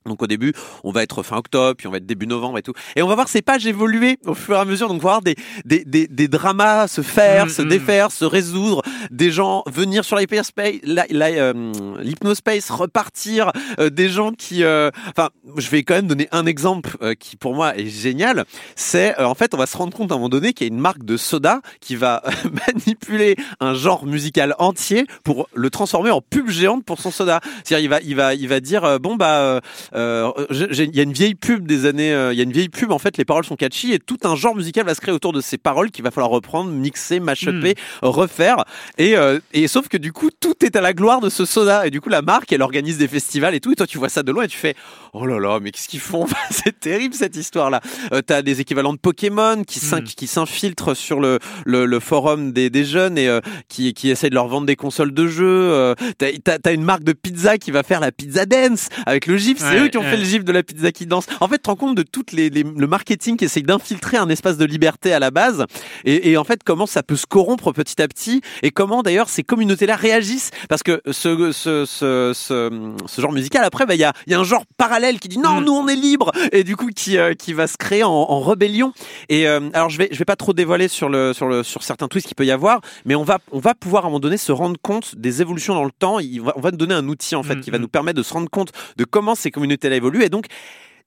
Donc 0.06 0.22
au 0.22 0.28
début, 0.28 0.54
on 0.84 0.92
va 0.92 1.04
être 1.04 1.24
fin 1.24 1.38
octobre, 1.38 1.76
puis 1.78 1.88
on 1.88 1.92
va 1.92 1.98
être 1.98 2.06
début 2.06 2.28
novembre 2.28 2.58
et 2.58 2.62
tout. 2.62 2.74
Et 2.96 3.02
on 3.02 3.08
va 3.08 3.16
voir 3.16 3.28
ces 3.28 3.42
pages 3.42 3.66
évoluer 3.66 4.18
au 4.26 4.34
fur 4.34 4.56
et 4.56 4.60
à 4.60 4.66
mesure. 4.66 4.88
Donc 4.88 4.98
on 4.98 5.06
va 5.06 5.10
voir 5.12 5.22
des, 5.22 5.36
des, 5.66 5.84
des, 5.86 6.08
des 6.08 6.28
dramas 6.28 6.88
se 6.88 7.02
faire, 7.02 7.46
Mm, 7.46 7.50
se 7.50 7.62
mm. 7.62 7.68
défaire, 7.68 8.12
se 8.12 8.26
résoudre, 8.26 8.82
des 9.12 9.32
gens 9.32 9.64
venir 9.68 10.06
sur 10.06 10.18
l'hyperspace, 10.18 10.76
euh, 10.86 11.74
l'hypnospace, 12.00 12.70
repartir, 12.70 13.52
euh, 13.80 13.90
des 13.90 14.10
gens 14.10 14.32
qui... 14.32 14.64
euh, 14.64 14.90
Enfin, 15.10 15.30
je 15.58 15.70
vais 15.70 15.84
quand 15.84 15.96
même 15.96 16.08
donner 16.08 16.28
un 16.32 16.46
exemple 16.46 16.98
euh, 17.02 17.14
qui 17.14 17.36
pour 17.36 17.56
moi 17.56 17.78
est 17.78 17.88
génial. 17.88 18.46
C'est 18.76 19.20
euh, 19.20 19.26
en 19.26 19.36
fait, 19.36 19.54
on 19.54 19.58
va 19.58 19.66
se 19.66 19.78
rendre 19.78 19.96
compte 19.96 20.12
à 20.12 20.16
un 20.16 20.18
moment 20.18 20.30
donné 20.30 20.54
qu'il 20.54 20.68
y 20.68 20.70
a 20.70 20.74
une 20.74 20.80
marque 20.80 21.04
de 21.04 21.18
soda 21.18 21.62
qui 21.80 21.96
va 21.96 22.24
manipuler 22.68 23.36
un 23.60 23.74
genre 23.74 24.06
musical 24.06 24.56
entier 24.60 25.06
pour 25.24 25.48
le 25.54 25.70
transformer 25.70 26.12
en 26.12 26.22
pub 26.22 26.50
géante 26.50 26.84
pour 26.86 27.00
son 27.00 27.12
soda. 27.12 27.40
C'est-à-dire, 27.64 27.86
il 27.86 27.90
va, 27.90 28.02
il 28.02 28.16
va, 28.16 28.34
il 28.34 28.48
va 28.48 28.60
dire 28.60 29.00
bon 29.00 29.16
bah, 29.16 29.62
euh, 29.96 30.30
il 30.52 30.96
y 30.96 31.00
a 31.00 31.04
une 31.04 31.14
vieille 31.14 31.36
pub 31.36 31.66
des 31.68 31.86
années, 31.86 32.14
euh, 32.14 32.34
il 32.34 32.38
y 32.38 32.42
a 32.42 32.44
une 32.44 32.52
vieille 32.52 32.70
pub 32.70 32.92
en 32.92 33.00
fait, 33.00 33.18
les 33.18 33.26
paroles 33.26 33.46
sont 33.46 33.56
catchy 33.56 33.94
et 33.94 34.00
tout 34.00 34.18
un 34.24 34.36
genre 34.36 34.56
musical 34.56 34.86
va 34.86 34.94
se 34.96 35.02
créer 35.02 35.14
autour 35.14 35.34
de 35.34 35.42
ces 35.42 35.58
paroles 35.58 35.92
qu'il 35.92 36.04
va 36.04 36.12
falloir 36.12 36.32
reprendre, 36.32 36.70
mixer, 36.72 37.20
mashuper, 37.20 37.76
refaire. 38.02 38.64
Et, 38.98 39.16
euh, 39.16 39.40
et 39.54 39.68
sauf 39.68 39.88
que 39.88 39.98
du 39.98 40.12
coup, 40.14 40.30
tout 40.40 40.54
est 40.64 40.76
à 40.76 40.82
la 40.82 40.94
gloire 40.94 41.22
de 41.22 41.30
ce 41.30 41.46
soda 41.46 41.88
et 41.88 41.92
du 41.92 42.02
coup, 42.02 42.10
la 42.10 42.22
marque, 42.22 42.52
elle 42.52 42.62
organise 42.62 42.98
des 42.98 43.08
festivals 43.08 43.56
et 43.56 43.60
tout. 43.60 43.72
Et 43.72 43.76
toi, 43.76 43.88
tu 43.88 43.98
vois 43.98 44.10
ça 44.10 44.24
de 44.24 44.32
loin 44.32 44.44
et 44.44 44.48
tu 44.48 44.58
fais 44.58 44.76
oh 45.14 45.26
là 45.26 45.40
là, 45.40 45.60
mais 45.62 45.72
qu'est-ce 45.72 45.88
qu'ils 45.88 46.00
font? 46.00 46.26
C'est 46.52 46.80
terrible 46.80 47.14
cette 47.16 47.36
histoire-là. 47.36 47.82
Euh, 48.14 48.22
T'as 48.22 48.42
des 48.42 48.60
équivalents 48.62 48.94
de 48.94 49.00
Pokémon 49.00 49.64
qui 49.66 49.80
Mm. 49.86 50.04
qui 50.04 50.26
s'infiltrent 50.28 50.96
sur 50.96 51.20
le, 51.20 51.38
le, 51.66 51.86
le 51.86 52.00
forum 52.00 52.52
des, 52.52 52.70
des 52.70 52.84
jeunes 52.86 53.18
et 53.18 53.28
euh, 53.28 53.40
qui, 53.70 53.94
qui 53.94 54.10
essayent 54.10 54.30
de 54.32 54.36
leur 54.36 54.48
vendre 54.48 54.66
des 54.66 54.76
consoles 54.76 55.14
de 55.14 55.28
jeux. 55.28 55.46
Euh, 55.48 55.94
T'as 56.18 56.28
t'as- 56.44 56.60
t'as 56.60 56.74
une 56.74 56.84
marque 56.84 57.04
de 57.04 57.14
pizza 57.14 57.58
qui 57.58 57.72
va 57.72 57.84
faire 57.84 58.00
la 58.00 58.12
pizza 58.12 58.46
dance 58.46 58.90
avec 59.06 59.26
le 59.28 59.38
gif. 59.38 59.58
C'est 59.60 59.80
eux 59.86 59.90
qui 59.90 59.98
ont 59.98 60.04
fait 60.04 60.18
le 60.18 60.24
gif 60.24 60.44
de 60.44 60.52
la 60.52 60.64
pizza 60.64 60.92
qui 60.92 61.06
danse. 61.06 61.26
En 61.40 61.48
fait, 61.48 61.56
tu 61.58 61.62
te 61.64 61.70
rends 61.70 61.76
compte 61.76 61.96
de 61.96 62.04
tout 62.04 62.24
les, 62.34 62.50
les- 62.50 62.64
le 62.64 62.88
marketing 62.88 63.38
qui 63.38 63.46
essaye 63.46 63.64
d'infiltrer 63.64 64.18
un 64.18 64.30
espace 64.30 64.58
de 64.58 64.66
liberté 64.66 65.14
à 65.14 65.20
la 65.20 65.32
base 65.32 65.66
et, 66.04 66.32
et 66.32 66.38
en 66.38 66.44
fait 66.44 66.62
comment 66.64 66.86
ça 66.86 67.04
peut 67.04 67.16
se 67.16 67.26
corrompre 67.26 67.72
petit 67.72 68.02
à 68.02 68.08
petit 68.08 68.42
et 68.64 68.72
comment 68.72 69.02
d'ailleurs 69.04 69.30
ces 69.30 69.44
communautés-là 69.44 69.96
réagissent 69.96 70.52
parce 70.70 70.84
que 70.84 71.02
ce, 71.12 71.52
ce, 71.52 71.86
ce, 71.86 72.32
ce, 72.34 73.22
genre 73.22 73.32
musical 73.32 73.64
après 73.64 73.86
bah, 73.86 73.96
il 73.96 74.00
y, 74.02 74.04
a, 74.04 74.14
y 74.28 74.34
a 74.34 74.40
un 74.40 74.44
genre 74.44 74.64
parallèle 74.78 75.20
qui 75.20 75.28
dit 75.28 75.38
non 75.40 75.62
Mm. 75.62 75.66
nous 75.66 75.74
on 75.74 75.88
est 75.88 75.96
libre 75.96 76.32
et 76.52 76.64
du 76.64 76.76
coup 76.76 76.90
qui, 76.96 77.18
euh, 77.18 77.34
qui 77.34 77.54
va 77.54 77.68
se 77.68 77.78
créer 77.78 78.04
en, 78.04 78.12
en 78.12 78.40
rébellion 78.42 78.94
et 79.30 79.48
euh, 79.48 79.60
alors 79.74 79.90
je 79.90 79.98
vais 79.98 80.10
je 80.12 80.18
vais 80.20 80.26
pas 80.26 80.36
trop 80.36 80.54
dévoiler 80.54 80.88
sur 80.88 81.08
le 81.10 81.34
sur 81.34 81.48
le 81.48 81.64
sur 81.64 81.84
certains 81.84 82.08
twists 82.08 82.28
qu'il 82.28 82.36
peut 82.36 82.46
y 82.46 82.52
avoir 82.52 82.82
mais 83.06 83.16
on 83.16 83.24
va 83.24 83.40
on 83.52 83.60
va 83.60 83.74
pouvoir 83.76 84.04
à 84.04 84.08
un 84.08 84.10
moment 84.10 84.20
donné 84.20 84.38
se 84.38 84.52
rendre 84.52 84.78
compte 84.82 85.16
des 85.16 85.42
évolutions 85.42 85.74
dans 85.76 85.84
le 85.86 85.92
temps 85.92 86.20
Il 86.20 86.42
va- 86.42 86.54
on 86.56 86.62
va 86.62 86.72
nous 86.72 86.78
donner 86.78 86.94
un 86.96 87.08
outil 87.08 87.36
en 87.36 87.44
fait 87.44 87.56
Mm, 87.56 87.62
qui 87.62 87.72
va 87.72 87.78
mm. 87.78 87.82
nous 87.82 87.88
permettre 87.88 88.18
de 88.18 88.24
se 88.24 88.34
rendre 88.34 88.50
compte 88.50 88.72
de 88.98 89.04
comment 89.06 89.36
ces 89.36 89.52
communautés-là 89.66 89.96
évoluent 89.96 90.24
et 90.24 90.30
donc 90.30 90.46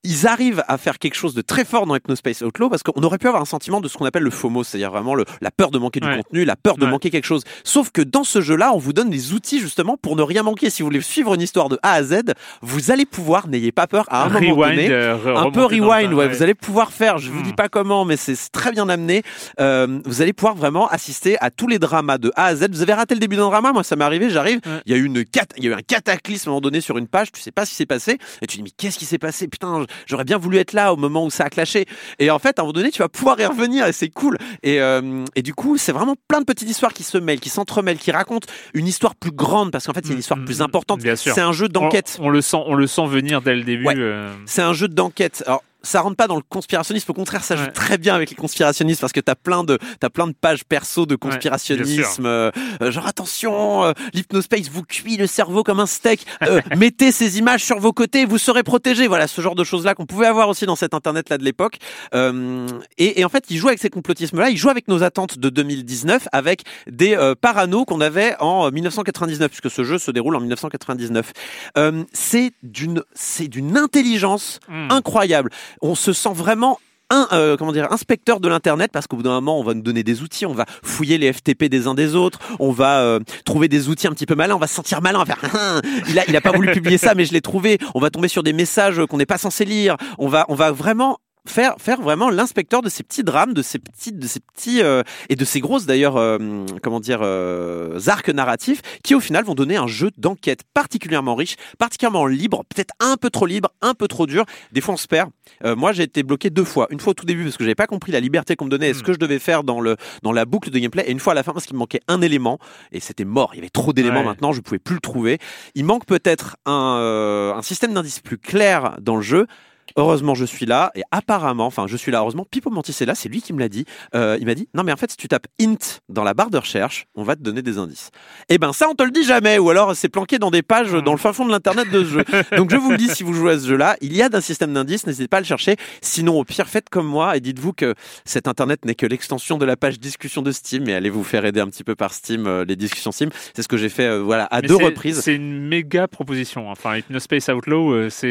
ils 0.03 0.27
arrivent 0.27 0.63
à 0.67 0.77
faire 0.77 0.97
quelque 0.97 1.15
chose 1.15 1.33
de 1.33 1.41
très 1.41 1.65
fort 1.65 1.85
dans 1.85 1.95
Hypnospace 1.95 2.41
Outlaw 2.41 2.69
parce 2.69 2.83
qu'on 2.83 3.01
aurait 3.03 3.17
pu 3.17 3.27
avoir 3.27 3.41
un 3.41 3.45
sentiment 3.45 3.81
de 3.81 3.87
ce 3.89 3.97
qu'on 3.97 4.05
appelle 4.05 4.23
le 4.23 4.29
FOMO, 4.31 4.63
c'est-à-dire 4.63 4.91
vraiment 4.91 5.13
le- 5.13 5.25
la 5.41 5.51
peur 5.51 5.71
de 5.71 5.77
manquer 5.79 5.99
du 5.99 6.07
contenu, 6.07 6.45
la 6.45 6.55
peur 6.55 6.77
de 6.77 6.85
Ouais. 6.85 6.91
manquer 6.91 7.09
quelque 7.09 7.25
chose. 7.25 7.43
Sauf 7.65 7.91
que 7.91 8.01
dans 8.01 8.23
ce 8.23 8.39
jeu-là, 8.41 8.71
on 8.73 8.77
vous 8.77 8.93
donne 8.93 9.09
des 9.09 9.33
outils 9.33 9.59
justement 9.59 9.97
pour 9.97 10.15
ne 10.15 10.21
rien 10.23 10.43
manquer. 10.43 10.69
Si 10.69 10.81
vous 10.81 10.87
voulez 10.87 11.01
suivre 11.01 11.33
une 11.33 11.41
histoire 11.41 11.67
de 11.69 11.77
A 11.83 11.93
à 11.93 12.03
Z, 12.03 12.21
vous 12.61 12.91
allez 12.91 13.05
pouvoir, 13.05 13.47
n'ayez 13.49 13.71
pas 13.73 13.87
peur, 13.87 14.05
à 14.09 14.23
un 14.23 14.29
moment 14.29 14.55
donné, 14.55 14.89
euh, 14.89 15.35
un 15.35 15.51
peu 15.51 15.63
rewind, 15.65 16.13
ouais, 16.13 16.27
vous 16.29 16.43
allez 16.43 16.53
pouvoir 16.55 16.91
faire, 16.93 17.17
je 17.17 17.29
vous 17.29 17.39
Hmm. 17.41 17.43
dis 17.43 17.53
pas 17.53 17.67
comment, 17.69 18.05
mais 18.05 18.15
c'est 18.17 18.37
très 18.51 18.71
bien 18.71 18.87
amené. 18.89 19.23
Euh, 19.59 19.99
vous 20.05 20.21
allez 20.21 20.33
pouvoir 20.33 20.55
vraiment 20.55 20.87
assister 20.87 21.37
à 21.41 21.51
tous 21.51 21.67
les 21.67 21.77
dramas 21.79 22.17
de 22.17 22.31
A 22.35 22.45
à 22.45 22.55
Z. 22.55 22.67
Vous 22.71 22.81
avez 22.81 22.93
raté 22.93 23.15
le 23.15 23.19
début 23.19 23.35
d'un 23.35 23.47
drama, 23.49 23.73
moi 23.73 23.83
ça 23.83 23.95
m'est 23.97 24.05
arrivé, 24.05 24.29
j'arrive, 24.29 24.61
il 24.85 24.91
y 24.91 24.95
a 24.95 24.97
eu 24.97 25.03
une 25.03 25.25
il 25.57 25.63
y 25.63 25.67
a 25.67 25.71
eu 25.71 25.73
un 25.73 25.81
cataclysme 25.81 26.47
à 26.47 26.51
un 26.51 26.53
moment 26.53 26.61
donné 26.61 26.79
sur 26.81 26.97
une 26.97 27.07
page, 27.07 27.31
tu 27.31 27.41
sais 27.41 27.51
pas 27.51 27.65
ce 27.65 27.71
qui 27.71 27.75
s'est 27.75 27.85
passé, 27.85 28.17
et 28.41 28.47
tu 28.47 28.57
dis 28.57 28.63
mais 28.63 28.69
qu'est-ce 28.75 28.97
qui 28.97 29.05
s'est 29.05 29.17
passé? 29.17 29.47
Putain, 29.47 29.85
j'aurais 30.05 30.23
bien 30.23 30.37
voulu 30.37 30.57
être 30.57 30.73
là 30.73 30.93
au 30.93 30.97
moment 30.97 31.25
où 31.25 31.29
ça 31.29 31.45
a 31.45 31.49
clashé. 31.49 31.85
Et 32.19 32.29
en 32.31 32.39
fait, 32.39 32.59
à 32.59 32.61
un 32.61 32.65
moment 32.65 32.73
donné, 32.73 32.91
tu 32.91 32.99
vas 33.01 33.09
pouvoir 33.09 33.39
y 33.39 33.45
revenir 33.45 33.85
et 33.87 33.93
c'est 33.93 34.09
cool. 34.09 34.37
Et, 34.63 34.81
euh, 34.81 35.23
et 35.35 35.41
du 35.41 35.53
coup, 35.53 35.77
c'est 35.77 35.91
vraiment 35.91 36.15
plein 36.27 36.39
de 36.39 36.45
petites 36.45 36.69
histoires 36.69 36.93
qui 36.93 37.03
se 37.03 37.17
mêlent, 37.17 37.39
qui 37.39 37.49
s'entremêlent, 37.49 37.97
qui 37.97 38.11
racontent 38.11 38.47
une 38.73 38.87
histoire 38.87 39.15
plus 39.15 39.31
grande 39.31 39.71
parce 39.71 39.85
qu'en 39.87 39.93
fait, 39.93 40.05
c'est 40.05 40.13
une 40.13 40.19
histoire 40.19 40.39
Mm, 40.39 40.45
plus 40.45 40.59
mm, 40.59 40.63
importante. 40.63 40.99
bien 41.01 41.15
sûr. 41.15 41.33
C'est 41.33 41.41
un 41.41 41.51
jeu 41.53 41.67
d'enquête. 41.67 42.17
On, 42.19 42.25
on 42.27 42.29
le 42.29 42.41
sent, 42.41 42.57
on 42.65 42.75
le 42.75 42.87
sent 42.87 43.05
venir 43.07 43.41
dès 43.41 43.55
le 43.55 43.63
début. 43.63 43.85
Ouais. 43.85 43.95
euh, 43.97 44.33
C'est 44.45 44.61
un 44.61 44.73
jeu 44.73 44.87
d'enquête. 44.87 45.43
Alors, 45.45 45.63
ça 45.81 46.01
rentre 46.01 46.15
pas 46.17 46.27
dans 46.27 46.35
le 46.35 46.41
conspirationnisme. 46.47 47.09
Au 47.11 47.13
contraire, 47.13 47.43
ça 47.43 47.55
joue 47.55 47.63
Ouais. 47.63 47.71
très 47.71 47.97
bien 47.97 48.15
avec 48.15 48.29
les 48.29 48.35
conspirationnistes 48.35 49.01
parce 49.01 49.13
que 49.13 49.19
t'as 49.19 49.35
plein 49.35 49.63
de, 49.63 49.77
t'as 49.99 50.09
plein 50.09 50.27
de 50.27 50.33
pages 50.33 50.63
perso 50.65 51.05
de 51.05 51.15
conspirationnisme. 51.15 52.25
euh, 52.25 52.51
euh, 52.81 52.91
genre, 52.91 53.07
attention, 53.07 53.83
euh, 53.83 53.93
l'hypnospace 54.13 54.69
vous 54.69 54.83
cuit 54.83 55.17
le 55.17 55.27
cerveau 55.27 55.63
comme 55.63 55.79
un 55.79 55.85
steak. 55.85 56.25
Euh, 56.43 56.61
mettez 56.77 57.11
ces 57.11 57.37
images 57.37 57.63
sur 57.63 57.79
vos 57.79 57.93
côtés, 57.93 58.25
vous 58.25 58.37
serez 58.37 58.63
protégés. 58.63 59.07
Voilà, 59.07 59.27
ce 59.27 59.41
genre 59.41 59.55
de 59.55 59.63
choses-là 59.63 59.95
qu'on 59.95 60.05
pouvait 60.05 60.27
avoir 60.27 60.49
aussi 60.49 60.65
dans 60.65 60.75
cet 60.75 60.93
internet-là 60.93 61.37
de 61.37 61.43
l'époque. 61.43 61.77
Euh, 62.13 62.67
et, 62.97 63.19
et 63.19 63.25
en 63.25 63.29
fait, 63.29 63.45
il 63.49 63.57
joue 63.57 63.67
avec 63.67 63.79
ces 63.79 63.89
complotismes-là. 63.89 64.49
Il 64.49 64.57
joue 64.57 64.69
avec 64.69 64.87
nos 64.87 65.03
attentes 65.03 65.37
de 65.39 65.49
2019 65.49 66.27
avec 66.31 66.63
des 66.87 67.15
euh, 67.15 67.35
paranos 67.39 67.85
qu'on 67.85 68.01
avait 68.01 68.35
en 68.39 68.67
euh, 68.67 68.71
1999 68.71 69.49
puisque 69.49 69.69
ce 69.69 69.83
jeu 69.83 69.97
se 69.97 70.11
déroule 70.11 70.35
en 70.35 70.39
1999. 70.39 71.31
Euh, 71.77 72.03
c'est 72.13 72.51
d'une, 72.63 73.01
c'est 73.13 73.47
d'une 73.47 73.77
intelligence 73.77 74.59
hmm. 74.67 74.91
incroyable. 74.91 75.49
On 75.81 75.95
se 75.95 76.13
sent 76.13 76.33
vraiment 76.33 76.79
un 77.09 77.27
euh, 77.31 77.57
comment 77.57 77.73
inspecteur 77.73 78.39
de 78.39 78.47
l'internet 78.47 78.91
parce 78.91 79.07
qu'au 79.07 79.17
bout 79.17 79.23
d'un 79.23 79.31
moment 79.31 79.59
on 79.59 79.63
va 79.63 79.73
nous 79.73 79.81
donner 79.81 80.03
des 80.03 80.21
outils, 80.21 80.45
on 80.45 80.53
va 80.53 80.65
fouiller 80.83 81.17
les 81.17 81.33
FTP 81.33 81.65
des 81.65 81.87
uns 81.87 81.95
des 81.95 82.15
autres, 82.15 82.39
on 82.59 82.71
va 82.71 82.99
euh, 82.99 83.19
trouver 83.45 83.67
des 83.67 83.89
outils 83.89 84.07
un 84.07 84.11
petit 84.11 84.27
peu 84.27 84.35
malins, 84.35 84.55
on 84.55 84.59
va 84.59 84.67
se 84.67 84.75
sentir 84.75 85.01
malin, 85.01 85.19
on 85.19 85.23
va 85.23 85.35
faire 85.35 85.55
Hein, 85.55 85.81
il 86.07 86.19
a 86.19 86.25
il 86.27 86.35
a 86.35 86.41
pas 86.41 86.51
voulu 86.51 86.71
publier 86.71 86.97
ça 86.97 87.15
mais 87.15 87.25
je 87.25 87.33
l'ai 87.33 87.41
trouvé, 87.41 87.79
on 87.95 87.99
va 87.99 88.11
tomber 88.11 88.27
sur 88.27 88.43
des 88.43 88.53
messages 88.53 89.03
qu'on 89.07 89.17
n'est 89.17 89.25
pas 89.25 89.39
censé 89.39 89.65
lire, 89.65 89.97
on 90.19 90.27
va 90.27 90.45
on 90.49 90.55
va 90.55 90.71
vraiment 90.71 91.17
faire 91.49 91.75
faire 91.79 92.01
vraiment 92.01 92.29
l'inspecteur 92.29 92.81
de 92.81 92.89
ces 92.89 93.03
petits 93.03 93.23
drames, 93.23 93.53
de 93.53 93.61
ces 93.61 93.79
petits 93.79 94.11
de 94.11 94.27
ces 94.27 94.39
petits 94.39 94.81
euh, 94.81 95.03
et 95.29 95.35
de 95.35 95.45
ces 95.45 95.59
grosses 95.59 95.85
d'ailleurs 95.85 96.17
euh, 96.17 96.65
comment 96.83 96.99
dire 96.99 97.19
euh, 97.23 97.99
arcs 98.07 98.29
narratifs 98.29 98.81
qui 99.03 99.15
au 99.15 99.19
final 99.19 99.43
vont 99.43 99.55
donner 99.55 99.75
un 99.77 99.87
jeu 99.87 100.11
d'enquête 100.17 100.61
particulièrement 100.73 101.35
riche, 101.35 101.55
particulièrement 101.77 102.25
libre, 102.27 102.63
peut-être 102.73 102.93
un 102.99 103.15
peu 103.17 103.29
trop 103.29 103.45
libre, 103.45 103.69
un 103.81 103.93
peu 103.93 104.07
trop 104.07 104.25
dur. 104.27 104.45
Des 104.71 104.81
fois 104.81 104.93
on 104.93 104.97
se 104.97 105.07
perd. 105.07 105.29
Moi 105.63 105.91
j'ai 105.93 106.03
été 106.03 106.23
bloqué 106.23 106.49
deux 106.49 106.63
fois, 106.63 106.87
une 106.91 106.99
fois 106.99 107.11
au 107.11 107.13
tout 107.13 107.25
début 107.25 107.43
parce 107.43 107.57
que 107.57 107.63
j'avais 107.63 107.75
pas 107.75 107.87
compris 107.87 108.11
la 108.11 108.19
liberté 108.19 108.55
qu'on 108.55 108.65
me 108.65 108.69
donnait 108.69 108.89
et 108.89 108.93
ce 108.93 108.99
Mm. 108.99 109.03
que 109.03 109.13
je 109.13 109.17
devais 109.19 109.39
faire 109.39 109.63
dans 109.63 109.81
le 109.81 109.95
dans 110.23 110.31
la 110.31 110.45
boucle 110.45 110.69
de 110.69 110.79
gameplay 110.79 111.03
et 111.07 111.11
une 111.11 111.19
fois 111.19 111.33
à 111.33 111.35
la 111.35 111.43
fin 111.43 111.53
parce 111.53 111.65
qu'il 111.65 111.75
me 111.75 111.79
manquait 111.79 112.01
un 112.07 112.21
élément 112.21 112.59
et 112.91 112.99
c'était 112.99 113.25
mort. 113.25 113.51
Il 113.53 113.57
y 113.57 113.59
avait 113.59 113.69
trop 113.69 113.93
d'éléments 113.93 114.19
Ouais. 114.19 114.25
maintenant, 114.25 114.51
je 114.51 114.61
pouvais 114.61 114.79
plus 114.79 114.95
le 114.95 115.01
trouver. 115.01 115.37
Il 115.75 115.85
manque 115.85 116.05
peut-être 116.05 116.57
un 116.65 117.53
un 117.55 117.61
système 117.61 117.93
d'indices 117.93 118.19
plus 118.19 118.37
clair 118.37 118.97
dans 119.01 119.15
le 119.15 119.21
jeu. 119.21 119.47
Heureusement, 119.95 120.35
je 120.35 120.45
suis 120.45 120.65
là 120.65 120.91
et 120.95 121.03
apparemment, 121.11 121.65
enfin, 121.65 121.87
je 121.87 121.97
suis 121.97 122.11
là. 122.11 122.19
Heureusement, 122.19 122.45
Pipo 122.49 122.69
Mantis 122.69 122.95
est 123.01 123.05
là. 123.05 123.15
C'est 123.15 123.29
lui 123.29 123.41
qui 123.41 123.53
me 123.53 123.59
l'a 123.59 123.69
dit. 123.69 123.85
Euh, 124.15 124.37
il 124.39 124.45
m'a 124.45 124.55
dit 124.55 124.67
non, 124.73 124.83
mais 124.83 124.91
en 124.91 124.97
fait, 124.97 125.11
si 125.11 125.17
tu 125.17 125.27
tapes 125.27 125.47
int 125.61 125.77
dans 126.09 126.23
la 126.23 126.33
barre 126.33 126.49
de 126.49 126.57
recherche, 126.57 127.05
on 127.15 127.23
va 127.23 127.35
te 127.35 127.41
donner 127.41 127.61
des 127.61 127.77
indices. 127.77 128.09
Eh 128.49 128.57
ben, 128.57 128.73
ça, 128.73 128.87
on 128.89 128.95
te 128.95 129.03
le 129.03 129.11
dit 129.11 129.23
jamais. 129.23 129.57
Ou 129.57 129.69
alors, 129.69 129.95
c'est 129.95 130.09
planqué 130.09 130.39
dans 130.39 130.51
des 130.51 130.61
pages 130.61 130.91
dans 130.91 131.11
le 131.11 131.17
fin 131.17 131.33
fond 131.33 131.45
de 131.45 131.51
l'internet 131.51 131.89
de 131.91 132.03
ce 132.03 132.09
jeu. 132.09 132.25
Donc, 132.57 132.71
je 132.71 132.77
vous 132.77 132.91
le 132.91 132.97
dis, 132.97 133.09
si 133.09 133.23
vous 133.23 133.33
jouez 133.33 133.53
à 133.53 133.59
ce 133.59 133.67
jeu-là, 133.67 133.97
il 134.01 134.15
y 134.15 134.21
a 134.21 134.29
d'un 134.29 134.41
système 134.41 134.73
d'indices. 134.73 135.05
N'hésitez 135.07 135.27
pas 135.27 135.37
à 135.37 135.41
le 135.41 135.45
chercher. 135.45 135.75
Sinon, 136.01 136.39
au 136.39 136.43
pire, 136.43 136.67
faites 136.67 136.89
comme 136.89 137.07
moi 137.07 137.37
et 137.37 137.39
dites-vous 137.39 137.73
que 137.73 137.95
cet 138.25 138.47
internet 138.47 138.85
n'est 138.85 138.95
que 138.95 139.05
l'extension 139.05 139.57
de 139.57 139.65
la 139.65 139.75
page 139.75 139.99
discussion 139.99 140.41
de 140.41 140.51
Steam 140.51 140.87
et 140.87 140.93
allez 140.93 141.09
vous 141.09 141.23
faire 141.23 141.45
aider 141.45 141.59
un 141.59 141.67
petit 141.67 141.83
peu 141.83 141.95
par 141.95 142.13
Steam, 142.13 142.47
euh, 142.47 142.65
les 142.65 142.75
discussions 142.75 143.11
Steam. 143.11 143.29
C'est 143.55 143.63
ce 143.63 143.67
que 143.67 143.77
j'ai 143.77 143.89
fait, 143.89 144.05
euh, 144.05 144.19
voilà, 144.19 144.45
à 144.45 144.61
Mais 144.61 144.67
deux 144.67 144.75
reprises. 144.75 145.19
C'est 145.21 145.35
une 145.35 145.67
méga 145.67 146.07
proposition. 146.07 146.69
Enfin, 146.69 146.97
Hypnospace 146.97 147.49
Outlaw, 147.49 148.09
c'est 148.09 148.29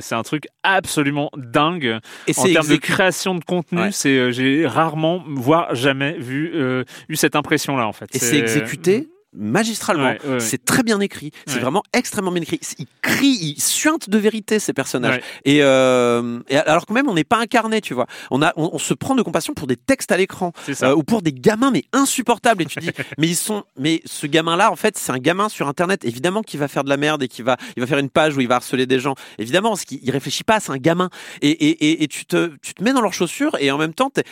c'est 0.00 0.14
un 0.14 0.22
truc 0.22 0.44
absolument 0.62 0.99
dingue 1.36 1.98
Et 2.26 2.32
en 2.36 2.44
termes 2.44 2.68
de 2.68 2.76
création 2.76 3.34
de 3.34 3.44
contenu. 3.44 3.80
Ouais. 3.80 3.92
C'est 3.92 4.18
euh, 4.18 4.30
j'ai 4.30 4.66
rarement, 4.66 5.22
voire 5.28 5.74
jamais 5.74 6.12
vu 6.18 6.52
euh, 6.54 6.84
eu 7.08 7.16
cette 7.16 7.36
impression 7.36 7.76
là 7.76 7.86
en 7.86 7.92
fait. 7.92 8.14
Et 8.14 8.18
c'est 8.18 8.38
exécuté 8.38 9.08
magistralement. 9.32 10.04
Ouais, 10.08 10.20
ouais, 10.24 10.32
ouais. 10.34 10.40
C'est 10.40 10.64
très 10.64 10.82
bien 10.82 11.00
écrit. 11.00 11.30
C'est 11.46 11.58
vraiment 11.60 11.82
extrêmement 11.92 12.32
bien 12.32 12.42
écrit. 12.42 12.60
Ils 12.78 12.86
crient, 13.02 13.54
ils 13.56 13.60
suintent 13.60 14.10
de 14.10 14.18
vérité 14.18 14.58
ces 14.58 14.72
personnages. 14.72 15.20
Et, 15.44 15.62
euh, 15.62 16.40
et 16.48 16.56
alors 16.56 16.86
que 16.86 16.92
même 16.92 17.08
on 17.08 17.14
n'est 17.14 17.24
pas 17.24 17.38
incarné, 17.38 17.80
tu 17.80 17.94
vois. 17.94 18.06
On 18.30 18.42
a, 18.42 18.52
on, 18.56 18.70
on 18.72 18.78
se 18.78 18.94
prend 18.94 19.14
de 19.14 19.22
compassion 19.22 19.54
pour 19.54 19.66
des 19.66 19.76
textes 19.76 20.12
à 20.12 20.16
l'écran 20.16 20.52
euh, 20.88 20.94
ou 20.94 21.02
pour 21.02 21.22
des 21.22 21.32
gamins 21.32 21.70
mais 21.70 21.84
insupportables. 21.92 22.62
Et 22.62 22.66
tu 22.66 22.80
dis, 22.80 22.90
mais 23.18 23.28
ils 23.28 23.36
sont, 23.36 23.64
mais 23.78 24.02
ce 24.04 24.26
gamin-là, 24.26 24.70
en 24.72 24.76
fait, 24.76 24.98
c'est 24.98 25.12
un 25.12 25.18
gamin 25.18 25.48
sur 25.48 25.68
Internet. 25.68 26.04
Évidemment 26.04 26.42
qui 26.42 26.56
va 26.56 26.68
faire 26.68 26.84
de 26.84 26.88
la 26.88 26.96
merde 26.96 27.22
et 27.22 27.28
qui 27.28 27.42
va, 27.42 27.56
il 27.76 27.80
va 27.80 27.86
faire 27.86 27.98
une 27.98 28.10
page 28.10 28.36
où 28.36 28.40
il 28.40 28.48
va 28.48 28.56
harceler 28.56 28.86
des 28.86 28.98
gens. 29.00 29.14
Évidemment, 29.38 29.70
parce 29.70 29.84
qu'il 29.84 30.00
il 30.02 30.10
réfléchit 30.10 30.44
pas, 30.44 30.60
c'est 30.60 30.72
un 30.72 30.76
gamin. 30.78 31.10
Et, 31.42 31.50
et, 31.50 31.70
et, 31.90 32.02
et 32.04 32.08
tu 32.08 32.26
te, 32.26 32.50
tu 32.62 32.74
te 32.74 32.82
mets 32.82 32.92
dans 32.92 33.00
leurs 33.00 33.12
chaussures 33.14 33.56
et 33.60 33.70
en 33.70 33.78
même 33.78 33.94
temps, 33.94 34.10
t'es- 34.10 34.24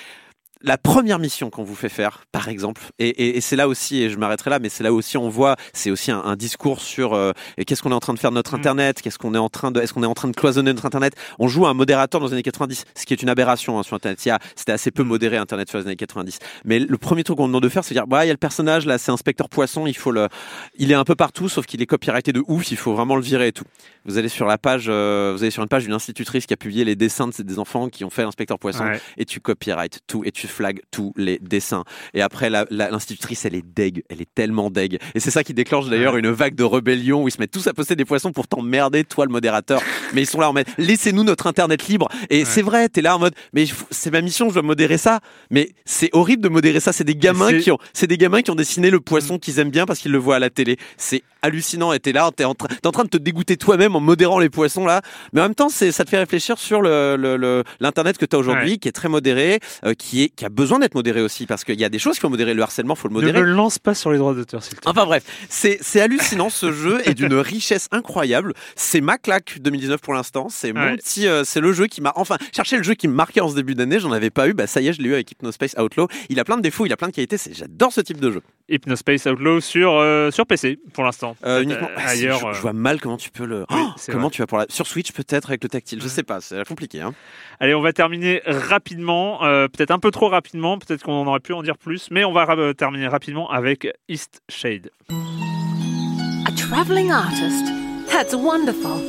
la 0.62 0.76
première 0.78 1.18
mission 1.18 1.50
qu'on 1.50 1.62
vous 1.64 1.74
fait 1.74 1.88
faire, 1.88 2.24
par 2.32 2.48
exemple, 2.48 2.82
et, 2.98 3.08
et, 3.08 3.36
et 3.36 3.40
c'est 3.40 3.56
là 3.56 3.68
aussi, 3.68 4.02
et 4.02 4.10
je 4.10 4.16
m'arrêterai 4.18 4.50
là, 4.50 4.58
mais 4.58 4.68
c'est 4.68 4.82
là 4.84 4.92
aussi 4.92 5.16
on 5.16 5.28
voit, 5.28 5.56
c'est 5.72 5.90
aussi 5.90 6.10
un, 6.10 6.20
un 6.24 6.36
discours 6.36 6.80
sur 6.80 7.14
euh, 7.14 7.32
qu'est-ce 7.66 7.82
qu'on 7.82 7.90
est 7.90 7.94
en 7.94 8.00
train 8.00 8.14
de 8.14 8.18
faire 8.18 8.30
de 8.30 8.34
notre 8.36 8.52
Mm. 8.56 8.58
internet, 8.60 9.02
qu'est-ce 9.02 9.18
qu'on 9.18 9.34
est 9.34 9.38
en 9.38 9.48
train 9.48 9.70
de, 9.70 9.80
est-ce 9.80 9.92
qu'on 9.94 10.02
est 10.02 10.06
en 10.06 10.14
train 10.14 10.28
de 10.28 10.34
cloisonner 10.34 10.72
notre 10.72 10.86
internet. 10.86 11.14
On 11.38 11.48
joue 11.48 11.66
un 11.66 11.74
modérateur 11.74 12.20
dans 12.20 12.26
les 12.26 12.32
années 12.32 12.42
90, 12.42 12.84
ce 12.94 13.06
qui 13.06 13.12
est 13.14 13.22
une 13.22 13.28
aberration 13.28 13.78
hein, 13.78 13.82
sur 13.82 13.94
internet. 13.94 14.18
C'était 14.56 14.72
assez 14.72 14.90
peu 14.90 15.02
modéré 15.04 15.36
internet 15.36 15.68
sur 15.68 15.78
les 15.78 15.86
années 15.86 15.96
90. 15.96 16.38
Mais 16.64 16.78
le 16.80 16.98
premier 16.98 17.24
truc 17.24 17.36
qu'on 17.36 17.46
demande 17.46 17.62
de 17.62 17.68
faire, 17.68 17.84
c'est 17.84 17.94
de 17.94 18.00
dire, 18.00 18.06
bah 18.06 18.24
il 18.24 18.28
y 18.28 18.30
a 18.30 18.34
le 18.34 18.38
personnage 18.38 18.86
là, 18.86 18.98
c'est 18.98 19.12
inspecteur 19.12 19.48
poisson, 19.48 19.86
il 19.86 19.96
faut 19.96 20.10
le, 20.10 20.28
il 20.76 20.90
est 20.90 20.94
un 20.94 21.04
peu 21.04 21.14
partout, 21.14 21.48
sauf 21.48 21.66
qu'il 21.66 21.80
est 21.82 21.86
copyrighté 21.86 22.32
de 22.32 22.42
ouf, 22.48 22.70
il 22.72 22.76
faut 22.76 22.94
vraiment 22.94 23.16
le 23.16 23.22
virer 23.22 23.48
et 23.48 23.52
tout. 23.52 23.64
Vous 24.06 24.16
allez 24.18 24.28
sur 24.28 24.46
la 24.46 24.58
page, 24.58 24.86
euh, 24.88 25.32
vous 25.36 25.42
allez 25.42 25.50
sur 25.50 25.62
une 25.62 25.68
page 25.68 25.84
d'une 25.84 25.92
institutrice 25.92 26.46
qui 26.46 26.54
a 26.54 26.56
publié 26.56 26.84
les 26.84 26.96
dessins 26.96 27.28
de 27.28 27.42
des 27.42 27.58
enfants 27.58 27.88
qui 27.88 28.04
ont 28.04 28.10
fait 28.10 28.22
l'inspecteur 28.22 28.58
poisson 28.58 28.84
Ouais. 28.84 29.00
et 29.18 29.24
tu 29.24 29.38
copyright 29.40 30.00
tout 30.06 30.22
et 30.24 30.32
tu 30.32 30.47
flags 30.48 30.80
tous 30.90 31.12
les 31.16 31.38
dessins. 31.38 31.84
Et 32.14 32.22
après, 32.22 32.50
l'institutrice, 32.70 33.44
elle 33.44 33.54
est 33.54 33.64
deg, 33.64 34.02
elle 34.08 34.20
est 34.20 34.28
tellement 34.34 34.70
deg. 34.70 34.98
Et 35.14 35.20
c'est 35.20 35.30
ça 35.30 35.44
qui 35.44 35.54
déclenche 35.54 35.88
d'ailleurs 35.88 36.16
une 36.16 36.30
vague 36.30 36.54
de 36.54 36.64
rébellion 36.64 37.22
où 37.22 37.28
ils 37.28 37.32
se 37.32 37.38
mettent 37.38 37.50
tous 37.50 37.66
à 37.66 37.74
poster 37.74 37.96
des 37.96 38.04
poissons 38.04 38.32
pour 38.32 38.48
t'emmerder, 38.48 39.04
toi 39.04 39.24
le 39.26 39.32
modérateur. 39.32 39.80
Mais 40.14 40.22
ils 40.22 40.26
sont 40.26 40.40
là 40.40 40.48
en 40.50 40.52
mode, 40.52 40.66
laissez-nous 40.78 41.24
notre 41.24 41.46
internet 41.46 41.86
libre. 41.88 42.08
Et 42.30 42.44
c'est 42.44 42.62
vrai, 42.62 42.88
t'es 42.88 43.02
là 43.02 43.16
en 43.16 43.18
mode, 43.18 43.34
mais 43.52 43.66
c'est 43.90 44.10
ma 44.10 44.20
mission, 44.22 44.48
je 44.48 44.54
dois 44.54 44.62
modérer 44.62 44.96
ça. 44.98 45.20
Mais 45.50 45.70
c'est 45.84 46.08
horrible 46.12 46.42
de 46.42 46.48
modérer 46.48 46.80
ça. 46.80 46.92
C'est 46.92 47.04
des 47.04 47.14
gamins 47.14 47.48
qui 47.60 47.70
ont, 47.70 47.78
c'est 47.92 48.06
des 48.06 48.16
gamins 48.16 48.40
qui 48.42 48.50
ont 48.50 48.54
dessiné 48.54 48.90
le 48.90 49.00
poisson 49.00 49.38
qu'ils 49.38 49.58
aiment 49.58 49.70
bien 49.70 49.84
parce 49.86 49.98
qu'ils 49.98 50.12
le 50.12 50.18
voient 50.18 50.36
à 50.36 50.38
la 50.38 50.48
télé. 50.50 50.76
C'est 50.96 51.22
hallucinant. 51.42 51.92
Et 51.92 52.00
t'es 52.00 52.12
là, 52.12 52.30
t'es 52.34 52.44
en, 52.44 52.54
en 52.84 52.90
train 52.90 53.04
de 53.04 53.08
te 53.10 53.16
dégoûter 53.18 53.56
toi-même 53.56 53.94
en 53.96 54.00
modérant 54.00 54.38
les 54.38 54.48
poissons 54.50 54.86
là. 54.86 55.02
Mais 55.32 55.40
en 55.40 55.44
même 55.44 55.54
temps, 55.54 55.68
ça 55.68 56.04
te 56.04 56.08
fait 56.10 56.18
réfléchir 56.18 56.58
sur 56.58 56.80
le, 56.80 57.16
le- 57.18 57.36
le- 57.36 57.64
l'internet 57.80 58.16
que 58.18 58.24
t'as 58.24 58.38
aujourd'hui, 58.38 58.78
qui 58.78 58.88
est 58.88 58.92
très 58.92 59.08
modéré, 59.08 59.60
euh, 59.84 59.94
qui 59.94 60.22
est, 60.24 60.28
qui 60.38 60.44
a 60.46 60.48
besoin 60.50 60.78
d'être 60.78 60.94
modéré 60.94 61.20
aussi 61.20 61.46
parce 61.46 61.64
qu'il 61.64 61.78
y 61.80 61.84
a 61.84 61.88
des 61.88 61.98
choses 61.98 62.14
qu'il 62.14 62.20
faut 62.22 62.28
modérer. 62.28 62.54
Le 62.54 62.62
harcèlement, 62.62 62.94
faut 62.94 63.08
le 63.08 63.14
Ne 63.14 63.20
modérer. 63.20 63.40
me 63.40 63.46
lance 63.52 63.78
pas 63.78 63.94
sur 63.94 64.12
les 64.12 64.18
droits 64.18 64.34
d'auteur, 64.34 64.62
s'il 64.62 64.76
te 64.76 64.80
plaît. 64.82 64.90
Enfin 64.90 65.04
bref, 65.04 65.24
c'est 65.48 65.78
c'est 65.82 66.00
hallucinant 66.00 66.48
ce 66.48 66.70
jeu 66.72 67.00
est 67.04 67.14
d'une 67.14 67.34
richesse 67.34 67.88
incroyable. 67.90 68.54
C'est 68.76 69.00
ma 69.00 69.18
claque 69.18 69.58
2019 69.60 70.00
pour 70.00 70.14
l'instant. 70.14 70.48
C'est 70.48 70.72
mon 70.72 70.80
Ouais. 70.80 70.96
petit, 70.96 71.26
euh, 71.26 71.42
c'est 71.44 71.60
le 71.60 71.72
jeu 71.72 71.86
qui 71.88 72.00
m'a 72.00 72.12
enfin 72.14 72.36
cherché 72.54 72.76
le 72.76 72.82
jeu 72.84 72.94
qui 72.94 73.08
me 73.08 73.14
marquait 73.14 73.40
en 73.40 73.48
ce 73.48 73.54
début 73.56 73.74
d'année. 73.74 73.98
J'en 73.98 74.12
avais 74.12 74.30
pas 74.30 74.48
eu. 74.48 74.54
Bah 74.54 74.66
ça 74.68 74.80
y 74.80 74.86
est, 74.88 74.92
je 74.92 75.02
l'ai 75.02 75.08
eu 75.08 75.14
avec 75.14 75.30
Hypnospace 75.32 75.74
Outlaw. 75.76 76.06
Il 76.28 76.38
a 76.38 76.44
plein 76.44 76.56
de 76.56 76.62
défauts, 76.62 76.86
il 76.86 76.92
a 76.92 76.96
plein 76.96 77.08
de 77.08 77.12
qualités. 77.12 77.36
J'adore 77.52 77.92
ce 77.92 78.00
type 78.00 78.20
de 78.20 78.30
jeu. 78.30 78.42
Hypnospace 78.68 79.26
Outlaw 79.26 79.60
sur, 79.60 79.92
euh, 79.96 80.30
sur 80.30 80.46
PC 80.46 80.78
pour 80.92 81.04
l'instant. 81.04 81.36
Euh, 81.44 81.62
uniquement 81.62 81.88
euh, 81.88 81.94
Ah, 81.96 82.08
ailleurs. 82.10 82.38
je, 82.52 82.56
je 82.56 82.60
vois 82.62 82.72
mal 82.72 83.00
comment 83.00 83.16
tu 83.16 83.30
peux 83.30 83.44
le. 83.46 83.60
Oui, 83.70 83.76
Oh, 83.80 83.90
comment 84.06 84.22
vrai. 84.22 84.30
tu 84.30 84.42
vas 84.42 84.46
pour 84.46 84.58
la 84.58 84.66
sur 84.68 84.86
Switch 84.86 85.12
peut-être 85.12 85.48
avec 85.50 85.62
le 85.62 85.68
tactile. 85.68 86.00
Je 86.02 86.08
sais 86.08 86.22
pas. 86.22 86.40
C'est 86.40 86.66
compliqué. 86.66 87.00
Hein. 87.00 87.14
Allez, 87.60 87.74
on 87.74 87.80
va 87.80 87.92
terminer 87.92 88.42
rapidement, 88.46 89.44
euh, 89.44 89.68
peut-être 89.68 89.90
un 89.90 89.98
peu 89.98 90.10
trop 90.10 90.28
rapidement, 90.28 90.78
peut-être 90.78 91.02
qu'on 91.02 91.12
en 91.14 91.26
aurait 91.26 91.40
pu 91.40 91.52
en 91.52 91.62
dire 91.62 91.76
plus, 91.78 92.08
mais 92.10 92.24
on 92.24 92.32
va 92.32 92.44
ra- 92.44 92.74
terminer 92.74 93.06
rapidement 93.08 93.50
avec 93.50 93.88
East 94.08 94.42
Shade. 94.48 94.90
A 95.10 96.52
travelling 96.56 97.10
artist? 97.10 97.66
That's 98.10 98.34
wonderful. 98.34 99.00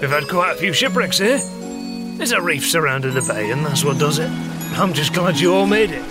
We've 0.00 0.10
had 0.10 0.26
quite 0.28 0.52
a 0.52 0.56
few 0.56 0.72
shipwrecks 0.72 1.18
here. 1.18 1.38
There's 2.18 2.32
a 2.32 2.40
reef 2.40 2.64
surrounding 2.68 3.14
the 3.14 3.20
bay, 3.26 3.50
and 3.52 3.64
that's 3.64 3.84
what 3.84 3.98
does 3.98 4.18
it. 4.18 4.28
I'm 4.78 4.92
just 4.94 5.12
glad 5.14 5.38
you 5.38 5.52
all 5.54 5.66
made 5.66 5.90
it. 5.90 6.02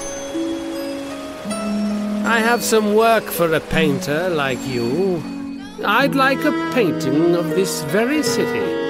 I 2.24 2.40
have 2.40 2.64
some 2.64 2.94
work 2.94 3.24
for 3.24 3.54
a 3.54 3.60
painter 3.60 4.30
like 4.30 4.60
you. 4.68 5.22
I'd 5.84 6.16
like 6.16 6.44
a 6.46 6.72
painting 6.74 7.36
of 7.36 7.50
this 7.50 7.82
very 7.84 8.22
city. 8.22 8.82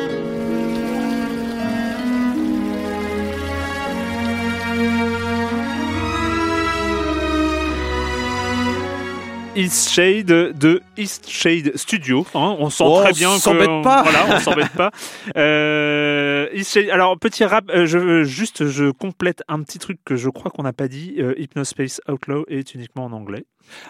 East 9.56 9.90
Shade 9.90 10.26
de 10.28 10.82
East 10.98 11.30
Shade 11.30 11.76
Studio. 11.76 12.26
hein, 12.36 12.56
on 12.60 12.70
sent 12.70 12.84
Oh, 12.88 13.02
très 13.02 13.12
on 13.12 13.16
bien 13.16 13.36
que 13.36 13.42
s'embête 13.42 13.84
pas. 13.84 14.04
Voilà, 14.04 14.26
on 14.36 14.40
s'embête 14.40 14.72
pas. 14.72 14.92
Euh, 15.36 16.48
East 16.54 16.74
Shade- 16.74 16.90
alors 16.90 17.18
petit 17.20 17.44
rap, 17.44 17.66
euh, 17.70 17.86
je 17.86 17.98
veux 17.98 18.24
juste 18.24 18.68
je 18.68 18.92
complète 18.92 19.44
un 19.48 19.62
petit 19.62 19.78
truc 19.80 20.00
que 20.06 20.16
je 20.16 20.30
crois 20.30 20.52
qu'on 20.52 20.64
n'a 20.64 20.74
pas 20.74 20.88
dit. 20.88 21.16
Euh, 21.20 21.34
Hypnospace 21.38 22.00
Outlaw 22.08 22.46
est 22.48 22.74
uniquement 22.74 23.06
en 23.06 23.12
anglais. 23.12 23.46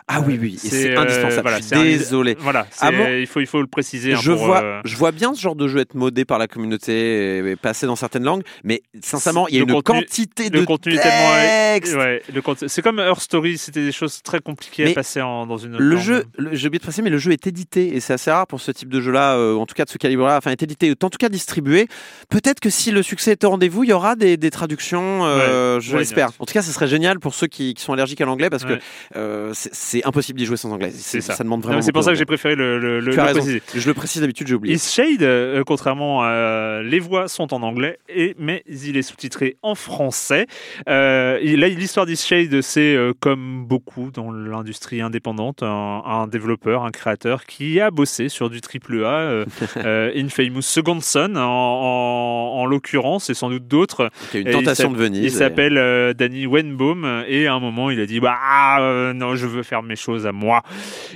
Ah 0.08 0.22
oui 0.22 0.38
oui. 0.40 0.58
C'est 0.60 0.92
euh, 0.96 1.00
indispensable. 1.00 1.42
voilà, 1.42 1.58
je 1.60 1.64
suis 1.66 1.76
désolé. 1.98 2.36
Voilà, 2.40 2.68
Ah 2.80 2.92
bon 2.92 3.08
il 3.20 3.28
faut 3.28 3.40
il 3.40 3.48
faut 3.48 3.62
le 3.62 3.68
préciser. 3.68 4.14
hein, 4.14 4.20
je 4.22 4.32
pour, 4.32 4.46
vois, 4.46 4.64
euh, 4.64 4.82
je 4.86 4.96
vois 4.96 5.12
bien 5.12 5.34
ce 5.34 5.42
genre 5.42 5.56
de 5.56 5.68
jeu 5.68 5.80
être 5.80 5.96
modé 5.96 6.26
par 6.26 6.38
la 6.40 6.48
communauté 6.48 7.38
et, 7.38 7.56
passer 7.56 7.86
dans 7.86 7.96
certaines 7.96 8.24
langues, 8.24 8.44
mais 8.64 8.82
sincèrement, 9.02 9.48
il 9.48 9.56
y 9.56 9.60
a 9.60 9.62
une 9.62 9.72
contenu- 9.72 10.02
quantité 10.02 10.46
le 10.50 10.60
de 10.62 10.66
contenu 10.66 10.96
textes. 10.98 11.96
ouais, 11.96 12.22
c'est 12.68 12.82
comme 12.82 13.00
Earth 13.00 13.22
Story, 13.22 13.58
c'était 13.58 13.84
des 13.84 13.92
choses 13.92 14.22
très 14.24 14.40
compliquées 14.40 14.86
Mais 14.86 14.92
à 14.92 14.96
passer 14.96 15.22
en- 15.22 15.46
dans 15.46 15.58
une 15.58 15.76
autre 15.76 15.84
Le 15.84 15.96
langue. 15.96 16.04
jeu, 16.04 16.24
j'ai 16.52 16.68
oublié 16.68 16.80
de 16.80 16.84
préciser, 16.84 17.02
mais 17.02 17.10
le 17.10 17.18
jeu 17.18 17.32
est 17.32 17.48
édité 17.48 17.96
et 17.96 18.00
c'est 18.00 18.14
assez 18.14 18.32
rare 18.32 18.48
pour 18.48 18.60
ce 18.62 18.72
type 18.72 18.90
de 18.90 19.02
jeu-là, 19.02 19.36
euh, 19.36 19.56
en 19.56 19.66
tout 19.66 19.74
cas 19.76 19.86
de 19.86 19.90
ce 19.90 19.98
calibre-là, 19.98 20.38
enfin 20.38 20.52
est 20.52 20.62
édité, 20.64 20.92
en 21.02 21.10
tout 21.10 21.18
cas 21.18 21.30
distribué. 21.30 21.88
Peut-être 22.30 22.60
que 22.60 22.70
si 22.70 22.92
le 22.92 23.04
succès 23.04 23.32
est 23.32 23.44
au 23.44 23.50
rendez-vous, 23.50 23.84
il 23.84 23.90
y 23.90 23.94
aura 23.94 24.16
des, 24.16 24.38
des 24.38 24.52
traductions, 24.52 25.26
euh, 25.26 25.80
je 25.80 25.98
l'espère. 25.98 26.30
En 26.40 26.46
tout 26.46 26.54
cas, 26.54 26.62
ce 26.62 26.72
serait 26.72 26.88
génial 26.88 27.20
pour 27.20 27.34
ceux 27.34 27.48
qui, 27.48 27.74
qui 27.74 27.84
sont 27.84 27.94
allergiques 27.94 28.22
à 28.22 28.26
l'anglais 28.26 28.50
parce 28.50 28.66
que 28.66 28.80
euh, 29.16 29.54
c'est- 29.72 30.06
impossible 30.06 30.38
d'y 30.40 30.46
jouer 30.46 30.58
sans 30.58 30.72
anglais. 30.72 30.92
C'est 30.94 31.22
ça. 31.22 31.36
demande 31.44 31.62
Non, 31.62 31.68
vraiment. 31.68 31.82
C'est 31.82 31.92
pour 31.92 32.04
ça 32.04 32.12
que 32.12 32.18
j'ai 32.18 32.26
préféré 32.26 32.56
le, 32.56 32.80
le, 33.00 33.12
préciser. 33.16 33.62
Je 33.76 33.88
le 33.88 33.94
précise 33.94 34.22
d'habitude, 34.22 34.48
j'ai 34.48 34.56
oublié. 34.56 34.76
East 34.76 34.94
Shade, 34.94 35.22
euh, 35.24 35.64
contrairement 35.66 36.22
à 36.24 36.82
les 36.84 37.00
voix 37.00 37.28
sont 37.28 37.54
en 37.54 37.62
anglais, 37.64 37.98
et, 38.10 38.36
mais 38.40 38.64
il 38.68 38.98
est 38.98 39.02
sous-titré 39.02 39.58
en 39.62 39.76
français. 39.76 40.48
Euh, 40.90 41.40
là, 41.58 41.68
l'histoire 41.68 42.06
d'East 42.06 42.26
Shade, 42.28 42.62
c'est 42.62 42.96
euh, 42.96 43.14
comme 43.20 43.66
beaucoup 43.66 44.12
dans 44.12 44.32
l'industrie 44.32 45.02
indépendante, 45.02 45.64
un, 45.64 46.02
un 46.06 46.28
développeur, 46.28 46.84
un 46.84 46.92
créateur 46.92 47.46
qui 47.46 47.80
a 47.80 47.92
bossé 47.92 48.30
sur 48.30 48.50
du 48.50 48.62
triple 48.62 49.04
A, 49.06 49.08
euh, 49.20 49.46
euh, 49.78 50.12
Infamous 50.16 50.62
Second 50.62 51.00
Son 51.02 51.36
en, 51.36 51.40
en- 51.40 52.62
en 52.62 52.66
l'occurrence, 52.66 53.30
et 53.30 53.34
sans 53.34 53.50
doute 53.50 53.68
d'autres. 53.68 54.10
Il 54.34 54.42
y 54.42 54.48
a 54.48 54.52
une 54.52 54.58
tentation 54.58 54.92
de 54.92 54.98
Venise. 54.98 55.24
Il 55.24 55.32
s'appelle 55.32 55.78
euh, 55.78 56.14
Danny 56.14 56.46
Wenbaum 56.46 57.24
et 57.28 57.48
à 57.48 57.54
un 57.54 57.60
moment 57.60 57.90
il 57.90 58.00
a 58.00 58.06
dit 58.06 58.20
bah 58.20 58.36
euh, 58.80 59.14
non 59.14 59.36
je 59.36 59.48
veux 59.48 59.61
faire 59.64 59.84
mes 59.84 59.96
choses 59.96 60.26
à 60.28 60.32
moi 60.32 60.62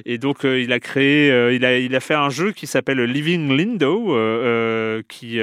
et 0.06 0.18
donc 0.18 0.46
euh, 0.46 0.60
il 0.60 0.72
a 0.74 0.80
créé 0.80 1.32
euh, 1.32 1.54
il 1.54 1.66
a 1.66 1.78
il 1.78 1.96
a 1.96 2.00
fait 2.00 2.14
un 2.14 2.30
jeu 2.30 2.52
qui 2.52 2.68
s'appelle 2.68 3.02
Living 3.04 3.56
Lindo 3.56 4.16
euh, 4.16 5.02
qui 5.08 5.40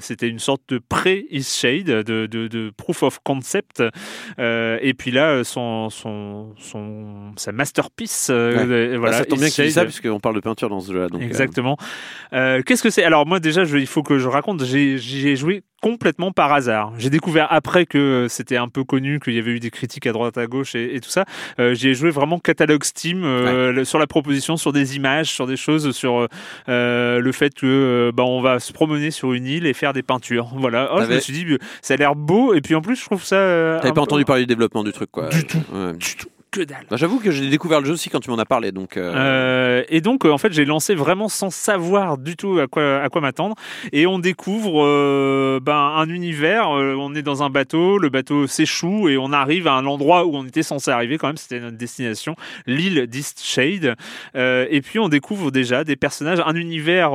c'était 0.00 0.28
une 0.28 0.38
sorte 0.38 0.62
de 0.68 0.78
pré 0.78 1.26
East 1.30 1.54
Shade 1.58 1.86
de, 1.86 2.26
de, 2.26 2.46
de 2.48 2.70
proof 2.76 3.02
of 3.02 3.18
concept 3.24 3.82
et 4.38 4.94
puis 4.96 5.10
là 5.10 5.44
son 5.44 5.90
son 5.90 6.54
son 6.58 7.32
sa 7.36 7.52
masterpiece 7.52 8.30
Ouais. 8.32 8.66
Bah, 8.66 8.98
voilà 8.98 9.18
ça 9.18 9.24
tombe 9.24 9.38
bien 9.38 9.48
dis 9.48 9.70
ça 9.72 9.84
puisqu'on 9.84 10.20
parle 10.20 10.34
de 10.36 10.40
peinture 10.40 10.68
dans 10.68 10.80
ce 10.80 10.92
jeu-là. 10.92 11.06
Exactement. 11.20 11.76
Qu'est-ce 12.32 12.82
que 12.82 12.90
c'est? 12.90 13.04
Alors 13.04 13.26
moi 13.26 13.40
déjà, 13.40 13.64
je- 13.64 13.78
il 13.78 13.86
faut 13.86 14.02
que 14.02 14.18
je 14.18 14.28
raconte. 14.28 14.64
J'ai 14.64 15.36
joué 15.36 15.62
complètement 15.82 16.32
par 16.32 16.50
hasard. 16.52 16.92
J'ai 16.96 17.10
découvert 17.10 17.48
après 17.50 17.84
que 17.84 18.26
c'était 18.30 18.56
un 18.56 18.68
peu 18.68 18.84
connu, 18.84 19.20
qu'il 19.20 19.34
y 19.34 19.38
avait 19.38 19.50
eu 19.50 19.60
des 19.60 19.70
critiques 19.70 20.06
à 20.06 20.12
droite 20.12 20.38
à 20.38 20.46
gauche 20.46 20.74
et, 20.74 20.94
et 20.94 21.00
tout 21.00 21.10
ça. 21.10 21.24
Euh, 21.58 21.74
J'y 21.74 21.88
ai 21.88 21.94
joué 21.94 22.08
vraiment 22.10 22.38
catalogue 22.38 22.84
Steam 22.84 23.24
euh, 23.24 23.84
sur 23.84 23.98
la 23.98 24.06
proposition, 24.06 24.56
sur 24.56 24.72
des 24.72 24.96
images, 24.96 25.26
sur 25.30 25.46
des 25.46 25.56
choses, 25.56 25.90
sur 25.94 26.28
euh, 26.68 27.18
le 27.20 27.32
fait 27.32 27.52
que 27.52 27.66
euh, 27.66 28.12
bah, 28.12 28.22
on 28.22 28.40
va 28.40 28.60
se 28.60 28.72
promener 28.72 29.10
sur 29.10 29.32
une 29.34 29.46
île 29.46 29.66
et 29.66 29.74
faire 29.74 29.92
des 29.92 30.02
peintures. 30.02 30.52
Voilà. 30.56 30.88
Oh, 30.94 31.02
je 31.02 31.12
me 31.12 31.18
suis 31.20 31.32
dit, 31.32 31.46
ça 31.82 31.94
a 31.94 31.96
l'air 31.96 32.14
beau 32.14 32.54
et 32.54 32.60
puis 32.60 32.74
en 32.76 32.80
plus 32.80 32.96
je 32.96 33.04
trouve 33.04 33.24
ça. 33.24 33.36
T'avais 33.80 33.88
pas 33.90 33.94
peu- 33.96 34.00
entendu 34.02 34.24
parler 34.24 34.42
du 34.42 34.46
développement 34.46 34.84
du 34.84 34.92
truc, 34.92 35.10
quoi. 35.10 35.28
Du 35.28 35.44
tout. 35.44 35.58
Ouais. 35.72 35.94
Du 35.94 36.16
tout. 36.16 36.28
Que 36.52 36.60
dalle. 36.60 36.84
Bah, 36.90 36.96
J'avoue 36.98 37.18
que 37.18 37.30
j'ai 37.30 37.48
découvert 37.48 37.80
le 37.80 37.86
jeu 37.86 37.94
aussi 37.94 38.10
quand 38.10 38.20
tu 38.20 38.28
m'en 38.28 38.36
as 38.38 38.44
parlé, 38.44 38.72
donc. 38.72 38.98
euh, 38.98 39.12
Euh, 39.16 39.84
et 39.88 40.02
donc, 40.02 40.26
euh, 40.26 40.30
en 40.30 40.36
fait, 40.36 40.52
j'ai 40.52 40.66
lancé 40.66 40.94
vraiment 40.94 41.28
sans 41.30 41.48
savoir 41.48 42.18
du 42.18 42.36
tout 42.36 42.58
à 42.58 42.66
quoi, 42.66 43.00
à 43.00 43.08
quoi 43.08 43.22
m'attendre. 43.22 43.54
Et 43.92 44.06
on 44.06 44.18
découvre 44.18 44.84
euh, 44.84 45.60
ben, 45.62 45.74
un 45.96 46.08
univers. 46.10 46.76
euh, 46.76 46.94
on 46.98 47.14
est 47.14 47.22
dans 47.22 47.42
un 47.42 47.48
bateau, 47.48 47.96
le 47.96 48.10
bateau 48.10 48.46
s'échoue 48.46 49.08
et 49.08 49.16
on 49.16 49.32
arrive 49.32 49.66
à 49.66 49.72
un 49.72 49.86
endroit 49.86 50.26
où 50.26 50.36
on 50.36 50.44
était 50.44 50.62
censé 50.62 50.90
arriver 50.90 51.16
quand 51.16 51.26
même. 51.28 51.38
C'était 51.38 51.58
notre 51.58 51.78
destination, 51.78 52.36
l'île 52.66 53.06
d'East 53.06 53.40
Shade. 53.42 53.96
Euh, 54.36 54.66
et 54.68 54.82
puis, 54.82 54.98
on 54.98 55.08
découvre 55.08 55.50
déjà 55.50 55.84
des 55.84 55.96
personnages, 55.96 56.42
un 56.44 56.54
univers. 56.54 57.12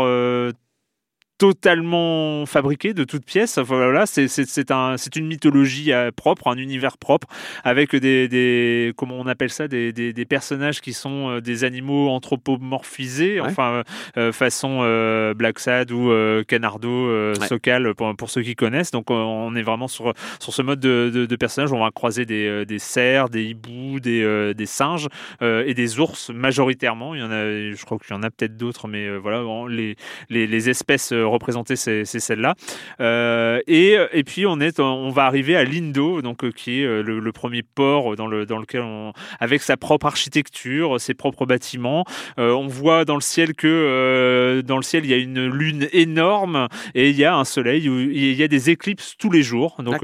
Totalement 1.37 2.45
fabriqué 2.45 2.93
de 2.93 3.03
toutes 3.03 3.25
pièces. 3.25 3.57
Voilà, 3.59 4.05
c'est 4.05 4.71
un 4.71 4.95
une 5.15 5.27
mythologie 5.27 5.91
euh, 5.93 6.11
propre, 6.15 6.47
un 6.47 6.57
univers 6.57 6.97
propre 6.97 7.27
avec 7.63 7.95
des, 7.95 8.27
des 8.27 8.93
comment 8.97 9.15
on 9.19 9.25
appelle 9.27 9.49
ça 9.49 9.67
des, 9.67 9.91
des, 9.93 10.13
des 10.13 10.25
personnages 10.25 10.81
qui 10.81 10.93
sont 10.93 11.29
euh, 11.29 11.41
des 11.41 11.63
animaux 11.63 12.09
anthropomorphisés, 12.09 13.39
Ouais. 13.41 13.47
enfin 13.47 13.83
euh, 14.17 14.31
façon 14.31 14.79
euh, 14.81 15.33
Black 15.33 15.59
Sad 15.59 15.91
ou 15.91 16.11
euh, 16.11 16.43
Canardo, 16.43 17.07
Ouais. 17.07 17.47
Sokal 17.47 17.93
pour, 17.95 18.15
pour 18.15 18.29
ceux 18.29 18.41
qui 18.41 18.55
connaissent. 18.55 18.91
Donc 18.91 19.09
on 19.11 19.55
est 19.55 19.61
vraiment 19.61 19.87
sur 19.87 20.13
sur 20.39 20.53
ce 20.53 20.61
mode 20.61 20.79
de, 20.79 21.11
de, 21.13 21.25
de 21.25 21.35
personnages. 21.35 21.71
On 21.73 21.79
va 21.83 21.91
croiser 21.91 22.25
des, 22.25 22.65
des 22.65 22.79
cerfs, 22.79 23.29
des 23.29 23.43
hiboux, 23.43 23.99
des, 23.99 24.53
des 24.53 24.65
singes 24.65 25.07
et 25.41 25.73
des 25.73 25.99
ours 25.99 26.29
majoritairement. 26.29 27.15
Il 27.15 27.21
y 27.21 27.23
en 27.23 27.31
a, 27.31 27.43
je 27.73 27.85
crois 27.85 27.97
qu'il 27.97 28.15
y 28.15 28.17
en 28.19 28.23
a 28.23 28.29
peut-être 28.29 28.57
d'autres, 28.57 28.87
mais 28.87 29.17
voilà, 29.17 29.43
les, 29.69 29.95
les, 30.29 30.47
les 30.47 30.69
espèces 30.69 31.11
représenter 31.27 31.75
ces, 31.75 32.05
ces 32.05 32.19
celles-là. 32.19 32.55
Euh, 32.99 33.59
et, 33.67 33.97
et 34.13 34.23
puis 34.23 34.45
on 34.45 34.59
est, 34.59 34.79
on 34.79 35.09
va 35.09 35.25
arriver 35.25 35.55
à 35.55 35.63
Lindo, 35.63 36.21
donc 36.21 36.43
euh, 36.43 36.51
qui 36.51 36.81
est 36.81 36.85
euh, 36.85 37.01
le, 37.03 37.19
le 37.19 37.31
premier 37.31 37.63
port 37.63 38.15
dans 38.15 38.27
le 38.27 38.45
dans 38.45 38.57
lequel 38.59 38.81
on, 38.81 39.13
avec 39.39 39.61
sa 39.61 39.77
propre 39.77 40.05
architecture, 40.07 40.99
ses 40.99 41.13
propres 41.13 41.45
bâtiments. 41.45 42.05
On 42.37 42.67
voit 42.67 43.05
dans 43.05 43.15
le 43.15 43.21
ciel 43.21 43.53
que 43.55 44.61
dans 44.65 44.77
le 44.77 44.83
ciel 44.83 45.05
il 45.05 45.11
y 45.11 45.13
a 45.13 45.17
une 45.17 45.47
lune 45.47 45.87
énorme 45.91 46.67
et 46.95 47.09
il 47.09 47.15
y 47.15 47.25
a 47.25 47.35
un 47.35 47.45
soleil 47.45 47.89
où 47.89 47.99
il 47.99 48.33
y 48.33 48.43
a 48.43 48.47
des 48.47 48.69
éclipses 48.69 49.15
tous 49.17 49.31
les 49.31 49.43
jours. 49.43 49.75
Donc 49.83 50.01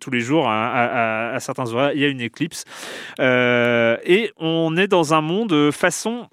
tous 0.00 0.10
les 0.10 0.20
jours 0.20 0.48
à, 0.48 0.68
à- 0.68 1.30
à- 1.30 1.34
à 1.34 1.40
certains 1.40 1.72
horaires 1.72 1.92
il 1.94 2.00
y 2.00 2.04
a 2.04 2.08
une 2.08 2.20
éclipse 2.20 2.64
Euh, 3.20 3.96
et 4.04 4.30
on 4.36 4.76
est 4.76 4.88
dans 4.88 5.14
un 5.14 5.20
monde 5.20 5.70
façon 5.72 6.28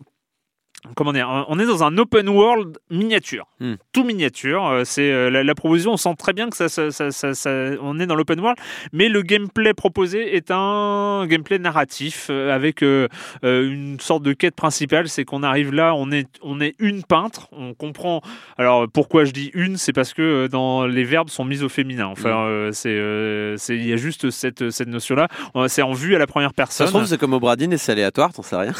comment 0.95 1.13
dire, 1.13 1.45
on 1.49 1.59
est 1.59 1.65
dans 1.65 1.83
un 1.83 1.97
open 1.97 2.29
world 2.29 2.77
miniature, 2.89 3.45
Hmm. 3.59 3.75
tout 3.93 4.03
miniature. 4.03 4.65
Euh, 4.67 4.81
C'est 4.85 5.11
euh, 5.11 5.29
la, 5.29 5.43
la 5.43 5.55
proposition, 5.55 5.93
on 5.93 5.97
sent 5.97 6.13
très 6.17 6.33
bien 6.33 6.49
que 6.49 6.55
ça, 6.55 6.69
ça- 6.69 6.91
ça- 6.91 7.11
ça- 7.11 7.33
ça- 7.33 7.49
on 7.81 7.99
est 7.99 8.05
dans 8.05 8.15
l'open 8.15 8.39
world, 8.39 8.57
mais 8.93 9.09
le 9.09 9.21
gameplay 9.21 9.73
proposé 9.73 10.35
est 10.35 10.51
un 10.51 11.25
gameplay 11.27 11.57
narratif 11.59 12.27
euh, 12.29 12.53
avec 12.53 12.83
euh, 12.83 13.07
une 13.43 13.99
sorte 13.99 14.23
de 14.23 14.33
quête 14.33 14.55
principale, 14.55 15.07
c'est 15.09 15.25
qu'on 15.25 15.43
arrive 15.43 15.73
là, 15.73 15.95
on 15.95 16.11
est, 16.11 16.27
on 16.41 16.59
est 16.61 16.75
une 16.79 17.03
peintre, 17.03 17.47
on 17.51 17.73
comprend. 17.73 18.21
Alors 18.57 18.87
pourquoi 18.91 19.25
je 19.25 19.31
dis 19.31 19.51
une, 19.53 19.77
c'est 19.77 19.93
parce 19.93 20.13
que 20.13 20.47
dans 20.47 20.85
les 20.85 21.03
verbes 21.03 21.29
sont 21.29 21.45
mis 21.45 21.63
au 21.63 21.69
féminin. 21.69 22.07
Enfin, 22.07 22.29
Hmm. 22.29 22.47
euh, 22.47 22.71
c'est, 22.71 22.89
euh, 22.89 23.55
c'est, 23.57 23.75
il 23.75 23.87
y 23.87 23.93
a 23.93 23.97
juste 23.97 24.29
cette, 24.29 24.69
cette 24.69 24.87
notion-là. 24.89 25.27
C'est 25.67 25.81
en 25.81 25.93
vue 25.93 26.15
à 26.15 26.19
la 26.19 26.27
première 26.27 26.49
Ça 26.49 26.55
personne. 26.55 26.87
se 26.87 26.91
trouve, 26.91 27.05
c'est 27.05 27.17
comme 27.19 27.33
au 27.33 27.39
Bradin 27.39 27.71
et 27.71 27.77
c'est 27.77 27.91
aléatoire, 27.93 28.33
t'en 28.33 28.41
sais 28.43 28.55
rien. 28.55 28.73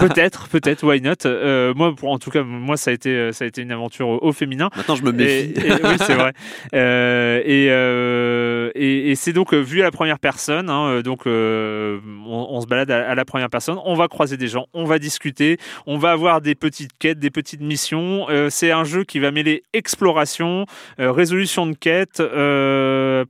peut-être, 0.00 0.48
peut-être, 0.48 0.82
why 0.84 1.00
not 1.00 1.26
Euh, 1.44 1.74
Moi, 1.74 1.94
pour, 1.94 2.10
en 2.10 2.18
tout 2.18 2.30
cas, 2.30 2.42
moi, 2.42 2.76
ça 2.76 2.90
a 2.90 2.94
été, 2.94 3.10
euh, 3.10 3.32
ça 3.32 3.44
a 3.44 3.48
été 3.48 3.62
une 3.62 3.70
aventure 3.72 4.08
au, 4.08 4.18
au 4.22 4.32
féminin. 4.32 4.70
Maintenant, 4.76 4.96
je 4.96 5.02
me 5.04 5.12
méfie. 5.12 5.52
et- 5.56 5.72
oui, 5.84 5.96
c'est 5.98 6.14
vrai. 6.14 6.32
Euh, 6.74 8.70
et 8.74 9.10
et, 9.10 9.14
c'est 9.14 9.32
donc 9.32 9.54
vu 9.54 9.80
à 9.80 9.84
la 9.84 9.90
première 9.90 10.18
personne. 10.18 10.68
hein, 10.70 11.00
donc, 11.02 11.26
on, 11.26 12.00
on 12.26 12.60
se 12.60 12.66
balade 12.66 12.90
à, 12.90 13.10
à 13.10 13.14
la 13.14 13.24
première 13.24 13.50
personne. 13.50 13.78
On 13.84 13.94
va 13.94 14.08
croiser 14.08 14.36
des 14.36 14.48
gens, 14.48 14.66
on 14.74 14.84
va 14.84 14.98
discuter, 14.98 15.58
on 15.86 15.98
va 15.98 16.10
avoir 16.12 16.40
des 16.40 16.54
petites 16.54 16.90
quêtes, 16.98 17.18
des 17.18 17.30
petites 17.30 17.60
missions. 17.60 18.26
C'est 18.50 18.70
un 18.70 18.84
jeu 18.84 19.04
qui 19.04 19.18
va 19.18 19.30
mêler 19.30 19.62
exploration, 19.72 20.66
résolution 20.98 21.66
de 21.66 21.74
quêtes, 21.74 22.22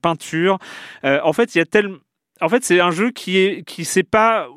peinture. 0.01 0.59
En 1.03 1.33
fait, 1.33 1.55
il 1.55 1.59
y 1.59 1.61
a 1.61 1.67
tellement 1.67 1.97
en 2.41 2.49
fait, 2.49 2.65
c'est 2.65 2.81
un 2.81 2.91
jeu 2.91 3.11
qui 3.11 3.39
est 3.39 3.63
qui 3.65 3.85
sait 3.85 4.03
pas 4.03 4.49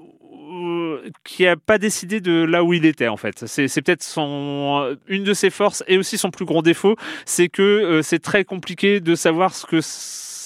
qui 1.23 1.47
a 1.47 1.55
pas 1.55 1.77
décidé 1.77 2.19
de 2.21 2.43
là 2.43 2.63
où 2.63 2.73
il 2.73 2.85
était 2.85 3.07
en 3.07 3.17
fait. 3.17 3.45
C'est 3.47 3.81
peut-être 3.81 4.03
son 4.03 4.97
une 5.07 5.23
de 5.23 5.33
ses 5.33 5.49
forces 5.49 5.83
et 5.87 5.97
aussi 5.97 6.17
son 6.17 6.31
plus 6.31 6.45
gros 6.45 6.61
défaut, 6.61 6.95
c'est 7.25 7.49
que 7.49 7.61
euh, 7.61 8.01
c'est 8.01 8.19
très 8.19 8.43
compliqué 8.43 8.99
de 8.99 9.15
savoir 9.15 9.53
ce 9.53 9.65
que 9.65 9.81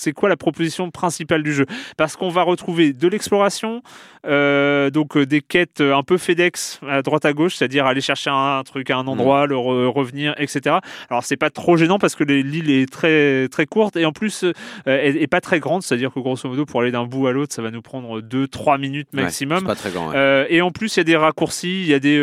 c'est 0.02 0.12
quoi 0.14 0.30
la 0.30 0.38
proposition 0.38 0.90
principale 0.92 1.44
du 1.44 1.54
jeu? 1.54 1.66
Parce 1.98 2.16
qu'on 2.16 2.30
va 2.30 2.44
retrouver 2.44 2.94
de 2.94 3.08
l'exploration 3.08 3.82
euh, 4.26 4.90
donc 4.92 5.18
euh, 5.18 5.26
des 5.26 5.42
quêtes 5.42 5.82
euh, 5.82 5.96
un 5.96 6.04
peu 6.04 6.18
FedEx 6.18 6.80
à 6.88 7.02
droite 7.02 7.26
à 7.26 7.34
gauche 7.34 7.56
c'est-à-dire 7.56 7.88
aller 7.88 8.02
chercher 8.02 8.30
un, 8.32 8.62
truc 8.64 8.90
à 8.92 8.98
un 8.98 9.08
endroit 9.08 9.48
le 9.48 9.56
re- 9.56 9.88
revenir 9.88 10.36
etc 10.38 10.78
alors 11.10 11.24
c'est 11.24 11.38
pas 11.38 11.50
trop 11.50 11.76
gênant 11.76 11.98
parce 11.98 12.14
que 12.16 12.24
l'île 12.24 12.70
est 12.70 12.92
très 12.92 13.48
très 13.48 13.66
courte 13.66 13.96
et 13.96 14.06
en 14.06 14.12
plus 14.12 14.44
euh, 14.44 14.54
elle 14.86 15.18
est 15.18 15.26
pas 15.28 15.42
très 15.42 15.60
grande 15.60 15.82
c'est-à-dire 15.82 16.12
que 16.14 16.20
grosso 16.20 16.48
modo 16.48 16.66
pour 16.68 16.82
aller 16.82 16.92
d'un 16.92 17.06
bout 17.06 17.26
à 17.28 17.32
l'autre 17.32 17.54
ça 17.54 17.64
va 17.64 17.72
nous 17.72 17.82
prendre 17.82 18.22
2-3 18.22 18.80
minutes 18.80 19.08
maximum 19.24 19.64
pas 19.64 19.74
très 19.76 19.90
grand. 19.90 20.10
ouais. 20.10 20.16
euh, 20.16 20.46
et 20.50 20.62
en 20.62 20.70
plus, 20.72 20.96
il 20.96 21.00
y 21.00 21.02
a 21.02 21.04
des 21.04 21.16
raccourcis, 21.16 21.82
il 21.82 21.88
y 21.88 21.94
a 21.94 22.00
des, 22.00 22.18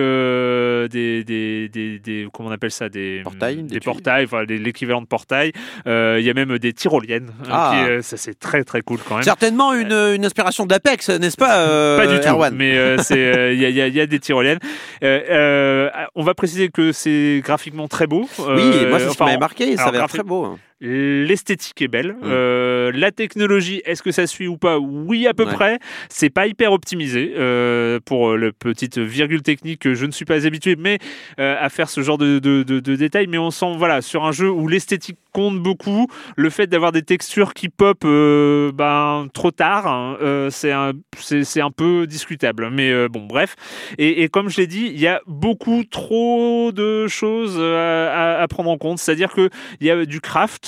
des, 0.91 1.25
des, 1.25 1.69
des, 1.69 1.99
des- 1.99 2.29
comment 2.33 2.49
on 2.49 2.53
appelle 2.53 2.71
ça, 2.71 2.89
des 2.89 3.21
Portails, 3.25 3.63
des, 3.65 3.81
portails, 3.81 4.25
enfin 4.25 4.45
l'équivalent 4.45 5.01
de 5.03 5.07
portail. 5.07 5.53
Il 5.87 6.21
y 6.25 6.31
a 6.31 6.35
même 6.35 6.59
des 6.59 6.73
tyroliennes. 6.73 7.31
hein, 7.51 7.68
Ah. 7.73 7.87
euh, 7.87 8.03
ça 8.03 8.17
c'est 8.17 8.39
très 8.39 8.65
très 8.65 8.83
cool 8.83 8.99
quand 9.09 9.15
même. 9.17 9.25
Certainement 9.25 9.73
une, 9.75 9.93
une 9.93 10.25
inspiration 10.25 10.67
d'Apex, 10.67 11.09
n'est-ce 11.11 11.37
pas 11.37 11.59
euh, 11.61 11.97
Pas 11.99 12.07
du 12.07 12.21
tout, 12.21 12.29
Erwan 12.29 12.55
mais 12.55 12.77
euh, 12.77 12.97
c'est 12.99 13.17
euh, 13.19 13.53
il 13.53 13.61
y, 13.61 13.67
a, 13.67 13.69
y 13.71 13.81
a- 13.81 13.89
y 13.89 14.01
a 14.01 14.07
des 14.07 14.19
tyroliennes. 14.21 14.59
Euh, 15.03 15.21
euh, 15.31 15.91
on 16.15 16.23
va 16.23 16.35
préciser 16.35 16.69
que 16.69 16.93
c'est 16.93 17.41
graphiquement 17.45 17.89
très 17.89 18.07
beau. 18.07 18.29
Oui, 18.39 18.45
Euh, 18.49 18.89
moi, 18.91 18.99
c'est 18.99 19.05
ce 19.05 19.11
qui 19.11 19.17
enfin, 19.17 19.25
m'avait 19.27 19.39
marqué, 19.39 19.77
ça 19.77 19.83
alors, 19.83 19.89
avait 19.89 19.99
l'air 19.99 20.07
graphi- 20.07 20.15
très 20.19 20.23
beau. 20.23 20.59
L'esthétique 20.81 21.83
est 21.83 21.89
belle. 21.89 22.15
Euh, 22.23 22.93
la 22.95 23.11
technologie, 23.11 23.83
est-ce 23.85 24.03
que 24.03 24.13
ça 24.13 24.27
suit 24.27 24.47
ou 24.47 24.57
pas? 24.57 24.79
Oui, 24.79 25.27
à 25.27 25.35
peu 25.35 25.45
Ouais. 25.45 25.53
près. 25.53 25.79
C'est 26.09 26.31
pas 26.31 26.47
hyper 26.47 26.73
optimisé 26.73 27.35
euh, 27.37 27.99
pour 28.05 28.37
le 28.37 28.53
petite 28.53 28.99
virgule 28.99 29.43
technique 29.43 29.81
que 29.81 29.95
je 29.95 30.07
ne 30.07 30.13
suis 30.13 30.25
pas 30.25 30.47
habitué, 30.47 30.77
mais 30.79 30.99
euh, 31.41 31.57
à 31.59 31.69
faire 31.69 31.89
ce 31.91 32.01
genre 32.03 32.19
de, 32.19 32.39
de, 32.39 32.63
de- 32.63 32.79
de 32.81 32.97
détails. 32.97 33.27
Mais 33.27 33.39
on 33.39 33.51
sent, 33.51 33.75
voilà, 33.77 34.03
sur 34.03 34.25
un 34.25 34.33
jeu 34.33 34.51
où 34.51 34.69
l'esthétique 34.69 35.19
compte 35.33 35.61
beaucoup, 35.61 36.07
le 36.37 36.49
fait 36.51 36.67
d'avoir 36.69 36.91
des 36.93 37.03
textures 37.03 37.55
qui 37.55 37.69
pop 37.69 37.99
euh, 38.05 38.73
ben, 38.73 39.29
trop 39.35 39.51
tard, 39.51 39.87
hein, 39.87 40.17
euh, 40.23 40.49
c'est 40.51 40.73
un, 40.73 40.93
c'est 41.19 41.45
c'est 41.45 41.61
un 41.61 41.71
peu 41.71 42.07
discutable. 42.07 42.71
Mais 42.71 42.91
euh, 42.93 43.09
bon, 43.09 43.27
bref. 43.27 43.57
Et, 43.99 44.23
et 44.23 44.29
comme 44.29 44.49
je 44.49 44.59
l'ai 44.59 44.67
dit, 44.67 44.91
il 44.93 45.01
y 45.01 45.07
a 45.09 45.21
beaucoup 45.27 45.83
trop 45.85 46.71
de 46.73 47.07
choses 47.09 47.57
euh, 47.59 48.09
à, 48.39 48.43
à 48.43 48.49
prendre 48.49 48.71
en 48.71 48.79
compte. 48.79 48.99
C'est-à-dire 48.99 49.33
que 49.33 49.51
il 49.81 49.87
y 49.87 49.91
a 49.91 50.05
du 50.05 50.21
craft. 50.21 50.68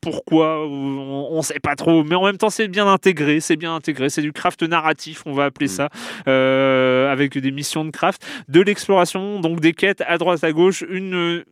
Pourquoi 0.00 0.66
On 0.66 1.36
ne 1.36 1.42
sait 1.42 1.60
pas 1.60 1.76
trop, 1.76 2.04
mais 2.04 2.14
en 2.14 2.24
même 2.24 2.38
temps 2.38 2.50
c'est 2.50 2.68
bien 2.68 2.86
intégré, 2.86 3.40
c'est 3.40 3.56
bien 3.56 3.74
intégré, 3.74 4.08
c'est 4.08 4.22
du 4.22 4.32
craft 4.32 4.62
narratif, 4.62 5.22
on 5.26 5.32
va 5.32 5.44
appeler 5.44 5.68
ça, 5.68 5.88
euh, 6.28 7.10
avec 7.10 7.36
des 7.38 7.50
missions 7.50 7.84
de 7.84 7.90
craft, 7.90 8.26
de 8.48 8.60
l'exploration, 8.60 9.40
donc 9.40 9.60
des 9.60 9.72
quêtes 9.72 10.02
à 10.06 10.18
droite 10.18 10.42
à 10.44 10.52
gauche, 10.52 10.84
une 10.88 11.44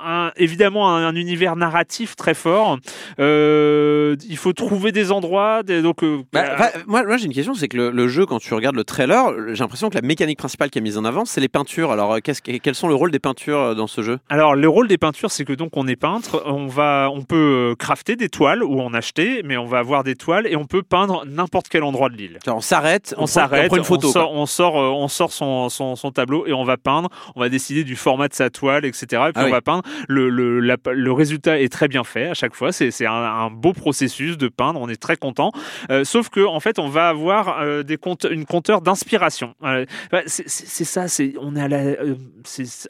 un- 0.00 0.32
évidemment 0.36 0.90
un, 0.94 1.06
un 1.06 1.14
univers 1.16 1.56
narratif 1.56 2.16
très 2.16 2.34
fort. 2.34 2.78
Euh, 3.20 4.16
il 4.28 4.36
faut 4.36 4.52
trouver 4.52 4.92
des 4.92 5.12
endroits, 5.12 5.62
des- 5.62 5.82
donc 5.82 6.02
euh, 6.02 6.18
Bah, 6.32 6.44
moi, 6.86 7.02
moi 7.04 7.16
j'ai 7.16 7.26
une 7.26 7.32
question, 7.32 7.54
c'est 7.54 7.68
que 7.68 7.76
le, 7.76 7.90
le 7.90 8.08
jeu, 8.08 8.26
quand 8.26 8.38
tu 8.38 8.52
regardes 8.54 8.76
le 8.76 8.84
trailer, 8.84 9.32
j'ai 9.54 9.62
l'impression 9.62 9.88
que 9.90 9.94
la 9.94 10.02
mécanique 10.02 10.38
principale 10.38 10.70
qui 10.70 10.78
est 10.78 10.82
mise 10.82 10.98
en 10.98 11.04
avant, 11.04 11.24
c'est 11.24 11.40
les 11.40 11.48
peintures. 11.48 11.90
Alors, 11.90 12.14
euh, 12.14 12.18
quels 12.20 12.74
sont 12.74 12.88
le 12.88 12.94
rôle 12.94 13.10
des 13.10 13.18
peintures 13.18 13.74
dans 13.74 13.86
ce 13.86 14.02
jeu? 14.02 14.18
Alors, 14.28 14.54
le 14.54 14.68
rôle 14.68 14.88
des 14.88 14.98
peintures, 14.98 15.30
c'est 15.30 15.44
que 15.44 15.52
donc 15.52 15.70
on 15.76 15.86
est 15.86 15.96
peintre, 15.96 16.42
on 16.46 16.66
va, 16.66 17.08
on 17.12 17.22
peut 17.22 17.74
crafter 17.78 18.16
des 18.16 18.28
toiles 18.28 18.62
ou 18.62 18.80
en 18.80 18.94
acheter, 18.94 19.42
mais 19.44 19.56
on 19.56 19.66
va 19.66 19.78
avoir 19.78 20.04
des 20.04 20.14
toiles 20.16 20.46
et 20.46 20.56
on 20.56 20.64
peut 20.66 20.82
peindre 20.82 21.24
n'importe 21.26 21.68
quel 21.68 21.82
endroit 21.84 22.08
de 22.08 22.16
l'île. 22.16 22.38
On 22.46 22.60
s'arrête, 22.60 23.14
On 23.18 23.26
s'arrête, 23.26 23.64
on 23.66 23.68
prend 23.68 23.76
une 23.78 23.84
photo. 23.84 24.08
on 24.08 24.12
sort, 24.12 24.32
on 24.32 24.46
sort, 24.46 24.74
on 24.74 25.08
sort 25.08 25.32
son, 25.32 25.68
son, 25.68 25.96
son 25.96 26.10
tableau 26.10 26.46
et 26.46 26.52
on 26.52 26.64
va 26.64 26.76
peindre. 26.76 27.08
On 27.36 27.40
va 27.40 27.48
décider 27.48 27.84
du 27.84 27.96
format 27.96 28.28
de 28.28 28.34
sa 28.34 28.50
toile, 28.50 28.84
etc. 28.84 29.04
Et 29.04 29.06
puis 29.06 29.32
Ah 29.36 29.42
on 29.42 29.44
oui. 29.46 29.50
va 29.52 29.60
peindre. 29.60 29.82
Le, 30.08 30.28
le, 30.28 30.60
la- 30.60 30.76
le 30.92 31.12
résultat 31.12 31.60
est 31.60 31.68
très 31.72 31.88
bien 31.88 32.04
fait 32.04 32.28
à 32.28 32.34
chaque 32.34 32.54
fois. 32.54 32.72
C'est 32.72 33.06
un, 33.06 33.12
un 33.12 33.50
beau 33.50 33.72
processus 33.72 34.36
de 34.38 34.48
peindre. 34.48 34.80
On 34.80 34.88
est 34.88 35.00
très 35.00 35.16
content. 35.16 35.52
Euh, 35.90 36.04
sauf 36.04 36.28
que 36.28 36.44
en 36.44 36.60
fait, 36.60 36.78
on 36.78 36.88
va 36.88 37.08
avoir 37.08 37.60
euh, 37.60 37.82
des 37.82 37.96
compte, 37.96 38.26
une 38.30 38.44
compteur 38.44 38.80
d'inspiration. 38.80 39.54
Euh, 39.64 39.84
bah, 40.10 40.22
c'est 40.26 40.48
ça. 40.84 41.08
C'est 41.08 41.34
on 41.40 41.56
est 41.56 41.60
à 41.62 41.68
la. 41.68 41.82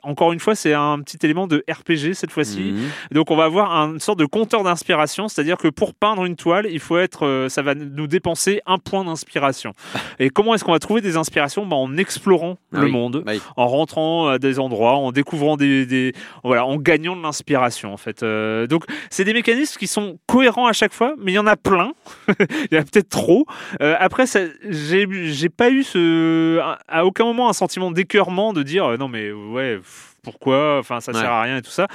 encore 0.02 0.32
une 0.32 0.40
fois, 0.40 0.54
c'est 0.54 0.72
un 0.72 0.98
petit 1.00 1.18
élément 1.24 1.46
de 1.46 1.64
RPG 1.70 2.14
cette 2.14 2.30
fois-ci. 2.30 2.72
Mhm. 2.72 2.88
Donc 3.12 3.30
on 3.30 3.36
va 3.36 3.44
avoir 3.44 3.70
une 3.72 4.00
sorte 4.00 4.18
de 4.18 4.26
compteur 4.26 4.62
d'inspiration, 4.64 5.28
c'est-à-dire 5.28 5.56
que 5.56 5.68
pour 5.68 5.94
peindre 5.94 6.24
une 6.24 6.36
toile, 6.36 6.66
il 6.70 6.80
faut 6.80 6.98
être, 6.98 7.46
ça 7.48 7.62
va 7.62 7.74
nous 7.74 8.06
dépenser 8.06 8.60
un 8.66 8.78
point 8.78 9.04
d'inspiration. 9.04 9.72
Et 10.18 10.30
comment 10.30 10.54
est-ce 10.54 10.64
qu'on 10.64 10.72
va 10.72 10.78
trouver 10.78 11.00
des 11.00 11.16
inspirations? 11.16 11.66
Bah, 11.66 11.76
En 11.76 11.96
explorant 11.96 12.56
Ah 12.72 12.78
le 12.80 12.86
oui. 12.86 12.92
monde, 12.92 13.22
oui. 13.26 13.40
en 13.56 13.66
rentrant 13.68 14.28
à 14.28 14.38
des 14.38 14.58
endroits, 14.58 14.94
en 14.96 15.12
découvrant 15.12 15.56
des, 15.56 15.86
des- 15.86 16.12
voilà, 16.42 16.64
en 16.66 16.76
gagnant 16.84 17.16
de 17.16 17.22
l'inspiration 17.22 17.92
en 17.92 17.96
fait. 17.96 18.22
Euh, 18.22 18.66
donc 18.68 18.84
c'est 19.10 19.24
des 19.24 19.32
mécanismes 19.32 19.78
qui 19.78 19.86
sont 19.88 20.18
cohérents 20.26 20.66
à 20.68 20.72
chaque 20.72 20.92
fois, 20.92 21.14
mais 21.18 21.32
il 21.32 21.34
y 21.34 21.38
en 21.38 21.46
a 21.48 21.56
plein. 21.56 21.92
il 22.38 22.68
y 22.70 22.76
en 22.76 22.82
a 22.82 22.84
peut-être 22.84 23.08
trop. 23.08 23.46
Euh, 23.82 23.96
après, 23.98 24.24
j'ai 24.70 25.48
pas 25.48 25.70
eu 25.70 25.82
ce, 25.82 26.60
à- 26.88 27.04
aucun 27.06 27.24
moment 27.24 27.48
un 27.48 27.52
sentiment 27.54 27.90
d'écœurement 27.90 28.52
de 28.52 28.62
dire 28.62 28.84
euh, 28.84 28.96
non 28.96 29.08
mais 29.08 29.32
ouais 29.32 29.76
pff, 29.78 30.14
pourquoi, 30.22 30.78
enfin 30.78 31.00
ça 31.00 31.12
Ouais. 31.12 31.18
sert 31.20 31.30
à 31.32 31.42
rien 31.42 31.56
et 31.56 31.62
tout 31.62 31.70
ça. 31.70 31.86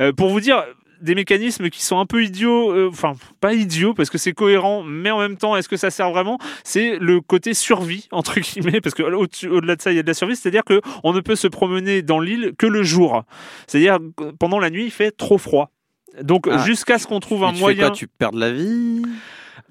Euh, 0.00 0.12
pour 0.12 0.30
vous 0.30 0.40
dire 0.40 0.64
des 1.00 1.14
mécanismes 1.14 1.70
qui 1.70 1.82
sont 1.84 1.98
un 1.98 2.06
peu 2.06 2.24
idiots, 2.24 2.72
euh, 2.72 2.88
enfin 2.90 3.14
pas 3.40 3.54
idiots 3.54 3.94
parce 3.94 4.10
que 4.10 4.18
c'est 4.18 4.32
cohérent, 4.32 4.82
mais 4.82 5.10
en 5.10 5.18
même 5.18 5.36
temps, 5.36 5.56
est-ce 5.56 5.68
que 5.68 5.76
ça 5.76 5.90
sert 5.90 6.10
vraiment? 6.10 6.38
C'est 6.64 6.98
le 6.98 7.20
côté 7.20 7.54
survie 7.54 8.08
entre 8.10 8.40
guillemets, 8.40 8.80
parce 8.80 8.94
que 8.94 9.02
au-delà 9.02 9.76
de 9.76 9.82
ça, 9.82 9.92
il 9.92 9.96
y 9.96 9.98
a 9.98 10.02
de 10.02 10.08
la 10.08 10.14
survie, 10.14 10.36
c'est-à-dire 10.36 10.64
que 10.64 10.80
on 11.04 11.12
ne 11.12 11.20
peut 11.20 11.36
se 11.36 11.46
promener 11.48 12.02
dans 12.02 12.20
l'île 12.20 12.52
que 12.58 12.66
le 12.66 12.82
jour, 12.82 13.22
c'est-à-dire 13.66 13.98
pendant 14.38 14.58
la 14.58 14.70
nuit, 14.70 14.84
il 14.86 14.90
fait 14.90 15.10
trop 15.10 15.38
froid. 15.38 15.70
Donc 16.22 16.48
Ah. 16.50 16.64
jusqu'à 16.64 16.98
ce 16.98 17.06
qu'on 17.06 17.20
trouve 17.20 17.44
un 17.44 17.50
tu 17.50 17.56
fais 17.56 17.60
moyen. 17.60 17.86
quoi 17.88 17.90
Tu 17.96 18.08
perds 18.08 18.32
de 18.32 18.40
la 18.40 18.50
vie? 18.50 19.02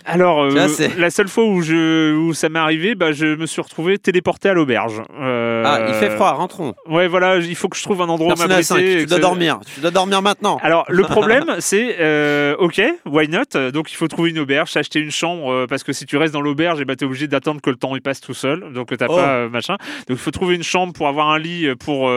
Alors, 0.06 0.42
euh, 0.44 0.50
vois, 0.50 0.68
la 0.98 1.10
seule 1.10 1.28
fois 1.28 1.44
où, 1.46 1.62
je, 1.62 2.16
où 2.16 2.34
ça 2.34 2.48
m'est 2.48 2.60
arrivé, 2.60 2.96
bah, 2.96 3.12
je 3.12 3.36
me 3.36 3.46
suis 3.46 3.62
retrouvé 3.62 3.98
téléporté 3.98 4.48
à 4.48 4.54
l'auberge. 4.54 5.02
Euh, 5.20 5.64
Ah, 5.66 5.86
il 5.90 5.94
fait 5.96 6.12
froid, 6.12 6.32
rentrons. 6.32 6.76
Ouais, 6.88 7.08
voilà, 7.10 7.38
il 7.38 7.56
faut 7.56 7.68
que 7.68 7.76
je 7.76 7.84
trouve 7.84 8.02
un 8.02 8.08
endroit 8.08 8.28
où 8.34 8.36
Personnel 8.38 8.64
5, 8.64 8.76
m'abriter. 8.76 9.00
tu 9.02 9.06
dois 9.08 9.20
dormir. 9.20 9.60
Tu 9.74 9.82
dois 9.82 9.92
dormir 9.92 10.22
maintenant. 10.22 10.60
Alors, 10.62 10.86
le 10.88 11.04
problème, 11.04 11.56
c'est, 11.60 11.98
euh, 12.00 12.56
ok, 12.58 12.82
why 13.06 13.28
not? 13.28 13.72
Donc, 13.72 13.92
il 13.92 13.96
faut 13.96 14.08
trouver 14.08 14.30
une 14.30 14.40
auberge, 14.40 14.72
s'acheter 14.72 15.00
une 15.00 15.12
chambre, 15.12 15.66
parce 15.66 15.84
que 15.84 15.92
si 15.92 16.06
tu 16.06 16.16
restes 16.16 16.34
dans 16.34 16.42
l'auberge, 16.42 16.84
ben, 16.86 16.96
t'es 16.96 17.04
obligé 17.06 17.28
d'attendre 17.28 17.60
que 17.62 17.70
le 17.70 17.76
temps 17.76 17.94
il 17.96 18.02
passe 18.02 18.22
tout 18.22 18.34
seul. 18.34 18.72
Donc, 18.74 18.96
t'as 18.98 19.08
Oh. 19.10 19.16
pas 19.16 19.50
machin. 19.50 19.76
Donc, 20.08 20.12
il 20.12 20.18
faut 20.18 20.32
trouver 20.32 20.56
une 20.56 20.64
chambre 20.64 20.94
pour 20.94 21.08
avoir 21.10 21.30
un 21.32 21.40
lit 21.40 21.68
pour, 21.80 22.10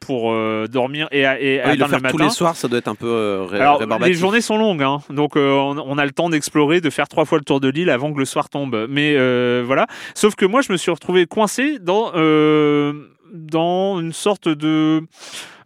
pour 0.00 0.34
dormir 0.68 1.08
et, 1.12 1.20
et 1.20 1.56
le 1.58 1.62
attendre 1.62 1.86
le 1.96 2.00
matin. 2.00 2.08
tous 2.10 2.18
les 2.18 2.30
soirs, 2.30 2.56
ça 2.56 2.66
doit 2.68 2.78
être 2.78 2.88
un 2.88 2.94
peu 2.96 3.42
ré- 3.48 3.60
Alors, 3.60 3.80
les 4.00 4.14
journées 4.14 4.40
sont 4.40 4.58
longues, 4.58 4.82
hein. 4.82 4.98
donc 5.10 5.36
on, 5.36 5.76
on 5.78 5.98
a 5.98 6.04
le 6.04 6.10
temps 6.10 6.28
d'explorer, 6.30 6.80
de 6.80 6.90
faire 6.90 7.01
trois 7.08 7.24
fois 7.24 7.38
le 7.38 7.44
tour 7.44 7.60
de 7.60 7.68
l'île 7.68 7.90
avant 7.90 8.12
que 8.12 8.18
le 8.18 8.24
soir 8.24 8.48
tombe. 8.48 8.86
Mais 8.88 9.14
euh, 9.16 9.62
voilà. 9.66 9.86
Sauf 10.14 10.34
que 10.34 10.44
moi, 10.46 10.60
je 10.62 10.72
me 10.72 10.76
suis 10.76 10.90
retrouvé 10.90 11.26
coincé 11.26 11.78
dans 11.78 12.12
euh, 12.14 13.08
dans 13.32 14.00
une 14.00 14.12
sorte 14.12 14.48
de 14.48 15.02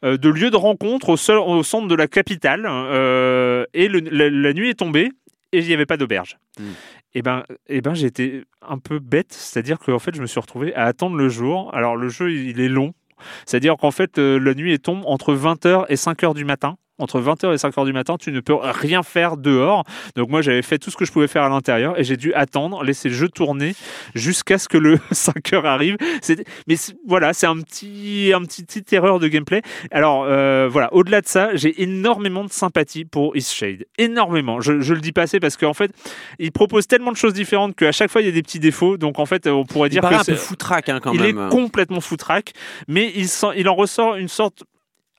euh, 0.05 0.17
de 0.17 0.29
lieu 0.29 0.51
de 0.51 0.57
rencontre 0.57 1.09
au, 1.09 1.17
seul, 1.17 1.39
au 1.39 1.63
centre 1.63 1.89
de 1.89 1.95
la 1.95 2.07
capitale. 2.07 2.67
euh, 2.69 3.65
et 3.75 3.89
le- 3.89 4.01
la, 4.01 4.29
la 4.31 4.53
nuit 4.53 4.69
est 4.71 4.75
tombée 4.79 5.11
et 5.53 5.59
il 5.61 5.67
n'y 5.67 5.73
avait 5.75 5.87
pas 5.87 5.97
d'auberge. 5.97 6.37
Hmm. 6.59 6.65
Et 7.15 7.23
ben, 7.23 7.45
et 7.69 7.81
ben, 7.81 7.95
j'étais 7.95 8.43
un 8.61 8.77
peu 8.79 8.99
bête, 8.99 9.33
c'est-à-dire 9.33 9.79
qu'en 9.79 9.99
fait, 9.99 10.15
je 10.15 10.21
me 10.21 10.27
suis 10.27 10.39
retrouvé 10.39 10.75
à 10.75 10.85
attendre 10.85 11.17
le 11.17 11.29
jour. 11.31 11.75
Alors, 11.75 11.97
le 11.97 12.09
jeu, 12.11 12.31
il 12.31 12.61
est 12.61 12.69
long. 12.69 12.93
C'est-à-dire 13.47 13.77
qu'en 13.79 13.91
fait, 13.91 14.19
la 14.19 14.53
nuit 14.53 14.79
tombe 14.79 15.01
entre 15.07 15.35
20h 15.35 15.87
et 15.89 15.95
5h 15.95 16.35
du 16.35 16.45
matin. 16.45 16.77
Entre 16.98 17.20
20h 17.20 17.52
et 17.52 17.56
5h 17.56 17.85
du 17.85 17.93
matin, 17.93 18.16
tu 18.18 18.32
ne 18.32 18.40
peux 18.40 18.55
rien 18.55 19.02
faire 19.02 19.36
dehors. 19.36 19.85
Donc 20.16 20.31
moi, 20.31 20.40
j'avais 20.40 20.62
fait 20.62 20.78
tout 20.78 20.90
ce 20.90 20.97
que 20.97 21.05
je 21.05 21.12
pouvais 21.12 21.28
faire 21.28 21.43
à 21.43 21.48
l'intérieur 21.51 21.98
et 21.98 22.05
j'ai 22.05 22.16
dû 22.16 22.32
attendre, 22.32 22.82
laisser 22.82 23.10
le 23.10 23.14
jeu 23.14 23.28
tourner 23.28 23.74
jusqu'à 24.14 24.56
ce 24.59 24.66
que 24.68 24.78
le 24.78 24.97
5h 25.12 25.64
arrive. 25.66 25.97
C'est- 26.23 26.44
Mais 26.66 26.77
c'est- 26.77 26.97
voilà, 27.06 27.32
c'est 27.35 27.47
un 27.47 27.60
petit, 27.60 28.32
un 28.35 28.40
petit 28.43 28.64
petite 28.64 28.90
erreur 28.93 29.18
de 29.18 29.28
gameplay. 29.28 29.60
Alors 29.90 30.24
euh, 30.24 30.68
voilà, 30.70 30.93
au-delà 30.94 31.20
de 31.20 31.27
ça, 31.27 31.55
j'ai 31.55 31.82
énormément 31.82 32.44
de 32.44 32.51
sympathie 32.51 33.05
pour 33.05 33.36
Eastshade. 33.36 33.85
Énormément. 33.98 34.60
Je, 34.60 34.81
je 34.81 34.94
le 34.94 35.01
dis 35.01 35.12
pas 35.12 35.23
assez 35.23 35.39
parce 35.39 35.56
qu'en 35.59 35.74
fait, 35.74 35.90
il 36.39 36.51
propose 36.52 36.86
tellement 36.86 37.12
de 37.12 37.16
choses 37.18 37.35
différentes 37.35 37.77
qu'à 37.77 37.93
chaque 37.93 38.10
fois, 38.10 38.23
il 38.23 38.24
y 38.27 38.31
a 38.31 38.32
des 38.32 38.43
petits 38.43 38.59
défauts. 38.60 38.97
Donc 38.97 39.18
en 39.18 39.27
fait, 39.27 39.47
on 39.47 39.64
pourrait 39.64 39.89
Il 39.89 39.93
dire 39.93 40.01
paraît 40.02 40.16
que 40.16 40.20
un 40.20 40.24
peu 40.24 40.32
c'est- 40.32 40.39
foutraque 40.39 40.89
hein, 40.89 41.01
quand 41.02 41.12
il 41.12 41.20
même. 41.20 41.47
est 41.47 41.51
complètement 41.51 42.01
foutraque, 42.01 42.52
mais 42.89 43.12
il, 43.14 43.28
sent- 43.28 43.52
il 43.56 43.68
en 43.68 43.74
ressort 43.74 44.16
une 44.16 44.28
sorte. 44.28 44.64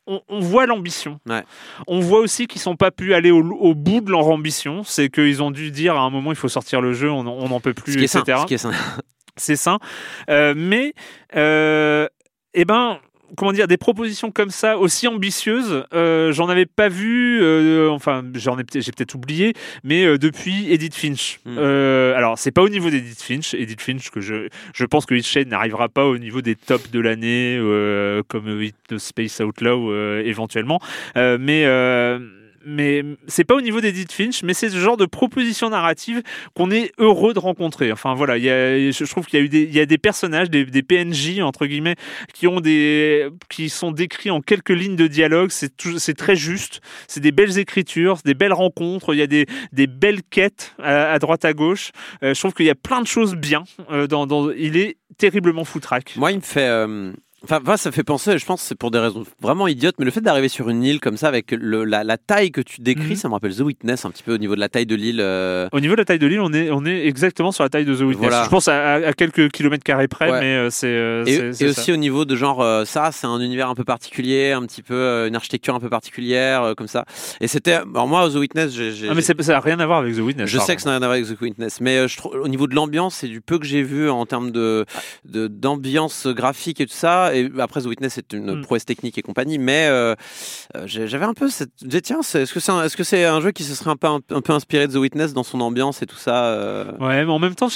On, 0.07 0.21
on 0.29 0.39
voit 0.39 0.65
l'ambition. 0.65 1.19
Ouais. 1.27 1.43
On 1.87 1.99
voit 1.99 2.19
aussi 2.19 2.47
qu'ils 2.47 2.61
n'ont 2.65 2.75
pas 2.75 2.91
pu 2.91 3.13
aller 3.13 3.29
au, 3.29 3.43
au 3.43 3.75
bout 3.75 4.01
de 4.01 4.09
leur 4.09 4.27
ambition. 4.27 4.83
C'est 4.83 5.09
qu'ils 5.09 5.43
ont 5.43 5.51
dû 5.51 5.69
dire 5.69 5.95
à 5.95 6.01
un 6.01 6.09
moment 6.09 6.31
il 6.31 6.37
faut 6.37 6.47
sortir 6.49 6.81
le 6.81 6.93
jeu, 6.93 7.11
on 7.11 7.23
n'en 7.23 7.59
peut 7.59 7.73
plus, 7.73 7.93
Ce 7.93 7.97
qui 7.97 8.03
est 8.03 8.15
etc. 8.15 8.23
sain, 8.25 8.41
ce 8.41 8.45
qui 8.45 8.53
est 8.53 8.57
sain. 8.57 8.71
C'est 9.37 9.55
sain. 9.55 9.77
Euh, 10.29 10.53
mais, 10.57 10.93
euh, 11.35 12.07
eh 12.53 12.65
ben, 12.65 12.99
comment 13.35 13.51
dire, 13.51 13.67
des 13.67 13.77
propositions 13.77 14.31
comme 14.31 14.49
ça, 14.49 14.77
aussi 14.77 15.07
ambitieuses, 15.07 15.83
euh, 15.93 16.31
j'en 16.31 16.49
avais 16.49 16.65
pas 16.65 16.89
vu, 16.89 17.41
euh, 17.41 17.89
enfin, 17.89 18.23
j'en 18.35 18.57
ai 18.57 18.63
j'ai 18.73 18.91
peut-être 18.91 19.15
oublié, 19.15 19.53
mais 19.83 20.05
euh, 20.05 20.17
depuis 20.17 20.71
Edith 20.71 20.95
Finch. 20.95 21.39
Mm. 21.45 21.57
Alors, 21.57 22.37
c'est 22.37 22.51
pas 22.51 22.61
au 22.61 22.69
niveau 22.69 22.89
d'Edith 22.89 23.21
Finch. 23.21 23.53
Edith 23.53 23.81
Finch, 23.81 24.09
que 24.09 24.21
je, 24.21 24.47
je 24.73 24.85
pense 24.85 25.05
que 25.05 25.15
Hitchhead 25.15 25.47
n'arrivera 25.47 25.89
pas 25.89 26.05
au 26.05 26.17
niveau 26.17 26.41
des 26.41 26.55
tops 26.55 26.91
de 26.91 26.99
l'année, 26.99 27.59
comme 28.27 28.69
Space 28.97 29.39
Outlaw 29.39 29.93
éventuellement. 30.19 30.79
Mais. 31.15 31.65
Mais 32.69 33.01
c'est 33.27 33.45
pas 33.45 33.55
au 33.55 33.61
niveau 33.61 33.79
d'Edith 33.79 34.11
Finch, 34.11 34.43
mais 34.43 34.53
c'est 34.53 34.69
ce 34.69 34.77
genre 34.77 34.97
de 34.97 35.05
proposition 35.05 35.69
narrative 35.69 36.21
qu'on 36.53 36.69
est 36.69 36.91
heureux 36.97 37.33
de 37.33 37.39
rencontrer. 37.39 37.93
Enfin 37.93 38.13
voilà, 38.13 38.37
je 38.37 39.03
trouve 39.05 39.25
qu'il 39.25 39.39
y 39.39 39.41
a 39.41 39.45
eu 39.45 39.49
des, 39.49 39.63
y 39.63 39.79
a 39.79 39.85
des 39.85 39.97
personnages, 39.97 40.49
des, 40.49 40.65
PNJ 40.83 41.39
entre 41.39 41.65
guillemets, 41.65 41.95
qui 42.33 42.45
ont 42.45 42.59
des, 42.59 43.29
qui 43.49 43.69
sont 43.69 43.91
décrits 43.91 44.31
en 44.31 44.41
quelques 44.41 44.71
lignes 44.71 44.97
de 44.97 45.07
dialogue. 45.07 45.49
C'est 45.51 46.17
très 46.17 46.35
juste. 46.35 46.81
C'est 47.07 47.21
des 47.21 47.31
belles 47.31 47.57
écritures, 47.57 48.17
des 48.25 48.33
belles 48.33 48.53
rencontres. 48.53 49.13
Il 49.13 49.19
y 49.19 49.21
a 49.21 49.27
des, 49.27 49.45
belles 49.87 50.21
quêtes 50.29 50.75
à, 50.83 51.17
droite 51.19 51.45
à 51.45 51.53
gauche. 51.53 51.91
Euh, 52.21 52.33
je 52.33 52.39
trouve 52.39 52.53
qu'il 52.53 52.65
y 52.65 52.69
a 52.69 52.75
plein 52.75 53.01
de 53.01 53.07
choses 53.07 53.35
bien. 53.35 53.63
euh, 53.91 54.07
il 54.57 54.75
est 54.75 54.97
terriblement 55.17 55.63
foutraque. 55.63 56.15
Moi, 56.17 56.33
il 56.33 56.37
me 56.37 56.41
fait. 56.41 56.67
euh, 56.67 57.13
Enfin, 57.43 57.59
moi, 57.63 57.77
ça 57.77 57.91
fait 57.91 58.03
penser, 58.03 58.39
je 58.39 58.45
pense 58.45 58.61
que 58.61 58.67
c'est 58.67 58.77
pour 58.77 58.89
des 58.89 58.97
raisons 58.97 59.23
vraiment 59.41 59.67
idiotes, 59.67 59.95
mais 59.99 60.05
le 60.05 60.11
fait 60.11 60.21
d'arriver 60.21 60.47
sur 60.49 60.69
une 60.69 60.83
île 60.83 60.99
comme 60.99 61.17
ça, 61.17 61.27
avec 61.27 61.51
le- 61.51 61.83
la, 61.83 62.03
la 62.03 62.17
taille 62.17 62.51
que 62.51 62.61
tu 62.61 62.81
décris, 62.81 63.11
Mhm. 63.11 63.15
ça 63.15 63.27
me 63.29 63.33
rappelle 63.33 63.55
The 63.55 63.59
Witness 63.59 64.05
un 64.05 64.09
petit 64.09 64.23
peu 64.23 64.33
au 64.33 64.37
niveau 64.39 64.55
de 64.55 64.59
la 64.59 64.69
taille 64.69 64.87
de 64.87 64.95
l'île. 64.95 65.19
euh, 65.21 65.69
Au 65.71 65.79
niveau 65.79 65.93
de 65.93 66.01
la 66.01 66.05
taille 66.05 66.17
de 66.17 66.25
l'île, 66.25 66.39
on 66.41 66.51
est, 66.51 66.71
on 66.71 66.83
est 66.85 67.05
exactement 67.05 67.51
sur 67.51 67.63
la 67.63 67.69
taille 67.69 67.85
de 67.85 67.93
The 67.95 67.99
Witness. 68.01 68.17
Voilà. 68.29 68.43
Je 68.43 68.49
pense 68.49 68.67
à, 68.67 69.13
quelques 69.13 69.51
kilomètres 69.51 69.83
carrés 69.83 70.07
près, 70.07 70.31
Ouais. 70.31 70.39
mais 70.39 70.55
euh, 70.55 70.69
c'est. 70.71 70.87
euh, 70.87 71.23
Et, 71.25 71.53
ça. 71.53 71.65
aussi 71.67 71.91
au 71.91 71.97
niveau 71.97 72.25
de 72.25 72.35
genre, 72.35 72.61
euh, 72.61 72.85
ça, 72.85 73.11
c'est 73.11 73.27
un 73.27 73.39
univers 73.39 73.69
un 73.69 73.75
peu 73.75 73.83
particulier, 73.83 74.51
un 74.51 74.63
petit 74.65 74.81
peu, 74.81 75.27
une 75.27 75.35
architecture 75.35 75.75
un 75.75 75.79
peu 75.79 75.89
particulière, 75.89 76.73
comme 76.75 76.87
ça. 76.87 77.05
Et 77.39 77.47
c'était. 77.47 77.73
Alors, 77.73 78.07
moi, 78.07 78.27
The 78.31 78.35
Witness, 78.35 78.73
j'ai. 78.73 78.93
Ah, 79.09 79.13
mais 79.13 79.21
ça 79.21 79.33
n'a 79.35 79.59
rien 79.59 79.79
à 79.79 79.85
voir 79.85 79.99
avec 79.99 80.15
The 80.15 80.19
Witness. 80.21 80.49
Je 80.49 80.57
sais 80.57 80.75
que 80.75 80.81
ça 80.81 80.89
n'a 80.89 80.95
rien 80.97 81.03
à 81.03 81.07
voir 81.07 81.17
avec 81.19 81.27
The 81.37 81.39
Witness, 81.39 81.81
mais 81.81 82.07
je 82.07 82.17
au 82.23 82.47
niveau 82.47 82.65
de 82.65 82.73
l'ambiance 82.73 83.23
et 83.23 83.27
du 83.27 83.41
peu 83.41 83.59
que 83.59 83.65
j'ai 83.65 83.83
vu 83.83 84.09
en 84.09 84.25
termes 84.25 84.49
de 84.51 84.85
de- 85.25 85.47
d'ambiance 85.47 86.25
graphique 86.27 86.81
et 86.81 86.87
tout 86.87 86.93
ça, 86.93 87.26
et 87.35 87.49
après 87.59 87.81
The 87.81 87.85
Witness 87.85 88.13
c'est 88.13 88.33
une 88.33 88.55
Mm. 88.57 88.61
prouesse 88.61 88.85
technique 88.85 89.17
et 89.17 89.21
compagnie, 89.21 89.57
mais 89.57 89.87
euh, 89.87 90.15
euh, 90.75 90.83
j'avais 90.85 91.25
un 91.25 91.33
peu 91.33 91.49
cette, 91.49 91.69
je 91.81 91.87
disais, 91.87 92.01
tiens, 92.01 92.19
est-ce 92.21 92.53
que 92.53 92.59
c'est 92.59 92.71
un, 92.71 92.83
est-ce 92.83 92.95
que 92.97 93.03
c'est 93.03 93.25
un 93.25 93.41
jeu 93.41 93.51
qui 93.51 93.63
se 93.63 93.75
serait 93.75 93.89
un 93.91 93.95
peu 93.95 94.07
un, 94.07 94.19
peu 94.41 94.53
inspiré 94.53 94.87
de 94.87 94.93
The 94.93 94.97
Witness 94.97 95.33
dans 95.33 95.43
son 95.43 95.61
ambiance 95.61 96.01
et 96.01 96.05
tout 96.05 96.15
ça 96.15 96.45
euh, 96.45 96.91
Ouais, 96.99 97.25
mais 97.25 97.31
en 97.31 97.39
même 97.39 97.55
temps, 97.55 97.67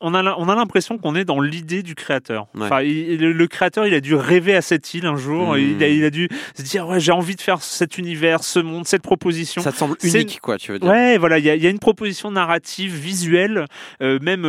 on 0.00 0.14
a, 0.14 0.22
l'im- 0.22 0.34
on 0.38 0.48
a 0.48 0.54
l'impression 0.54 0.98
qu'on 0.98 1.14
est 1.14 1.24
dans 1.24 1.40
l'idée 1.40 1.82
du 1.82 1.94
créateur. 1.94 2.46
Ouais. 2.54 2.64
Enfin, 2.66 2.82
il- 2.82 3.18
le, 3.18 3.32
le 3.32 3.46
créateur, 3.46 3.86
il 3.86 3.94
a 3.94 4.00
dû 4.00 4.14
rêver 4.14 4.54
à 4.54 4.62
cette 4.62 4.92
île 4.94 5.06
un 5.06 5.16
jour. 5.16 5.56
Et 5.56 5.62
Il, 5.62 5.82
a, 5.82 5.88
il 5.88 6.04
a 6.04 6.10
dû 6.10 6.28
se 6.56 6.62
dire, 6.62 6.86
ouais, 6.86 7.00
j'ai 7.00 7.12
envie 7.12 7.36
de 7.36 7.40
faire 7.40 7.62
cet 7.62 7.98
univers, 7.98 8.44
ce 8.44 8.58
monde, 8.58 8.86
cette 8.86 9.02
proposition. 9.02 9.62
Ça 9.62 9.72
te 9.72 9.76
semble 9.76 9.96
unique, 10.02 10.40
quoi, 10.40 10.58
tu 10.58 10.72
veux 10.72 10.78
dire 10.78 10.88
Ouais, 10.88 11.18
voilà, 11.18 11.38
il 11.38 11.44
y, 11.44 11.50
a- 11.50 11.54
il 11.56 11.62
y 11.62 11.66
a 11.66 11.70
une 11.70 11.78
proposition 11.78 12.30
narrative, 12.30 12.94
visuelle, 12.94 13.64
euh, 14.02 14.18
même, 14.20 14.42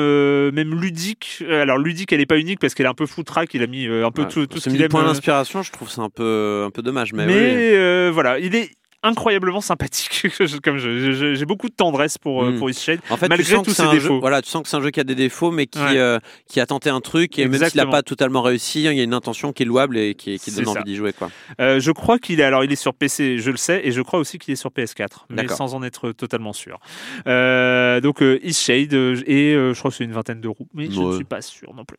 même 0.54 0.80
ludique. 0.80 1.44
Alors, 1.50 1.78
ludique, 1.78 2.12
elle 2.14 2.22
est 2.22 2.26
pas 2.26 2.38
unique 2.38 2.60
parce 2.60 2.74
qu'elle 2.74 2.86
est 2.86 2.90
un 2.90 2.94
peu 2.94 3.06
foutraque. 3.06 3.54
Il 3.54 3.64
a 3.64 3.68
mis 3.68 3.88
un 3.88 4.12
peu 4.12 4.24
Ouais. 4.24 4.28
tout, 4.28 4.46
tout 4.50 4.58
ce 4.58 4.70
C'est 4.70 4.76
qu'il 4.76 4.88
point 4.90 5.06
d'inspiration, 5.06 5.64
je 5.64 5.72
trouve 5.72 5.90
ça 5.90 6.02
un 6.02 6.10
peu 6.10 6.64
un 6.66 6.72
peu 6.72 6.82
dommage, 6.82 7.14
mais, 7.14 7.26
mais 7.26 7.34
oui. 7.34 7.76
euh, 7.76 8.12
voilà, 8.14 8.40
il 8.40 8.56
est 8.56 8.72
incroyablement 9.04 9.62
sympathique. 9.62 10.28
Comme 10.64 10.78
j'ai 10.78 11.46
beaucoup 11.46 11.70
de 11.70 11.74
tendresse 11.74 12.18
pour, 12.18 12.44
euh, 12.44 12.52
Mm. 12.52 12.58
pour 12.60 12.70
Eastshade, 12.70 13.00
En 13.10 13.18
fait, 13.18 13.28
malgré 13.30 13.56
tous 13.62 13.72
ses 13.72 13.82
un 13.84 13.92
jeu- 13.92 14.00
défauts. 14.00 14.20
voilà, 14.20 14.42
tu 14.42 14.50
sens 14.50 14.64
que 14.64 14.70
c'est 14.70 14.78
un 14.78 14.82
jeu 14.82 14.92
qui 14.92 15.00
a 15.00 15.04
des 15.04 15.16
défauts, 15.16 15.52
mais 15.52 15.68
qui, 15.68 15.80
Ouais. 15.80 15.98
euh, 15.98 16.20
qui 16.48 16.60
a 16.60 16.66
tenté 16.66 16.90
un 16.90 17.00
truc, 17.02 17.38
et 17.40 17.44
même 17.44 17.54
s'il 17.54 17.60
n'a 17.62 17.66
Exactement. 17.68 17.92
pas 17.92 18.02
totalement 18.04 18.42
réussi, 18.42 18.84
il 18.84 18.94
y 18.94 19.00
a 19.00 19.04
une 19.04 19.14
intention 19.14 19.54
qui 19.54 19.64
est 19.64 19.66
louable 19.66 19.98
et 19.98 20.16
qui, 20.16 20.38
qui 20.40 20.52
donne 20.52 20.68
envie 20.68 20.84
d'y 20.84 20.96
jouer. 20.96 21.14
Quoi. 21.14 21.30
Euh, 21.62 21.80
je 21.80 21.92
crois 21.92 22.20
qu'il 22.20 22.40
est 22.40 22.44
alors 22.44 22.64
il 22.64 22.72
est 22.72 22.76
sur 22.76 22.94
PC, 22.94 23.38
je 23.38 23.52
le 23.52 23.58
sais, 23.58 23.82
et 23.84 23.92
je 23.92 24.02
crois 24.02 24.20
aussi 24.20 24.38
qu'il 24.40 24.52
est 24.52 24.58
sur 24.58 24.70
PS4, 24.72 25.26
mais 25.30 25.48
sans 25.48 25.76
en 25.76 25.84
être 25.84 26.12
totalement 26.12 26.54
sûr. 26.54 26.80
Euh, 27.28 28.02
donc 28.02 28.22
Eastshade 28.44 28.94
euh, 28.94 29.16
et 29.28 29.54
je 29.54 29.78
crois 29.80 29.92
que 29.92 29.98
c'est 29.98 30.04
une 30.04 30.12
vingtaine 30.14 30.42
d'euros, 30.42 30.68
mais 30.74 30.90
je 30.92 31.00
ne 31.00 31.16
suis 31.16 31.24
pas 31.24 31.42
sûr 31.42 31.74
non 31.74 31.86
plus. 31.86 31.98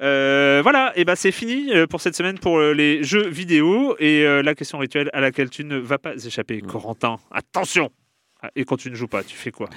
Voilà, 0.00 0.92
et 0.96 1.04
ben 1.04 1.14
c'est 1.14 1.32
fini 1.32 1.70
pour 1.88 2.00
cette 2.00 2.16
semaine 2.16 2.38
pour 2.38 2.60
les 2.60 3.02
jeux 3.02 3.28
vidéo 3.28 3.96
et 3.98 4.24
la 4.42 4.54
question 4.54 4.78
rituelle 4.78 5.10
à 5.12 5.20
laquelle 5.20 5.50
tu 5.50 5.64
ne 5.64 5.76
vas 5.78 5.98
pas 5.98 6.14
échapper, 6.14 6.39
Corentin. 6.66 7.16
Attention. 7.30 7.90
Ah, 8.42 8.50
Et 8.56 8.64
quand 8.64 8.76
tu 8.76 8.90
ne 8.90 8.94
joues 8.94 9.08
pas, 9.08 9.22
tu 9.22 9.36
fais 9.36 9.50
quoi? 9.50 9.68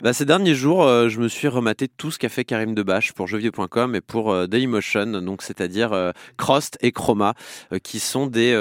Bah, 0.00 0.12
ces 0.12 0.24
derniers 0.24 0.54
jours, 0.54 0.84
euh, 0.84 1.08
je 1.08 1.20
me 1.20 1.28
suis 1.28 1.48
rematé 1.48 1.88
tout 1.88 2.10
ce 2.12 2.18
qu'a 2.18 2.28
fait 2.28 2.44
Karim 2.44 2.74
Debache 2.74 3.12
pour 3.12 3.26
jeuxvideo.com 3.26 3.96
et 3.96 4.00
pour 4.00 4.30
euh, 4.32 4.46
Dailymotion, 4.46 5.20
donc 5.20 5.42
c'est-à-dire 5.42 5.92
euh, 5.92 6.12
Crost 6.36 6.78
et 6.80 6.92
Chroma, 6.92 7.34
euh, 7.72 7.78
qui 7.80 7.98
sont 7.98 8.26
des 8.28 8.54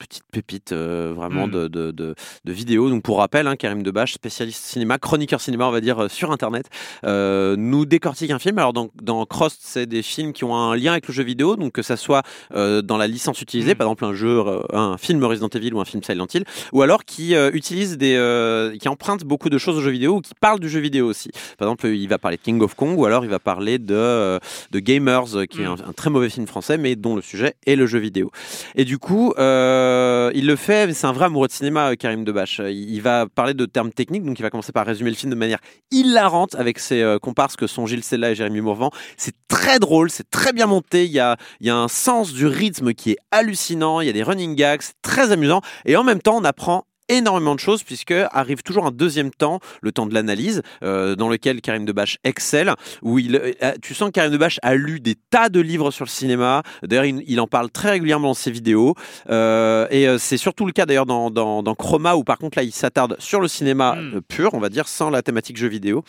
petites 0.00 0.24
pépites 0.32 0.72
euh, 0.72 1.12
vraiment 1.14 1.46
Mm. 1.46 1.50
de, 1.50 1.68
de, 1.68 1.90
de, 1.92 2.14
de 2.44 2.52
vidéos. 2.52 2.88
Donc 2.90 3.02
pour 3.02 3.18
rappel, 3.18 3.46
hein, 3.46 3.54
Karim 3.54 3.82
Debache, 3.82 4.14
spécialiste 4.14 4.64
cinéma, 4.64 4.98
chroniqueur 4.98 5.40
cinéma, 5.40 5.66
on 5.68 5.70
va 5.70 5.80
dire, 5.80 5.98
euh, 6.04 6.08
sur 6.08 6.32
Internet, 6.32 6.66
euh, 7.04 7.54
nous 7.56 7.84
décortique 7.86 8.30
un 8.30 8.38
film. 8.38 8.58
Alors 8.58 8.72
dans, 8.72 8.88
dans 9.02 9.24
Crost, 9.26 9.60
c'est 9.62 9.86
des 9.86 10.02
films 10.02 10.32
qui 10.32 10.44
ont 10.44 10.56
un 10.56 10.74
lien 10.74 10.92
avec 10.92 11.06
le 11.06 11.14
jeu 11.14 11.22
vidéo, 11.22 11.56
donc 11.56 11.72
que 11.72 11.82
ça 11.82 11.96
soit 11.96 12.22
dans 12.52 12.96
la 12.96 13.06
licence 13.06 13.40
utilisée, 13.42 13.74
Mm. 13.74 13.76
par 13.76 13.86
exemple 13.86 14.04
un 14.06 14.14
jeu, 14.14 14.42
un 14.72 14.96
film 14.96 15.22
Resident 15.24 15.48
Evil 15.48 15.72
ou 15.74 15.80
un 15.80 15.84
film 15.84 16.02
Silent 16.02 16.26
Hill, 16.32 16.44
ou 16.72 16.82
alors 16.82 17.04
qui 17.04 17.34
utilise 17.52 17.98
des, 17.98 18.16
qui 18.80 18.88
emprunte 18.88 19.24
beaucoup 19.24 19.50
de 19.50 19.58
choses 19.58 19.76
au 19.76 19.80
jeu 19.82 19.90
vidéo 19.90 20.16
ou 20.16 20.20
qui 20.20 20.32
parle 20.40 20.58
du 20.60 20.68
jeu 20.68 20.80
vidéo 20.80 21.06
aussi. 21.06 21.30
Par 21.58 21.68
exemple, 21.68 21.86
il 21.88 22.06
va 22.08 22.18
parler 22.18 22.38
de 22.38 22.42
King 22.42 22.60
of 22.62 22.74
Kong 22.74 22.98
ou 22.98 23.04
alors 23.04 23.24
il 23.24 23.30
va 23.30 23.38
parler 23.38 23.78
de, 23.78 24.40
de 24.70 24.78
Gamers, 24.78 25.46
qui 25.50 25.62
est 25.62 25.66
un, 25.66 25.76
un 25.86 25.92
très 25.92 26.08
mauvais 26.10 26.30
film 26.30 26.46
français, 26.46 26.78
mais 26.78 26.96
dont 26.96 27.14
le 27.16 27.22
sujet 27.22 27.54
est 27.66 27.76
le 27.76 27.86
jeu 27.86 27.98
vidéo. 27.98 28.30
Et 28.74 28.84
du 28.84 28.98
coup, 28.98 29.32
euh, 29.38 29.89
il 30.34 30.46
le 30.46 30.56
fait, 30.56 30.92
c'est 30.92 31.06
un 31.06 31.12
vrai 31.12 31.26
amoureux 31.26 31.48
de 31.48 31.52
cinéma, 31.52 31.90
euh, 31.90 31.94
Karim 31.94 32.24
Debache. 32.24 32.60
Euh, 32.60 32.70
Il 32.70 33.00
va 33.02 33.26
parler 33.26 33.54
de 33.54 33.66
termes 33.66 33.92
techniques, 33.92 34.24
donc 34.24 34.38
il 34.38 34.42
va 34.42 34.50
commencer 34.50 34.72
par 34.72 34.86
résumer 34.86 35.10
le 35.10 35.16
film 35.16 35.30
de 35.30 35.36
manière 35.36 35.58
hilarante 35.90 36.54
avec 36.54 36.78
ses 36.78 37.02
euh, 37.02 37.18
comparses 37.18 37.56
que 37.56 37.66
sont 37.66 37.86
Gilles 37.86 38.04
Sella 38.04 38.30
et 38.30 38.34
Jérémy 38.34 38.60
Mourvent. 38.60 38.90
C'est 39.16 39.34
très 39.48 39.78
drôle, 39.78 40.10
c'est 40.10 40.28
très 40.30 40.52
bien 40.52 40.66
monté, 40.66 41.04
il 41.04 41.12
y 41.12 41.20
a, 41.20 41.36
il 41.60 41.66
y 41.66 41.70
a 41.70 41.76
un 41.76 41.88
sens 41.88 42.32
du 42.32 42.46
rythme 42.46 42.92
qui 42.94 43.12
est 43.12 43.18
hallucinant, 43.30 44.00
il 44.00 44.06
y 44.06 44.10
a 44.10 44.12
des 44.12 44.22
running 44.22 44.54
gags, 44.54 44.82
c'est 44.82 45.00
très 45.02 45.32
amusant, 45.32 45.60
et 45.84 45.96
en 45.96 46.04
même 46.04 46.20
temps, 46.20 46.36
on 46.36 46.44
apprend 46.44 46.84
énormément 47.16 47.54
de 47.54 47.60
choses 47.60 47.82
puisque 47.82 48.14
arrive 48.32 48.62
toujours 48.62 48.86
un 48.86 48.90
deuxième 48.90 49.30
temps, 49.30 49.60
le 49.82 49.92
temps 49.92 50.06
de 50.06 50.14
l'analyse, 50.14 50.62
euh, 50.82 51.14
dans 51.14 51.28
lequel 51.28 51.60
Karim 51.60 51.84
Debache 51.84 52.18
excelle, 52.24 52.72
où 53.02 53.18
il, 53.18 53.36
euh, 53.36 53.72
tu 53.82 53.94
sens 53.94 54.08
que 54.08 54.14
Karim 54.14 54.32
Debache 54.32 54.58
a 54.62 54.74
lu 54.74 55.00
des 55.00 55.14
tas 55.30 55.48
de 55.48 55.60
livres 55.60 55.90
sur 55.90 56.04
le 56.04 56.10
cinéma. 56.10 56.62
D'ailleurs, 56.82 57.04
il, 57.04 57.22
il 57.26 57.40
en 57.40 57.46
parle 57.46 57.70
très 57.70 57.90
régulièrement 57.90 58.28
dans 58.28 58.34
ses 58.34 58.50
vidéos. 58.50 58.94
Euh, 59.28 59.86
et 59.90 60.08
euh, 60.08 60.18
c'est 60.18 60.36
surtout 60.36 60.66
le 60.66 60.72
cas 60.72 60.86
d'ailleurs 60.86 61.06
dans, 61.06 61.30
dans, 61.30 61.62
dans 61.62 61.74
Chroma, 61.74 62.16
où 62.16 62.24
par 62.24 62.38
contre 62.38 62.58
là, 62.58 62.62
il 62.62 62.72
s'attarde 62.72 63.16
sur 63.18 63.40
le 63.40 63.48
cinéma 63.48 63.90
Mm. 64.00 64.16
euh, 64.16 64.20
pur, 64.20 64.54
on 64.54 64.58
va 64.58 64.68
dire, 64.68 64.88
sans 64.88 65.10
la 65.10 65.22
thématique 65.22 65.56
jeu 65.56 65.68
vidéo. 65.68 66.04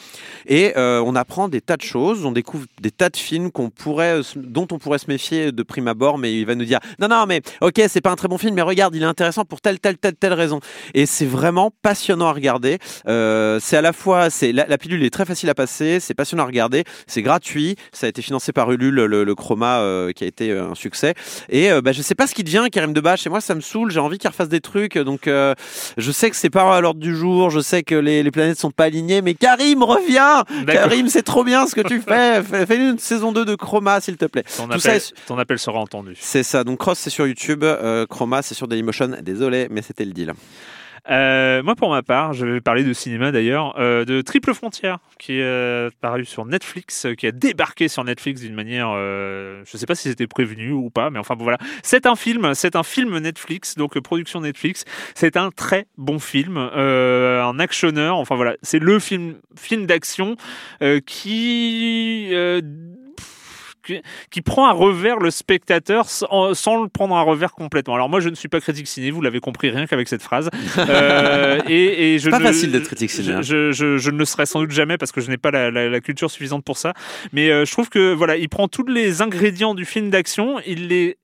Et 0.47 0.73
euh, 0.77 1.01
on 1.05 1.15
apprend 1.15 1.47
des 1.47 1.61
tas 1.61 1.77
de 1.77 1.81
choses, 1.81 2.25
on 2.25 2.31
découvre 2.31 2.65
des 2.81 2.91
tas 2.91 3.09
de 3.09 3.17
films 3.17 3.51
qu'on 3.51 3.69
pourrait, 3.69 4.19
euh, 4.19 4.23
dont 4.35 4.67
on 4.71 4.79
pourrait 4.79 4.97
se 4.97 5.07
méfier 5.07 5.51
de 5.51 5.63
prime 5.63 5.87
abord, 5.87 6.17
mais 6.17 6.37
il 6.37 6.45
va 6.45 6.55
nous 6.55 6.65
dire 6.65 6.79
non, 6.99 7.07
non, 7.07 7.25
mais 7.27 7.41
ok, 7.61 7.81
c'est 7.87 8.01
pas 8.01 8.11
un 8.11 8.15
très 8.15 8.27
bon 8.27 8.37
film, 8.37 8.55
mais 8.55 8.61
regarde, 8.61 8.95
il 8.95 9.01
est 9.01 9.05
intéressant 9.05 9.45
pour 9.45 9.61
telle, 9.61 9.79
telle, 9.79 9.97
telle, 9.97 10.15
telle 10.15 10.33
raison. 10.33 10.59
Et 10.93 11.05
c'est 11.05 11.25
vraiment 11.25 11.71
passionnant 11.81 12.27
à 12.27 12.33
regarder. 12.33 12.79
Euh, 13.07 13.59
c'est 13.61 13.77
à 13.77 13.81
la 13.81 13.93
fois, 13.93 14.29
c'est 14.29 14.51
la, 14.51 14.65
la 14.67 14.77
pilule 14.77 15.03
est 15.03 15.09
très 15.09 15.25
facile 15.25 15.49
à 15.49 15.55
passer, 15.55 15.99
c'est 15.99 16.13
passionnant 16.13 16.43
à 16.43 16.45
regarder, 16.47 16.83
c'est 17.07 17.21
gratuit, 17.21 17.75
ça 17.91 18.05
a 18.05 18.09
été 18.09 18.21
financé 18.21 18.53
par 18.53 18.71
Ulule, 18.71 18.95
le, 18.95 19.23
le 19.23 19.35
Chroma 19.35 19.79
euh, 19.79 20.11
qui 20.11 20.23
a 20.23 20.27
été 20.27 20.51
euh, 20.51 20.71
un 20.71 20.75
succès. 20.75 21.13
Et 21.49 21.71
euh, 21.71 21.81
bah, 21.81 21.91
je 21.91 22.01
sais 22.01 22.15
pas 22.15 22.27
ce 22.27 22.33
qui 22.33 22.43
devient 22.43 22.67
Karim 22.71 22.93
Debache. 22.93 23.25
Et 23.25 23.29
moi, 23.29 23.41
ça 23.41 23.55
me 23.55 23.61
saoule. 23.61 23.91
J'ai 23.91 23.99
envie 23.99 24.17
qu'il 24.17 24.29
refasse 24.29 24.49
des 24.49 24.61
trucs. 24.61 24.97
Donc, 24.97 25.21
je 25.25 26.11
sais 26.11 26.29
que 26.29 26.35
c'est 26.35 26.49
pas 26.49 26.75
à 26.75 26.81
l'ordre 26.81 26.99
du 26.99 27.15
jour. 27.15 27.49
Je 27.49 27.59
sais 27.59 27.83
que 27.83 27.95
les, 27.95 28.23
les 28.23 28.31
planètes 28.31 28.59
sont 28.59 28.71
pas 28.71 28.85
alignées. 28.85 29.21
Mais 29.21 29.33
Karim, 29.33 29.83
reviens. 29.83 30.43
Karim, 30.67 31.07
c'est 31.07 31.23
trop 31.23 31.43
bien 31.43 31.67
ce 31.67 31.75
que 31.75 31.81
tu 31.81 32.01
fais. 32.01 32.41
Fais, 32.65 32.75
une 32.75 32.99
saison 32.99 33.31
2 33.31 33.45
de 33.45 33.55
Chroma, 33.55 34.01
s'il 34.01 34.17
te 34.17 34.25
plaît. 34.25 34.43
Ton 34.57 34.67
Tout 34.67 34.79
ça 34.79 34.91
appel, 34.91 35.01
ton 35.27 35.37
appel 35.37 35.59
sera 35.59 35.79
entendu. 35.79 36.15
C'est 36.19 36.43
ça. 36.43 36.63
Donc, 36.63 36.79
Cross, 36.79 36.99
c'est 36.99 37.09
sur 37.09 37.27
YouTube. 37.27 37.65
Chroma, 38.09 38.41
c'est 38.41 38.55
sur 38.55 38.67
Dailymotion. 38.67 39.17
Désolé, 39.21 39.67
mais 39.69 39.81
c'était 39.81 40.05
le 40.05 40.11
deal. 40.11 40.33
Euh, 41.09 41.63
moi, 41.63 41.75
pour 41.75 41.89
ma 41.89 42.03
part, 42.03 42.33
je 42.33 42.45
vais 42.45 42.61
parler 42.61 42.83
de 42.83 42.93
cinéma 42.93 43.31
d'ailleurs, 43.31 43.75
euh, 43.79 44.05
de 44.05 44.21
Triple 44.21 44.53
Frontière, 44.53 44.99
qui 45.17 45.33
est 45.33 45.43
euh, 45.43 45.89
paru 45.99 46.25
sur 46.25 46.45
Netflix, 46.45 47.05
euh, 47.05 47.15
qui 47.15 47.25
a 47.25 47.31
débarqué 47.31 47.87
sur 47.87 48.03
Netflix 48.03 48.41
d'une 48.41 48.53
manière, 48.53 48.89
euh, 48.91 49.63
je 49.65 49.75
ne 49.75 49.79
sais 49.79 49.85
pas 49.85 49.95
si 49.95 50.09
c'était 50.09 50.27
prévenu 50.27 50.71
ou 50.71 50.89
pas, 50.89 51.09
mais 51.09 51.19
enfin 51.19 51.35
bon 51.35 51.43
voilà. 51.43 51.57
C'est 51.81 52.05
un 52.05 52.15
film, 52.15 52.53
c'est 52.53 52.75
un 52.75 52.83
film 52.83 53.17
Netflix, 53.17 53.75
donc 53.75 53.97
euh, 53.97 54.01
production 54.01 54.41
Netflix. 54.41 54.85
C'est 55.15 55.37
un 55.37 55.49
très 55.49 55.87
bon 55.97 56.19
film, 56.19 56.57
un 56.57 57.59
actionneur. 57.59 58.17
Enfin 58.17 58.35
voilà, 58.35 58.55
c'est 58.61 58.79
le 58.79 58.99
film, 58.99 59.35
film 59.55 59.85
d'action 59.85 60.35
qui 61.05 62.33
qui, 63.81 64.01
qui 64.29 64.41
prend 64.41 64.65
à 64.67 64.71
revers 64.71 65.17
le 65.17 65.31
spectateur 65.31 66.09
sans, 66.09 66.53
sans 66.53 66.81
le 66.83 66.89
prendre 66.89 67.15
à 67.15 67.21
revers 67.21 67.51
complètement. 67.53 67.95
Alors 67.95 68.09
moi, 68.09 68.19
je 68.19 68.29
ne 68.29 68.35
suis 68.35 68.47
pas 68.49 68.59
critique 68.61 68.87
ciné, 68.87 69.11
vous 69.11 69.21
l'avez 69.21 69.39
compris 69.39 69.69
rien 69.69 69.85
qu'avec 69.87 70.07
cette 70.07 70.23
phrase. 70.23 70.49
Euh, 70.77 71.59
et, 71.67 72.15
et 72.15 72.19
je 72.19 72.29
Pas 72.29 72.39
ne- 72.39 72.43
facile 72.43 72.71
d'être 72.71 72.85
critique 72.87 73.11
ciné, 73.11 73.33
hein. 73.33 73.41
Je, 73.41 73.71
je, 73.71 73.97
je 73.97 74.09
ne 74.11 74.17
le 74.17 74.25
serai 74.25 74.45
sans 74.45 74.59
doute 74.59 74.71
jamais 74.71 74.97
parce 74.97 75.11
que 75.11 75.21
je 75.21 75.29
n'ai 75.29 75.37
pas 75.37 75.51
la, 75.51 75.69
la- 75.71 75.89
la 75.89 75.99
culture 76.01 76.29
suffisante 76.31 76.63
pour 76.65 76.77
ça. 76.77 76.93
Mais 77.33 77.49
euh, 77.49 77.65
je 77.65 77.71
trouve 77.71 77.89
que 77.89 78.13
voilà, 78.13 78.35
il 78.37 78.49
prend 78.49 78.67
tous 78.67 78.85
les 78.87 79.21
ingrédients 79.21 79.73
du 79.75 79.85
film 79.85 80.09
d'action, 80.09 80.59
il 80.65 80.87
les 80.87 81.17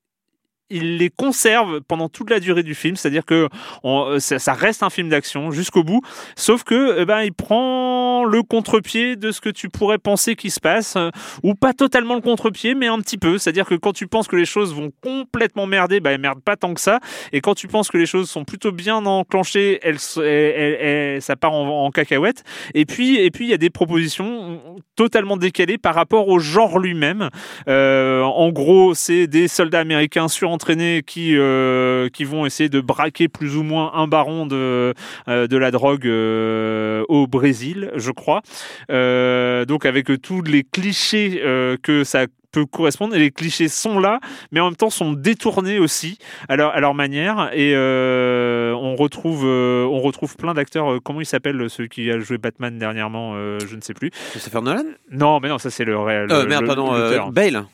il 0.69 0.97
les 0.97 1.09
conserve 1.09 1.81
pendant 1.81 2.09
toute 2.09 2.29
la 2.29 2.39
durée 2.39 2.63
du 2.63 2.75
film, 2.75 2.95
c'est-à-dire 2.95 3.25
que 3.25 3.47
euh, 3.85 4.19
ça, 4.19 4.53
reste 4.53 4.83
un 4.83 4.89
film 4.89 5.09
d'action 5.09 5.51
jusqu'au 5.51 5.83
bout, 5.83 6.01
sauf 6.35 6.63
que 6.63 6.99
eh 6.99 7.05
ben 7.05 7.21
il 7.21 7.33
prend 7.33 8.25
le 8.25 8.43
contre-pied 8.43 9.15
de 9.15 9.31
ce 9.31 9.41
que 9.41 9.49
tu 9.49 9.69
pourrais 9.69 9.97
penser 9.97 10.35
qui 10.35 10.49
se 10.49 10.59
passe, 10.59 10.95
euh, 10.97 11.09
ou 11.43 11.53
pas 11.55 11.73
totalement 11.73 12.15
le 12.15 12.21
contre-pied, 12.21 12.75
mais 12.75 12.87
un 12.87 12.99
petit 12.99 13.17
peu. 13.17 13.37
C'est-à-dire 13.37 13.65
que 13.65 13.75
quand 13.75 13.93
tu 13.93 14.07
penses 14.07 14.27
que 14.27 14.35
les 14.35 14.45
choses 14.45 14.73
vont 14.73 14.91
complètement 15.01 15.67
merder, 15.67 15.99
bah 15.99 16.11
elles 16.11 16.21
merdent 16.21 16.43
pas 16.43 16.55
tant 16.55 16.73
que 16.73 16.81
ça, 16.81 16.99
et 17.31 17.41
quand 17.41 17.55
tu 17.55 17.67
penses 17.67 17.89
que 17.89 17.97
les 17.97 18.05
choses 18.05 18.29
sont 18.29 18.43
plutôt 18.43 18.71
bien 18.71 19.05
enclenchées, 19.05 19.79
elles, 19.83 19.97
elles- 20.17 21.21
ça 21.21 21.35
part 21.35 21.53
en, 21.53 21.85
en 21.85 21.91
cacahuète. 21.91 22.43
Et 22.73 22.85
puis 22.85 23.17
et 23.17 23.31
puis 23.31 23.45
il 23.45 23.49
y 23.49 23.53
a 23.53 23.57
des 23.57 23.69
propositions 23.69 24.61
totalement 24.95 25.37
décalées 25.37 25.77
par 25.77 25.95
rapport 25.95 26.27
au 26.27 26.39
genre 26.39 26.79
lui-même. 26.79 27.29
Euh, 27.67 28.21
en 28.21 28.49
gros, 28.51 28.93
c'est 28.93 29.27
des 29.27 29.47
soldats 29.47 29.79
américains 29.79 30.27
qui, 30.57 31.37
euh, 31.37 32.09
qui 32.09 32.23
vont 32.23 32.45
essayer 32.45 32.69
de 32.69 32.81
braquer 32.81 33.27
plus 33.27 33.55
ou 33.55 33.63
moins 33.63 33.91
un 33.93 34.07
baron 34.07 34.45
de, 34.45 34.93
euh, 35.27 35.47
de 35.47 35.57
la 35.57 35.71
drogue 35.71 36.07
euh, 36.07 37.03
au 37.09 37.27
Brésil, 37.27 37.91
je 37.95 38.11
crois. 38.11 38.41
Donc 38.89 39.85
avec 39.85 40.09
tous 40.21 40.41
les 40.41 40.63
clichés 40.63 41.41
que 41.83 42.03
ça 42.03 42.25
peut 42.51 42.65
correspondre, 42.65 43.15
et 43.15 43.19
les 43.19 43.31
clichés 43.31 43.67
sont 43.67 43.99
là, 43.99 44.19
mais 44.51 44.59
en 44.59 44.65
même 44.65 44.75
temps 44.75 44.89
sont 44.89 45.11
détournés 45.11 45.79
aussi 45.79 46.17
à 46.49 46.55
leur, 46.55 46.73
à 46.75 46.79
leur 46.79 46.93
manière. 46.93 47.49
Et 47.53 47.73
euh, 47.75 48.73
on, 48.73 48.95
retrouve, 48.95 49.43
euh, 49.45 49.85
on 49.85 49.99
retrouve 49.99 50.35
plein 50.37 50.53
d'acteurs. 50.53 50.93
euh, 50.93 50.99
comment 51.03 51.21
il 51.21 51.25
s'appelle 51.25 51.69
celui 51.69 51.89
qui 51.89 52.09
a 52.09 52.19
joué 52.19 52.37
Batman 52.37 52.77
dernièrement 52.77 53.35
Je 53.59 53.75
ne 53.75 53.81
sais 53.81 53.93
plus. 53.93 54.11
Christopher 54.31 54.61
Nolan? 54.61 54.85
Non, 55.11 55.39
mais 55.39 55.49
non, 55.49 55.57
ça 55.57 55.69
c'est 55.69 55.85
le 55.85 55.97
réel. 55.99 56.27
Merde, 56.47 56.65
pardon. 56.65 57.31
Bale. 57.31 57.65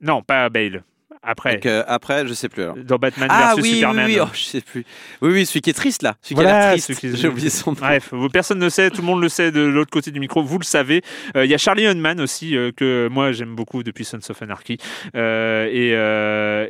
Non, 0.00 0.22
pas 0.22 0.48
Bale. 0.48 0.82
Après. 1.22 1.54
Donc, 1.54 1.66
euh, 1.66 1.84
après, 1.86 2.26
je 2.26 2.32
sais 2.32 2.48
plus 2.48 2.62
alors. 2.62 2.76
Dans 2.76 2.96
Batman 2.96 3.28
Ah 3.30 3.54
versus 3.54 3.62
oui, 3.62 3.68
oui, 3.70 3.76
Superman. 3.78 4.06
oui, 4.06 4.18
oh, 4.22 4.26
je 4.32 4.40
sais 4.40 4.60
plus. 4.62 4.84
Oui, 5.20 5.32
oui, 5.32 5.46
celui 5.46 5.60
qui 5.60 5.68
est 5.70 5.74
triste 5.74 6.02
là. 6.02 6.16
Celui 6.22 6.36
qui 6.36 6.42
l'air 6.42 6.70
triste. 6.72 6.94
qui- 6.98 7.14
J'ai 7.16 7.28
oublié 7.28 7.50
son 7.50 7.72
nom. 7.72 7.76
Bref, 7.78 8.12
personne 8.32 8.58
ne 8.58 8.68
sait, 8.70 8.90
tout 8.90 9.02
le 9.02 9.06
monde 9.06 9.20
le 9.20 9.28
sait 9.28 9.50
de 9.52 9.60
l'autre 9.60 9.90
côté 9.90 10.10
du 10.10 10.18
micro, 10.20 10.42
vous 10.42 10.58
le 10.58 10.64
savez. 10.64 11.02
Euh, 11.36 11.44
Il 11.44 11.50
y 11.50 11.54
a 11.54 11.58
Charlie 11.58 11.86
Hunman 11.86 12.20
aussi, 12.20 12.56
euh, 12.56 12.72
que 12.74 13.08
moi 13.12 13.32
j'aime 13.32 13.54
beaucoup 13.54 13.82
depuis 13.82 14.04
Sons 14.06 14.18
of 14.30 14.40
Anarchy. 14.42 14.78
Euh, 15.14 15.66
et, 15.70 15.90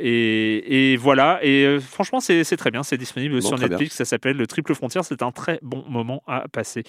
et, 0.07 0.93
et 0.93 0.97
voilà, 0.97 1.39
et 1.43 1.77
franchement 1.79 2.19
c'est 2.19 2.43
très 2.57 2.71
bien, 2.71 2.83
c'est 2.83 2.97
disponible 2.97 3.39
Bon, 3.39 3.47
sur 3.47 3.57
Netflix, 3.57 3.95
ça 3.95 4.05
s'appelle 4.05 4.35
Le 4.37 4.47
Triple 4.47 4.75
Frontière, 4.75 5.05
c'est 5.05 5.21
un 5.21 5.31
très 5.31 5.59
bon 5.61 5.83
moment 5.89 6.23
à 6.27 6.45
passer. 6.51 6.83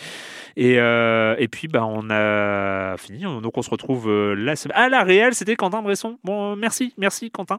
Et, 0.56 0.74
et 0.74 1.48
puis 1.48 1.68
bah, 1.68 1.84
on 1.84 2.10
a 2.10 2.96
fini, 2.98 3.22
donc 3.22 3.56
on 3.56 3.62
se 3.62 3.70
retrouve 3.70 4.10
la 4.34 4.56
semaine. 4.56 4.76
Ah 4.78 4.88
la 4.88 5.04
réelle, 5.04 5.34
c'était 5.34 5.54
Quentin 5.56 5.82
Bresson. 5.82 6.18
Bon, 6.24 6.56
merci, 6.56 6.92
merci 6.98 7.30
Quentin. 7.30 7.51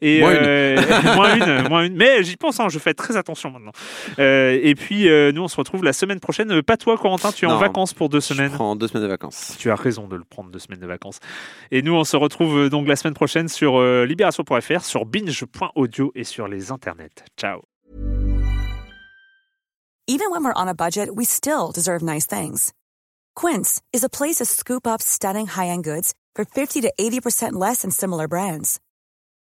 Et, 0.00 0.20
moins 0.20 0.32
une. 0.34 0.38
euh, 0.46 1.14
moins 1.14 1.34
une, 1.36 1.68
moins 1.68 1.84
une. 1.84 1.94
Mais 1.96 2.22
j'y 2.24 2.36
pense, 2.36 2.58
hein, 2.60 2.68
je 2.68 2.78
fais 2.78 2.94
très 2.94 3.16
attention 3.16 3.50
maintenant. 3.50 3.72
Euh, 4.18 4.58
et 4.62 4.74
puis, 4.74 5.08
euh, 5.08 5.32
nous, 5.32 5.42
on 5.42 5.48
se 5.48 5.56
retrouve 5.56 5.84
la 5.84 5.92
semaine 5.92 6.20
prochaine. 6.20 6.62
Pas 6.62 6.76
toi, 6.76 6.96
Corentin, 6.96 7.32
tu 7.32 7.44
es 7.44 7.48
en 7.48 7.58
vacances 7.58 7.94
pour 7.94 8.08
deux 8.08 8.20
Je 8.20 8.26
semaines. 8.26 8.50
prends 8.52 8.76
deux 8.76 8.88
semaines 8.88 9.04
de 9.04 9.08
vacances. 9.08 9.54
Tu 9.58 9.70
as 9.70 9.74
raison 9.74 10.08
de 10.08 10.16
le 10.16 10.24
prendre 10.24 10.50
deux 10.50 10.58
semaines 10.58 10.80
de 10.80 10.86
vacances. 10.86 11.20
Et 11.70 11.82
nous, 11.82 11.94
on 11.94 12.04
se 12.04 12.16
retrouve 12.16 12.68
donc 12.70 12.86
la 12.88 12.96
semaine 12.96 13.14
prochaine 13.14 13.48
sur 13.48 13.78
euh, 13.78 14.04
libération.fr, 14.06 14.84
sur 14.84 15.04
binge.audio 15.06 16.12
et 16.14 16.24
sur 16.24 16.48
les 16.48 16.70
internets. 16.72 17.24
Ciao. 17.38 17.62
Even 20.10 20.30
when 20.30 20.42
we're 20.42 20.54
on 20.56 20.68
a 20.68 20.74
budget, 20.74 21.14
we 21.14 21.26
still 21.26 21.70
deserve 21.70 22.02
nice 22.02 22.26
things. 22.26 22.72
Quince 23.36 23.82
is 23.92 24.02
a 24.02 24.08
place 24.08 24.36
to 24.36 24.46
scoop 24.46 24.86
up 24.86 25.02
stunning 25.02 25.46
high-end 25.46 25.84
goods 25.84 26.14
for 26.34 26.44
50 26.46 26.80
to 26.80 26.92
80% 26.98 27.52
less 27.52 27.82
than 27.82 27.90
similar 27.90 28.26
brands. 28.26 28.80